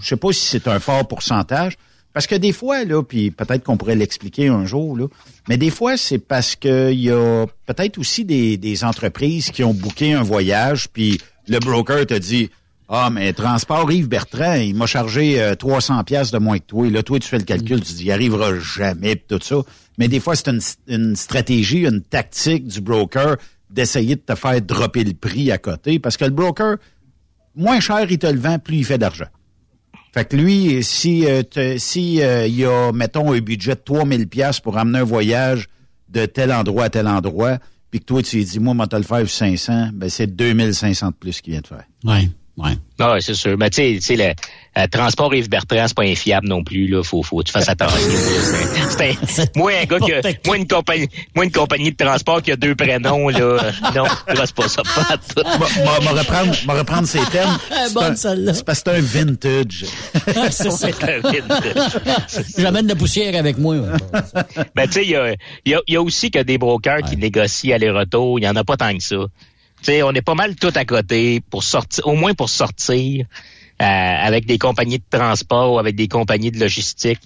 je 0.00 0.06
sais 0.08 0.16
pas 0.16 0.32
si 0.32 0.46
c'est 0.46 0.68
un 0.68 0.78
fort 0.78 1.08
pourcentage. 1.08 1.76
Parce 2.12 2.26
que 2.26 2.34
des 2.34 2.52
fois, 2.52 2.84
là, 2.84 3.02
puis 3.04 3.30
peut-être 3.30 3.62
qu'on 3.64 3.76
pourrait 3.76 3.94
l'expliquer 3.94 4.48
un 4.48 4.66
jour, 4.66 4.96
là, 4.96 5.06
mais 5.48 5.56
des 5.56 5.70
fois, 5.70 5.96
c'est 5.96 6.18
parce 6.18 6.56
que 6.56 6.92
il 6.92 7.00
y 7.00 7.10
a 7.10 7.46
peut-être 7.66 7.98
aussi 7.98 8.24
des, 8.24 8.56
des 8.56 8.84
entreprises 8.84 9.50
qui 9.50 9.62
ont 9.64 9.72
booké 9.72 10.12
un 10.12 10.22
voyage, 10.22 10.88
puis 10.92 11.18
le 11.46 11.58
broker 11.60 12.04
te 12.06 12.14
dit 12.14 12.50
Ah, 12.92 13.08
mais 13.08 13.32
Transport 13.32 13.92
Yves 13.92 14.08
Bertrand, 14.08 14.54
il 14.54 14.74
m'a 14.74 14.86
chargé 14.86 15.40
euh, 15.40 15.54
300 15.54 16.02
pièces 16.02 16.32
de 16.32 16.38
moins 16.38 16.58
que 16.58 16.64
toi. 16.64 16.88
Et 16.88 16.90
là, 16.90 17.04
toi, 17.04 17.20
tu 17.20 17.28
fais 17.28 17.38
le 17.38 17.44
calcul, 17.44 17.80
tu 17.80 17.92
dis, 17.92 18.06
il 18.06 18.10
arrivera 18.10 18.58
jamais, 18.58 19.14
pis 19.14 19.26
tout 19.28 19.38
ça. 19.40 19.62
Mais 19.96 20.08
des 20.08 20.18
fois, 20.18 20.34
c'est 20.34 20.50
une, 20.88 21.14
stratégie, 21.14 21.82
une 21.86 22.02
tactique 22.02 22.66
du 22.66 22.80
broker 22.80 23.36
d'essayer 23.70 24.16
de 24.16 24.20
te 24.20 24.34
faire 24.34 24.60
dropper 24.60 25.04
le 25.04 25.14
prix 25.14 25.52
à 25.52 25.58
côté, 25.58 26.00
parce 26.00 26.16
que 26.16 26.24
le 26.24 26.32
broker, 26.32 26.78
moins 27.54 27.78
cher 27.78 28.10
il 28.10 28.18
te 28.18 28.26
le 28.26 28.40
vend, 28.40 28.58
plus 28.58 28.78
il 28.78 28.84
fait 28.84 28.98
d'argent. 28.98 29.28
Fait 30.12 30.24
que 30.24 30.36
lui, 30.36 30.82
si 30.82 31.24
euh, 31.26 31.42
si 31.78 32.20
euh, 32.20 32.48
il 32.48 32.56
y 32.56 32.64
a, 32.64 32.90
mettons, 32.90 33.32
un 33.32 33.38
budget 33.38 33.76
de 33.76 33.82
3000 33.84 34.26
pièces 34.28 34.58
pour 34.58 34.76
amener 34.78 34.98
un 34.98 35.04
voyage 35.04 35.68
de 36.08 36.26
tel 36.26 36.52
endroit 36.52 36.86
à 36.86 36.90
tel 36.90 37.06
endroit, 37.06 37.58
puis 37.92 38.00
que 38.00 38.04
toi, 38.06 38.20
tu 38.20 38.38
lui 38.38 38.44
dis, 38.44 38.58
moi, 38.58 38.74
moi, 38.74 38.88
te 38.88 38.96
le 38.96 39.04
faire 39.04 39.20
pour 39.20 39.30
500, 39.30 39.90
ben 39.92 40.10
c'est 40.10 40.26
2500 40.26 41.08
de 41.08 41.12
plus 41.12 41.40
qu'il 41.40 41.52
vient 41.52 41.60
de 41.60 41.68
faire. 41.68 41.84
Ouais, 42.02 42.28
ouais. 42.64 42.72
Ah 42.98 43.12
ouais, 43.14 43.20
c'est 43.22 43.34
sûr. 43.34 43.56
Mais 43.58 43.70
tu 43.70 43.76
sais, 43.76 43.94
tu 43.94 44.00
sais, 44.02 44.16
le 44.16 44.34
euh, 44.80 44.86
transport 44.90 45.34
Yves 45.34 45.48
Bertrand, 45.48 45.86
c'est 45.88 45.96
pas 45.96 46.02
infiable 46.02 46.46
non 46.46 46.62
plus. 46.62 46.86
Là, 46.86 47.02
faut, 47.02 47.22
faut 47.22 47.38
que 47.38 47.44
tu 47.44 47.52
fasses 47.52 47.68
attention. 47.68 47.96
C'est- 48.90 49.16
c'est 49.26 49.42
un- 49.42 49.46
moi, 49.58 49.72
un 49.80 49.84
gars 49.86 49.98
qui 49.98 50.12
a, 50.12 50.20
moi 50.46 50.56
une 50.58 50.66
compagnie, 50.68 51.08
moi 51.34 51.44
une 51.46 51.50
compagnie 51.52 51.90
de 51.92 51.96
transport 51.96 52.42
qui 52.42 52.52
a 52.52 52.56
deux 52.56 52.74
prénoms 52.74 53.28
là, 53.30 53.38
non, 53.96 54.04
là, 54.04 54.44
c'est 54.44 54.54
pas 54.54 54.68
ça. 54.68 54.82
Pas 54.82 55.16
tout. 55.16 55.42
Reprendre, 56.14 56.54
reprendre 56.78 57.08
ses 57.08 57.24
termes. 57.32 57.56
C'est 57.88 57.98
un- 58.02 58.14
celle-là. 58.16 58.54
C'est 58.54 58.64
parce 58.64 58.82
que 58.82 58.90
c'est 58.90 58.96
un 58.98 59.00
vintage. 59.00 59.84
C'est 60.50 60.70
ça. 60.70 60.88
J'amène 62.58 62.84
de 62.84 62.88
la 62.90 62.96
poussière 62.96 63.34
avec 63.38 63.56
moi. 63.58 63.76
ouais. 63.76 63.88
Ben, 64.74 64.86
tu 64.86 64.92
sais, 64.92 65.04
il 65.04 65.10
y 65.10 65.16
a, 65.16 65.32
il 65.64 65.72
y, 65.72 65.74
a, 65.74 65.80
il 65.86 65.94
y 65.94 65.96
a 65.96 66.02
aussi 66.02 66.30
que 66.30 66.40
des 66.42 66.58
brokers 66.58 67.02
qui 67.02 67.16
négocient 67.16 67.74
aller-retour. 67.74 68.38
Il 68.38 68.44
y 68.44 68.48
en 68.48 68.56
a 68.56 68.64
pas 68.64 68.76
tant 68.76 68.94
que 68.96 69.02
ça. 69.02 69.16
Tu 69.82 69.86
sais, 69.86 70.02
on 70.02 70.12
est 70.12 70.22
pas 70.22 70.34
mal 70.34 70.56
tout 70.56 70.72
à 70.74 70.84
côté 70.84 71.40
pour 71.40 71.62
sortir, 71.62 72.06
au 72.06 72.14
moins 72.14 72.34
pour 72.34 72.50
sortir 72.50 73.26
euh, 73.80 73.84
avec 73.84 74.44
des 74.46 74.58
compagnies 74.58 74.98
de 74.98 75.18
transport, 75.18 75.78
avec 75.78 75.96
des 75.96 76.08
compagnies 76.08 76.50
de 76.50 76.60
logistique. 76.60 77.20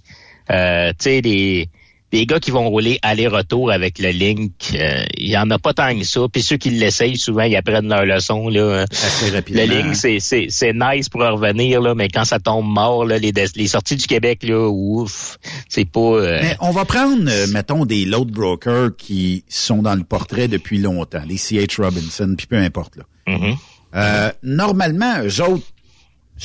Euh, 0.51 0.93
des, 1.05 1.69
des 2.15 2.27
gars 2.27 2.39
qui 2.39 2.53
vont 2.53 2.71
rouler 2.71 3.01
aller-retour 3.03 3.73
avec 3.73 3.99
le 3.99 4.11
Link, 4.11 4.53
euh, 4.75 5.03
il 5.17 5.29
y 5.29 5.37
en 5.37 5.51
a 5.51 5.59
pas 5.59 5.75
tant 5.75 5.99
que 5.99 6.05
ça. 6.05 6.21
Puis 6.33 6.43
ceux 6.43 6.57
qui 6.57 6.71
l'essayent, 6.71 7.19
souvent, 7.19 7.43
ils 7.43 7.57
apprennent 7.57 7.89
leur 7.89 8.05
leçon. 8.07 8.49
Là. 8.49 8.85
Assez 8.89 9.33
Le. 9.33 9.67
Link, 9.67 9.97
c'est, 9.97 10.21
c'est, 10.21 10.47
c'est 10.49 10.73
nice 10.73 11.09
pour 11.09 11.23
revenir, 11.23 11.81
là, 11.81 11.97
mais 11.97 12.09
quand 12.09 12.25
ça 12.25 12.39
tombe 12.39 12.67
mort, 12.67 13.05
là, 13.05 13.19
les, 13.19 13.33
les 13.33 13.67
sorties 13.67 13.97
du 13.97 14.07
Québec, 14.07 14.45
là, 14.45 14.69
ouf, 14.69 15.39
c'est 15.69 15.91
pas... 15.91 16.01
euh, 16.01 16.39
Mais 16.41 16.57
on 16.61 16.71
va 16.71 16.85
prendre, 16.85 17.29
euh, 17.29 17.49
mettons, 17.49 17.85
des 17.85 18.05
load 18.05 18.31
brokers 18.31 18.91
qui 18.97 19.43
sont 19.49 19.83
dans 19.83 19.97
le 19.97 20.05
portrait 20.05 20.47
depuis 20.47 20.79
longtemps, 20.79 21.23
les 21.27 21.37
C.H. 21.37 21.83
Robinson, 21.83 22.33
puis 22.39 22.47
peu 22.47 22.59
importe. 22.59 22.95
Là. 22.97 23.03
Mhm. 23.27 23.57
Euh, 23.97 24.31
normalement, 24.45 25.15
eux 25.25 25.43
autres, 25.43 25.67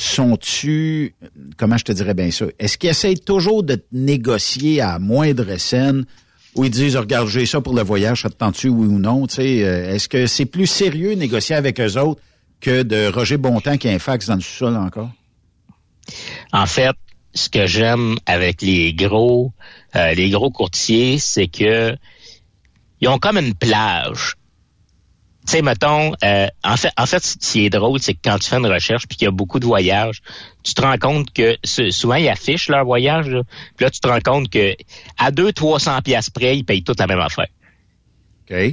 sont-tu, 0.00 1.14
comment 1.56 1.76
je 1.76 1.84
te 1.84 1.92
dirais 1.92 2.14
bien 2.14 2.30
ça, 2.30 2.46
est-ce 2.58 2.78
qu'ils 2.78 2.90
essayent 2.90 3.20
toujours 3.20 3.62
de 3.62 3.82
négocier 3.92 4.80
à 4.80 4.98
moindre 4.98 5.56
scène 5.56 6.04
ou 6.54 6.64
ils 6.64 6.70
disent, 6.70 6.96
regarde, 6.96 7.28
j'ai 7.28 7.46
ça 7.46 7.60
pour 7.60 7.74
le 7.74 7.82
voyage, 7.82 8.22
ça 8.22 8.30
te 8.30 8.34
tente-tu, 8.34 8.68
oui 8.68 8.86
ou 8.86 8.98
non, 8.98 9.26
euh, 9.38 9.94
est-ce 9.94 10.08
que 10.08 10.26
c'est 10.26 10.46
plus 10.46 10.66
sérieux 10.66 11.12
négocier 11.12 11.54
avec 11.54 11.78
eux 11.80 11.98
autres 11.98 12.20
que 12.60 12.82
de 12.82 13.10
Roger 13.12 13.36
Bontemps 13.36 13.76
qui 13.76 13.88
a 13.88 13.92
un 13.92 13.98
fax 13.98 14.26
dans 14.26 14.34
le 14.34 14.40
sous-sol 14.40 14.76
encore? 14.76 15.10
En 16.52 16.66
fait, 16.66 16.96
ce 17.34 17.48
que 17.48 17.66
j'aime 17.66 18.16
avec 18.26 18.62
les 18.62 18.92
gros, 18.94 19.52
euh, 19.94 20.14
les 20.14 20.30
gros 20.30 20.50
courtiers, 20.50 21.18
c'est 21.18 21.46
que 21.46 21.94
ils 23.00 23.08
ont 23.08 23.18
comme 23.18 23.38
une 23.38 23.54
plage. 23.54 24.34
Tu 25.50 25.56
sais, 25.56 25.62
mettons, 25.62 26.12
euh, 26.22 26.46
en 26.62 26.76
fait, 26.76 26.92
en 26.96 27.06
fait, 27.06 27.24
ce 27.24 27.36
qui 27.36 27.64
est 27.66 27.70
drôle, 27.70 27.98
c'est 27.98 28.14
que 28.14 28.20
quand 28.22 28.38
tu 28.38 28.48
fais 28.48 28.58
une 28.58 28.66
recherche 28.66 29.08
puis 29.08 29.16
qu'il 29.16 29.24
y 29.24 29.28
a 29.28 29.32
beaucoup 29.32 29.58
de 29.58 29.66
voyages, 29.66 30.20
tu 30.62 30.74
te 30.74 30.80
rends 30.80 30.96
compte 30.96 31.32
que 31.32 31.56
ce- 31.64 31.90
souvent 31.90 32.14
ils 32.14 32.28
affichent 32.28 32.68
leur 32.68 32.84
voyage, 32.84 33.26
là, 33.26 33.42
puis 33.76 33.84
là 33.84 33.90
tu 33.90 33.98
te 33.98 34.06
rends 34.06 34.20
compte 34.20 34.48
que 34.48 34.76
à 35.18 35.32
200-300 35.32 36.02
pièces 36.02 36.30
près, 36.30 36.56
ils 36.56 36.62
payent 36.64 36.84
toute 36.84 37.00
la 37.00 37.08
même 37.08 37.18
affaire. 37.18 37.48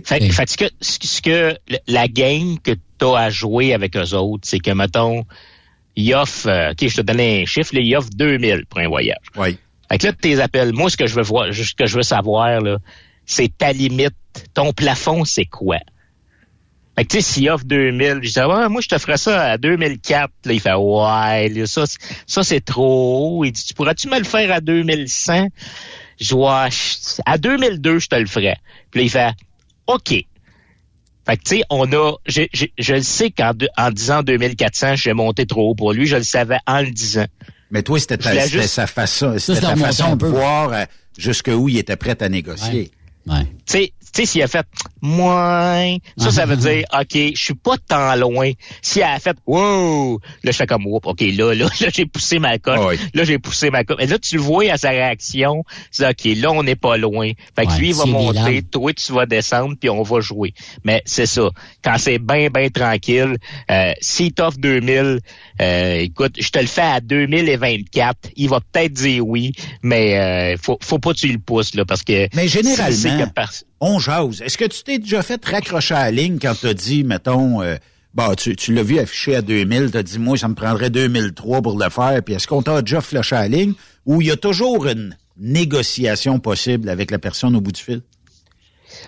Fait, 0.05 0.19
que- 0.19 0.25
fait 0.31 0.45
que 0.45 0.51
ce 0.51 0.57
que, 0.57 0.65
ce 0.81 1.21
que- 1.21 1.57
la 1.87 2.07
game 2.07 2.59
que 2.59 2.71
tu 2.99 3.05
as 3.05 3.15
à 3.17 3.29
jouer 3.31 3.73
avec 3.73 3.95
eux 3.97 4.13
autres, 4.13 4.47
c'est 4.47 4.59
que, 4.59 4.69
mettons, 4.71 5.23
ils 5.95 6.13
offrent, 6.13 6.47
euh, 6.47 6.71
OK, 6.73 6.87
je 6.87 6.95
te 6.97 7.01
donne 7.01 7.19
un 7.21 7.45
chiffre, 7.45 7.73
là, 7.73 7.81
ils 7.81 7.95
offrent 7.95 8.09
2000 8.15 8.65
pour 8.69 8.79
un 8.81 8.87
voyage. 8.87 9.17
Oui. 9.35 9.57
Fait 9.89 9.97
que 9.97 10.05
là, 10.07 10.13
tes 10.13 10.39
appels, 10.41 10.73
moi, 10.73 10.91
ce 10.91 10.97
que 10.97 11.07
je 11.07 11.15
veux 11.15 11.23
voir, 11.23 11.51
ce 11.51 11.73
que 11.73 11.87
je 11.87 11.95
veux 11.95 12.03
savoir, 12.03 12.61
là, 12.61 12.77
c'est 13.25 13.55
ta 13.57 13.71
limite. 13.73 14.13
Ton 14.53 14.73
plafond, 14.73 15.25
c'est 15.25 15.45
quoi? 15.45 15.77
Fait 16.97 17.05
que, 17.05 17.09
tu 17.09 17.21
sais, 17.21 17.33
s'il 17.33 17.49
offre 17.51 17.63
2000, 17.65 18.19
je 18.23 18.31
dis, 18.31 18.39
ouais, 18.39 18.69
moi, 18.69 18.81
je 18.81 18.87
te 18.87 18.97
ferais 18.97 19.17
ça 19.17 19.51
à 19.51 19.57
2004. 19.59 20.31
Là, 20.45 20.53
il 20.53 20.59
fait, 20.59 20.73
ouais, 20.73 21.49
là, 21.49 21.67
ça, 21.67 21.85
c'est- 21.85 21.99
ça, 22.25 22.43
c'est 22.43 22.61
trop 22.61 23.37
haut. 23.39 23.45
Il 23.45 23.51
dit, 23.51 23.63
tu 23.63 23.73
pourrais-tu 23.75 24.07
me 24.09 24.17
le 24.17 24.23
faire 24.25 24.51
à 24.51 24.61
2100? 24.61 25.49
Je 26.19 26.27
dis, 26.29 26.33
ouais, 26.33 26.69
je- 26.71 27.21
à 27.25 27.37
2002, 27.37 27.99
je 27.99 28.07
te 28.07 28.15
le 28.15 28.25
ferais. 28.25 28.57
Puis 28.89 29.01
là, 29.01 29.03
il 29.05 29.09
fait, 29.11 29.31
OK. 29.85 30.09
Fait 30.09 31.35
que, 31.37 31.43
tu 31.43 31.57
sais, 31.57 31.63
on 31.69 31.91
a, 31.91 32.13
je, 32.25 32.43
je, 32.53 32.65
je 32.79 32.93
le 32.95 33.01
sais 33.03 33.29
qu'en 33.31 33.51
en 33.77 33.91
disant 33.91 34.23
2400, 34.23 34.95
j'ai 34.95 35.13
monté 35.13 35.45
trop 35.45 35.69
haut 35.71 35.75
pour 35.75 35.93
lui. 35.93 36.07
Je 36.07 36.15
le 36.15 36.23
savais 36.23 36.57
en 36.65 36.79
le 36.81 36.89
disant. 36.89 37.25
Mais 37.69 37.83
toi, 37.83 37.99
c'était 37.99 38.17
ta, 38.17 38.31
juste- 38.47 38.67
sa 38.73 38.87
façon, 38.87 39.37
c'était 39.37 39.59
ta 39.61 39.75
façon 39.75 40.15
de 40.15 40.25
voir 40.25 40.71
euh, 40.73 40.85
jusqu'où 41.17 41.67
il 41.69 41.77
était 41.77 41.97
prêt 41.97 42.21
à 42.23 42.29
négocier. 42.29 42.91
Ouais. 43.27 43.43
Tu 43.43 43.73
sais, 43.73 43.93
tu 44.17 44.25
sais, 44.25 44.31
s'il 44.31 44.41
a 44.41 44.47
fait 44.47 44.65
moins, 44.99 45.97
ça, 46.17 46.31
ça 46.31 46.45
veut 46.47 46.55
dire, 46.55 46.85
OK, 46.91 47.13
je 47.13 47.39
suis 47.39 47.53
pas 47.53 47.75
tant 47.87 48.15
loin. 48.15 48.51
Si 48.81 48.99
elle 48.99 49.05
a 49.05 49.19
fait 49.19 49.37
wow, 49.45 50.19
là, 50.43 50.51
je 50.51 50.57
fais 50.57 50.65
comme 50.65 50.87
whoop, 50.87 51.05
OK, 51.05 51.21
là, 51.21 51.53
là, 51.53 51.67
là, 51.79 51.87
j'ai 51.93 52.07
poussé 52.07 52.39
ma 52.39 52.57
cote. 52.57 52.97
Là, 53.13 53.23
j'ai 53.23 53.37
poussé 53.37 53.69
ma 53.69 53.83
cote. 53.83 54.01
Et 54.01 54.07
là, 54.07 54.17
tu 54.17 54.37
le 54.37 54.41
vois 54.41 54.71
à 54.71 54.77
sa 54.77 54.89
réaction. 54.89 55.63
C'est 55.91 56.07
OK, 56.07 56.23
là, 56.41 56.51
on 56.51 56.63
n'est 56.63 56.75
pas 56.75 56.97
loin. 56.97 57.31
Fait 57.55 57.65
que 57.65 57.71
Ouais, 57.71 57.77
lui, 57.77 57.89
il 57.89 57.95
va 57.95 58.05
monter, 58.05 58.63
toi, 58.63 58.91
tu 58.93 59.13
vas 59.13 59.27
descendre, 59.27 59.75
puis 59.79 59.89
on 59.89 60.01
va 60.01 60.19
jouer. 60.19 60.53
Mais 60.83 61.03
c'est 61.05 61.27
ça. 61.27 61.49
Quand 61.83 61.97
c'est 61.99 62.17
bien, 62.17 62.49
bien 62.49 62.69
tranquille, 62.69 63.35
euh, 63.69 63.93
s'il 64.01 64.33
t'offre 64.33 64.57
2000, 64.57 65.19
euh, 65.61 65.95
écoute, 65.99 66.37
je 66.39 66.49
te 66.49 66.59
le 66.59 66.65
fais 66.65 66.81
à 66.81 67.01
2024, 67.01 68.29
il 68.35 68.49
va 68.49 68.61
peut-être 68.61 68.93
dire 68.93 69.27
oui, 69.27 69.51
mais 69.83 70.17
euh, 70.17 70.57
faut, 70.57 70.79
faut 70.81 70.97
pas 70.97 71.13
que 71.13 71.19
tu 71.19 71.27
le 71.27 71.39
pousses, 71.39 71.75
là, 71.75 71.85
parce 71.85 72.01
que... 72.01 72.27
Mais 72.35 72.47
si 72.47 72.57
c'est 72.63 72.63
généralement, 72.63 73.27
on 73.79 73.99
jase. 73.99 74.41
Est-ce 74.41 74.57
que 74.57 74.65
tu 74.65 74.83
t'es 74.83 74.99
déjà 74.99 75.21
fait 75.21 75.43
raccrocher 75.43 75.95
à 75.95 76.05
la 76.05 76.11
ligne 76.11 76.39
quand 76.39 76.53
tu 76.59 76.67
as 76.67 76.73
dit, 76.73 77.03
mettons, 77.03 77.61
euh, 77.61 77.75
bah, 78.13 78.33
tu, 78.35 78.55
tu 78.55 78.73
l'as 78.73 78.83
vu 78.83 78.99
affiché 78.99 79.35
à 79.35 79.41
2000, 79.41 79.91
tu 79.91 79.97
as 79.97 80.03
dit, 80.03 80.19
moi, 80.19 80.37
ça 80.37 80.47
me 80.47 80.55
prendrait 80.55 80.89
2003 80.89 81.61
pour 81.61 81.77
le 81.77 81.89
faire, 81.89 82.21
puis 82.23 82.35
est-ce 82.35 82.47
qu'on 82.47 82.61
t'a 82.61 82.81
déjà 82.81 83.01
flashé 83.01 83.35
à 83.35 83.41
la 83.41 83.47
ligne 83.47 83.73
ou 84.05 84.21
il 84.21 84.27
y 84.27 84.31
a 84.31 84.37
toujours 84.37 84.87
une 84.87 85.15
négociation 85.37 86.39
possible 86.39 86.89
avec 86.89 87.11
la 87.11 87.19
personne 87.19 87.55
au 87.55 87.61
bout 87.61 87.71
du 87.71 87.81
fil? 87.81 88.01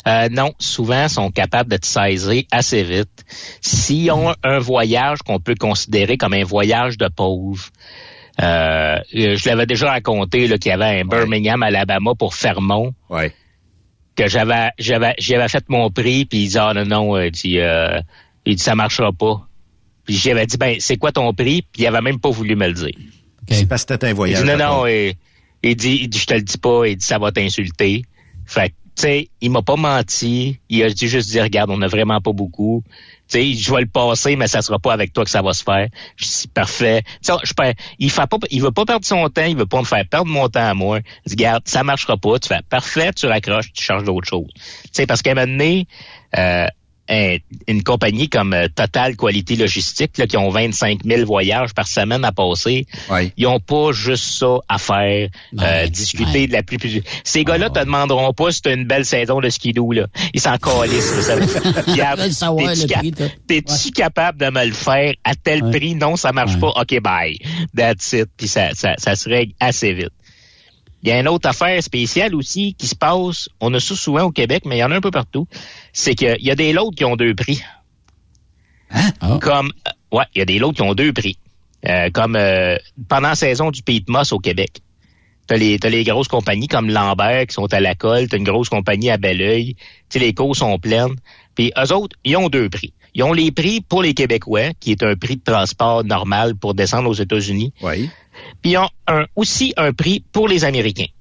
Euh, 0.08 0.30
non, 0.30 0.54
souvent 0.60 1.04
ils 1.04 1.10
sont 1.10 1.32
capables 1.32 1.72
de 1.72 1.78
te 1.78 1.88
saisir 1.88 2.44
assez 2.52 2.84
vite. 2.84 3.26
S'ils 3.62 4.12
ont 4.12 4.34
un 4.44 4.60
voyage 4.60 5.20
qu'on 5.20 5.40
peut 5.40 5.56
considérer 5.60 6.18
comme 6.18 6.34
un 6.34 6.44
voyage 6.44 6.98
de 6.98 7.08
pauvre, 7.08 7.66
euh, 8.42 9.00
je 9.12 9.50
l'avais 9.50 9.66
déjà 9.66 9.90
raconté 9.90 10.48
qu'il 10.60 10.70
y 10.70 10.72
avait 10.72 11.02
un 11.02 11.06
Birmingham, 11.06 11.62
Alabama 11.64 12.12
pour 12.18 12.36
Fermont. 12.36 12.94
Ouais. 13.10 13.34
Que 14.20 14.28
j'avais 14.28 14.72
j'avais 14.78 15.14
j'avais 15.18 15.48
fait 15.48 15.64
mon 15.70 15.90
prix, 15.90 16.26
puis 16.26 16.40
il 16.44 16.50
dit 16.50 16.58
Ah 16.58 16.74
non, 16.74 16.86
non, 16.86 17.16
euh, 17.16 17.28
il 17.28 17.32
dit, 17.32 17.60
euh, 17.60 18.02
il 18.46 18.56
dit 18.56 18.62
ça 18.64 18.76
marchera 18.76 19.14
pas. 19.14 19.48
Puis 20.06 20.16
j'avais 20.16 20.46
dit 20.46 20.58
ben 20.58 20.76
c'est 20.80 20.98
quoi 20.98 21.12
ton 21.14 21.34
prix? 21.34 21.62
Puis 21.62 21.84
il 21.84 21.88
avait 21.88 22.02
même 22.02 22.20
pas 22.20 22.30
voulu 22.30 22.56
me 22.58 22.68
le 22.68 22.74
dire. 22.74 22.92
C'est 23.50 23.66
parce 23.68 23.86
que 23.86 23.94
c'était 23.94 24.08
un 24.08 24.10
Il 24.10 24.16
voyage. 24.16 24.42
dit 24.44 24.48
non, 24.50 24.58
non, 24.58 24.86
et- 24.86 25.16
il 25.64 25.76
dit, 25.76 26.00
il 26.02 26.10
dit, 26.10 26.20
je 26.20 26.26
te 26.26 26.34
le 26.34 26.42
dis 26.42 26.58
pas, 26.58 26.86
il 26.86 26.96
dit, 26.98 27.06
ça 27.06 27.18
va 27.18 27.32
t'insulter. 27.32 28.04
Fait 28.46 28.70
que, 28.70 28.74
tu 28.96 29.02
sais, 29.04 29.30
il 29.42 29.52
m'a 29.52 29.62
pas 29.62 29.76
menti. 29.76 30.60
Il 30.70 30.84
a 30.84 30.90
dit 30.90 31.08
juste 31.08 31.30
dit, 31.32 31.40
regarde, 31.42 31.70
on 31.70 31.82
a 31.82 31.88
vraiment 31.88 32.20
pas 32.22 32.32
beaucoup. 32.34 32.84
Sais, 33.30 33.54
je 33.54 33.72
vais 33.72 33.82
le 33.82 33.88
passer, 33.88 34.36
mais 34.36 34.48
ça 34.48 34.64
sera 34.64 34.80
pas 34.80 34.92
avec 34.92 35.14
toi 35.14 35.24
que 35.24 35.30
ça 35.30 35.44
va 35.44 35.54
se 35.54 35.64
faire. 35.64 35.88
Je 36.18 36.26
dis, 36.26 36.48
parfait. 36.48 37.04
Je 37.22 37.54
peux- 37.54 37.74
il 38.00 38.10
fait 38.10 38.28
pas, 38.28 38.38
il 38.50 38.62
veut 38.62 38.72
pas 38.72 38.86
perdre 38.86 39.06
son 39.06 39.30
temps, 39.30 39.46
il 39.46 39.56
veut 39.56 39.68
pas 39.68 39.80
me 39.80 39.86
faire 39.86 40.04
perdre 40.10 40.32
mon 40.32 40.50
temps 40.50 40.68
à 40.68 40.74
moi. 40.74 41.00
Dit, 41.28 41.36
regarde, 41.36 41.62
ça 41.68 41.84
marchera 41.84 42.18
pas. 42.18 42.40
Tu 42.40 42.48
fais, 42.48 42.62
parfait, 42.68 43.14
tu 43.14 43.28
raccroches, 43.28 43.72
tu 43.72 43.84
charges 43.84 44.04
d'autres 44.04 44.28
choses. 44.28 44.50
Tu 44.56 44.90
sais, 44.94 45.06
parce 45.06 45.22
qu'à 45.22 45.32
un 45.32 45.36
moment 45.36 45.48
donné, 45.48 45.88
euh, 46.38 46.66
un- 47.10 47.38
une 47.68 47.84
compagnie 47.84 48.30
comme 48.30 48.54
euh, 48.54 48.68
Total 48.74 49.16
Quality 49.16 49.56
Logistique, 49.56 50.18
là, 50.18 50.28
qui 50.28 50.38
ont 50.38 50.50
25 50.50 51.00
000 51.04 51.26
voyages 51.26 51.74
par 51.74 51.88
semaine 51.88 52.24
à 52.24 52.32
passer, 52.32 52.86
ils 53.38 53.48
ont 53.48 53.60
pas 53.60 53.92
juste 53.92 54.26
ça 54.26 54.58
à 54.68 54.78
faire, 54.78 55.30
euh, 55.60 55.88
discuter 55.88 56.48
de 56.48 56.54
la 56.54 56.64
plus... 56.64 56.78
plus... 56.78 57.02
Ces 57.24 57.44
gars-là 57.44 57.70
te 57.70 57.80
demanderont 57.80 58.34
pas 58.34 58.52
si 58.52 58.62
tu 58.62 58.72
une 58.74 58.86
belle 58.86 59.06
saison 59.06 59.40
de 59.42 59.50
skidoo. 59.50 59.92
Là. 59.92 60.08
Ils 60.34 60.40
s'en 60.40 60.58
calissent. 60.58 61.30
t'es-tu 63.48 63.92
capable 63.92 64.38
de 64.40 64.50
me 64.52 64.66
le 64.66 64.74
faire 64.74 65.14
à 65.24 65.36
tel 65.36 65.64
Ouais. 65.64 65.72
prix? 65.72 65.96
Non, 65.96 66.16
ça 66.16 66.32
marche 66.32 66.60
pas. 66.60 66.70
OK, 66.76 67.00
bye. 67.02 67.38
That's 67.76 68.14
it. 68.14 68.30
Puis 68.38 68.48
ça, 68.48 68.70
ça, 68.74 68.94
ça 68.98 69.16
se 69.16 69.28
règle 69.28 69.54
assez 69.60 69.94
vite. 69.94 70.12
Il 71.02 71.08
y 71.10 71.12
a 71.14 71.20
une 71.22 71.30
autre 71.30 71.48
affaire 71.48 71.82
spéciale 71.82 72.36
aussi 72.36 72.76
qui 72.78 72.86
se 72.86 72.96
passe, 72.96 73.48
on 73.62 73.74
a 73.74 73.80
ça 73.80 73.96
souvent 73.96 74.24
au 74.24 74.32
Québec, 74.32 74.64
mais 74.66 74.76
il 74.76 74.80
y 74.80 74.84
en 74.84 74.92
a 74.92 74.96
un 74.98 75.02
peu 75.02 75.12
partout, 75.12 75.48
c'est 76.00 76.16
qu'il 76.16 76.38
y 76.40 76.50
a 76.50 76.56
des 76.56 76.72
lots 76.72 76.92
qui 76.92 77.04
ont 77.04 77.18
deux 77.18 77.36
prix. 77.36 77.62
Comme, 79.42 79.72
euh, 79.88 80.18
ouais, 80.18 80.24
il 80.34 80.40
y 80.40 80.42
a 80.42 80.46
des 80.46 80.58
lots 80.58 80.72
qui 80.72 80.82
ont 80.82 80.94
deux 80.94 81.12
prix. 81.12 81.38
Euh, 81.88 82.10
comme 82.12 82.36
euh, 82.36 82.78
pendant 83.08 83.30
la 83.30 83.36
saison 83.36 83.70
du 83.70 83.84
Pete 83.84 84.10
Moss 84.10 84.32
au 84.32 84.40
Québec. 84.40 84.82
T'as 85.48 85.58
les, 85.58 85.80
t'as 85.80 85.90
les 85.90 86.04
grosses 86.04 86.28
compagnies 86.28 86.68
comme 86.68 86.90
Lambert 86.90 87.48
qui 87.48 87.54
sont 87.54 87.74
à 87.74 87.80
la 87.80 87.96
colle, 87.96 88.28
t'as 88.28 88.38
une 88.38 88.44
grosse 88.44 88.70
compagnie 88.70 89.10
à 89.10 89.18
Belleuil, 89.18 89.76
tu 89.76 89.84
sais, 90.10 90.20
les 90.20 90.34
cours 90.34 90.56
sont 90.56 90.78
pleines. 90.78 91.16
Puis 91.56 91.74
eux 91.78 91.94
autres, 91.94 92.16
ils 92.24 92.38
ont 92.38 92.50
deux 92.50 92.70
prix. 92.70 92.94
Ils 93.16 93.24
ont 93.24 93.34
les 93.34 93.52
prix 93.52 93.82
pour 93.82 94.04
les 94.04 94.14
Québécois, 94.14 94.74
qui 94.80 94.92
est 94.92 95.04
un 95.04 95.16
prix 95.16 95.38
de 95.38 95.44
transport 95.44 96.04
normal 96.04 96.56
pour 96.56 96.76
descendre 96.76 97.10
aux 97.10 97.14
États-Unis. 97.14 97.74
Oui. 97.82 98.10
Puis 98.62 98.72
ils 98.72 98.78
ont 98.78 98.90
un, 99.08 99.26
aussi 99.36 99.74
un 99.76 99.92
prix 99.92 100.24
pour 100.32 100.48
les 100.48 100.66
Américains. 100.66 101.12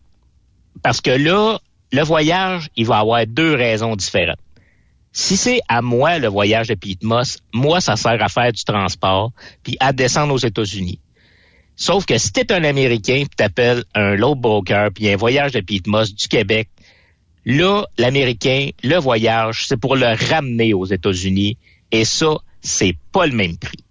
Parce 0.83 1.01
que 1.01 1.11
là, 1.11 1.59
le 1.93 2.03
voyage, 2.03 2.69
il 2.77 2.87
va 2.87 2.99
avoir 2.99 3.27
deux 3.27 3.55
raisons 3.55 3.97
différentes. 3.97 4.39
Si 5.21 5.37
c'est 5.37 5.61
à 5.67 5.83
moi 5.83 6.21
le 6.21 6.29
voyage 6.29 6.69
de 6.69 6.77
Pete 6.77 7.03
Moss, 7.03 7.39
moi, 7.53 7.81
ça 7.81 7.97
sert 7.97 8.23
à 8.23 8.29
faire 8.29 8.53
du 8.53 8.63
transport, 8.63 9.33
puis 9.65 9.77
à 9.81 9.93
descendre 9.93 10.33
aux 10.33 10.39
États-Unis. 10.39 11.01
Sauf 11.75 12.07
que 12.07 12.17
si 12.19 12.31
t'es 12.31 12.53
un 12.53 12.63
Américain, 12.63 13.25
puis 13.27 13.37
t'appelles 13.37 13.83
un 13.97 14.15
load 14.15 14.39
broker, 14.39 14.93
puis 14.95 15.09
un 15.11 15.17
voyage 15.17 15.51
de 15.51 15.61
Pete 15.61 15.89
Moss 15.89 16.15
du 16.15 16.29
Québec, 16.29 16.69
là, 17.45 17.85
l'Américain, 17.99 18.69
le 18.85 18.97
voyage, 18.99 19.65
c'est 19.67 19.77
pour 19.77 19.97
le 19.97 20.07
ramener 20.31 20.73
aux 20.73 20.87
États-Unis, 20.87 21.59
et 21.91 22.05
ça, 22.05 22.37
c'est 22.61 22.95
pas 23.11 23.27
le 23.27 23.35
même 23.35 23.57
prix. 23.57 23.85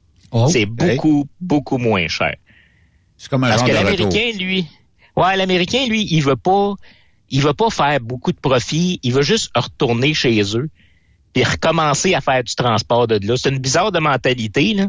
c'est 0.47 0.65
beaucoup, 0.65 1.27
beaucoup 1.41 1.77
moins 1.77 2.07
cher. 2.07 2.37
C'est 3.17 3.29
comme 3.29 3.43
un 3.43 3.49
Parce 3.49 3.59
genre 3.59 3.69
que 3.69 3.73
l'Américain, 3.73 4.31
lui, 4.39 4.65
ouais, 5.17 5.35
l'Américain, 5.35 5.87
lui, 5.89 6.07
il 6.09 6.23
veut 6.23 6.37
pas, 6.37 6.75
il 7.29 7.41
veut 7.41 7.53
pas 7.53 7.69
faire 7.69 7.99
beaucoup 7.99 8.31
de 8.31 8.39
profit. 8.39 9.01
Il 9.03 9.11
veut 9.11 9.23
juste 9.23 9.51
retourner 9.53 10.13
chez 10.13 10.41
eux 10.55 10.69
puis 11.37 11.43
recommencer 11.43 12.15
à 12.15 12.21
faire 12.21 12.43
du 12.43 12.55
transport 12.55 13.05
de 13.05 13.19
là. 13.21 13.35
C'est 13.37 13.49
une 13.49 13.59
bizarre 13.59 13.91
de 13.91 13.99
mentalité, 13.99 14.73
là. 14.73 14.87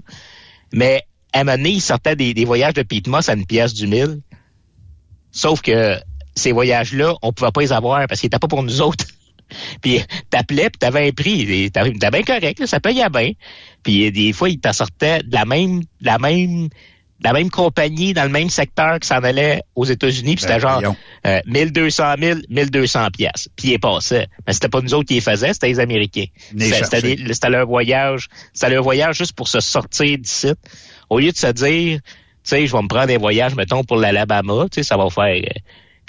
Mais 0.72 1.02
à 1.34 1.40
un 1.40 1.44
moment 1.44 1.58
donné, 1.58 1.72
il 1.72 1.82
sortait 1.82 2.16
des, 2.16 2.44
voyages 2.46 2.72
de 2.72 2.82
Pete 2.82 3.06
Moss 3.06 3.28
à 3.28 3.34
une 3.34 3.44
pièce 3.44 3.74
du 3.74 3.86
mille. 3.86 4.22
Sauf 5.30 5.60
que 5.60 5.98
ces 6.34 6.52
voyages-là, 6.52 7.16
on 7.20 7.34
pouvait 7.34 7.50
pas 7.50 7.60
les 7.60 7.72
avoir 7.74 8.06
parce 8.06 8.20
qu'ils 8.20 8.28
étaient 8.28 8.38
pas 8.38 8.48
pour 8.48 8.62
nous 8.62 8.80
autres. 8.80 9.04
puis 9.82 10.00
t'appelais, 10.30 10.70
puis 10.70 10.78
t'avais 10.78 11.08
un 11.08 11.12
prix. 11.12 11.70
t'avais 11.70 11.92
bien 11.92 12.22
correct, 12.22 12.60
là, 12.60 12.66
ça 12.66 12.80
payait 12.80 13.10
bien. 13.10 13.32
Puis 13.82 14.10
des 14.10 14.32
fois, 14.32 14.48
ils 14.48 14.58
t'en 14.58 14.72
sortaient 14.72 15.22
de 15.22 15.34
la 15.34 15.44
même, 15.44 15.80
de 15.80 16.06
la 16.06 16.16
même, 16.16 16.70
la 17.22 17.32
même 17.32 17.50
compagnie 17.50 18.12
dans 18.14 18.22
le 18.24 18.28
même 18.28 18.48
secteur 18.50 19.00
que 19.00 19.06
ça 19.06 19.18
en 19.18 19.24
allait 19.24 19.62
aux 19.74 19.84
États-Unis. 19.84 20.36
Puis 20.36 20.42
c'était 20.42 20.54
Ben, 20.54 20.60
genre 20.60 20.80
euh, 21.26 21.40
1200 21.46 22.14
000, 22.20 22.38
1200 22.48 23.08
pièces. 23.10 23.48
Puis 23.56 23.72
ils 23.72 23.78
passaient. 23.80 24.26
Mais 24.46 24.52
c'était 24.52 24.68
pas 24.68 24.80
nous 24.80 24.94
autres 24.94 25.08
qui 25.08 25.14
les 25.14 25.20
faisaient, 25.20 25.52
c'était 25.52 25.68
les 25.68 25.80
Américains. 25.80 26.26
C'était 26.84 27.02
des- 27.02 27.48
leur 27.48 27.66
voyage, 27.66 28.28
c'était 28.52 28.70
leur 28.70 28.82
voyage 28.84 29.16
juste 29.16 29.32
pour 29.32 29.48
se 29.48 29.60
sortir 29.60 30.18
d'ici. 30.18 30.52
Au 31.10 31.18
lieu 31.18 31.32
de 31.32 31.36
se 31.36 31.48
dire, 31.48 32.00
tu 32.04 32.10
sais, 32.44 32.66
je 32.66 32.72
vais 32.72 32.82
me 32.82 32.88
prendre 32.88 33.12
un 33.12 33.18
voyage, 33.18 33.54
mettons, 33.54 33.82
pour 33.84 33.96
l'Alabama, 33.96 34.64
tu 34.70 34.76
sais, 34.76 34.82
ça 34.82 34.96
va 34.96 35.08
faire... 35.10 35.42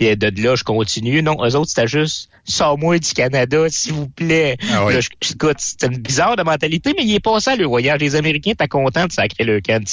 euh, 0.01 0.15
puis 0.15 0.31
de 0.31 0.43
là, 0.43 0.55
je 0.55 0.63
continue. 0.63 1.21
Non, 1.21 1.37
eux 1.45 1.55
autres, 1.55 1.69
c'était 1.69 1.87
juste, 1.87 2.29
sors-moi 2.43 2.99
du 2.99 3.09
Canada, 3.13 3.65
s'il 3.69 3.93
vous 3.93 4.07
plaît. 4.09 4.57
Ah 4.71 4.85
oui. 4.85 4.93
Là, 4.93 4.99
je- 5.01 5.09
écoute, 5.33 5.57
c'était 5.59 5.87
une 5.87 5.97
bizarre 5.97 6.35
de 6.35 6.43
mentalité, 6.43 6.93
mais 6.97 7.03
il 7.03 7.13
est 7.15 7.19
passé 7.19 7.51
à 7.51 7.55
le 7.55 7.65
voyage. 7.65 7.99
Les 7.99 8.15
Américains, 8.15 8.53
t'es 8.57 8.67
content 8.67 9.05
de 9.07 9.11
sacrer 9.11 9.43
le 9.43 9.61
camp. 9.61 9.83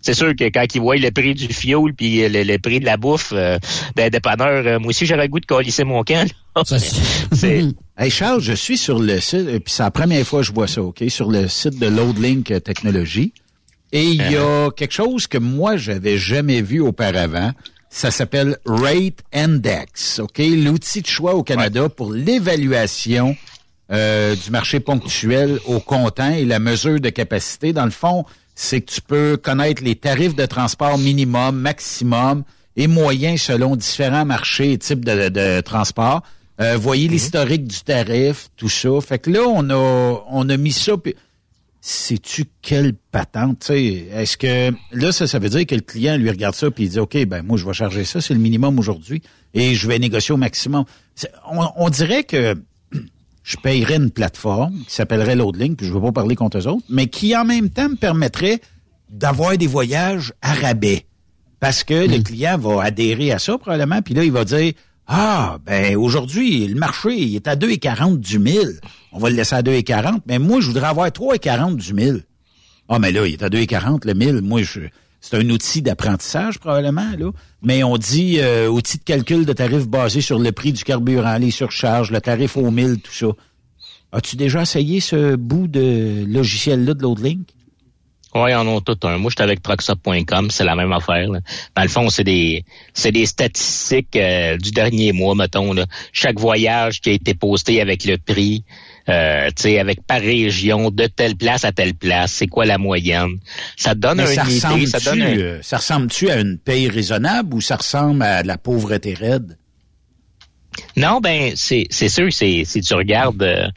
C'est 0.00 0.14
sûr 0.14 0.34
que 0.36 0.44
quand 0.44 0.66
ils 0.74 0.80
voient 0.80 0.96
le 0.96 1.10
prix 1.10 1.34
du 1.34 1.48
fioul 1.48 1.94
puis 1.94 2.28
le, 2.28 2.42
le 2.42 2.58
prix 2.58 2.78
de 2.80 2.84
la 2.84 2.96
bouffe 2.98 3.32
euh, 3.34 3.58
d'un 3.96 4.10
dépanneur, 4.10 4.66
euh, 4.66 4.78
moi 4.78 4.90
aussi, 4.90 5.06
j'aurais 5.06 5.22
le 5.22 5.28
goût 5.28 5.40
de 5.40 5.46
colisser 5.46 5.84
mon 5.84 6.02
camp. 6.04 6.26
là. 6.56 6.62
C'est... 7.32 7.62
Hey 7.96 8.10
Charles, 8.10 8.40
je 8.40 8.52
suis 8.54 8.76
sur 8.76 8.98
le 8.98 9.20
site, 9.20 9.48
et 9.48 9.60
puis 9.60 9.72
c'est 9.72 9.84
la 9.84 9.92
première 9.92 10.26
fois 10.26 10.40
que 10.40 10.46
je 10.46 10.52
vois 10.52 10.66
ça, 10.66 10.82
OK, 10.82 11.04
sur 11.08 11.30
le 11.30 11.46
site 11.46 11.78
de 11.78 11.86
Loadlink 11.86 12.52
Technologies. 12.64 13.32
Et 13.92 14.02
il 14.02 14.16
y 14.32 14.36
a 14.36 14.70
quelque 14.76 14.90
chose 14.92 15.28
que 15.28 15.38
moi, 15.38 15.76
j'avais 15.76 16.18
jamais 16.18 16.60
vu 16.60 16.80
auparavant. 16.80 17.52
Ça 17.94 18.10
s'appelle 18.10 18.58
Rate 18.66 19.20
Index, 19.32 20.18
OK? 20.18 20.38
L'outil 20.38 21.00
de 21.00 21.06
choix 21.06 21.36
au 21.36 21.44
Canada 21.44 21.88
pour 21.88 22.12
l'évaluation 22.12 23.36
euh, 23.92 24.34
du 24.34 24.50
marché 24.50 24.80
ponctuel 24.80 25.60
au 25.66 25.78
comptant 25.78 26.30
et 26.30 26.44
la 26.44 26.58
mesure 26.58 26.98
de 26.98 27.08
capacité. 27.10 27.72
Dans 27.72 27.84
le 27.84 27.92
fond, 27.92 28.24
c'est 28.56 28.80
que 28.80 28.90
tu 28.90 29.00
peux 29.00 29.36
connaître 29.36 29.84
les 29.84 29.94
tarifs 29.94 30.34
de 30.34 30.44
transport 30.44 30.98
minimum, 30.98 31.56
maximum 31.56 32.42
et 32.74 32.88
moyen 32.88 33.36
selon 33.36 33.76
différents 33.76 34.24
marchés 34.24 34.72
et 34.72 34.78
types 34.78 35.04
de, 35.04 35.28
de 35.28 35.60
transport. 35.60 36.24
Euh, 36.60 36.76
voyez 36.76 37.06
l'historique 37.06 37.64
du 37.68 37.80
tarif, 37.82 38.48
tout 38.56 38.68
ça. 38.68 38.90
Fait 39.06 39.20
que 39.20 39.30
là, 39.30 39.42
on 39.46 39.70
a 39.70 40.24
on 40.30 40.48
a 40.48 40.56
mis 40.56 40.72
ça. 40.72 40.96
puis 40.96 41.14
Sais-tu 41.86 42.46
quelle 42.62 42.94
patente? 42.94 43.58
tu 43.58 43.66
sais, 43.66 44.06
Est-ce 44.10 44.38
que 44.38 44.72
là, 44.92 45.12
ça, 45.12 45.26
ça 45.26 45.38
veut 45.38 45.50
dire 45.50 45.66
que 45.66 45.74
le 45.74 45.82
client 45.82 46.16
lui 46.16 46.30
regarde 46.30 46.54
ça 46.54 46.70
puis 46.70 46.84
il 46.84 46.88
dit 46.88 46.98
OK, 46.98 47.26
ben 47.26 47.42
moi, 47.42 47.58
je 47.58 47.66
vais 47.66 47.74
charger 47.74 48.06
ça, 48.06 48.22
c'est 48.22 48.32
le 48.32 48.40
minimum 48.40 48.78
aujourd'hui, 48.78 49.20
et 49.52 49.74
je 49.74 49.86
vais 49.86 49.98
négocier 49.98 50.32
au 50.32 50.38
maximum. 50.38 50.86
On, 51.52 51.66
on 51.76 51.90
dirait 51.90 52.24
que 52.24 52.54
je 53.42 53.56
payerais 53.58 53.96
une 53.96 54.10
plateforme 54.10 54.82
qui 54.88 54.94
s'appellerait 54.94 55.36
Loadlink, 55.36 55.76
puis 55.76 55.86
je 55.86 55.92
ne 55.92 55.98
veux 55.98 56.04
pas 56.06 56.12
parler 56.12 56.36
contre 56.36 56.56
eux 56.56 56.68
autres, 56.68 56.86
mais 56.88 57.08
qui 57.08 57.36
en 57.36 57.44
même 57.44 57.68
temps 57.68 57.90
me 57.90 57.96
permettrait 57.96 58.62
d'avoir 59.10 59.58
des 59.58 59.66
voyages 59.66 60.32
à 60.40 60.54
rabais. 60.54 61.04
Parce 61.60 61.84
que 61.84 62.08
le 62.08 62.22
client 62.22 62.56
va 62.56 62.82
adhérer 62.82 63.30
à 63.30 63.38
ça 63.38 63.58
probablement, 63.58 64.00
puis 64.00 64.14
là, 64.14 64.24
il 64.24 64.32
va 64.32 64.46
dire 64.46 64.72
Ah, 65.06 65.58
ben 65.64 65.96
aujourd'hui, 65.96 66.66
le 66.66 66.76
marché 66.76 67.14
il 67.14 67.36
est 67.36 67.46
à 67.46 67.56
2,40 67.56 68.18
du 68.18 68.38
1000. 68.38 68.80
On 69.12 69.18
va 69.18 69.30
le 69.30 69.36
laisser 69.36 69.54
à 69.54 69.62
2,40, 69.62 70.20
mais 70.26 70.38
moi, 70.38 70.60
je 70.60 70.68
voudrais 70.68 70.86
avoir 70.86 71.08
3,40 71.08 71.76
du 71.76 71.92
1000. 71.92 72.24
Ah, 72.88 72.98
mais 72.98 73.12
là, 73.12 73.26
il 73.26 73.34
est 73.34 73.42
à 73.42 73.48
2,40 73.48 74.06
le 74.06 74.14
1000. 74.14 74.40
Moi, 74.40 74.62
je, 74.62 74.80
c'est 75.20 75.36
un 75.36 75.48
outil 75.50 75.82
d'apprentissage 75.82 76.58
probablement, 76.58 77.10
là. 77.18 77.30
Mais 77.62 77.82
on 77.82 77.96
dit 77.96 78.40
euh, 78.40 78.68
outil 78.68 78.98
de 78.98 79.04
calcul 79.04 79.44
de 79.46 79.52
tarif 79.52 79.86
basé 79.86 80.20
sur 80.20 80.38
le 80.38 80.52
prix 80.52 80.72
du 80.72 80.84
carburant, 80.84 81.36
les 81.38 81.50
surcharges, 81.50 82.10
le 82.10 82.20
tarif 82.20 82.56
au 82.56 82.70
1000, 82.70 83.00
tout 83.00 83.12
ça. 83.12 83.28
As-tu 84.12 84.36
déjà 84.36 84.62
essayé 84.62 85.00
ce 85.00 85.36
bout 85.36 85.66
de 85.66 86.24
logiciel-là 86.26 86.94
de 86.94 87.02
Loadlink? 87.02 87.48
Oui, 88.36 88.52
en 88.52 88.66
ont 88.66 88.80
tout 88.80 88.98
un. 89.04 89.16
Moi, 89.18 89.30
j'étais 89.30 89.44
avec 89.44 89.62
Truckstop.com, 89.62 90.50
c'est 90.50 90.64
la 90.64 90.74
même 90.74 90.92
affaire. 90.92 91.28
là. 91.28 91.38
Dans 91.76 91.82
le 91.82 91.88
fond, 91.88 92.08
c'est 92.10 92.24
des 92.24 92.64
c'est 92.92 93.12
des 93.12 93.26
statistiques 93.26 94.16
euh, 94.16 94.56
du 94.56 94.72
dernier 94.72 95.12
mois, 95.12 95.36
mettons. 95.36 95.72
Là. 95.72 95.86
Chaque 96.12 96.40
voyage 96.40 97.00
qui 97.00 97.10
a 97.10 97.12
été 97.12 97.34
posté 97.34 97.80
avec 97.80 98.04
le 98.04 98.18
prix, 98.18 98.64
euh, 99.08 99.46
tu 99.54 99.62
sais, 99.62 99.78
avec 99.78 100.04
par 100.04 100.20
région, 100.20 100.90
de 100.90 101.06
telle 101.06 101.36
place 101.36 101.64
à 101.64 101.70
telle 101.70 101.94
place, 101.94 102.32
c'est 102.32 102.48
quoi 102.48 102.64
la 102.64 102.76
moyenne? 102.76 103.38
Ça 103.76 103.94
donne 103.94 104.16
Mais 104.16 104.24
un 104.24 104.26
ça 104.26 104.72
idée, 104.72 104.86
ça 104.86 104.98
ressemble-tu 104.98 105.04
donne 105.04 105.22
un- 105.22 105.38
euh, 105.38 105.58
ça 105.62 105.76
ressemble-tu 105.76 106.30
à 106.30 106.40
une 106.40 106.58
paye 106.58 106.88
raisonnable 106.88 107.54
ou 107.54 107.60
ça 107.60 107.76
ressemble 107.76 108.22
à 108.24 108.42
de 108.42 108.48
la 108.48 108.58
pauvreté 108.58 109.14
raide? 109.14 109.56
Non, 110.96 111.20
ben 111.20 111.52
c'est 111.54 111.86
c'est 111.90 112.08
sûr, 112.08 112.32
c'est 112.32 112.64
si 112.64 112.80
tu 112.80 112.94
regardes, 112.94 113.42
euh, 113.44 113.68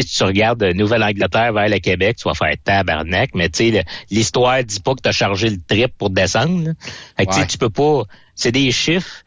sais, 0.00 0.02
si 0.02 0.16
tu 0.16 0.24
regardes 0.24 0.62
euh, 0.62 0.72
Nouvelle-Angleterre 0.72 1.52
vers 1.52 1.68
le 1.68 1.78
Québec, 1.78 2.16
tu 2.16 2.28
vas 2.28 2.34
faire 2.34 2.54
tabarnak, 2.64 3.30
mais 3.34 3.48
tu 3.48 3.70
sais, 3.72 3.84
l'histoire 4.10 4.62
dit 4.64 4.80
pas 4.80 4.94
que 4.94 5.00
tu 5.02 5.08
as 5.08 5.12
chargé 5.12 5.50
le 5.50 5.58
trip 5.66 5.92
pour 5.98 6.10
descendre. 6.10 6.64
là. 6.68 6.72
Fait 7.16 7.26
que 7.26 7.30
tu 7.30 7.34
sais, 7.36 7.40
Ouais. 7.42 7.46
tu 7.46 7.58
peux 7.58 7.70
pas. 7.70 8.02
C'est 8.34 8.52
des 8.52 8.70
chiffres. 8.72 9.22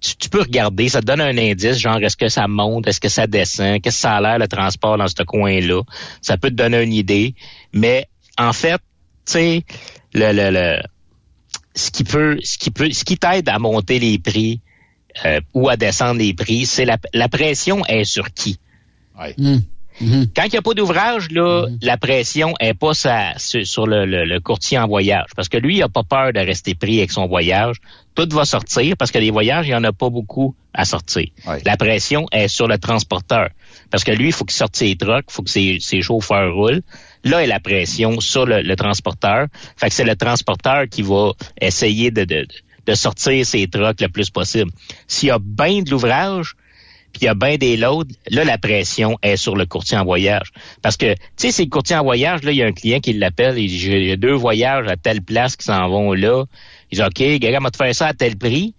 Tu, 0.00 0.16
tu 0.16 0.28
peux 0.30 0.40
regarder, 0.40 0.88
ça 0.88 1.00
te 1.02 1.06
donne 1.06 1.20
un 1.20 1.36
indice, 1.36 1.78
genre 1.78 1.98
est-ce 1.98 2.16
que 2.16 2.28
ça 2.28 2.48
monte, 2.48 2.88
est-ce 2.88 3.00
que 3.00 3.10
ça 3.10 3.26
descend, 3.26 3.82
qu'est-ce 3.82 3.96
que 3.96 4.00
ça 4.00 4.16
a 4.16 4.20
l'air 4.22 4.38
le 4.38 4.48
transport 4.48 4.96
dans 4.96 5.08
ce 5.08 5.22
coin-là. 5.22 5.82
Ça 6.22 6.38
peut 6.38 6.48
te 6.48 6.54
donner 6.54 6.82
une 6.82 6.94
idée. 6.94 7.34
Mais 7.74 8.06
en 8.38 8.54
fait, 8.54 8.78
tu 9.26 9.32
sais, 9.32 9.64
le, 10.14 10.32
le, 10.32 10.50
le 10.50 10.82
ce 11.74 11.90
qui 11.90 12.02
peut, 12.04 12.38
ce 12.42 12.56
qui 12.56 12.70
peut, 12.70 12.90
ce 12.90 13.04
qui 13.04 13.18
t'aide 13.18 13.48
à 13.50 13.58
monter 13.58 13.98
les 13.98 14.18
prix 14.18 14.60
euh, 15.26 15.40
ou 15.52 15.68
à 15.68 15.76
descendre 15.76 16.18
les 16.20 16.32
prix, 16.32 16.64
c'est 16.64 16.86
la, 16.86 16.96
la 17.12 17.28
pression 17.28 17.84
est 17.84 18.04
sur 18.04 18.32
qui. 18.32 18.58
Quand 20.34 20.44
il 20.44 20.50
n'y 20.52 20.56
a 20.58 20.62
pas 20.62 20.74
d'ouvrage, 20.74 21.30
là, 21.30 21.66
la 21.82 21.96
pression 21.98 22.54
est 22.58 22.74
pas 22.74 22.94
sa- 22.94 23.34
sur, 23.36 23.86
le, 23.86 24.06
le- 24.06 24.24
le 24.24 24.40
courtier 24.40 24.78
en 24.78 24.86
voyage. 24.88 25.26
Parce 25.36 25.48
que 25.48 25.58
lui, 25.58 25.76
il 25.76 25.82
a 25.82 25.88
pas 25.88 26.02
peur 26.02 26.32
de 26.32 26.40
rester 26.40 26.74
pris 26.74 26.98
avec 26.98 27.12
son 27.12 27.26
voyage. 27.26 27.76
Tout 28.14 28.28
va 28.32 28.44
sortir 28.44 28.96
parce 28.96 29.10
que 29.10 29.18
les 29.18 29.30
voyages, 29.30 29.66
il 29.66 29.70
y 29.70 29.74
en 29.74 29.84
a 29.84 29.92
pas 29.92 30.08
beaucoup 30.10 30.54
à 30.74 30.84
sortir. 30.84 31.26
La 31.64 31.76
pression 31.76 32.26
est 32.32 32.48
sur 32.48 32.66
le 32.66 32.78
transporteur. 32.78 33.50
Parce 33.90 34.04
que 34.04 34.12
lui, 34.12 34.26
il 34.28 34.32
faut 34.32 34.44
qu'il 34.44 34.56
sorte 34.56 34.76
ses 34.76 34.96
trucks, 34.96 35.26
il 35.28 35.32
faut 35.32 35.42
que 35.42 35.50
ses, 35.50 35.78
ses 35.80 36.00
chauffeurs 36.02 36.54
roulent. 36.54 36.82
Là 37.24 37.42
est 37.42 37.46
la 37.46 37.60
pression 37.60 38.20
sur 38.20 38.46
le, 38.46 38.62
le 38.62 38.76
transporteur. 38.76 39.46
Fait 39.76 39.88
que 39.88 39.94
c'est 39.94 40.04
le 40.04 40.16
transporteur 40.16 40.84
qui 40.90 41.02
va 41.02 41.32
essayer 41.60 42.10
de, 42.10 42.24
de, 42.24 42.46
de 42.86 42.94
sortir 42.94 43.44
ses 43.44 43.66
trucks 43.68 44.00
le 44.00 44.08
plus 44.08 44.30
possible. 44.30 44.70
S'il 45.06 45.28
y 45.28 45.32
a 45.32 45.38
bien 45.38 45.82
de 45.82 45.90
l'ouvrage, 45.90 46.54
puis 47.12 47.22
il 47.22 47.24
y 47.24 47.28
a 47.28 47.34
bien 47.34 47.56
des 47.56 47.76
loads, 47.76 48.04
là, 48.30 48.44
la 48.44 48.58
pression 48.58 49.18
est 49.22 49.36
sur 49.36 49.56
le 49.56 49.66
courtier 49.66 49.98
en 49.98 50.04
voyage. 50.04 50.52
Parce 50.82 50.96
que, 50.96 51.14
tu 51.14 51.20
sais, 51.36 51.52
c'est 51.52 51.64
le 51.64 51.70
courtier 51.70 51.96
en 51.96 52.02
voyage, 52.02 52.42
là, 52.42 52.52
il 52.52 52.58
y 52.58 52.62
a 52.62 52.66
un 52.66 52.72
client 52.72 53.00
qui 53.00 53.12
l'appelle, 53.12 53.58
il 53.58 53.68
dit, 53.68 53.78
j'ai 53.78 54.16
deux 54.16 54.34
voyages 54.34 54.86
à 54.88 54.96
telle 54.96 55.22
place 55.22 55.56
qui 55.56 55.64
s'en 55.64 55.88
vont 55.88 56.12
là. 56.12 56.44
Il 56.90 56.98
dit, 56.98 57.04
OK, 57.04 57.38
gars, 57.40 57.60
m'a 57.60 57.70
te 57.70 57.76
faire 57.76 57.94
ça 57.94 58.08
à 58.08 58.14
tel 58.14 58.36
prix. 58.36 58.74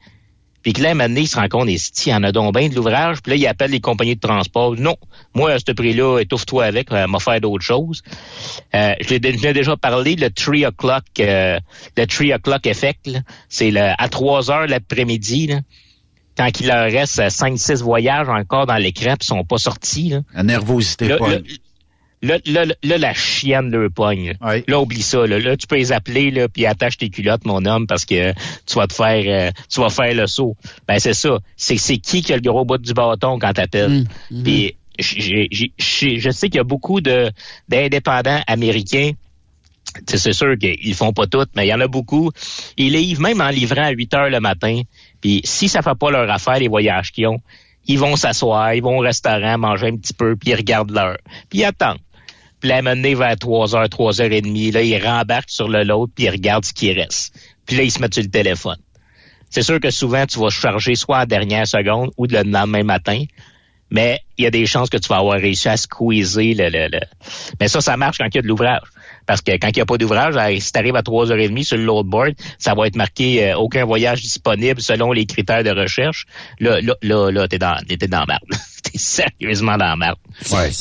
Puis 0.63 0.73
que 0.73 0.81
là, 0.81 0.93
donné, 0.93 1.21
il 1.21 1.27
se 1.27 1.37
rend 1.37 1.47
compte, 1.47 1.69
il 1.69 2.09
y 2.09 2.13
en 2.13 2.23
a 2.23 2.31
donc 2.31 2.55
bien 2.55 2.69
de 2.69 2.75
l'ouvrage? 2.75 3.21
Puis 3.21 3.31
là, 3.31 3.35
il 3.35 3.47
appelle 3.47 3.71
les 3.71 3.79
compagnies 3.79 4.15
de 4.15 4.19
transport. 4.19 4.75
Non, 4.75 4.95
moi, 5.33 5.53
à 5.53 5.59
ce 5.59 5.71
prix-là, 5.71 6.19
étouffe-toi 6.19 6.65
avec, 6.65 6.91
euh, 6.91 7.07
m'a 7.07 7.19
faire 7.19 7.41
d'autres 7.41 7.63
choses. 7.63 8.03
Euh, 8.75 8.93
je 9.01 9.09
l'ai 9.09 9.19
déjà 9.19 9.75
parlé, 9.75 10.15
le 10.15 10.29
3 10.29 10.67
o'clock, 10.67 11.03
euh, 11.19 11.59
le 11.97 12.05
3 12.05 12.35
o'clock 12.35 12.67
effect, 12.67 13.09
c'est 13.49 13.75
à 13.75 14.07
3 14.09 14.51
heures 14.51 14.67
l'après-midi, 14.67 15.49
quand 16.37 16.59
il 16.59 16.67
leur 16.67 16.83
reste 16.91 17.19
5-6 17.19 17.81
voyages 17.83 18.29
encore 18.29 18.65
dans 18.65 18.77
l'écran 18.77 19.15
puis 19.17 19.23
ils 19.23 19.25
sont 19.27 19.43
pas 19.43 19.57
sortis. 19.57 20.09
Là. 20.09 20.21
La 20.33 20.43
nervosité 20.43 21.07
Là, 21.07 21.17
pogne. 21.17 21.43
Là, 22.23 22.37
là, 22.45 22.65
là, 22.65 22.75
là, 22.83 22.97
la 22.99 23.13
chienne 23.15 23.71
le 23.71 23.89
pogne. 23.89 24.33
Là. 24.39 24.57
Là, 24.67 24.79
oublie 24.79 25.01
ça. 25.01 25.25
Là, 25.25 25.39
Là, 25.39 25.57
tu 25.57 25.65
peux 25.65 25.77
les 25.77 25.91
appeler 25.91 26.29
là, 26.29 26.47
puis 26.47 26.67
attache 26.67 26.97
tes 26.97 27.09
culottes, 27.09 27.45
mon 27.45 27.65
homme, 27.65 27.87
parce 27.87 28.05
que 28.05 28.31
tu 28.65 28.75
vas 28.75 28.85
te 28.85 28.93
faire 28.93 29.23
euh, 29.25 29.51
tu 29.69 29.79
vas 29.81 29.89
faire 29.89 30.13
le 30.13 30.27
saut. 30.27 30.55
Ben 30.87 30.99
c'est 30.99 31.15
ça. 31.15 31.39
C'est 31.57 31.77
c'est 31.77 31.97
qui 31.97 32.21
qui 32.21 32.31
a 32.31 32.35
le 32.35 32.41
gros 32.43 32.63
bout 32.63 32.77
du 32.77 32.93
bâton 32.93 33.39
quand 33.39 33.53
t'appelles? 33.53 34.05
Puis 34.43 34.75
j'ai- 34.99 35.47
j'ai- 35.51 35.71
j'ai- 35.79 36.19
je 36.19 36.29
sais 36.29 36.49
qu'il 36.49 36.57
y 36.57 36.61
a 36.61 36.63
beaucoup 36.63 37.01
de 37.01 37.31
d'indépendants 37.69 38.41
américains 38.45 39.11
c'est 40.07 40.31
sûr 40.31 40.57
qu'ils 40.57 40.93
font 40.93 41.11
pas 41.11 41.27
tout, 41.27 41.45
mais 41.55 41.65
il 41.65 41.69
y 41.69 41.73
en 41.73 41.79
a 41.81 41.87
beaucoup. 41.87 42.31
Ils 42.77 42.93
livrent 42.93 43.21
même 43.21 43.41
en 43.41 43.49
livrant 43.49 43.83
à 43.83 43.89
8 43.89 44.13
heures 44.13 44.29
le 44.29 44.39
matin. 44.39 44.81
Puis 45.21 45.41
si 45.43 45.69
ça 45.69 45.81
fait 45.81 45.95
pas 45.97 46.11
leur 46.11 46.29
affaire, 46.29 46.59
les 46.59 46.67
voyages 46.67 47.11
qu'ils 47.11 47.27
ont, 47.27 47.39
ils 47.87 47.99
vont 47.99 48.15
s'asseoir, 48.15 48.73
ils 48.73 48.81
vont 48.83 48.97
au 48.97 49.01
restaurant, 49.01 49.57
manger 49.57 49.87
un 49.87 49.97
petit 49.97 50.13
peu, 50.13 50.35
puis 50.35 50.51
ils 50.51 50.55
regardent 50.55 50.91
l'heure. 50.91 51.17
Puis 51.49 51.59
ils 51.59 51.65
attendent. 51.65 51.99
Puis 52.59 52.69
là, 52.69 52.81
mener 52.81 53.15
vers 53.15 53.35
3 53.37 53.75
heures, 53.75 53.89
3 53.89 54.21
heures 54.21 54.31
et 54.31 54.41
demie, 54.41 54.69
là, 54.71 54.83
ils 54.83 55.03
rembarquent 55.03 55.49
sur 55.49 55.67
le 55.67 55.83
lot, 55.83 56.07
puis 56.13 56.25
ils 56.25 56.29
regardent 56.29 56.65
ce 56.65 56.73
qui 56.73 56.91
reste. 56.93 57.35
Puis 57.65 57.75
là, 57.75 57.83
ils 57.83 57.91
se 57.91 57.99
mettent 57.99 58.13
sur 58.13 58.23
le 58.23 58.29
téléphone. 58.29 58.77
C'est 59.49 59.63
sûr 59.63 59.79
que 59.79 59.89
souvent, 59.89 60.25
tu 60.27 60.39
vas 60.39 60.49
charger 60.49 60.95
soit 60.95 61.17
à 61.17 61.19
la 61.21 61.25
dernière 61.25 61.67
seconde 61.67 62.11
ou 62.17 62.25
le 62.25 62.43
lendemain 62.43 62.83
matin. 62.83 63.23
Mais 63.89 64.19
il 64.37 64.43
y 64.45 64.47
a 64.47 64.51
des 64.51 64.65
chances 64.65 64.89
que 64.89 64.97
tu 64.97 65.09
vas 65.09 65.17
avoir 65.17 65.37
réussi 65.39 65.67
à 65.67 65.75
squeezer 65.75 66.53
le, 66.53 66.69
le, 66.69 66.87
le- 66.87 66.99
Mais 67.59 67.67
ça, 67.67 67.81
ça 67.81 67.97
marche 67.97 68.19
quand 68.19 68.27
il 68.31 68.35
y 68.35 68.39
a 68.39 68.41
de 68.41 68.47
l'ouvrage. 68.47 68.83
Parce 69.25 69.41
que 69.41 69.51
quand 69.51 69.69
il 69.69 69.75
n'y 69.75 69.81
a 69.81 69.85
pas 69.85 69.97
d'ouvrage, 69.97 70.35
si 70.59 70.71
tu 70.71 70.79
arrives 70.79 70.95
à 70.95 71.01
3h30 71.01 71.63
sur 71.63 71.77
le 71.77 71.85
loadboard, 71.85 72.33
ça 72.57 72.73
va 72.73 72.87
être 72.87 72.95
marqué 72.95 73.45
euh, 73.45 73.57
aucun 73.57 73.85
voyage 73.85 74.21
disponible 74.21 74.81
selon 74.81 75.11
les 75.11 75.25
critères 75.25 75.63
de 75.63 75.69
recherche. 75.69 76.25
Là, 76.59 76.81
là, 76.81 76.95
là, 77.01 77.31
là 77.31 77.47
t'es 77.47 77.59
dans, 77.59 77.75
t'es 77.87 77.97
dans 78.07 78.19
la 78.19 78.25
merde. 78.25 78.41
t'es 78.83 78.97
sérieusement 78.97 79.77
dans 79.77 79.85
la 79.85 79.95
merde. 79.95 80.17
Ouais. 80.51 80.71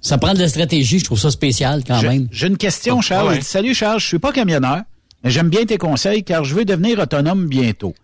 Ça 0.00 0.18
prend 0.18 0.34
de 0.34 0.40
la 0.40 0.48
stratégie, 0.48 0.98
je 0.98 1.04
trouve 1.04 1.20
ça 1.20 1.30
spécial 1.30 1.82
quand 1.86 2.02
même. 2.02 2.28
J'ai 2.30 2.46
une 2.46 2.56
question, 2.56 3.00
Charles. 3.00 3.28
Ouais. 3.28 3.36
Il 3.36 3.40
dit, 3.40 3.46
Salut, 3.46 3.74
Charles. 3.74 4.00
Je 4.00 4.06
suis 4.06 4.18
pas 4.18 4.32
camionneur, 4.32 4.82
mais 5.22 5.30
j'aime 5.30 5.48
bien 5.48 5.64
tes 5.64 5.78
conseils 5.78 6.24
car 6.24 6.44
je 6.44 6.54
veux 6.54 6.64
devenir 6.64 6.98
autonome 6.98 7.46
bientôt. 7.46 7.94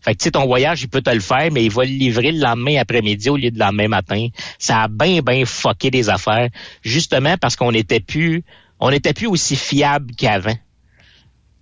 Fait 0.00 0.14
que, 0.14 0.18
tu 0.20 0.24
sais, 0.24 0.30
ton 0.30 0.46
voyage, 0.46 0.80
il 0.82 0.88
peut 0.88 1.02
te 1.02 1.10
le 1.10 1.20
faire, 1.20 1.50
mais 1.52 1.62
il 1.64 1.70
va 1.70 1.84
le 1.84 1.90
livrer 1.90 2.32
le 2.32 2.38
lendemain 2.40 2.76
après-midi 2.80 3.28
au 3.28 3.36
lieu 3.36 3.50
de 3.50 3.58
lendemain 3.58 3.88
matin. 3.88 4.28
Ça 4.58 4.84
a 4.84 4.88
bien, 4.88 5.20
bien 5.20 5.44
fucké 5.44 5.90
des 5.90 6.08
affaires. 6.08 6.48
Justement 6.82 7.36
parce 7.36 7.54
qu'on 7.56 7.72
était 7.74 8.00
plus, 8.00 8.42
on 8.78 8.90
était 8.90 9.12
plus 9.12 9.26
aussi 9.26 9.56
fiable 9.56 10.14
qu'avant. 10.16 10.54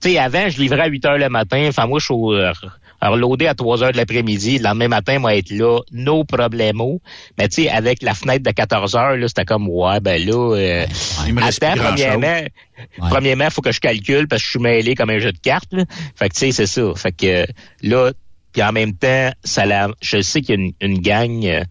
Tu 0.01 0.10
sais, 0.10 0.19
avant, 0.19 0.48
je 0.48 0.60
livrais 0.60 0.82
à 0.82 0.86
8 0.86 1.05
heures 1.06 1.19
le 1.19 1.28
matin. 1.28 1.66
Enfin, 1.69 1.86
moi, 1.89 1.98
je 1.98 2.05
suis 2.05 2.15
au- 2.15 2.39
euh, 3.03 3.09
reloadé 3.11 3.47
à 3.47 3.55
3 3.55 3.83
heures 3.83 3.93
de 3.93 3.97
l'après-midi. 3.97 4.59
Le 4.59 4.65
lendemain 4.65 4.89
matin, 4.89 5.19
moi, 5.19 5.35
être 5.37 5.51
là, 5.51 5.81
no 5.93 6.25
problemo. 6.25 7.01
Mais 7.39 7.49
tu 7.49 7.62
sais, 7.62 7.69
avec 7.69 8.03
la 8.03 8.15
fenêtre 8.15 8.45
de 8.45 8.51
14 8.51 8.97
heures, 8.97 9.16
là, 9.16 9.29
c'était 9.29 9.45
comme, 9.45 9.69
ouais, 9.69 10.01
ben 10.01 10.25
là, 10.25 10.57
euh, 10.57 10.87
Il 11.27 11.35
me 11.35 11.43
reste 11.43 11.62
attends, 11.62 11.83
premièrement, 11.83 12.41
premièrement, 12.99 13.51
faut 13.51 13.62
que 13.62 13.73
je 13.73 13.81
calcule 13.81 14.29
parce 14.29 14.43
que 14.43 14.47
je 14.47 14.51
suis 14.51 14.61
mêlé 14.61 14.95
comme 14.95 15.11
un 15.11 15.19
jeu 15.19 15.33
de 15.33 15.39
cartes, 15.39 15.73
là. 15.73 15.85
Fait 16.16 16.29
que, 16.29 16.35
tu 16.35 16.41
sais, 16.41 16.53
c'est 16.53 16.66
ça. 16.66 16.93
Fait 16.97 17.12
que, 17.12 17.47
là, 17.83 18.12
puis 18.53 18.62
en 18.62 18.73
même 18.73 18.95
temps, 18.95 19.31
ça 19.45 19.66
la, 19.66 19.89
je 20.01 20.20
sais 20.20 20.41
qu'il 20.41 20.55
y 20.57 20.59
a 20.59 20.61
une, 20.61 20.73
une 20.81 21.01
gang, 21.01 21.45
euh, 21.45 21.65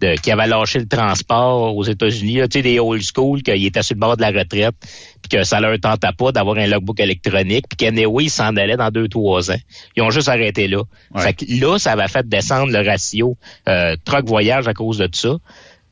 de, 0.00 0.14
qui 0.20 0.30
avait 0.30 0.46
lâché 0.46 0.78
le 0.78 0.86
transport 0.86 1.76
aux 1.76 1.84
États-Unis, 1.84 2.40
tu 2.42 2.58
sais, 2.58 2.62
des 2.62 2.78
old 2.78 3.02
school, 3.02 3.42
qu'ils 3.42 3.66
étaient 3.66 3.82
sur 3.82 3.94
le 3.94 4.00
bord 4.00 4.16
de 4.16 4.22
la 4.22 4.30
retraite, 4.30 4.74
puis 5.22 5.38
que 5.38 5.44
ça 5.44 5.60
leur 5.60 5.78
tentait 5.80 6.12
pas 6.16 6.32
d'avoir 6.32 6.56
un 6.58 6.66
logbook 6.66 7.00
électronique, 7.00 7.66
puis 7.68 7.76
qu'anyway, 7.76 8.24
ils 8.24 8.30
s'en 8.30 8.56
allaient 8.56 8.76
dans 8.76 8.90
deux, 8.90 9.08
trois 9.08 9.50
ans. 9.50 9.58
Ils 9.96 10.02
ont 10.02 10.10
juste 10.10 10.28
arrêté 10.28 10.68
là. 10.68 10.82
Fait 11.16 11.34
que 11.34 11.44
là, 11.60 11.78
ça 11.78 11.92
avait 11.92 12.08
fait 12.08 12.28
descendre 12.28 12.72
le 12.72 12.86
ratio 12.86 13.36
euh, 13.68 13.96
truck-voyage 14.04 14.68
à 14.68 14.74
cause 14.74 14.98
de 14.98 15.08
ça. 15.12 15.36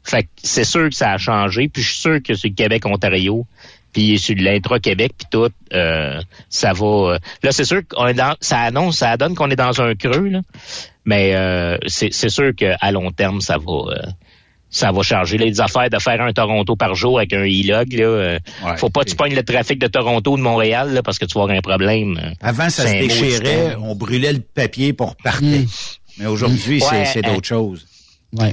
Fait 0.03 0.23
que 0.23 0.29
c'est 0.37 0.65
sûr 0.65 0.89
que 0.89 0.95
ça 0.95 1.13
a 1.13 1.19
changé, 1.19 1.69
puis 1.69 1.83
je 1.83 1.91
suis 1.91 2.01
sûr 2.01 2.23
que 2.23 2.35
sur 2.35 2.49
le 2.49 2.55
Québec-Ontario, 2.55 3.45
puis 3.93 4.19
sur 4.19 4.37
l'intra-Québec, 4.37 5.13
puis 5.19 5.27
tout, 5.31 5.51
euh, 5.73 6.21
ça 6.49 6.73
va... 6.73 6.87
euh, 6.87 7.19
là, 7.43 7.51
c'est 7.51 7.65
sûr 7.65 7.81
qu'on 7.89 8.07
est 8.07 8.15
dans... 8.15 8.37
Ça 8.41 8.61
annonce, 8.61 8.99
ça 8.99 9.17
donne 9.17 9.35
qu'on 9.35 9.51
est 9.51 9.57
dans 9.57 9.81
un 9.81 9.95
creux, 9.95 10.29
là, 10.29 10.41
mais 11.07 11.35
euh, 11.35 11.79
c'est 11.87 12.29
sûr 12.29 12.55
qu'à 12.55 12.91
long 12.93 13.11
terme, 13.13 13.41
ça 13.41 13.57
va... 13.57 13.73
euh, 13.95 14.03
ça 14.69 14.91
va 14.91 15.01
changer. 15.03 15.39
Les 15.39 15.61
affaires 15.61 15.89
de 15.89 15.99
faire 15.99 16.21
un 16.21 16.33
Toronto 16.33 16.75
par 16.77 16.95
jour 16.97 17.19
avec 17.19 17.33
un 17.33 17.45
e-log, 17.47 17.93
là, 17.93 18.05
euh, 18.05 18.39
faut 18.77 18.91
pas 18.91 19.05
que 19.05 19.11
tu 19.11 19.17
pognes 19.17 19.35
le 19.35 19.45
trafic 19.45 19.79
de 19.79 19.87
Toronto 19.87 20.33
ou 20.33 20.37
de 20.37 20.43
Montréal 20.43 20.93
là, 20.93 21.03
parce 21.03 21.19
que 21.21 21.25
tu 21.25 21.35
vas 21.39 21.45
avoir 21.45 21.57
un 21.57 21.61
problème. 21.63 22.19
euh. 22.23 22.31
Avant, 22.43 22.69
ça 22.69 22.83
se 22.83 22.93
déchirait, 23.07 23.77
on 23.81 23.95
brûlait 23.95 24.33
le 24.33 24.41
papier 24.41 24.93
pour 24.93 25.15
partir. 25.17 25.63
Mais 26.19 26.27
aujourd'hui, 26.27 26.81
c'est- 26.81 26.91
Ouais, 26.91 27.05
c'est 27.07 27.25
euh, 27.27 27.33
d'autres 27.35 27.47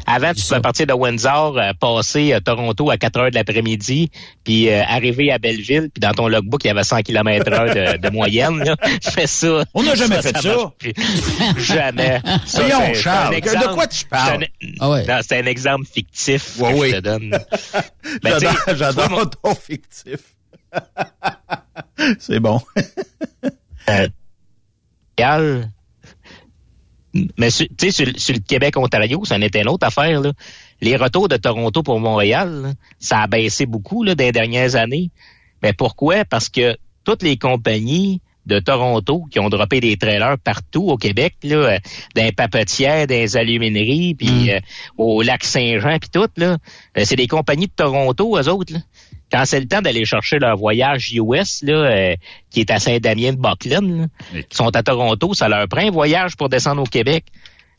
Avant, 0.06 0.34
tu 0.34 0.42
pouvais 0.44 0.62
partir 0.62 0.88
de 0.88 0.94
Windsor, 0.94 1.58
euh, 1.58 1.72
passer 1.80 2.34
à 2.34 2.42
Toronto 2.42 2.90
à 2.90 2.98
4 2.98 3.20
heures 3.20 3.30
de 3.32 3.36
l'après-midi, 3.36 4.10
puis 4.44 4.70
euh, 4.70 4.82
arriver 4.88 5.32
à 5.32 5.38
Belleville, 5.38 5.90
puis 5.94 6.00
dans 6.00 6.12
ton 6.12 6.28
logbook, 6.28 6.64
il 6.64 6.68
y 6.68 6.70
avait 6.72 6.84
100 6.84 7.02
km 7.02 7.52
heure 7.52 7.74
de, 7.74 7.98
de 7.98 8.10
moyenne. 8.10 8.64
Là. 8.64 8.76
Fais 9.02 9.28
ça. 9.28 9.64
On 9.74 9.84
n'a 9.84 9.96
jamais 9.96 10.22
fait 10.22 10.38
ça. 10.38 10.72
jamais. 11.58 12.22
Ça, 12.46 12.60
Voyons, 12.62 12.78
c'est- 12.80 12.86
c'est 12.86 12.90
un 12.90 12.94
Charles, 12.94 13.36
de 13.42 13.74
quoi 13.74 13.88
tu 13.88 14.06
parles? 14.06 14.46
C'est 14.62 14.68
un, 14.68 14.72
Ah 14.80 14.90
ouais. 14.90 15.06
non, 15.06 15.20
c'est 15.22 15.40
un 15.40 15.46
exemple 15.46 15.86
fictif 15.92 16.60
Ouais, 16.60 16.74
que 16.74 16.78
oui. 16.80 16.90
je 16.92 16.96
te 16.96 17.02
donne. 17.02 17.38
Ben, 18.24 18.40
J'adore 18.76 19.10
mon- 19.10 19.26
ton 19.26 19.56
fictif. 19.56 20.20
c'est 22.20 22.40
bon. 22.40 22.60
euh. 23.90 24.08
Mais 27.38 27.50
sur- 27.52 27.68
tu 27.78 27.92
sais, 27.92 28.06
sur, 28.06 28.20
sur 28.20 28.34
le 28.36 28.42
Québec-Ontario, 28.42 29.24
ça 29.26 29.36
en 29.36 29.42
était 29.42 29.62
une 29.62 29.70
autre 29.70 29.86
affaire. 29.86 30.20
Là. 30.22 30.32
Les 30.82 30.96
retours 30.96 31.28
de 31.28 31.38
Toronto 31.38 31.84
pour 31.84 32.00
Montréal, 32.00 32.62
là, 32.64 32.74
ça 33.00 33.20
a 33.20 33.28
baissé 33.28 33.66
beaucoup 33.66 34.04
là, 34.04 34.16
dans 34.16 34.24
les 34.24 34.32
dernières 34.32 34.76
années. 34.76 35.12
Mais 35.62 35.74
pourquoi? 35.74 36.26
Parce 36.26 36.50
que 36.50 36.76
toutes 37.04 37.22
les 37.24 37.38
compagnies 37.38 38.22
de 38.46 38.60
Toronto 38.60 39.24
qui 39.32 39.40
ont 39.40 39.48
droppé 39.48 39.80
des 39.80 39.96
trailers 39.96 40.38
partout 40.38 40.90
au 40.90 40.98
Québec, 40.98 41.36
là, 41.44 41.56
euh, 41.56 41.78
dans 42.16 42.24
les 42.24 42.34
papetières, 42.34 43.08
dans 43.08 43.14
les 43.14 43.38
alumineries, 43.38 44.16
puis 44.16 44.52
euh, 44.52 44.60
au 44.98 45.22
lac 45.22 45.46
Saint-Jean, 45.46 45.98
puis 46.00 46.10
tout, 46.12 46.28
là, 46.36 46.58
euh, 46.98 47.04
c'est 47.06 47.16
des 47.16 47.28
compagnies 47.28 47.68
de 47.68 47.74
Toronto, 47.74 48.38
eux 48.38 48.50
autres. 48.50 48.74
Là. 48.74 48.80
Quand 49.34 49.46
c'est 49.46 49.60
le 49.60 49.68
temps 49.68 49.82
d'aller 49.82 50.06
chercher 50.06 50.38
leur 50.38 50.56
voyage 50.58 51.12
US, 51.12 51.64
là, 51.64 51.74
euh, 51.74 52.16
qui 52.52 52.60
est 52.60 52.70
à 52.70 52.78
Saint-Damien 52.78 53.34
de 53.34 53.38
Buckland, 53.38 54.08
qui 54.32 54.56
sont 54.56 54.76
à 54.76 54.84
Toronto, 54.84 55.34
ça 55.34 55.50
leur 55.50 55.68
prend 55.68 55.82
un 55.82 55.90
voyage 55.90 56.36
pour 56.36 56.50
descendre 56.50 56.84
au 56.84 56.86
Québec. 56.86 57.26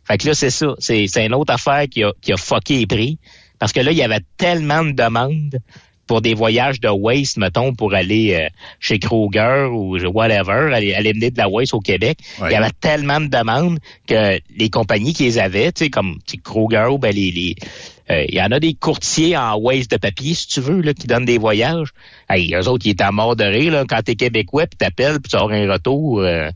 Fait 0.04 0.18
que 0.18 0.26
là, 0.26 0.34
c'est 0.34 0.50
ça. 0.50 0.74
C'est, 0.80 1.06
c'est 1.06 1.24
une 1.24 1.32
autre 1.32 1.54
affaire 1.54 1.84
qui 1.88 2.02
a, 2.02 2.12
qui 2.20 2.32
a 2.32 2.36
fucké 2.36 2.78
les 2.78 2.86
prix. 2.88 3.18
Parce 3.60 3.72
que 3.72 3.78
là, 3.78 3.92
il 3.92 3.96
y 3.96 4.02
avait 4.02 4.22
tellement 4.36 4.84
de 4.84 4.90
demandes 4.90 5.60
pour 6.08 6.20
des 6.20 6.34
voyages 6.34 6.80
de 6.80 6.88
waste, 6.88 7.36
mettons, 7.36 7.72
pour 7.72 7.94
aller 7.94 8.34
euh, 8.34 8.48
chez 8.80 8.98
Kroger 8.98 9.68
ou 9.70 9.96
whatever, 10.08 10.74
aller, 10.74 10.92
aller 10.92 11.14
mener 11.14 11.30
de 11.30 11.38
la 11.38 11.48
waste 11.48 11.72
au 11.72 11.80
Québec. 11.80 12.18
Il 12.40 12.50
y 12.50 12.56
avait 12.56 12.72
tellement 12.80 13.20
de 13.20 13.28
demandes 13.28 13.78
que 14.08 14.40
les 14.56 14.70
compagnies 14.70 15.14
qui 15.14 15.22
les 15.22 15.38
avaient, 15.38 15.70
tu 15.70 15.84
sais, 15.84 15.90
comme 15.90 16.18
tu 16.26 16.34
sais, 16.34 16.42
Kroger, 16.42 16.88
ben 16.98 17.14
les, 17.14 17.30
les 17.30 17.54
il 18.10 18.34
y 18.34 18.42
en 18.42 18.50
a 18.50 18.60
des 18.60 18.74
courtiers 18.74 19.36
en 19.36 19.56
waste 19.56 19.90
de 19.90 19.96
papier, 19.96 20.34
si 20.34 20.46
tu 20.46 20.60
veux, 20.60 20.80
là, 20.82 20.92
qui 20.92 21.06
donnent 21.06 21.24
des 21.24 21.38
voyages. 21.38 21.88
Hey, 22.28 22.54
eux 22.54 22.68
autres, 22.68 22.86
ils 22.86 22.90
étaient 22.90 23.04
à 23.04 23.12
mort 23.12 23.34
de 23.36 23.44
rire, 23.44 23.72
là, 23.72 23.84
quand 23.88 24.02
t'es 24.02 24.14
québécois, 24.14 24.66
puis 24.66 24.76
t'appelles, 24.76 25.20
puis 25.20 25.30
tu 25.30 25.36
auras 25.36 25.56
un 25.56 25.72
retour. 25.72 26.20
euh, 26.20 26.50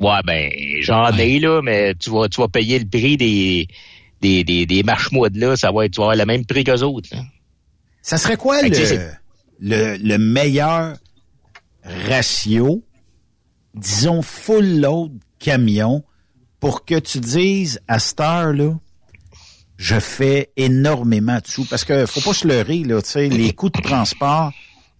ouais, 0.00 0.20
ben, 0.26 0.50
j'en 0.80 1.16
ai, 1.16 1.38
là, 1.38 1.62
mais 1.62 1.94
tu 1.94 2.10
vas, 2.10 2.28
tu 2.28 2.40
vas 2.40 2.48
payer 2.48 2.78
le 2.78 2.86
prix 2.86 3.16
des, 3.16 3.68
des, 4.20 4.44
des, 4.44 4.66
des 4.66 4.82
marche-moudes, 4.82 5.36
là. 5.36 5.56
Ça 5.56 5.72
va 5.72 5.86
être, 5.86 5.92
tu 5.92 6.00
vas 6.00 6.12
avoir 6.12 6.16
le 6.16 6.26
même 6.26 6.44
prix 6.44 6.64
qu'eux 6.64 6.82
autres, 6.82 7.08
là. 7.12 7.22
Ça 8.02 8.18
serait 8.18 8.36
quoi 8.36 8.58
Fait 8.58 8.68
le, 8.68 9.10
le, 9.60 9.96
le 9.96 10.18
meilleur 10.18 10.96
ratio, 11.84 12.82
disons 13.74 14.22
full 14.22 14.80
load 14.80 15.12
camion, 15.38 16.02
pour 16.60 16.84
que 16.84 16.98
tu 16.98 17.18
dises 17.18 17.80
à 17.88 17.98
cette 17.98 18.20
heure-là, 18.20 18.74
je 19.82 19.98
fais 19.98 20.52
énormément 20.56 21.38
de 21.38 21.46
sous. 21.48 21.64
Parce 21.64 21.84
que 21.84 22.06
faut 22.06 22.20
pas 22.20 22.32
se 22.32 22.46
leurrer, 22.46 22.84
là, 22.84 23.00
les 23.16 23.52
coûts 23.52 23.68
de 23.68 23.80
transport, 23.80 24.52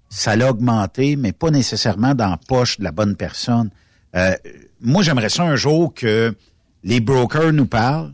ça 0.08 0.34
l'a 0.34 0.50
augmenté, 0.50 1.14
mais 1.14 1.30
pas 1.30 1.50
nécessairement 1.50 2.16
dans 2.16 2.30
la 2.30 2.36
poche 2.36 2.80
de 2.80 2.84
la 2.84 2.90
bonne 2.90 3.14
personne. 3.14 3.70
Euh, 4.16 4.34
moi, 4.80 5.04
j'aimerais 5.04 5.28
ça 5.28 5.44
un 5.44 5.54
jour 5.54 5.94
que 5.94 6.34
les 6.82 6.98
brokers 6.98 7.52
nous 7.52 7.66
parlent, 7.66 8.12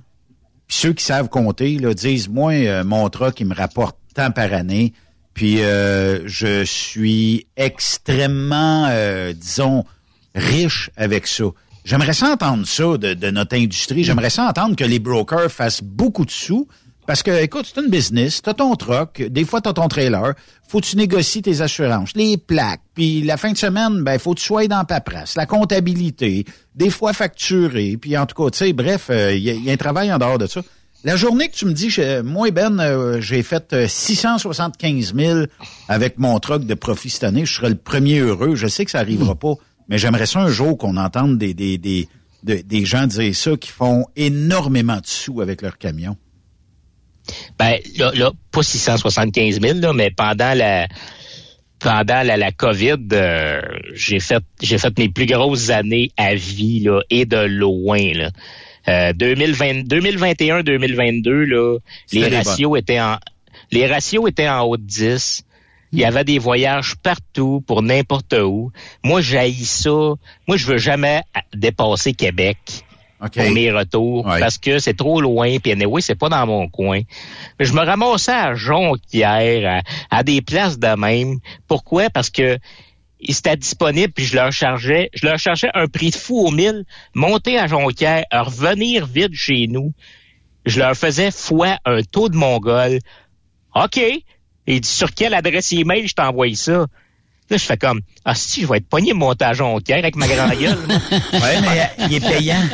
puis 0.67 0.77
ceux 0.77 0.93
qui 0.93 1.03
savent 1.05 1.31
compter 1.31 1.79
là, 1.79 1.95
disent, 1.95 2.29
moi, 2.29 2.53
euh, 2.53 2.85
mon 2.85 3.09
truck, 3.09 3.41
il 3.41 3.47
me 3.47 3.55
rapporte 3.55 3.97
tant 4.15 4.31
par 4.31 4.53
année, 4.53 4.93
puis 5.33 5.63
euh, 5.63 6.29
je 6.29 6.65
suis 6.65 7.47
extrêmement, 7.57 8.89
euh, 8.91 9.33
disons, 9.33 9.87
riche 10.35 10.91
avec 10.99 11.27
ça. 11.27 11.45
J'aimerais 11.89 12.13
ça 12.13 12.33
entendre 12.33 12.67
ça 12.67 12.99
de, 12.99 13.15
de 13.15 13.31
notre 13.31 13.57
industrie. 13.57 14.05
J'aimerais 14.05 14.29
ça 14.29 14.47
entendre 14.47 14.77
que 14.77 14.85
les 14.85 14.99
brokers 14.99 15.51
fassent 15.51 15.83
beaucoup 15.83 16.27
de 16.27 16.31
sous. 16.31 16.69
Parce 17.07 17.23
que, 17.23 17.43
écoute, 17.43 17.65
c'est 17.73 17.81
une 17.81 17.89
business, 17.89 18.43
t'as 18.43 18.53
ton 18.53 18.77
truck, 18.77 19.23
des 19.23 19.47
fois 19.47 19.63
t'as 19.63 19.73
ton 19.73 19.89
trailer, 19.89 20.35
faut 20.69 20.79
que 20.81 20.85
tu 20.85 20.97
négocies 20.99 21.41
tes 21.41 21.63
assurances, 21.63 22.11
les 22.15 22.37
plaques, 22.37 22.83
puis 22.95 23.23
la 23.23 23.39
fin 23.39 23.51
de 23.53 23.57
semaine, 23.57 24.03
ben 24.05 24.19
faut 24.19 24.35
que 24.35 24.41
tu 24.41 24.45
sois 24.45 24.67
dans 24.69 24.85
paperasse, 24.85 25.35
la 25.35 25.47
comptabilité, 25.47 26.45
des 26.75 26.91
fois 26.91 27.15
facturé, 27.15 27.97
puis 27.99 28.15
en 28.19 28.27
tout 28.27 28.35
cas, 28.45 28.51
tu 28.51 28.59
sais, 28.59 28.75
bref, 28.75 29.07
euh, 29.09 29.33
il 29.35 29.43
y, 29.43 29.49
a- 29.49 29.55
il 29.55 29.65
y 29.65 29.71
a 29.71 29.73
un 29.73 29.77
travail 29.79 30.13
en 30.13 30.19
dehors 30.19 30.37
de 30.37 30.47
ça. 30.47 30.61
La 31.03 31.17
journée 31.17 31.49
que 31.49 31.57
tu 31.57 31.65
me 31.65 31.73
dis, 31.73 31.89
je- 31.89 32.21
moi, 32.21 32.51
Ben, 32.51 32.79
euh, 32.79 33.23
j'ai 33.23 33.43
fait 33.43 33.73
euh, 33.73 33.89
675 33.89 35.15
000 35.15 35.47
avec 35.89 36.19
mon 36.19 36.39
truck 36.41 36.67
de 36.67 36.75
profit 36.75 37.09
cette 37.09 37.25
année, 37.25 37.47
je 37.47 37.55
serai 37.55 37.71
le 37.71 37.77
premier 37.77 38.19
heureux. 38.19 38.55
Je 38.55 38.67
sais 38.67 38.85
que 38.85 38.91
ça 38.91 38.99
arrivera 38.99 39.35
pas, 39.35 39.55
mais 39.89 39.99
j'aimerais 39.99 40.27
ça 40.27 40.41
un 40.41 40.49
jour 40.51 40.77
qu'on 40.79 40.97
entende 40.97 41.39
des, 41.39 41.55
des, 41.55 41.79
des, 41.79 42.09
de- 42.43 42.63
des 42.65 42.85
gens 42.85 43.07
dire 43.07 43.35
ça 43.35 43.57
qui 43.57 43.71
font 43.71 44.05
énormément 44.17 44.97
de 44.97 45.07
sous 45.07 45.41
avec 45.41 45.63
leur 45.63 45.79
camion. 45.79 46.17
Ben, 47.59 47.77
là, 47.99 48.11
là, 48.15 48.31
pas 48.51 48.63
675 48.63 49.61
000, 49.61 49.79
là, 49.81 49.93
mais 49.93 50.11
pendant 50.11 50.55
la 50.55 50.87
pendant 51.79 52.23
la, 52.25 52.37
la 52.37 52.51
COVID, 52.51 52.97
euh, 53.13 53.61
j'ai 53.95 54.19
fait 54.19 54.43
j'ai 54.61 54.79
fait 54.79 54.99
mes 54.99 55.09
plus 55.09 55.27
grosses 55.27 55.71
années 55.71 56.11
à 56.17 56.35
vie 56.35 56.81
là, 56.81 57.03
et 57.11 57.25
de 57.27 57.37
loin. 57.37 58.13
Là. 58.15 58.31
Euh, 58.89 59.13
2020, 59.13 59.85
2021, 59.87 60.63
2022, 60.63 61.45
là, 61.45 61.79
les 62.13 62.23
ratios 62.39 62.79
étaient 62.79 63.01
en 63.01 63.19
les 63.71 63.87
ratios 63.87 64.27
étaient 64.29 64.49
en 64.49 64.63
haut 64.63 64.77
de 64.79 64.83
10. 64.83 65.43
Il 65.93 65.99
y 66.01 66.05
avait 66.05 66.25
des 66.25 66.39
voyages 66.39 66.97
partout 67.03 67.63
pour 67.67 67.83
n'importe 67.83 68.35
où. 68.35 68.71
Moi, 69.03 69.21
j'haïs 69.21 69.65
ça. 69.65 69.91
Moi, 70.47 70.57
je 70.57 70.67
veux 70.67 70.79
jamais 70.79 71.23
à- 71.35 71.41
dépasser 71.55 72.13
Québec 72.13 72.59
pour 73.31 73.51
mes 73.55 73.73
retours 73.73 74.27
parce 74.39 74.59
que 74.59 74.79
c'est 74.79 74.97
trop 74.97 75.21
loin. 75.21 75.59
Puis 75.59 75.73
anyway, 75.73 76.01
c'est 76.03 76.15
pas 76.15 76.29
dans 76.29 76.47
mon 76.47 76.69
coin. 76.69 77.01
Mais 77.59 77.65
je 77.65 77.73
me 77.73 77.81
ramassais 77.81 78.33
à 78.33 78.55
Jonquière, 78.55 79.83
à, 80.11 80.19
à 80.19 80.23
des 80.23 80.43
places 80.43 80.79
de 80.79 80.95
même. 80.99 81.39
Pourquoi? 81.67 82.11
Parce 82.11 82.31
que 82.31 82.59
c'était 83.29 83.57
disponible 83.57 84.13
puis 84.13 84.25
je 84.27 84.37
leur 84.37 84.53
chargeais, 84.53 85.11
je 85.15 85.27
leur 85.27 85.39
chargeais 85.39 85.71
un 85.75 85.89
prix 85.89 86.11
de 86.11 86.15
fou 86.15 86.47
au 86.47 86.51
mille, 86.53 86.85
monter 87.15 87.59
à 87.59 87.67
Jonquière, 87.67 88.25
revenir 88.31 89.07
vite 89.07 89.35
chez 89.35 89.67
nous. 89.69 89.93
Je 90.67 90.79
leur 90.79 90.95
faisais 90.95 91.31
fois 91.33 91.79
un 91.85 92.03
taux 92.03 92.29
de 92.29 92.37
mongol. 92.37 92.99
OK. 93.75 94.01
Il 94.69 94.81
dit 94.81 94.89
sur 94.89 95.13
quelle 95.15 95.35
adresse 95.35 95.73
email 95.73 96.07
je 96.07 96.15
t'envoie 96.15 96.55
ça? 96.55 96.87
Là, 97.51 97.57
je 97.57 97.65
fais 97.65 97.79
comme, 97.79 98.03
ah 98.27 98.35
si, 98.35 98.61
je 98.63 98.67
vais 98.67 98.77
être 98.77 98.89
pogné 98.89 99.15
monter 99.15 99.47
à 99.47 99.55
Jonquière 99.55 99.99
avec 99.99 100.17
ma 100.17 100.29
grande 100.29 100.51
gueule. 100.59 100.77
ouais, 101.33 101.61
mais 101.63 101.91
il 102.09 102.15
est 102.15 102.21
payant. 102.21 102.63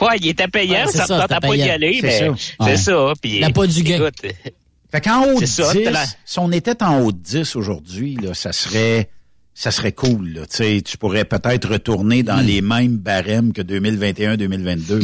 Ouais, 0.00 0.16
il 0.20 0.28
était 0.28 0.46
payant, 0.46 0.86
Ouais, 0.86 0.92
ça 0.92 1.06
ça, 1.06 1.16
ne 1.16 1.22
c'était 1.22 1.34
pas 1.40 1.40
d'y 1.40 1.58
payant. 1.62 1.74
aller, 1.74 1.98
C'est 2.00 2.30
mais 2.60 2.76
ça. 2.76 2.84
ça. 2.84 3.12
Puis, 3.20 3.40
La 3.40 3.50
pas 3.50 3.66
du 3.66 3.82
gain. 3.82 3.96
écoute, 3.96 4.32
Fait 4.92 5.00
qu'en 5.00 5.24
haut 5.24 5.40
de 5.40 5.44
C'est 5.46 5.62
ça, 5.64 5.72
10, 5.72 5.82
t'as 5.84 5.90
la- 5.90 6.06
si 6.24 6.38
on 6.38 6.52
était 6.52 6.80
en 6.84 7.00
haut 7.00 7.10
de 7.10 7.18
10 7.18 7.56
aujourd'hui, 7.56 8.14
là, 8.22 8.32
ça 8.32 8.52
serait 8.52 9.08
ça 9.54 9.72
serait 9.72 9.90
cool. 9.92 10.28
Là. 10.34 10.40
Tu 10.46 10.56
sais, 10.56 10.82
tu 10.82 10.96
pourrais 10.98 11.24
peut-être 11.24 11.68
retourner 11.68 12.22
dans 12.22 12.40
les 12.40 12.60
mêmes 12.60 12.96
barèmes 12.96 13.52
que 13.52 13.60
2021-2022. 13.62 15.00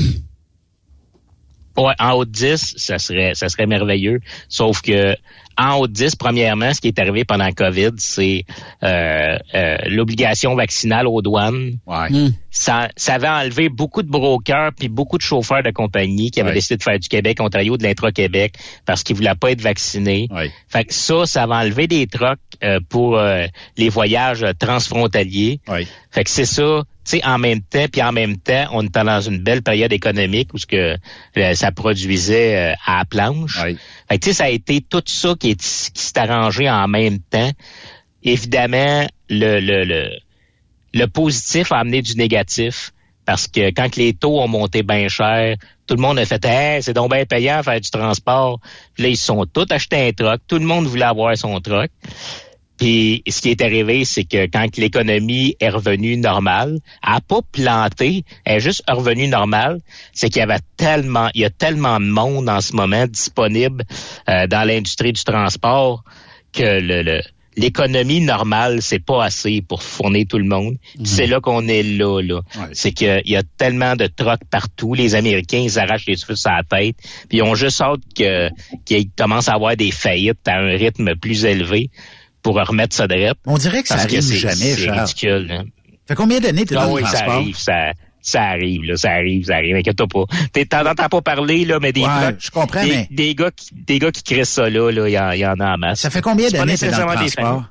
Ouais, 1.76 1.94
en 1.98 2.12
haut 2.12 2.24
de 2.24 2.30
10, 2.30 2.74
ça 2.76 2.98
serait, 3.00 3.34
ça 3.34 3.48
serait 3.48 3.66
merveilleux. 3.66 4.20
Sauf 4.48 4.80
que 4.80 5.16
en 5.58 5.76
haut 5.76 5.86
de 5.86 5.92
10, 5.92 6.16
premièrement, 6.16 6.72
ce 6.74 6.80
qui 6.80 6.88
est 6.88 6.98
arrivé 6.98 7.24
pendant 7.24 7.44
la 7.44 7.52
COVID, 7.52 7.90
c'est 7.98 8.44
euh, 8.82 9.38
euh, 9.54 9.76
l'obligation 9.86 10.54
vaccinale 10.54 11.06
aux 11.06 11.22
douanes. 11.22 11.78
Ouais. 11.86 12.08
Ça, 12.50 12.88
ça 12.96 13.14
avait 13.14 13.28
enlevé 13.28 13.68
beaucoup 13.68 14.02
de 14.02 14.08
brokers 14.08 14.70
puis 14.78 14.88
beaucoup 14.88 15.18
de 15.18 15.22
chauffeurs 15.22 15.62
de 15.62 15.70
compagnie 15.70 16.30
qui 16.30 16.40
avaient 16.40 16.50
Ouais. 16.50 16.54
décidé 16.54 16.76
de 16.76 16.82
faire 16.82 16.98
du 16.98 17.08
Québec, 17.08 17.38
Ontario, 17.40 17.76
de 17.76 17.82
l'intra-Québec 17.82 18.54
parce 18.86 19.02
qu'ils 19.02 19.16
voulaient 19.16 19.34
pas 19.34 19.50
être 19.50 19.60
vaccinés. 19.60 20.28
Fait 20.68 20.84
que 20.84 20.94
ça, 20.94 21.26
ça 21.26 21.46
va 21.46 21.56
enlever 21.56 21.86
des 21.88 22.06
trocs 22.06 22.38
euh, 22.62 22.78
pour 22.88 23.18
euh, 23.18 23.46
les 23.76 23.88
voyages 23.88 24.44
transfrontaliers. 24.88 25.60
Fait 26.10 26.22
que 26.24 26.30
c'est 26.30 26.44
ça, 26.44 26.82
tu 27.04 27.18
sais, 27.18 27.24
en 27.26 27.38
même 27.38 27.60
temps, 27.60 27.86
puis 27.90 28.02
en 28.02 28.12
même 28.12 28.36
temps, 28.36 28.66
on 28.72 28.82
était 28.82 29.02
dans 29.02 29.20
une 29.20 29.38
belle 29.42 29.62
période 29.62 29.92
économique 29.92 30.54
où 30.54 30.58
ce 30.58 30.66
que 30.66 30.96
euh, 31.36 31.54
ça 31.54 31.72
produisait 31.72 32.56
euh, 32.72 32.74
à 32.86 32.98
la 32.98 33.04
planche. 33.04 33.58
Fait 34.08 34.18
que 34.18 34.32
ça 34.32 34.44
a 34.44 34.48
été 34.48 34.80
tout 34.80 35.02
ça 35.06 35.34
qui, 35.38 35.50
est, 35.50 35.90
qui 35.92 36.02
s'est 36.02 36.18
arrangé 36.18 36.68
en 36.68 36.88
même 36.88 37.18
temps. 37.18 37.50
Évidemment, 38.22 39.06
le, 39.28 39.60
le, 39.60 40.10
le, 40.92 41.06
positif 41.06 41.72
a 41.72 41.78
amené 41.78 42.02
du 42.02 42.16
négatif. 42.16 42.92
Parce 43.26 43.46
que 43.48 43.70
quand 43.70 43.96
les 43.96 44.12
taux 44.12 44.38
ont 44.40 44.48
monté 44.48 44.82
bien 44.82 45.08
cher, 45.08 45.56
tout 45.86 45.94
le 45.94 46.00
monde 46.00 46.18
a 46.18 46.26
fait 46.26 46.44
hey, 46.44 46.82
c'est 46.82 46.92
donc 46.92 47.10
bien 47.10 47.24
payant 47.24 47.62
faire 47.62 47.80
du 47.80 47.90
transport. 47.90 48.60
Puis 48.94 49.02
là, 49.02 49.08
ils 49.08 49.16
sont 49.16 49.46
tous 49.46 49.66
achetés 49.70 50.08
un 50.08 50.12
truck. 50.12 50.42
Tout 50.46 50.58
le 50.58 50.66
monde 50.66 50.86
voulait 50.86 51.06
avoir 51.06 51.36
son 51.36 51.58
truck. 51.60 51.90
Puis 52.78 53.22
ce 53.28 53.40
qui 53.40 53.50
est 53.50 53.62
arrivé, 53.62 54.04
c'est 54.04 54.24
que 54.24 54.46
quand 54.46 54.76
l'économie 54.76 55.56
est 55.60 55.68
revenue 55.68 56.16
normale, 56.16 56.78
elle 57.06 57.12
n'a 57.14 57.20
pas 57.20 57.40
planté, 57.52 58.24
elle 58.44 58.56
est 58.56 58.60
juste 58.60 58.82
revenue 58.88 59.28
normale, 59.28 59.80
c'est 60.12 60.28
qu'il 60.28 60.40
y 60.40 60.42
avait 60.42 60.58
tellement, 60.76 61.28
il 61.34 61.42
y 61.42 61.44
a 61.44 61.50
tellement 61.50 62.00
de 62.00 62.06
monde 62.06 62.48
en 62.48 62.60
ce 62.60 62.72
moment 62.74 63.06
disponible 63.06 63.84
euh, 64.28 64.46
dans 64.48 64.66
l'industrie 64.66 65.12
du 65.12 65.22
transport 65.22 66.02
que 66.52 66.80
le, 66.80 67.02
le- 67.02 67.22
l'économie 67.56 68.20
normale, 68.20 68.82
c'est 68.82 68.98
pas 68.98 69.24
assez 69.24 69.62
pour 69.62 69.84
fournir 69.84 70.26
tout 70.28 70.38
le 70.38 70.44
monde. 70.44 70.76
Puis 70.96 71.06
C'est 71.06 71.26
là 71.28 71.40
qu'on 71.40 71.68
est 71.68 71.84
là, 71.84 72.20
là. 72.20 72.40
C'est 72.72 72.90
qu'il 72.90 73.22
y 73.26 73.36
a 73.36 73.42
tellement 73.56 73.94
de 73.94 74.08
trocs 74.08 74.40
partout. 74.50 74.94
Les 74.94 75.14
Américains, 75.14 75.58
ils 75.60 75.78
arrachent 75.78 76.06
les 76.06 76.16
cheveux 76.16 76.34
sur 76.34 76.50
la 76.50 76.64
tête. 76.64 76.96
Puis 77.28 77.38
ils 77.38 77.42
ont 77.42 77.54
juste 77.54 77.80
hâte 77.80 78.00
que, 78.16 78.48
qu'ils 78.84 79.08
commencent 79.16 79.48
à 79.48 79.52
avoir 79.54 79.76
des 79.76 79.92
faillites 79.92 80.46
à 80.48 80.56
un 80.58 80.76
rythme 80.76 81.14
plus 81.14 81.44
élevé 81.44 81.90
pour 82.44 82.54
remettre 82.54 82.94
ça 82.94 83.08
de 83.08 83.14
rep. 83.16 83.36
On 83.46 83.58
dirait 83.58 83.82
que 83.82 83.88
ça 83.88 83.96
Parce 83.96 84.06
arrive 84.06 84.20
c'est- 84.20 84.36
jamais, 84.36 84.54
C'est 84.76 84.90
ridicule. 84.90 85.48
hein. 85.50 85.64
Fait 86.06 86.14
combien 86.14 86.38
d'années 86.38 86.64
t'es 86.66 86.76
Ah 86.76 86.86
dans 86.86 86.92
oui, 86.92 87.00
le 87.00 87.06
ça 87.08 87.12
transport? 87.14 87.34
arrive, 87.34 87.56
ça, 87.56 87.92
ça 88.20 88.42
arrive, 88.42 88.84
là, 88.84 88.96
ça 88.96 89.10
arrive, 89.12 89.46
ça 89.46 89.54
arrive. 89.56 89.74
Inquiète-toi 89.76 90.06
pas. 90.06 90.24
T'es- 90.52 90.66
T'en 90.66 90.86
entends 90.86 91.08
pas 91.08 91.22
parler, 91.22 91.64
là, 91.64 91.78
mais 91.80 91.92
des 91.92 92.02
Ouais, 92.02 92.36
je 92.38 92.50
comprends, 92.50 92.84
des, 92.84 92.88
mais- 92.90 93.08
des 93.10 93.34
gars 93.34 93.50
qui, 93.50 93.70
des 93.74 93.98
gars 93.98 94.12
qui 94.12 94.22
créent 94.22 94.44
ça 94.44 94.68
là, 94.70 94.90
là, 94.92 95.08
il 95.08 95.12
y, 95.12 95.18
en- 95.18 95.32
y 95.32 95.42
a 95.44 95.54
en 95.58 95.78
masse. 95.78 96.00
Ça 96.00 96.10
fait 96.10 96.20
combien 96.20 96.48
d'années 96.50 96.76
t'es 96.76 96.90
dans 96.90 96.98
le 97.06 97.14
transport? 97.14 97.64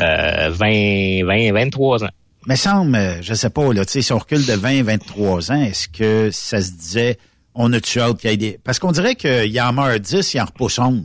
Euh, 0.00 0.48
20, 0.50 1.24
20, 1.26 1.52
23 1.52 2.04
ans. 2.04 2.10
Mais 2.46 2.56
semble, 2.56 2.98
je 3.20 3.34
sais 3.34 3.50
pas, 3.50 3.72
là, 3.72 3.84
tu 3.84 3.92
sais, 3.92 4.02
si 4.02 4.12
on 4.12 4.18
recule 4.18 4.44
de 4.46 4.54
20, 4.54 4.82
23 4.82 5.52
ans, 5.52 5.62
est-ce 5.62 5.86
que 5.88 6.30
ça 6.32 6.60
se 6.62 6.72
disait, 6.72 7.18
on 7.54 7.72
a-tu 7.72 8.00
hâte 8.00 8.18
qu'il 8.18 8.30
y 8.30 8.32
ait 8.32 8.36
des... 8.36 8.58
Parce 8.64 8.78
qu'on 8.78 8.90
dirait 8.90 9.14
qu'il 9.14 9.60
en 9.60 9.72
meurt 9.72 10.00
10, 10.00 10.32
il 10.34 10.40
en 10.40 10.46
repousse 10.46 10.78
11. 10.78 11.04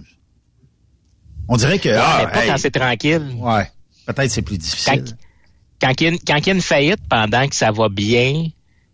On 1.47 1.57
dirait 1.57 1.79
que... 1.79 1.89
Ouais, 1.89 1.95
ah, 1.97 2.23
mais 2.25 2.31
pas 2.31 2.43
hey, 2.43 2.49
quand 2.49 2.57
c'est 2.57 2.71
tranquille. 2.71 3.35
Ouais. 3.37 3.67
Peut-être 4.05 4.31
c'est 4.31 4.41
plus 4.41 4.57
difficile. 4.57 5.03
Quand 5.79 5.91
il, 5.99 6.03
y 6.03 6.07
a 6.07 6.11
une, 6.11 6.19
quand 6.19 6.37
il 6.37 6.47
y 6.47 6.49
a 6.49 6.53
une 6.53 6.61
faillite 6.61 7.01
pendant 7.09 7.47
que 7.47 7.55
ça 7.55 7.71
va 7.71 7.87
bien, 7.89 8.47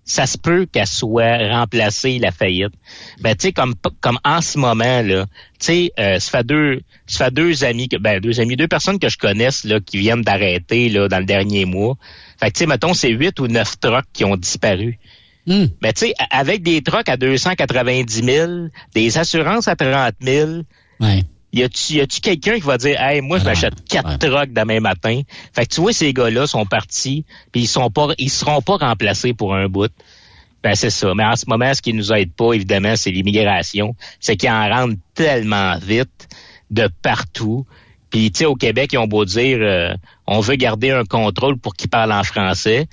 ça 0.05 0.25
se 0.25 0.37
peut 0.37 0.65
qu'elle 0.65 0.87
soit 0.87 1.37
remplacée, 1.49 2.19
la 2.19 2.31
faillite. 2.31 2.73
Ben, 3.21 3.35
tu 3.35 3.47
sais, 3.47 3.53
comme, 3.53 3.73
comme 4.01 4.19
en 4.25 4.41
ce 4.41 4.57
moment, 4.57 5.01
là, 5.01 5.25
tu 5.59 5.65
sais, 5.65 5.93
euh, 5.97 6.19
ça 6.19 6.39
fait 6.39 6.45
deux, 6.45 6.81
ça 7.07 7.25
fait 7.25 7.33
deux 7.33 7.63
amis, 7.63 7.87
que, 7.87 7.97
ben, 7.97 8.19
deux 8.19 8.41
amis, 8.41 8.57
deux 8.57 8.67
personnes 8.67 8.99
que 8.99 9.07
je 9.07 9.17
connaisse, 9.17 9.63
là, 9.63 9.79
qui 9.79 9.97
viennent 9.97 10.23
d'arrêter, 10.23 10.89
là, 10.89 11.07
dans 11.07 11.19
le 11.19 11.25
dernier 11.25 11.63
mois. 11.65 11.95
Fait 12.39 12.47
que, 12.47 12.53
tu 12.53 12.59
sais, 12.59 12.65
mettons, 12.65 12.93
c'est 12.93 13.11
huit 13.11 13.39
ou 13.39 13.47
neuf 13.47 13.79
trucks 13.79 14.05
qui 14.11 14.25
ont 14.25 14.35
disparu. 14.35 14.99
Hmm. 15.45 15.67
Mais 15.81 15.93
tu 15.93 16.07
sais, 16.07 16.13
avec 16.31 16.63
des 16.63 16.81
trucks 16.81 17.07
à 17.07 17.17
290 17.17 18.23
000, 18.23 18.51
des 18.93 19.17
assurances 19.17 19.67
à 19.67 19.75
30 19.75 20.15
000, 20.21 20.61
Ouais. 20.99 21.23
Y 21.53 21.63
a-tu, 21.63 21.93
y 21.93 22.01
a-tu 22.01 22.19
quelqu'un 22.19 22.55
qui 22.55 22.61
va 22.61 22.77
dire, 22.77 22.99
hey, 22.99 23.21
moi, 23.21 23.37
je 23.37 23.45
m'achète 23.45 23.85
quatre 23.87 24.17
trucks 24.17 24.51
demain 24.51 24.79
matin? 24.79 25.21
Fait 25.53 25.65
que 25.65 25.73
tu 25.73 25.81
vois, 25.81 25.93
ces 25.93 26.11
gars-là 26.11 26.47
sont 26.47 26.65
partis, 26.65 27.25
puis 27.51 27.61
ils 27.61 27.67
sont 27.67 27.91
pas, 27.91 28.09
ils 28.17 28.31
seront 28.31 28.61
pas 28.61 28.77
remplacés 28.77 29.33
pour 29.33 29.53
un 29.53 29.67
bout. 29.67 29.91
Ben, 30.63 30.75
c'est 30.75 30.89
ça. 30.89 31.13
Mais 31.13 31.25
en 31.25 31.35
ce 31.35 31.45
moment, 31.47 31.73
ce 31.73 31.81
qui 31.81 31.93
nous 31.93 32.11
aide 32.11 32.31
pas, 32.33 32.53
évidemment, 32.53 32.95
c'est 32.95 33.11
l'immigration. 33.11 33.95
C'est 34.19 34.35
qu'ils 34.35 34.49
en 34.49 34.67
rentrent 34.67 34.97
tellement 35.13 35.77
vite 35.77 36.27
de 36.71 36.89
partout. 37.01 37.65
Puis, 38.09 38.31
tu 38.31 38.39
sais, 38.39 38.45
au 38.45 38.55
Québec, 38.55 38.91
ils 38.93 38.97
ont 38.97 39.07
beau 39.07 39.25
dire, 39.25 39.57
euh, 39.61 39.93
on 40.25 40.39
veut 40.39 40.55
garder 40.55 40.91
un 40.91 41.03
contrôle 41.03 41.57
pour 41.57 41.75
qu'ils 41.75 41.89
parlent 41.89 42.13
en 42.13 42.23
français. 42.23 42.87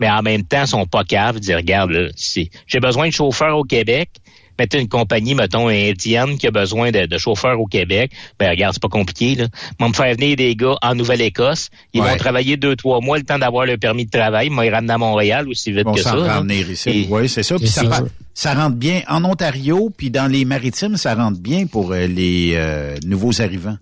Mais 0.00 0.10
en 0.10 0.22
même 0.22 0.44
temps, 0.44 0.62
ils 0.62 0.68
sont 0.68 0.86
pas 0.86 1.04
caves 1.04 1.36
de 1.36 1.40
dire, 1.40 1.56
regarde, 1.56 2.10
j'ai 2.66 2.80
besoin 2.80 3.08
de 3.08 3.12
chauffeurs 3.12 3.56
au 3.56 3.64
Québec, 3.64 4.10
mettez 4.58 4.80
une 4.80 4.88
compagnie, 4.88 5.34
mettons, 5.34 5.68
indienne 5.68 6.38
qui 6.38 6.46
a 6.46 6.50
besoin 6.50 6.90
de, 6.90 7.06
de 7.06 7.18
chauffeurs 7.18 7.60
au 7.60 7.66
Québec, 7.66 8.12
ben 8.38 8.50
regarde, 8.50 8.74
c'est 8.74 8.82
pas 8.82 8.88
compliqué, 8.88 9.34
là. 9.34 9.46
Ils 9.78 9.82
vont 9.82 9.88
me 9.88 9.94
faire 9.94 10.14
venir 10.14 10.36
des 10.36 10.54
gars 10.56 10.76
en 10.82 10.94
Nouvelle-Écosse. 10.94 11.70
Ils 11.92 12.00
Ouais. 12.00 12.10
vont 12.10 12.16
travailler 12.16 12.56
deux, 12.56 12.76
trois 12.76 13.00
mois, 13.00 13.18
le 13.18 13.24
temps 13.24 13.38
d'avoir 13.38 13.66
le 13.66 13.76
permis 13.78 14.04
de 14.06 14.10
travail. 14.10 14.48
Ils 14.48 14.54
vont 14.54 14.62
les 14.62 14.70
ramener 14.70 14.92
à 14.92 14.98
Montréal 14.98 15.48
aussi 15.48 15.72
vite 15.72 15.84
Bon, 15.84 15.92
que 15.94 16.00
ça 16.02 16.12
ici. 16.70 16.90
Et- 16.90 17.06
Oui, 17.10 17.28
c'est 17.28 17.42
ça. 17.42 17.56
Puis 17.56 17.68
ça, 17.68 17.82
ça. 17.82 17.88
pa- 17.88 18.02
ça 18.34 18.54
rentre 18.54 18.76
bien 18.76 19.02
en 19.08 19.24
Ontario, 19.24 19.90
puis 19.96 20.10
dans 20.10 20.30
les 20.30 20.44
maritimes, 20.44 20.96
ça 20.96 21.14
rentre 21.14 21.38
bien 21.40 21.66
pour 21.66 21.92
euh, 21.92 22.06
les 22.06 22.52
euh, 22.54 22.96
nouveaux 23.06 23.40
arrivants. 23.40 23.76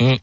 Mm. 0.00 0.14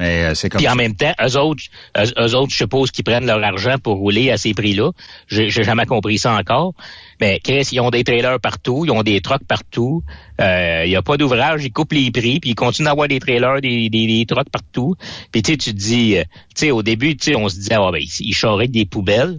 Mais 0.00 0.24
euh, 0.24 0.34
c'est 0.34 0.48
comme 0.48 0.58
Puis 0.60 0.66
ça. 0.66 0.72
en 0.72 0.76
même 0.76 0.96
temps, 0.96 1.12
eux 1.22 1.36
autres, 1.36 1.62
eux, 1.96 2.12
eux 2.18 2.34
autres, 2.34 2.50
je 2.50 2.56
suppose 2.56 2.90
qu'ils 2.90 3.04
prennent 3.04 3.26
leur 3.26 3.42
argent 3.44 3.76
pour 3.82 3.96
rouler 3.96 4.30
à 4.30 4.38
ces 4.38 4.54
prix-là. 4.54 4.90
J'ai 5.28 5.50
j'ai 5.50 5.62
jamais 5.62 5.84
compris 5.86 6.16
ça 6.18 6.32
encore. 6.34 6.72
Mais 7.20 7.38
Chris, 7.38 7.68
ils 7.72 7.80
ont 7.80 7.90
des 7.90 8.02
trailers 8.02 8.40
partout, 8.40 8.84
ils 8.86 8.90
ont 8.90 9.02
des 9.02 9.20
trucks 9.20 9.46
partout. 9.46 10.02
Euh, 10.40 10.84
Il 10.86 10.90
y 10.90 10.96
a 10.96 11.02
pas 11.02 11.18
d'ouvrage, 11.18 11.62
ils 11.64 11.70
coupent 11.70 11.92
les 11.92 12.10
prix, 12.10 12.40
puis 12.40 12.50
ils 12.50 12.54
continuent 12.54 12.86
d'avoir 12.86 13.08
des 13.08 13.20
trailers, 13.20 13.60
des, 13.60 13.90
des, 13.90 14.06
des 14.06 14.24
trucks 14.26 14.48
partout. 14.50 14.94
Puis 15.32 15.42
tu 15.42 15.52
sais, 15.52 15.56
tu 15.58 15.72
te 15.74 15.78
dis, 15.78 16.16
euh, 16.16 16.22
tu 16.56 16.66
sais, 16.66 16.70
au 16.70 16.82
début, 16.82 17.14
tu 17.16 17.32
sais, 17.32 17.36
on 17.36 17.48
se 17.50 17.56
disait, 17.56 17.74
ah 17.74 17.90
ben, 17.92 17.98
ils, 18.00 18.08
ils 18.26 18.34
charrient 18.34 18.68
des 18.70 18.86
poubelles. 18.86 19.38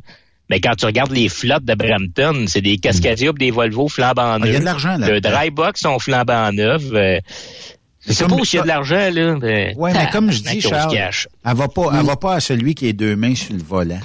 Mais 0.51 0.59
quand 0.59 0.75
tu 0.75 0.85
regardes 0.85 1.13
les 1.13 1.29
flottes 1.29 1.63
de 1.63 1.73
Brampton, 1.75 2.43
c'est 2.45 2.61
des 2.61 2.77
Cascadia 2.77 3.31
pis 3.33 3.39
des 3.39 3.51
Volvo 3.51 3.87
flambant 3.87 4.37
neufs. 4.37 4.41
Ah, 4.43 4.47
il 4.47 4.53
y 4.53 4.55
a 4.57 4.59
de 4.59 4.65
l'argent 4.65 4.97
Le 4.99 5.07
là-dedans. 5.13 5.29
dry 5.31 5.49
box 5.49 5.81
sont 5.81 5.97
flambant 5.97 6.51
neufs. 6.51 6.83
Euh, 6.93 7.19
comme- 8.17 8.37
pas 8.37 8.43
s'il 8.45 8.57
y 8.57 8.59
a 8.59 8.63
de 8.63 8.67
l'argent, 8.67 9.09
là. 9.11 9.37
Mais, 9.41 9.73
Ouais, 9.77 9.93
mais 9.93 10.09
comme 10.11 10.31
je 10.31 10.41
dis, 10.41 10.61
Charles, 10.61 10.95
elle 10.97 11.55
va 11.55 11.67
pas, 11.67 11.89
elle 11.99 12.05
va 12.05 12.15
pas 12.15 12.35
à 12.35 12.39
celui 12.39 12.75
qui 12.75 12.87
est 12.87 12.93
deux 12.93 13.15
mains 13.15 13.35
sur 13.35 13.53
le 13.53 13.61
volant. 13.63 13.99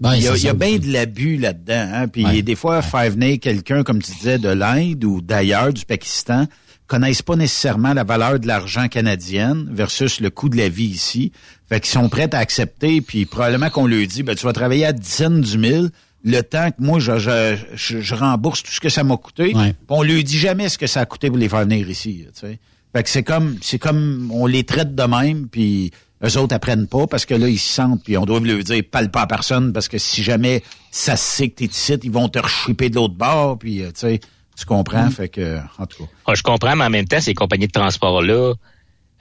Ben, 0.00 0.14
il 0.14 0.22
y 0.22 0.28
a, 0.28 0.32
c'est 0.32 0.38
il 0.40 0.44
y 0.44 0.48
a 0.48 0.54
bien 0.54 0.76
de 0.78 0.86
l'abus 0.92 1.36
là-dedans. 1.38 1.90
Hein? 1.92 2.08
Puis 2.08 2.24
Ouais. 2.24 2.42
des 2.42 2.54
fois, 2.54 2.82
faire 2.82 3.10
venir 3.10 3.38
quelqu'un, 3.40 3.82
comme 3.82 4.00
tu 4.02 4.12
disais, 4.12 4.38
de 4.38 4.48
l'Inde 4.50 5.02
ou 5.04 5.20
d'ailleurs, 5.20 5.72
du 5.72 5.84
Pakistan, 5.84 6.46
connaissent 6.86 7.22
pas 7.22 7.34
nécessairement 7.36 7.92
la 7.94 8.04
valeur 8.04 8.38
de 8.38 8.46
l'argent 8.46 8.88
canadienne 8.88 9.68
versus 9.72 10.20
le 10.20 10.30
coût 10.30 10.48
de 10.48 10.56
la 10.56 10.68
vie 10.68 10.84
ici. 10.86 11.32
Fait 11.68 11.80
qu'ils 11.80 11.90
sont 11.90 12.08
prêts 12.08 12.32
à 12.34 12.38
accepter, 12.38 13.00
puis 13.00 13.26
probablement 13.26 13.70
qu'on 13.70 13.86
leur 13.86 14.06
dit, 14.06 14.22
ben, 14.22 14.34
tu 14.34 14.44
vas 14.46 14.52
travailler 14.52 14.86
à 14.86 14.92
dizaines 14.92 15.40
du 15.40 15.58
mille, 15.58 15.90
le 16.24 16.40
temps 16.42 16.70
que 16.70 16.76
moi, 16.82 16.98
je, 16.98 17.18
je, 17.18 17.56
je, 17.74 18.00
je 18.00 18.14
rembourse 18.14 18.62
tout 18.62 18.70
ce 18.72 18.80
que 18.80 18.88
ça 18.88 19.02
m'a 19.04 19.16
coûté. 19.16 19.54
Ouais. 19.54 19.72
Puis 19.72 19.86
on 19.88 20.02
lui 20.02 20.22
dit 20.24 20.38
jamais 20.38 20.68
ce 20.68 20.78
que 20.78 20.86
ça 20.86 21.00
a 21.00 21.06
coûté 21.06 21.28
pour 21.28 21.38
les 21.38 21.48
faire 21.48 21.62
venir 21.64 21.88
ici. 21.90 22.24
Tu 22.34 22.40
sais. 22.40 22.58
Fait 22.94 23.02
que 23.02 23.10
c'est 23.10 23.22
comme, 23.22 23.56
c'est 23.60 23.78
comme, 23.78 24.30
on 24.32 24.46
les 24.46 24.64
traite 24.64 24.94
de 24.94 25.02
même, 25.02 25.48
puis 25.48 25.90
eux 26.24 26.38
autres 26.38 26.54
apprennent 26.54 26.88
pas 26.88 27.06
parce 27.06 27.26
que 27.26 27.34
là, 27.34 27.48
ils 27.48 27.58
se 27.58 27.72
sentent, 27.74 28.02
puis 28.02 28.16
on 28.16 28.24
doit 28.24 28.40
leur 28.40 28.58
dire, 28.58 28.82
parle 28.90 29.10
pas 29.10 29.22
à 29.22 29.26
personne, 29.26 29.72
parce 29.72 29.88
que 29.88 29.98
si 29.98 30.22
jamais 30.22 30.62
ça 30.90 31.16
se 31.16 31.36
sait 31.36 31.48
que 31.48 31.56
t'es 31.56 31.66
ici, 31.66 31.94
ils 32.02 32.10
vont 32.10 32.28
te 32.28 32.38
rechipper 32.38 32.90
de 32.90 32.96
l'autre 32.96 33.14
bord, 33.14 33.58
puis 33.58 33.82
euh, 33.82 33.88
tu 33.88 34.00
sais, 34.00 34.20
tu 34.56 34.64
comprends, 34.64 35.08
fait 35.10 35.28
que, 35.28 35.58
en 35.78 35.86
tout 35.86 36.04
cas. 36.04 36.10
Ah, 36.26 36.34
je 36.34 36.42
comprends, 36.42 36.74
mais 36.74 36.84
en 36.84 36.90
même 36.90 37.06
temps, 37.06 37.20
ces 37.20 37.34
compagnies 37.34 37.68
de 37.68 37.72
transport-là, 37.72 38.54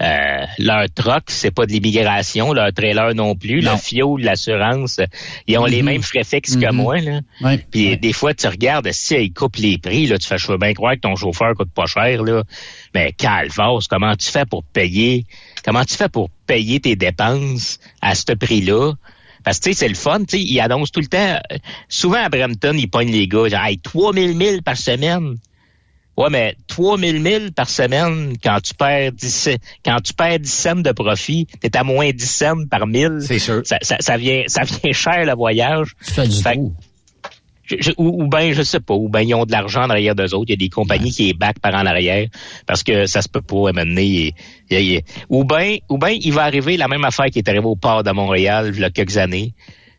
euh, 0.01 0.45
leur 0.59 0.85
truck, 0.93 1.23
c'est 1.27 1.51
pas 1.51 1.65
de 1.65 1.71
l'immigration, 1.71 2.53
leur 2.53 2.71
trailer 2.71 3.15
non 3.15 3.35
plus, 3.35 3.61
Non. 3.63 3.71
le 3.73 3.77
fioul, 3.77 4.21
l'assurance, 4.21 4.99
ils 5.47 5.57
ont 5.57 5.65
les 5.65 5.79
Mhm. 5.79 5.85
mêmes 5.85 6.01
frais 6.03 6.23
fixes 6.23 6.55
que 6.55 6.67
Mhm. 6.67 6.75
moi. 6.75 6.97
Là. 6.99 7.21
Ouais. 7.41 7.57
Puis 7.71 7.97
des 7.97 8.13
fois, 8.13 8.33
tu 8.33 8.47
regardes, 8.47 8.89
si 8.91 9.15
ils 9.15 9.33
coupent 9.33 9.55
les 9.57 9.77
prix, 9.77 10.05
là, 10.07 10.17
tu 10.17 10.27
fais, 10.27 10.37
je 10.37 10.47
veux 10.47 10.57
bien 10.57 10.73
croire 10.73 10.93
que 10.95 10.99
ton 11.01 11.15
chauffeur 11.15 11.53
coûte 11.55 11.71
pas 11.73 11.85
cher, 11.87 12.23
là. 12.23 12.43
Mais 12.93 13.11
calvas, 13.13 13.79
comment 13.89 14.15
tu 14.15 14.29
fais 14.29 14.45
pour 14.45 14.63
payer, 14.63 15.25
comment 15.65 15.83
tu 15.83 15.95
fais 15.95 16.09
pour 16.09 16.29
payer 16.45 16.79
tes 16.79 16.95
dépenses 16.95 17.79
à 18.01 18.13
ce 18.15 18.33
prix-là? 18.33 18.93
Parce 19.43 19.59
que, 19.59 19.65
tu 19.65 19.73
sais, 19.73 19.79
c'est 19.79 19.87
le 19.87 19.95
fun, 19.95 20.19
tu 20.25 20.37
sais, 20.37 20.43
ils 20.43 20.59
annoncent 20.59 20.91
tout 20.93 20.99
le 20.99 21.07
temps, 21.07 21.39
euh, 21.51 21.57
souvent 21.87 22.21
à 22.23 22.27
Brampton, 22.29 22.73
ils 22.77 22.89
pognent 22.89 23.11
les 23.11 23.27
gars, 23.27 23.47
genre, 23.47 23.63
hey, 23.65 23.77
3000 23.79 24.35
milles 24.35 24.61
par 24.61 24.75
semaine. 24.77 25.37
Ouais, 26.17 26.29
mais 26.31 26.55
3000 26.67 27.21
milles 27.21 27.51
par 27.55 27.69
semaine, 27.69 28.33
quand 28.43 28.59
tu 28.61 28.73
perds 28.73 29.11
10, 29.11 29.49
quand 29.85 29.97
tu 30.01 30.13
perds 30.13 30.39
10 30.39 30.51
cents 30.51 30.75
de 30.75 30.91
profit, 30.91 31.45
t'es 31.61 31.77
à 31.77 31.83
moins 31.83 32.09
10 32.11 32.25
cents 32.25 32.65
par 32.69 32.87
mille. 32.87 33.19
C'est 33.21 33.37
sûr. 33.39 33.61
Ça, 33.65 33.77
ça, 33.81 33.97
ça 33.99 34.17
vient, 34.17 34.43
ça 34.47 34.63
vient 34.63 34.91
cher, 34.93 35.25
le 35.25 35.33
voyage. 35.35 35.89
Tu 36.05 36.13
fais 36.13 36.27
du 36.27 36.41
Fait- 36.41 36.53
trou. 36.53 36.73
je- 37.65 37.75
je- 37.81 37.91
ou, 37.97 38.23
ou 38.23 38.27
ben 38.27 38.51
je 38.53 38.63
sais 38.63 38.79
pas, 38.79 38.95
ou 38.95 39.09
ben 39.09 39.21
ils 39.21 39.35
ont 39.35 39.45
de 39.45 39.51
l'argent 39.51 39.83
en 39.83 39.89
arrière 39.91 40.15
d'eux 40.15 40.33
autres. 40.33 40.45
Il 40.47 40.51
y 40.51 40.53
a 40.53 40.57
des 40.57 40.69
compagnies 40.69 41.11
qui 41.11 41.29
est 41.29 41.33
back 41.33 41.59
par 41.59 41.75
en 41.75 41.85
arrière 41.85 42.27
parce 42.65 42.81
que 42.81 43.05
ça 43.05 43.21
se 43.21 43.29
peut 43.29 43.41
pas 43.41 43.71
il- 44.71 45.01
ou 45.29 45.43
ben 45.43 45.77
ou 45.89 45.97
ben 45.99 46.17
il 46.19 46.33
va 46.33 46.43
arriver 46.45 46.77
la 46.77 46.87
même 46.87 47.03
affaire 47.05 47.27
qui 47.27 47.39
est 47.39 47.47
arrivée 47.49 47.65
au 47.65 47.75
port 47.75 48.03
de 48.03 48.11
Montréal 48.11 48.71
il 48.73 48.79
y 48.81 48.83
a 48.83 48.89
quelques 48.89 49.17
années. 49.17 49.53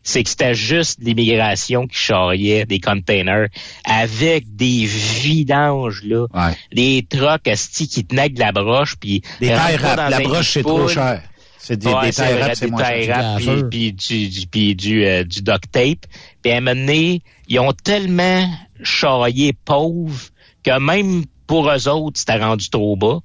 C'est 0.08 0.22
que 0.22 0.30
c'était 0.30 0.54
juste 0.54 0.98
l'immigration 1.02 1.86
qui 1.86 1.98
charriait 1.98 2.64
des 2.64 2.80
containers 2.80 3.48
avec 3.84 4.56
des 4.56 4.86
vidanges 4.86 6.02
là, 6.02 6.26
des 6.74 7.06
trucks 7.08 7.46
asti 7.46 7.86
qui 7.88 8.06
tenaient 8.06 8.30
de 8.30 8.40
la 8.40 8.52
broche 8.52 8.96
puis 8.96 9.20
Des 9.38 9.48
tailles 9.48 9.76
rap. 9.76 10.10
La 10.10 10.20
broche, 10.20 10.52
c'est 10.52 10.62
trop 10.62 10.88
cher. 10.88 11.22
C'est 11.58 11.76
des, 11.76 11.88
Ouais, 11.88 12.06
des 12.06 12.12
c'est 12.12 12.22
tailles 12.22 12.42
rap, 12.42 12.54
c'est 12.54 12.64
des 12.64 12.70
moins 12.70 12.82
tailles 12.82 13.04
cher. 13.04 13.36
puis, 13.36 13.62
puis 13.64 13.92
du, 13.92 14.28
du, 14.30 14.46
puis 14.46 14.74
du, 14.74 15.04
euh, 15.04 15.24
du 15.24 15.42
duct 15.42 15.70
tape. 15.70 16.06
Puis 16.42 16.52
à 16.52 16.56
un 16.56 16.60
moment 16.60 16.74
donné, 16.80 17.20
ils 17.46 17.60
ont 17.60 17.72
tellement 17.74 18.48
charrié 18.82 19.52
pauvres 19.52 20.22
que 20.64 20.78
même 20.80 21.24
pour 21.46 21.70
eux 21.70 21.88
autres, 21.88 22.18
c'était 22.18 22.38
rendu 22.38 22.70
trop 22.70 22.96
bas. 22.96 23.20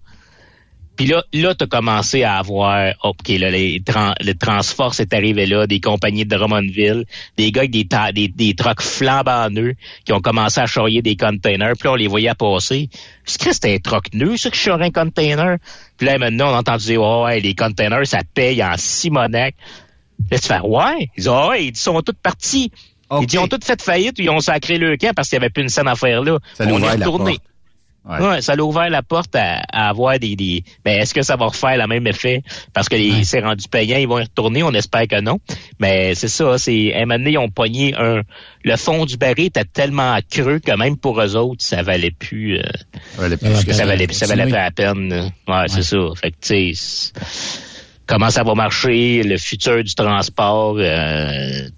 Puis 0.96 1.08
là, 1.08 1.24
là, 1.34 1.56
t'as 1.56 1.66
commencé 1.66 2.22
à 2.24 2.38
avoir, 2.38 2.94
OK, 3.04 3.28
là, 3.30 3.50
les 3.50 3.82
tran- 3.82 4.14
le 4.22 4.34
Transforce 4.34 5.00
est 5.00 5.12
arrivé 5.14 5.48
là, 5.48 5.66
des 5.66 5.80
compagnies 5.80 6.24
de 6.24 6.36
Drummondville, 6.36 7.06
des 7.36 7.52
gars 7.52 7.62
avec 7.62 7.72
des, 7.72 7.86
ta- 7.86 8.12
des, 8.12 8.28
des 8.28 8.54
trucks 8.54 8.82
flambant 8.82 9.50
neufs 9.50 9.76
qui 10.06 10.14
ont 10.14 10.20
commencé 10.22 10.60
à 10.62 10.68
charrier 10.68 11.02
des 11.02 11.16
containers, 11.16 11.74
puis 11.80 11.88
là, 11.88 11.94
on 11.94 11.96
les 11.96 12.08
voyait 12.08 12.34
passer. 12.36 12.90
Je 13.26 13.38
que 13.40 13.52
c'était 13.54 13.74
un 13.74 13.80
truck 13.80 14.14
neuf, 14.14 14.42
ça, 14.42 14.50
que 14.52 14.56
je 14.56 14.62
charrie 14.62 14.86
un 14.86 14.92
container? 14.92 15.58
Puis 15.98 16.06
là, 16.06 16.18
maintenant, 16.20 16.52
on 16.52 16.56
a 16.56 16.60
entendu 16.60 16.86
dire, 16.86 17.02
oh, 17.02 17.26
ouais, 17.26 17.40
les 17.40 17.56
containers, 17.56 18.06
ça 18.06 18.20
paye 18.36 18.64
en 18.64 18.74
Simonac. 18.78 19.56
Là, 20.32 20.38
tu 20.40 20.48
fais, 20.48 20.60
ouais? 20.60 21.10
Ils 21.18 21.22
disent, 21.22 21.28
ah 21.28 21.48
ouais, 21.50 21.66
ils 21.66 21.76
sont 21.76 22.00
tous 22.04 22.14
partis. 22.22 22.72
Ils 23.22 23.26
disent, 23.26 23.34
ils 23.34 23.40
ont 23.40 23.48
tous 23.48 23.66
fait 23.66 23.82
faillite, 23.82 24.16
ils 24.20 24.30
ont 24.30 24.40
sacré 24.40 24.78
le 24.78 24.96
camp 24.98 25.14
parce 25.16 25.30
qu'il 25.30 25.38
n'y 25.40 25.46
avait 25.46 25.50
plus 25.52 25.64
une 25.64 25.70
scène 25.70 25.88
à 25.88 25.96
faire 25.96 26.22
là. 26.24 26.38
Ça 26.54 26.66
on 26.74 26.78
est 26.84 26.88
retourné. 27.06 27.38
Ouais. 28.06 28.20
Ouais, 28.20 28.42
ça 28.42 28.56
l'a 28.56 28.64
ouvert 28.66 28.90
la 28.90 29.02
porte 29.02 29.34
à, 29.36 29.62
à 29.72 29.88
avoir 29.88 30.20
des, 30.20 30.36
des 30.36 30.64
ben 30.84 31.00
est-ce 31.00 31.14
que 31.14 31.22
ça 31.22 31.38
va 31.38 31.46
refaire 31.46 31.78
le 31.78 31.88
même 31.88 32.06
effet? 32.06 32.42
Parce 32.74 32.90
que 32.90 32.96
les 32.96 33.24
c'est 33.24 33.40
rendu 33.40 33.68
payant, 33.70 33.98
ils 33.98 34.08
vont 34.08 34.20
y 34.20 34.24
retourner, 34.24 34.62
on 34.62 34.74
espère 34.74 35.08
que 35.08 35.22
non. 35.22 35.40
Mais 35.80 36.14
c'est 36.16 36.28
ça, 36.28 36.58
c'est 36.58 36.94
à 36.94 36.98
un 36.98 37.02
moment 37.02 37.20
donné, 37.20 37.32
ils 37.32 37.38
ont 37.38 37.50
pogné 37.50 37.96
un 37.96 38.22
le 38.66 38.76
fond 38.78 39.06
du 39.06 39.18
baril 39.18 39.46
était 39.46 39.66
tellement 39.66 40.18
creux 40.30 40.60
que 40.60 40.76
même 40.76 40.98
pour 40.98 41.22
eux 41.22 41.36
autres, 41.36 41.64
ça 41.64 41.82
valait 41.82 42.12
plus 42.12 42.58
euh, 42.60 42.64
valait 43.18 43.38
plus 43.38 43.74
ça, 43.74 43.86
valait 43.86 44.08
peine 44.08 44.14
ça 44.16 44.26
valait 44.26 44.44
continuer. 44.44 44.52
pas 44.52 44.64
la 44.64 44.72
peine. 44.72 45.32
Ouais, 45.48 45.66
c'est 45.68 45.84
ça. 45.84 45.98
Fait 46.22 46.32
que 46.32 46.38
tu 46.42 46.76
sais 46.76 47.14
comment 48.06 48.30
ça 48.30 48.44
va 48.44 48.54
marcher, 48.54 49.24
le 49.24 49.38
futur 49.38 49.84
du 49.84 49.96
transport 49.96 50.76
euh, 50.78 51.70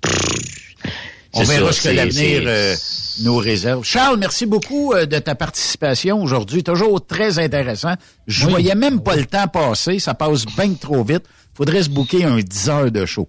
On 1.35 1.43
verra 1.43 1.71
ce 1.73 1.81
que 1.81 1.93
l'avenir 1.93 2.43
euh, 2.45 2.75
nous 3.23 3.35
réserve. 3.37 3.83
Charles, 3.83 4.17
merci 4.17 4.45
beaucoup 4.45 4.93
euh, 4.93 5.05
de 5.05 5.19
ta 5.19 5.35
participation 5.35 6.21
aujourd'hui. 6.21 6.63
Toujours 6.63 7.05
très 7.05 7.39
intéressant. 7.39 7.93
Je 8.25 8.47
voyais 8.47 8.75
même 8.75 9.01
pas 9.01 9.15
le 9.15 9.25
temps 9.25 9.47
passer. 9.47 9.99
Ça 9.99 10.13
passe 10.13 10.45
bien 10.45 10.73
trop 10.73 11.03
vite. 11.03 11.25
Faudrait 11.53 11.83
se 11.83 11.89
booker 11.89 12.23
un 12.23 12.39
10 12.39 12.69
heures 12.69 12.91
de 12.91 13.05
show. 13.05 13.27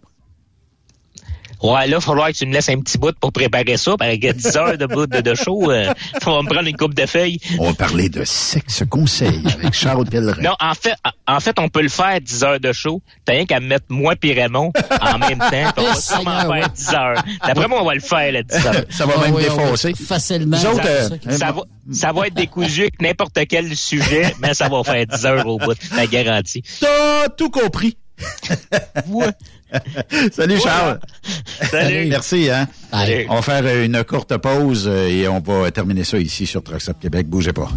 Ouais, 1.62 1.72
là, 1.72 1.86
il 1.86 1.94
va 1.94 2.00
falloir 2.00 2.28
que 2.28 2.32
tu 2.36 2.46
me 2.46 2.52
laisses 2.52 2.68
un 2.68 2.78
petit 2.80 2.98
bout 2.98 3.14
pour 3.18 3.32
préparer 3.32 3.76
ça. 3.76 3.96
Parce 3.98 4.16
que 4.18 4.32
10 4.32 4.56
heures 4.56 4.78
de 4.78 4.86
bout 4.86 5.06
de, 5.06 5.20
de 5.20 5.34
show, 5.34 5.70
euh, 5.70 5.92
ça 6.22 6.30
va 6.30 6.42
me 6.42 6.48
prendre 6.48 6.68
une 6.68 6.76
coupe 6.76 6.94
de 6.94 7.06
feuilles. 7.06 7.38
On 7.58 7.68
va 7.68 7.74
parler 7.74 8.08
de 8.08 8.24
sexe 8.24 8.82
conseil 8.88 9.42
avec 9.58 9.72
Charles 9.72 10.06
Pellerin. 10.06 10.42
Non, 10.42 10.54
en 10.60 10.74
fait, 10.74 10.94
en 11.26 11.40
fait, 11.40 11.58
on 11.58 11.68
peut 11.68 11.82
le 11.82 11.88
faire 11.88 12.20
10 12.20 12.44
heures 12.44 12.60
de 12.60 12.72
show. 12.72 13.00
T'as 13.24 13.32
rien 13.32 13.46
qu'à 13.46 13.60
mettre 13.60 13.86
moi 13.88 14.14
et 14.22 14.32
Raymond 14.32 14.72
en 15.00 15.18
même 15.18 15.38
temps. 15.38 15.72
On 15.78 15.82
va 15.82 15.94
sûrement 15.94 16.40
faire 16.40 16.68
10 16.70 16.94
heures. 16.94 17.22
D'après 17.46 17.68
moi, 17.68 17.80
on 17.82 17.86
va 17.86 17.94
le 17.94 18.00
faire, 18.00 18.32
le 18.32 18.42
10 18.42 18.66
heures. 18.66 18.84
Ça 18.90 19.06
va 19.06 19.14
Ah 19.16 19.20
même 19.22 19.34
oui, 19.34 19.42
défoncer. 19.44 19.94
Facilement. 19.94 20.56
Autres, 20.56 20.82
ça, 20.82 20.88
euh, 20.88 21.30
ça 21.30 21.52
va, 21.52 21.62
ça 21.92 22.12
va 22.12 22.26
être 22.26 22.34
décousu 22.34 22.82
avec 22.82 23.00
n'importe 23.00 23.38
quel 23.48 23.76
sujet, 23.76 24.34
mais 24.40 24.54
ça 24.54 24.68
va 24.68 24.82
faire 24.82 25.06
10 25.06 25.26
heures 25.26 25.46
au 25.46 25.58
bout, 25.58 25.76
la 25.96 26.06
garantie. 26.06 26.62
T'as 26.80 27.28
tout 27.28 27.50
compris. 27.50 27.96
Salut 30.32 30.58
Charles. 30.60 31.00
Salut. 31.70 32.06
Merci. 32.08 32.50
Hein? 32.50 32.68
Salut. 32.90 33.26
On 33.28 33.36
va 33.36 33.42
faire 33.42 33.82
une 33.82 34.04
courte 34.04 34.36
pause 34.36 34.88
et 34.88 35.28
on 35.28 35.40
va 35.40 35.70
terminer 35.70 36.04
ça 36.04 36.18
ici 36.18 36.46
sur 36.46 36.62
Trucks 36.62 36.88
Up 36.88 36.96
Québec. 37.00 37.28
Bougez 37.28 37.52
pas. 37.52 37.68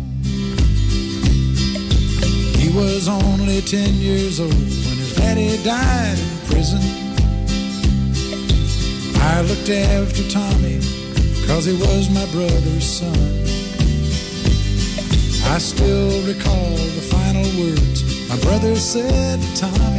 He 2.57 2.69
was 2.75 3.07
only 3.07 3.61
10 3.61 3.95
years 3.95 4.39
old 4.39 4.53
when 4.53 4.97
his 4.97 5.15
daddy 5.15 5.57
died 5.63 6.17
in 6.17 6.53
prison. 6.53 6.81
I 9.21 9.41
looked 9.41 9.69
after 9.69 10.23
Tommy 10.29 10.79
cause 11.47 11.65
he 11.65 11.73
was 11.73 12.09
my 12.09 12.25
brother's 12.31 12.85
son. 12.85 13.59
I 15.51 15.57
still 15.57 16.21
recall 16.27 16.75
the 16.95 17.01
final 17.09 17.43
words 17.59 18.03
my 18.29 18.37
brother 18.41 18.75
said 18.75 19.41
to 19.41 19.55
Tommy. 19.55 19.98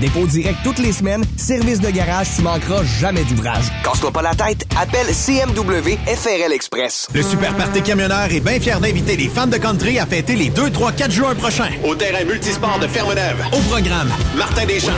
Dépôt 0.00 0.26
direct 0.26 0.58
toutes 0.64 0.78
les 0.78 0.92
semaines. 0.92 1.24
Service 1.36 1.80
de 1.80 1.90
garage, 1.90 2.28
tu 2.36 2.42
manqueras 2.42 2.82
jamais 3.00 3.24
d'ouvrage. 3.24 3.64
Casse-toi 3.84 4.10
pas 4.10 4.22
la 4.22 4.34
tête, 4.34 4.66
appelle 4.80 5.06
CMW 5.06 5.98
FRL 6.06 6.52
Express. 6.52 7.08
Le 7.14 7.22
Super 7.22 7.54
Party 7.56 7.82
Camionneur 7.82 8.30
est 8.30 8.40
bien 8.40 8.58
fier 8.60 8.80
d'inviter 8.80 9.16
les 9.16 9.28
fans 9.28 9.46
de 9.46 9.56
country 9.56 9.98
à 9.98 10.06
fêter 10.06 10.36
les 10.36 10.50
2, 10.50 10.70
3, 10.70 10.92
4 10.92 11.10
juin 11.10 11.34
prochains 11.34 11.70
au 11.84 11.94
terrain 11.94 12.24
multisport 12.24 12.78
de 12.78 12.86
Ferme-Neuve. 12.86 13.44
Au 13.52 13.58
programme, 13.70 14.10
Martin 14.36 14.66
Deschamps, 14.66 14.90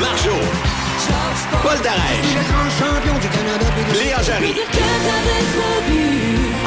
Marjo, 0.00 0.30
Paul 1.62 1.78
Darèche, 1.82 2.32
Léa 3.94 4.22
Jarry. 4.22 4.54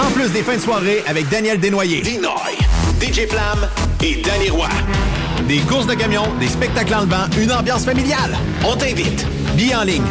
En 0.05 0.11
plus 0.11 0.29
des 0.31 0.43
fins 0.43 0.55
de 0.55 0.61
soirée 0.61 1.03
avec 1.07 1.29
Daniel 1.29 1.59
Desnoyers, 1.59 2.01
Dinoy, 2.01 2.57
DJ 3.01 3.27
Flam 3.29 3.67
et 4.03 4.21
Danny 4.21 4.49
Roy. 4.49 4.67
Des 5.47 5.59
courses 5.59 5.87
de 5.87 5.93
camions, 5.93 6.27
des 6.39 6.47
spectacles 6.47 6.93
en 6.95 7.01
levant, 7.01 7.25
une 7.39 7.51
ambiance 7.51 7.85
familiale. 7.85 8.35
On 8.65 8.75
t'invite. 8.75 9.25
Billets 9.55 9.75
en 9.75 9.83
ligne. 9.83 10.03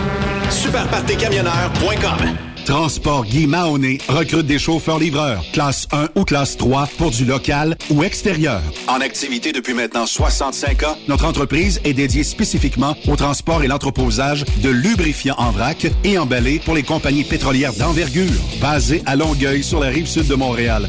Superpartycamionneur.com 0.50 2.36
Transport 2.64 3.26
Guy 3.26 3.46
Mahoney 3.46 3.98
recrute 4.08 4.46
des 4.46 4.58
chauffeurs-livreurs, 4.58 5.44
classe 5.52 5.86
1 5.92 6.08
ou 6.14 6.24
classe 6.24 6.56
3 6.56 6.88
pour 6.96 7.10
du 7.10 7.26
local 7.26 7.76
ou 7.90 8.02
extérieur. 8.02 8.62
En 8.88 9.00
activité 9.00 9.52
depuis 9.52 9.74
maintenant 9.74 10.06
65 10.06 10.82
ans, 10.84 10.96
notre 11.06 11.26
entreprise 11.26 11.80
est 11.84 11.92
dédiée 11.92 12.24
spécifiquement 12.24 12.96
au 13.06 13.16
transport 13.16 13.62
et 13.62 13.68
l'entreposage 13.68 14.46
de 14.62 14.70
lubrifiants 14.70 15.36
en 15.36 15.50
vrac 15.50 15.86
et 16.04 16.16
emballés 16.16 16.58
pour 16.64 16.74
les 16.74 16.82
compagnies 16.82 17.24
pétrolières 17.24 17.74
d'envergure, 17.74 18.32
basées 18.60 19.02
à 19.04 19.14
Longueuil 19.14 19.62
sur 19.62 19.80
la 19.80 19.88
rive 19.88 20.06
sud 20.06 20.26
de 20.26 20.34
Montréal. 20.34 20.88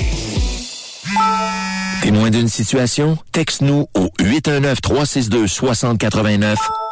Témoin 2.02 2.30
d'une 2.30 2.48
situation? 2.48 3.16
Texte-nous 3.32 3.86
au 3.94 4.10
819-362-6089, 4.20 6.56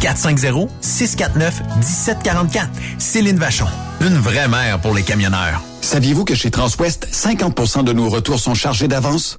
450-649-1744. 0.00 2.68
Céline 2.98 3.38
Vachon, 3.38 3.66
une 4.00 4.16
vraie 4.16 4.48
mère 4.48 4.80
pour 4.80 4.94
les 4.94 5.02
camionneurs. 5.02 5.62
Saviez-vous 5.80 6.24
que 6.24 6.34
chez 6.34 6.50
Transwest, 6.50 7.08
50% 7.12 7.84
de 7.84 7.92
nos 7.92 8.08
retours 8.08 8.40
sont 8.40 8.54
chargés 8.54 8.88
d'avance? 8.88 9.38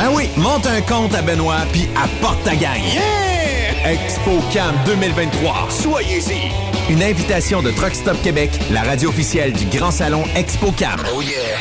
Ben 0.00 0.10
oui, 0.14 0.28
monte 0.36 0.64
un 0.68 0.80
compte 0.80 1.12
à 1.12 1.22
Benoît 1.22 1.66
puis 1.72 1.88
apporte 1.96 2.44
ta 2.44 2.54
gagne. 2.54 2.84
Yeah! 2.84 3.94
ExpoCam 3.94 4.76
2023. 4.86 5.66
Soyez-y. 5.70 6.92
Une 6.92 7.02
invitation 7.02 7.62
de 7.62 7.72
Truck 7.72 7.96
Stop 7.96 8.16
Québec, 8.22 8.52
la 8.70 8.84
radio 8.84 9.08
officielle 9.08 9.52
du 9.52 9.66
Grand 9.76 9.90
Salon 9.90 10.22
ExpoCam. 10.36 11.00
Oh 11.12 11.20
yeah. 11.20 11.58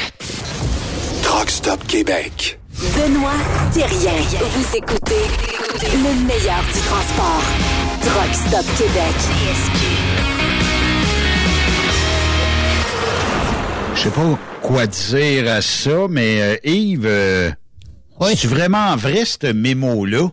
Truck 1.24 1.50
Stop 1.50 1.84
Québec. 1.88 2.60
Benoît 2.96 3.32
Thérien. 3.74 4.22
Vous 4.40 4.78
écoutez 4.78 5.26
le 5.82 6.28
meilleur 6.28 6.62
du 6.72 6.80
transport. 6.82 7.42
Truck 8.02 8.36
Stop 8.36 8.66
Québec. 8.78 9.16
Je 13.96 14.00
sais 14.00 14.10
pas 14.12 14.38
quoi 14.62 14.86
dire 14.86 15.52
à 15.52 15.64
ça, 15.64 16.06
mais 16.08 16.40
euh, 16.40 16.56
Yves, 16.64 17.08
euh, 17.08 17.50
c'est 18.22 18.48
vraiment 18.48 18.95
vrai 18.95 19.26
ce 19.26 19.52
mémo-là? 19.52 20.30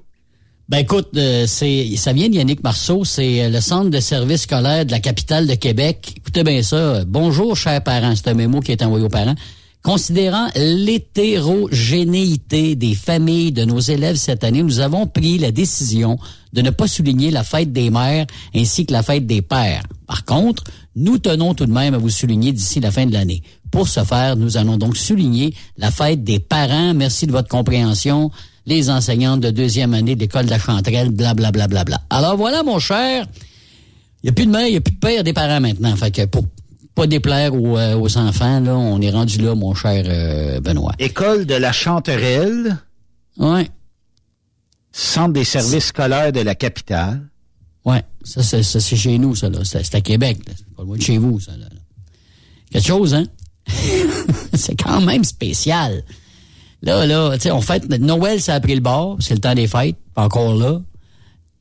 Ben 0.69 0.79
écoute, 0.79 1.11
euh, 1.17 1.47
c'est 1.47 1.97
ça 1.97 2.15
vient 2.15 2.31
de 2.31 2.37
Yannick 2.37 2.65
Marceau, 2.65 3.05
c'est 3.05 3.45
euh, 3.45 3.51
le 3.51 3.61
centre 3.61 3.91
de 3.91 4.01
services 4.01 4.41
scolaires 4.43 4.87
de 4.87 4.93
la 4.93 5.01
capitale 5.01 5.47
de 5.47 5.55
Québec. 5.55 6.15
Écoutez 6.17 6.43
bien 6.43 6.63
ça. 6.63 7.05
Bonjour, 7.05 7.55
chers 7.55 7.85
parents. 7.85 8.15
C'est 8.17 8.29
un 8.29 8.35
mémo 8.35 8.61
qui 8.61 8.73
est 8.73 8.83
envoyé 8.83 9.05
aux 9.05 9.11
parents. 9.11 9.35
Considérant 9.83 10.47
l'hétérogénéité 10.57 12.77
des 12.77 12.95
familles 12.95 13.53
de 13.53 13.67
nos 13.67 13.81
élèves 13.81 14.17
cette 14.17 14.43
année, 14.43 14.63
nous 14.63 14.81
avons 14.81 15.07
pris 15.07 15.37
la 15.37 15.51
décision 15.51 16.19
de 16.55 16.63
ne 16.63 16.71
pas 16.71 16.89
souligner 16.89 17.31
la 17.31 17.45
fête 17.45 17.71
des 17.71 17.91
mères 17.91 18.25
ainsi 18.55 18.87
que 18.87 18.95
la 18.95 19.03
fête 19.03 19.27
des 19.27 19.43
pères. 19.43 19.83
Par 20.07 20.25
contre, 20.25 20.65
nous 20.97 21.19
tenons 21.19 21.53
tout 21.53 21.67
de 21.67 21.73
même 21.73 21.93
à 21.93 21.99
vous 21.99 22.09
souligner 22.09 22.53
d'ici 22.53 22.81
la 22.81 22.91
fin 22.91 23.05
de 23.05 23.13
l'année. 23.13 23.43
Pour 23.75 23.89
ce 23.89 24.05
faire, 24.05 24.37
nous 24.37 24.57
allons 24.57 24.77
donc 24.77 24.97
souligner 24.97 25.53
la 25.79 25.91
fête 25.91 26.23
des 26.23 26.39
parents. 26.39 26.95
Merci 26.95 27.27
de 27.27 27.33
votre 27.33 27.49
compréhension. 27.49 28.31
Les 28.67 28.89
enseignantes 28.89 29.41
de 29.41 29.51
deuxième 29.51 29.95
année 29.95 30.15
de 30.15 30.21
l'école 30.21 30.45
de 30.45 30.51
la 30.51 30.61
Chanterelle, 30.61 31.11
blablabla. 31.11 31.67
Bla, 31.67 31.67
bla, 31.67 31.85
bla. 31.85 32.01
Alors 32.09 32.37
voilà, 32.37 32.63
mon 32.63 32.79
cher, 32.79 33.27
il 34.23 34.27
n'y 34.27 34.31
a 34.31 34.33
plus 34.33 34.47
de 34.47 34.53
mère, 34.53 34.69
il 34.69 34.71
n'y 34.71 34.77
a 34.77 34.81
plus 34.81 34.95
de 34.95 35.01
père 35.01 35.25
des 35.25 35.33
parents 35.33 35.61
maintenant. 35.61 35.97
Fait 35.97 36.13
que 36.13 36.25
pour 36.27 36.45
pas 36.95 37.09
déplaire 37.09 37.53
aux, 37.53 37.77
euh, 37.77 37.97
aux 37.97 38.17
enfants, 38.17 38.61
là, 38.61 38.77
on 38.77 39.01
est 39.01 39.11
rendu 39.11 39.39
là, 39.39 39.57
mon 39.57 39.75
cher 39.75 40.05
euh, 40.07 40.61
Benoît. 40.61 40.93
École 41.01 41.45
de 41.45 41.57
la 41.57 41.73
Chanterelle. 41.73 42.79
Ouais. 43.39 43.69
Centre 44.93 45.33
des 45.33 45.43
services 45.43 45.87
scolaires 45.87 46.31
de 46.31 46.43
la 46.43 46.55
capitale. 46.55 47.29
Ouais, 47.85 48.05
ça, 48.23 48.41
c'est, 48.45 48.81
chez 48.81 49.19
nous, 49.19 49.35
ça, 49.35 49.49
là. 49.49 49.65
C'est, 49.65 49.83
c'est 49.83 49.97
à 49.97 50.01
Québec, 50.01 50.39
là. 50.47 50.53
C'est 50.57 50.77
pas 50.77 50.85
loin 50.85 50.97
de 50.97 51.03
chez 51.03 51.19
vous, 51.19 51.41
ça, 51.41 51.57
là. 51.57 51.67
Quelque 52.71 52.87
chose, 52.87 53.15
hein? 53.15 53.25
c'est 54.55 54.77
quand 54.77 55.01
même 55.01 55.25
spécial. 55.25 56.03
Là, 56.83 57.07
là, 57.07 57.33
tu 57.35 57.41
sais, 57.43 57.51
on 57.51 57.61
fête, 57.61 57.89
Noël, 57.99 58.41
ça 58.41 58.55
a 58.55 58.61
pris 58.61 58.75
le 58.75 58.81
bord, 58.81 59.17
c'est 59.21 59.35
le 59.35 59.41
temps 59.41 59.55
des 59.55 59.67
fêtes, 59.67 59.97
pas 60.15 60.25
encore 60.25 60.55
là. 60.55 60.81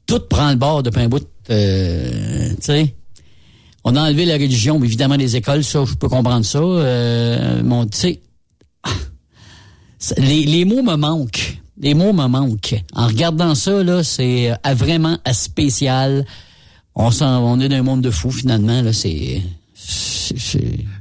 Tout 0.05 0.19
prend 0.30 0.49
le 0.49 0.57
bord 0.57 0.84
depuis 0.84 1.01
un 1.01 1.07
bout, 1.09 1.25
euh, 1.49 2.49
tu 2.55 2.55
sais. 2.61 2.95
On 3.85 3.95
a 3.95 4.01
enlevé 4.01 4.25
la 4.25 4.34
religion, 4.35 4.81
évidemment, 4.84 5.15
les 5.15 5.35
écoles, 5.35 5.63
ça, 5.63 5.84
je 5.85 5.93
peux 5.93 6.09
comprendre 6.09 6.45
ça. 6.45 6.59
Euh, 6.59 7.63
mon, 7.63 7.85
tu 7.85 7.97
sais, 7.97 8.21
les, 10.17 10.43
les 10.45 10.65
mots 10.65 10.84
me 10.84 10.95
manquent. 10.95 11.57
Les 11.80 11.93
mots 11.93 12.13
me 12.13 12.27
manquent. 12.27 12.81
En 12.93 13.07
regardant 13.07 13.55
ça, 13.55 13.84
là, 13.84 14.03
c'est 14.03 14.51
euh, 14.51 14.73
vraiment 14.73 15.17
spécial. 15.31 16.25
On, 16.95 17.09
on 17.21 17.59
est 17.59 17.69
dans 17.69 17.75
un 17.77 17.81
monde 17.84 18.01
de 18.01 18.11
fous, 18.11 18.31
finalement. 18.31 18.81
Là, 18.81 18.93
c'est- 18.93 19.41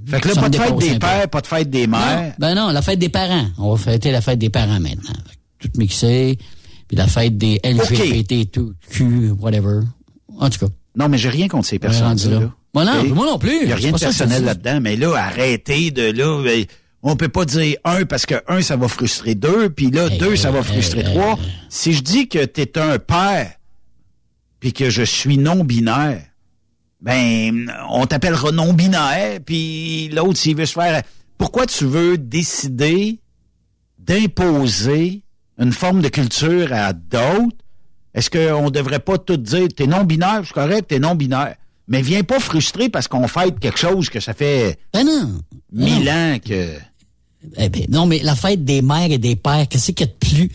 Fait 0.07 0.21
que 0.21 0.29
là, 0.29 0.35
pas 0.35 0.49
de 0.49 0.57
fête 0.57 0.77
des 0.77 0.99
pères, 0.99 1.29
pas 1.29 1.41
de 1.41 1.47
fête 1.47 1.71
des 1.71 1.87
mères. 1.87 2.35
Ben 2.39 2.55
non, 2.55 2.71
la 2.71 2.83
fête 2.83 2.99
des 2.99 3.09
parents. 3.09 3.47
On 3.59 3.75
va 3.75 3.77
fêter 3.83 4.11
la 4.11 4.21
fête 4.21 4.39
des 4.39 4.51
parents 4.51 4.81
maintenant. 4.81 5.13
Tout 5.59 5.69
mixé. 5.77 6.39
Puis 6.89 6.97
la 6.97 7.07
fête 7.07 7.39
des 7.39 7.61
LGBT, 7.65 8.51
tout, 8.51 8.75
Q, 8.91 9.31
whatever. 9.39 9.81
En 10.39 10.51
tout 10.51 10.59
cas. 10.59 10.73
Non, 10.97 11.09
mais 11.09 11.19
j'ai 11.19 11.29
rien 11.31 11.49
contre 11.49 11.67
ces 11.69 11.79
personnes-là. 11.79 12.41
là. 12.41 12.53
Moi 12.75 12.85
non, 12.85 13.15
moi 13.15 13.27
non 13.27 13.39
plus. 13.39 13.61
Il 13.63 13.67
n'y 13.67 13.73
a 13.73 13.77
rien 13.77 13.93
de 13.93 13.99
personnel 13.99 14.45
là-dedans, 14.45 14.81
mais 14.81 14.97
là, 14.97 15.15
arrêtez 15.15 15.91
de 15.91 16.11
là. 16.11 16.43
ben, 16.43 16.65
On 17.03 17.17
peut 17.17 17.29
pas 17.29 17.45
dire 17.45 17.77
un 17.85 18.05
parce 18.05 18.27
que 18.27 18.35
un, 18.49 18.63
ça 18.63 18.77
va 18.77 18.89
frustrer 18.89 19.35
deux, 19.35 19.71
puis 19.71 19.91
là, 19.91 20.09
deux, 20.09 20.37
ça 20.37 20.51
va 20.51 20.63
frustrer 20.63 21.03
trois. 21.05 21.39
Si 21.69 21.93
je 21.93 22.03
dis 22.03 22.29
que 22.29 22.45
tu 22.45 22.61
es 22.63 22.79
un 22.79 22.99
père, 22.99 23.53
puis 24.61 24.73
que 24.73 24.91
je 24.91 25.03
suis 25.03 25.39
non-binaire, 25.39 26.23
ben, 27.03 27.71
on 27.91 28.07
t'appellera 28.07 28.53
non-binaire, 28.53 29.41
puis 29.45 30.09
l'autre, 30.09 30.39
s'il 30.39 30.57
veut 30.57 30.67
se 30.67 30.75
faire... 30.75 31.03
Pourquoi 31.37 31.67
tu 31.67 31.87
veux 31.87 32.19
décider 32.19 33.19
d'imposer 33.99 35.23
une 35.59 35.73
forme 35.73 36.01
de 36.01 36.09
culture 36.09 36.73
à 36.73 36.93
d'autres? 36.93 37.57
Est-ce 38.15 38.31
qu'on 38.31 38.71
devrait 38.71 39.01
pas 39.01 39.19
tout 39.19 39.37
dire, 39.37 39.67
t'es 39.75 39.89
non-binaire, 39.89 40.43
c'est 40.45 40.53
correct, 40.53 40.87
t'es 40.89 41.01
non-binaire? 41.01 41.57
Mais 41.89 42.01
viens 42.01 42.23
pas 42.23 42.39
frustrer 42.39 42.89
parce 42.89 43.09
qu'on 43.09 43.27
fête 43.27 43.59
quelque 43.59 43.79
chose 43.79 44.09
que 44.09 44.21
ça 44.21 44.35
fait 44.35 44.79
Ben 44.95 45.05
non. 45.05 45.41
mille 45.73 46.09
ans 46.09 46.37
que... 46.39 46.77
Eh 47.57 47.69
ben, 47.69 47.87
non, 47.89 48.07
mais 48.07 48.21
la 48.21 48.37
fête 48.37 48.65
des 48.65 48.83
mères 48.83 49.11
et 49.11 49.19
des 49.19 49.35
pères, 49.35 49.67
qu'est-ce 49.69 49.91
qu'il 49.91 50.07
y 50.07 50.09
a 50.09 50.13
de 50.13 50.19
plus 50.19 50.51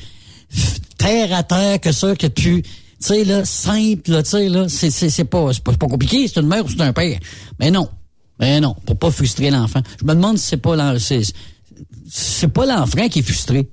terre 0.98 1.34
à 1.34 1.44
terre 1.44 1.82
que 1.82 1.91
ça, 1.91 2.15
que 2.15 2.28
de 2.28 2.32
plus, 2.32 2.64
tu 2.99 3.07
sais, 3.07 3.24
là, 3.24 3.45
simple, 3.45 4.11
là, 4.11 4.24
tu 4.24 4.48
là, 4.49 4.68
c'est, 4.69 4.90
c'est, 4.90 5.10
c'est 5.10 5.26
pas, 5.26 5.53
c'est 5.53 5.64
pas, 5.64 5.74
pas 5.74 5.88
compliqué, 5.88 6.28
c'est 6.28 6.40
une 6.40 6.48
mère 6.48 6.65
ou 6.65 6.69
c'est 6.69 6.82
un 6.82 6.94
père. 6.94 7.19
Mais 7.60 7.72
non. 7.72 7.88
Mais 8.40 8.60
non, 8.60 8.76
pour 8.86 8.98
pas 8.98 9.10
frustrer 9.11 9.49
l'enfant. 9.49 9.82
Je 9.99 10.06
me 10.06 10.14
demande 10.14 10.38
si 10.38 10.45
c'est 10.48 10.57
pas 10.57 10.76
l'en- 10.76 10.99
c'est, 10.99 11.22
c'est 12.10 12.48
pas 12.49 12.65
l'enfant 12.65 13.07
qui 13.10 13.19
est 13.19 13.24
frustré. 13.24 13.69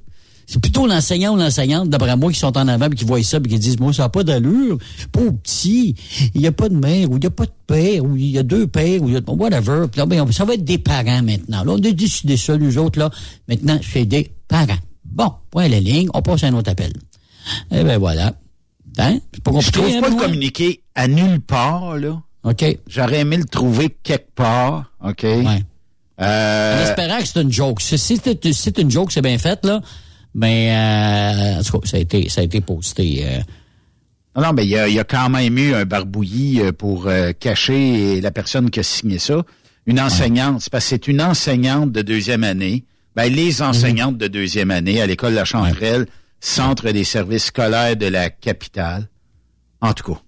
C'est 0.46 0.60
plutôt 0.60 0.86
l'enseignant 0.86 1.34
ou 1.34 1.36
l'enseignante, 1.38 1.88
d'après 1.88 2.14
moi, 2.16 2.30
qui 2.30 2.38
sont 2.38 2.56
en 2.59 2.68
avant 2.68 2.86
et 2.90 2.94
qui 2.94 3.05
voient 3.05 3.22
ça 3.22 3.38
et 3.38 3.48
qui 3.48 3.59
disent, 3.59 3.80
moi, 3.80 3.94
ça 3.94 4.02
n'a 4.02 4.09
pas 4.10 4.24
d'allure. 4.24 4.76
Pauvre 5.10 5.32
petit. 5.42 5.94
Il 6.34 6.40
n'y 6.42 6.46
a 6.46 6.52
pas 6.52 6.68
de 6.68 6.76
mère 6.76 7.10
ou 7.10 7.16
il 7.16 7.20
n'y 7.20 7.26
a 7.26 7.30
pas 7.30 7.46
de 7.46 7.52
père 7.66 8.05
ou 8.05 8.14
il 8.16 8.26
y 8.30 8.38
a 8.38 8.42
deux 8.42 8.66
pères 8.66 9.02
ou 9.02 9.09
il 9.09 9.14
y 9.14 9.16
a 9.16 9.20
whatever. 9.26 9.86
Puis 9.90 9.98
là, 10.01 10.06
ben, 10.06 10.30
ça 10.32 10.44
va 10.44 10.52
être 10.55 10.64
des 10.64 10.76
parents 10.76 11.22
maintenant. 11.22 11.64
Là, 11.64 11.72
on 11.72 11.76
a 11.76 11.90
décidé 11.92 12.36
ça, 12.36 12.59
nous 12.59 12.76
autres, 12.76 12.98
là. 12.98 13.10
Maintenant, 13.48 13.78
c'est 13.90 14.05
des 14.05 14.30
parents. 14.46 14.76
Bon, 15.06 15.32
point 15.51 15.68
la 15.68 15.80
ligne, 15.80 16.09
on 16.12 16.20
passe 16.20 16.44
à 16.44 16.48
un 16.48 16.55
autre 16.55 16.70
appel. 16.70 16.92
Eh 17.70 17.82
ben 17.82 17.96
voilà. 17.98 18.34
Hein? 18.98 19.18
Pas 19.42 19.52
Je 19.60 19.70
trouve 19.70 19.86
hein, 19.86 20.00
pas 20.00 20.08
le 20.08 20.16
communiqué 20.16 20.82
à 20.94 21.08
nulle 21.08 21.40
part, 21.40 21.96
là. 21.96 22.20
OK. 22.44 22.64
J'aurais 22.86 23.20
aimé 23.20 23.36
le 23.38 23.44
trouver 23.44 23.96
quelque 24.02 24.30
part, 24.34 24.92
OK? 25.02 25.22
Ouais. 25.22 25.62
Euh, 26.20 26.78
En 26.80 26.82
espérant 26.84 27.18
que 27.18 27.26
c'est 27.26 27.40
une 27.42 27.52
joke. 27.52 27.80
Si 27.80 27.98
c'est 27.98 28.52
si 28.52 28.72
une 28.78 28.90
joke, 28.90 29.10
c'est 29.12 29.22
bien 29.22 29.38
fait, 29.38 29.64
là. 29.64 29.80
Mais, 30.34 30.70
euh, 30.72 31.60
en 31.60 31.62
tout 31.62 31.78
cas, 31.80 31.88
ça 31.88 31.96
a 31.96 32.00
été, 32.00 32.28
ça 32.28 32.40
a 32.40 32.44
été 32.44 32.60
posté. 32.60 33.24
euh. 33.26 33.38
Non, 34.36 34.42
non, 34.42 34.52
mais 34.52 34.64
il 34.64 34.70
y 34.70 34.76
a, 34.78 34.88
il 34.88 34.94
y 34.94 34.98
a 35.00 35.04
quand 35.04 35.28
même 35.30 35.56
eu 35.58 35.74
un 35.74 35.84
barbouillis 35.84 36.60
pour 36.76 37.08
cacher 37.38 38.20
la 38.20 38.30
personne 38.32 38.68
qui 38.70 38.80
a 38.80 38.82
signé 38.82 39.18
ça. 39.18 39.42
Une 39.86 40.00
enseignante, 40.00 40.60
c'est 40.60 40.70
parce 40.72 40.84
que 40.84 40.90
c'est 40.90 41.08
une 41.08 41.22
enseignante 41.22 41.92
de 41.92 42.02
deuxième 42.02 42.42
année. 42.42 42.84
Ben, 43.14 43.32
les 43.32 43.62
enseignantes 43.62 44.18
de 44.18 44.26
deuxième 44.26 44.72
année 44.72 45.00
à 45.00 45.06
l'école 45.06 45.34
La 45.34 45.44
Chanterelle, 45.44 46.06
centre 46.44 46.90
des 46.90 47.04
services 47.04 47.46
scolaires 47.46 47.96
de 47.96 48.06
la 48.06 48.30
capitale. 48.30 49.08
En 49.80 49.92
tout 49.92 50.12
cas. 50.12 50.20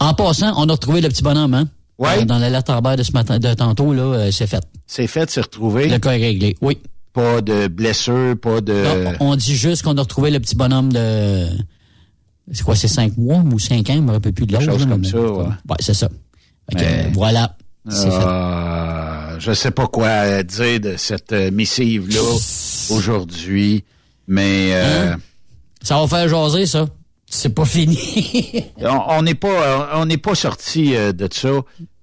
En 0.00 0.14
passant, 0.14 0.52
on 0.56 0.68
a 0.68 0.72
retrouvé 0.72 1.00
le 1.00 1.08
petit 1.08 1.22
bonhomme, 1.22 1.54
hein? 1.54 1.68
Ouais. 1.98 2.20
Euh, 2.20 2.24
dans 2.24 2.38
la 2.38 2.50
lettre 2.50 2.80
de 2.96 3.02
ce 3.02 3.12
matin, 3.12 3.38
de 3.38 3.54
tantôt, 3.54 3.94
là, 3.94 4.02
euh, 4.02 4.30
c'est 4.30 4.46
fait. 4.46 4.62
C'est 4.86 5.06
fait, 5.06 5.30
c'est 5.30 5.40
retrouvé. 5.40 5.88
Le 5.88 5.98
cas 5.98 6.12
est 6.12 6.20
réglé, 6.22 6.56
oui. 6.60 6.78
Pas 7.12 7.40
de 7.40 7.68
blessure, 7.68 8.36
pas 8.38 8.60
de... 8.60 8.74
Non, 9.04 9.12
on 9.20 9.36
dit 9.36 9.56
juste 9.56 9.82
qu'on 9.82 9.96
a 9.96 10.02
retrouvé 10.02 10.30
le 10.30 10.38
petit 10.38 10.54
bonhomme 10.54 10.92
de... 10.92 11.46
C'est 12.52 12.62
quoi, 12.62 12.76
c'est 12.76 12.88
cinq 12.88 13.16
mois 13.16 13.38
ou 13.38 13.58
cinq 13.58 13.88
ans? 13.90 13.94
Je 13.96 14.00
me 14.00 14.12
rappelle 14.12 14.32
plus 14.34 14.46
de 14.46 14.52
l'âge. 14.52 14.66
Chose 14.66 14.80
là, 14.84 14.86
comme 14.92 15.00
mais- 15.00 15.08
ça, 15.08 15.18
ouais. 15.18 15.44
Ouais, 15.46 15.76
c'est 15.80 15.94
ça. 15.94 16.08
Fait 16.70 16.76
que, 16.76 16.80
Mais- 16.84 17.04
euh, 17.06 17.10
voilà. 17.14 17.56
C'est 17.88 18.10
fait. 18.10 18.26
Euh, 18.26 19.38
je 19.40 19.52
sais 19.52 19.70
pas 19.70 19.86
quoi 19.86 20.42
dire 20.42 20.80
de 20.80 20.96
cette 20.96 21.32
euh, 21.32 21.50
missive-là 21.50 22.20
aujourd'hui, 22.90 23.84
mais 24.26 24.70
euh, 24.72 25.12
Hein? 25.12 25.16
Ça 25.82 26.00
va 26.00 26.06
faire 26.08 26.28
jaser, 26.28 26.66
ça. 26.66 26.86
C'est 27.28 27.54
pas 27.54 27.64
fini. 27.64 27.98
on 29.08 29.22
n'est 29.22 29.34
pas 29.34 29.48
euh, 29.48 29.84
on 29.94 30.06
n'est 30.06 30.16
pas 30.16 30.34
sorti 30.34 30.94
euh, 30.96 31.12
de 31.12 31.28
ça. 31.32 31.50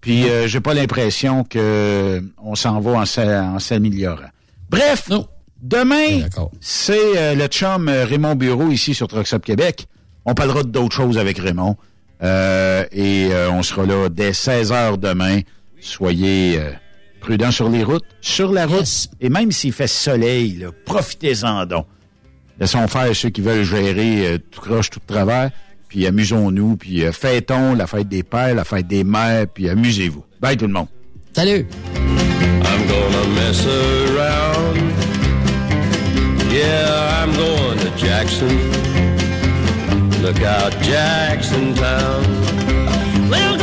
Puis 0.01 0.29
euh, 0.29 0.47
j'ai 0.47 0.59
pas 0.59 0.73
l'impression 0.73 1.43
que 1.45 2.21
on 2.43 2.55
s'en 2.55 2.79
va 2.81 2.91
en 2.91 3.05
s'a- 3.05 3.43
en 3.43 3.59
s'améliorant. 3.59 4.29
Bref, 4.69 5.09
demain, 5.61 6.21
c'est 6.59 7.17
euh, 7.17 7.35
le 7.35 7.47
chum 7.47 7.87
euh, 7.87 8.03
Raymond 8.05 8.35
Bureau 8.35 8.69
ici 8.69 8.93
sur 8.93 9.07
Truck 9.07 9.25
Stop 9.27 9.45
Québec. 9.45 9.87
On 10.25 10.33
parlera 10.33 10.63
d'autres 10.63 10.95
choses 10.95 11.17
avec 11.17 11.37
Raymond. 11.39 11.77
Euh, 12.21 12.85
et 12.91 13.29
euh, 13.31 13.49
on 13.51 13.63
sera 13.63 13.85
là 13.85 14.07
dès 14.09 14.33
16 14.33 14.71
heures 14.71 14.97
demain. 14.97 15.39
Soyez 15.81 16.57
euh, 16.57 16.71
prudents 17.21 17.51
sur 17.51 17.69
les 17.69 17.83
routes, 17.83 18.05
sur 18.21 18.51
la 18.51 18.65
route. 18.65 18.87
Et 19.21 19.29
même 19.29 19.51
s'il 19.51 19.73
fait 19.73 19.87
soleil, 19.87 20.65
profitez-en 20.85 21.65
donc. 21.65 21.85
Laissons 22.59 22.87
faire 22.87 23.15
ceux 23.15 23.29
qui 23.29 23.41
veulent 23.41 23.63
gérer 23.63 24.27
euh, 24.27 24.37
tout 24.37 24.61
croche, 24.61 24.89
tout 24.89 24.99
travers. 25.05 25.51
Puis 25.87 26.07
amusons-nous, 26.07 26.77
puis 26.77 27.03
euh, 27.03 27.11
fêtons 27.11 27.75
la 27.75 27.87
fête 27.87 28.07
des 28.07 28.23
pères, 28.23 28.55
la 28.55 28.63
fête 28.63 28.87
des 28.87 29.03
mères, 29.03 29.47
puis 29.47 29.69
amusez-vous. 29.69 30.23
Bye 30.41 30.57
tout 30.57 30.67
le 30.67 30.73
monde. 30.73 30.87
Salut. 31.35 31.67
I'm 31.95 32.87
gonna 32.87 33.27
mess 33.35 33.65
around. 33.65 34.77
Yeah, 36.51 37.23
I'm 37.23 37.33
going 37.35 37.79
to 37.79 37.91
Jackson. 37.97 38.49
Look 40.21 40.41
out, 40.41 40.71
Jackson 40.81 41.73
Town. 41.75 42.23
We'll 43.29 43.62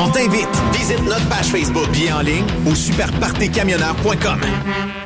On 0.00 0.08
t'invite. 0.10 0.48
Visite 0.72 1.02
notre 1.04 1.28
page 1.28 1.46
Facebook, 1.46 1.90
bien 1.90 2.18
en 2.18 2.20
ligne 2.20 2.44
au 2.70 2.74
superpartycamionneur.com. 2.74 4.40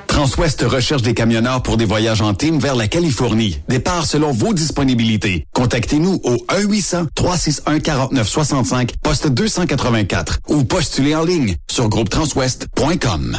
Transwest 0.06 0.60
recherche 0.62 1.01
des 1.01 1.14
camionneurs 1.14 1.62
pour 1.62 1.78
des 1.78 1.86
voyages 1.86 2.20
en 2.20 2.35
team 2.35 2.59
vers 2.59 2.77
la 2.77 2.89
Californie. 2.89 3.59
Départ 3.69 4.05
selon 4.05 4.32
vos 4.32 4.52
disponibilités. 4.52 5.47
Contactez-nous 5.55 6.20
au 6.24 6.36
1-800-361-4965, 6.51 8.90
poste 9.02 9.28
284 9.28 10.40
ou 10.48 10.64
postulez 10.64 11.14
en 11.14 11.24
ligne 11.24 11.56
sur 11.70 11.89
groupetranswest.com. 11.89 13.39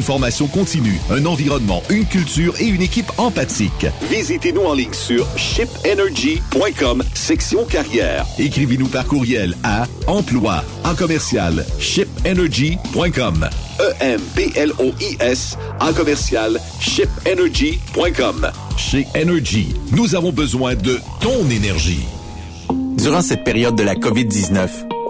formation 0.01 0.47
continue, 0.47 0.99
un 1.09 1.25
environnement, 1.25 1.81
une 1.89 2.05
culture 2.05 2.53
et 2.59 2.65
une 2.65 2.81
équipe 2.81 3.11
empathique. 3.17 3.85
Visitez-nous 4.09 4.61
en 4.61 4.73
ligne 4.73 4.93
sur 4.93 5.27
shipenergy.com, 5.37 7.03
section 7.13 7.65
carrière. 7.65 8.25
Écrivez-nous 8.39 8.87
par 8.87 9.05
courriel 9.05 9.55
à 9.63 9.85
emploi 10.07 10.63
en 10.83 10.95
commercial 10.95 11.65
shipenergy.com. 11.79 13.49
E-M-P-L-O-I-S 13.79 15.57
en 15.79 15.93
commercial 15.93 16.59
shipenergy.com. 16.79 18.51
Chez 18.77 19.07
Energy, 19.15 19.75
nous 19.91 20.15
avons 20.15 20.31
besoin 20.31 20.75
de 20.75 20.99
ton 21.19 21.49
énergie. 21.49 22.05
Durant 22.97 23.21
cette 23.21 23.43
période 23.43 23.75
de 23.75 23.83
la 23.83 23.95
COVID-19, 23.95 24.69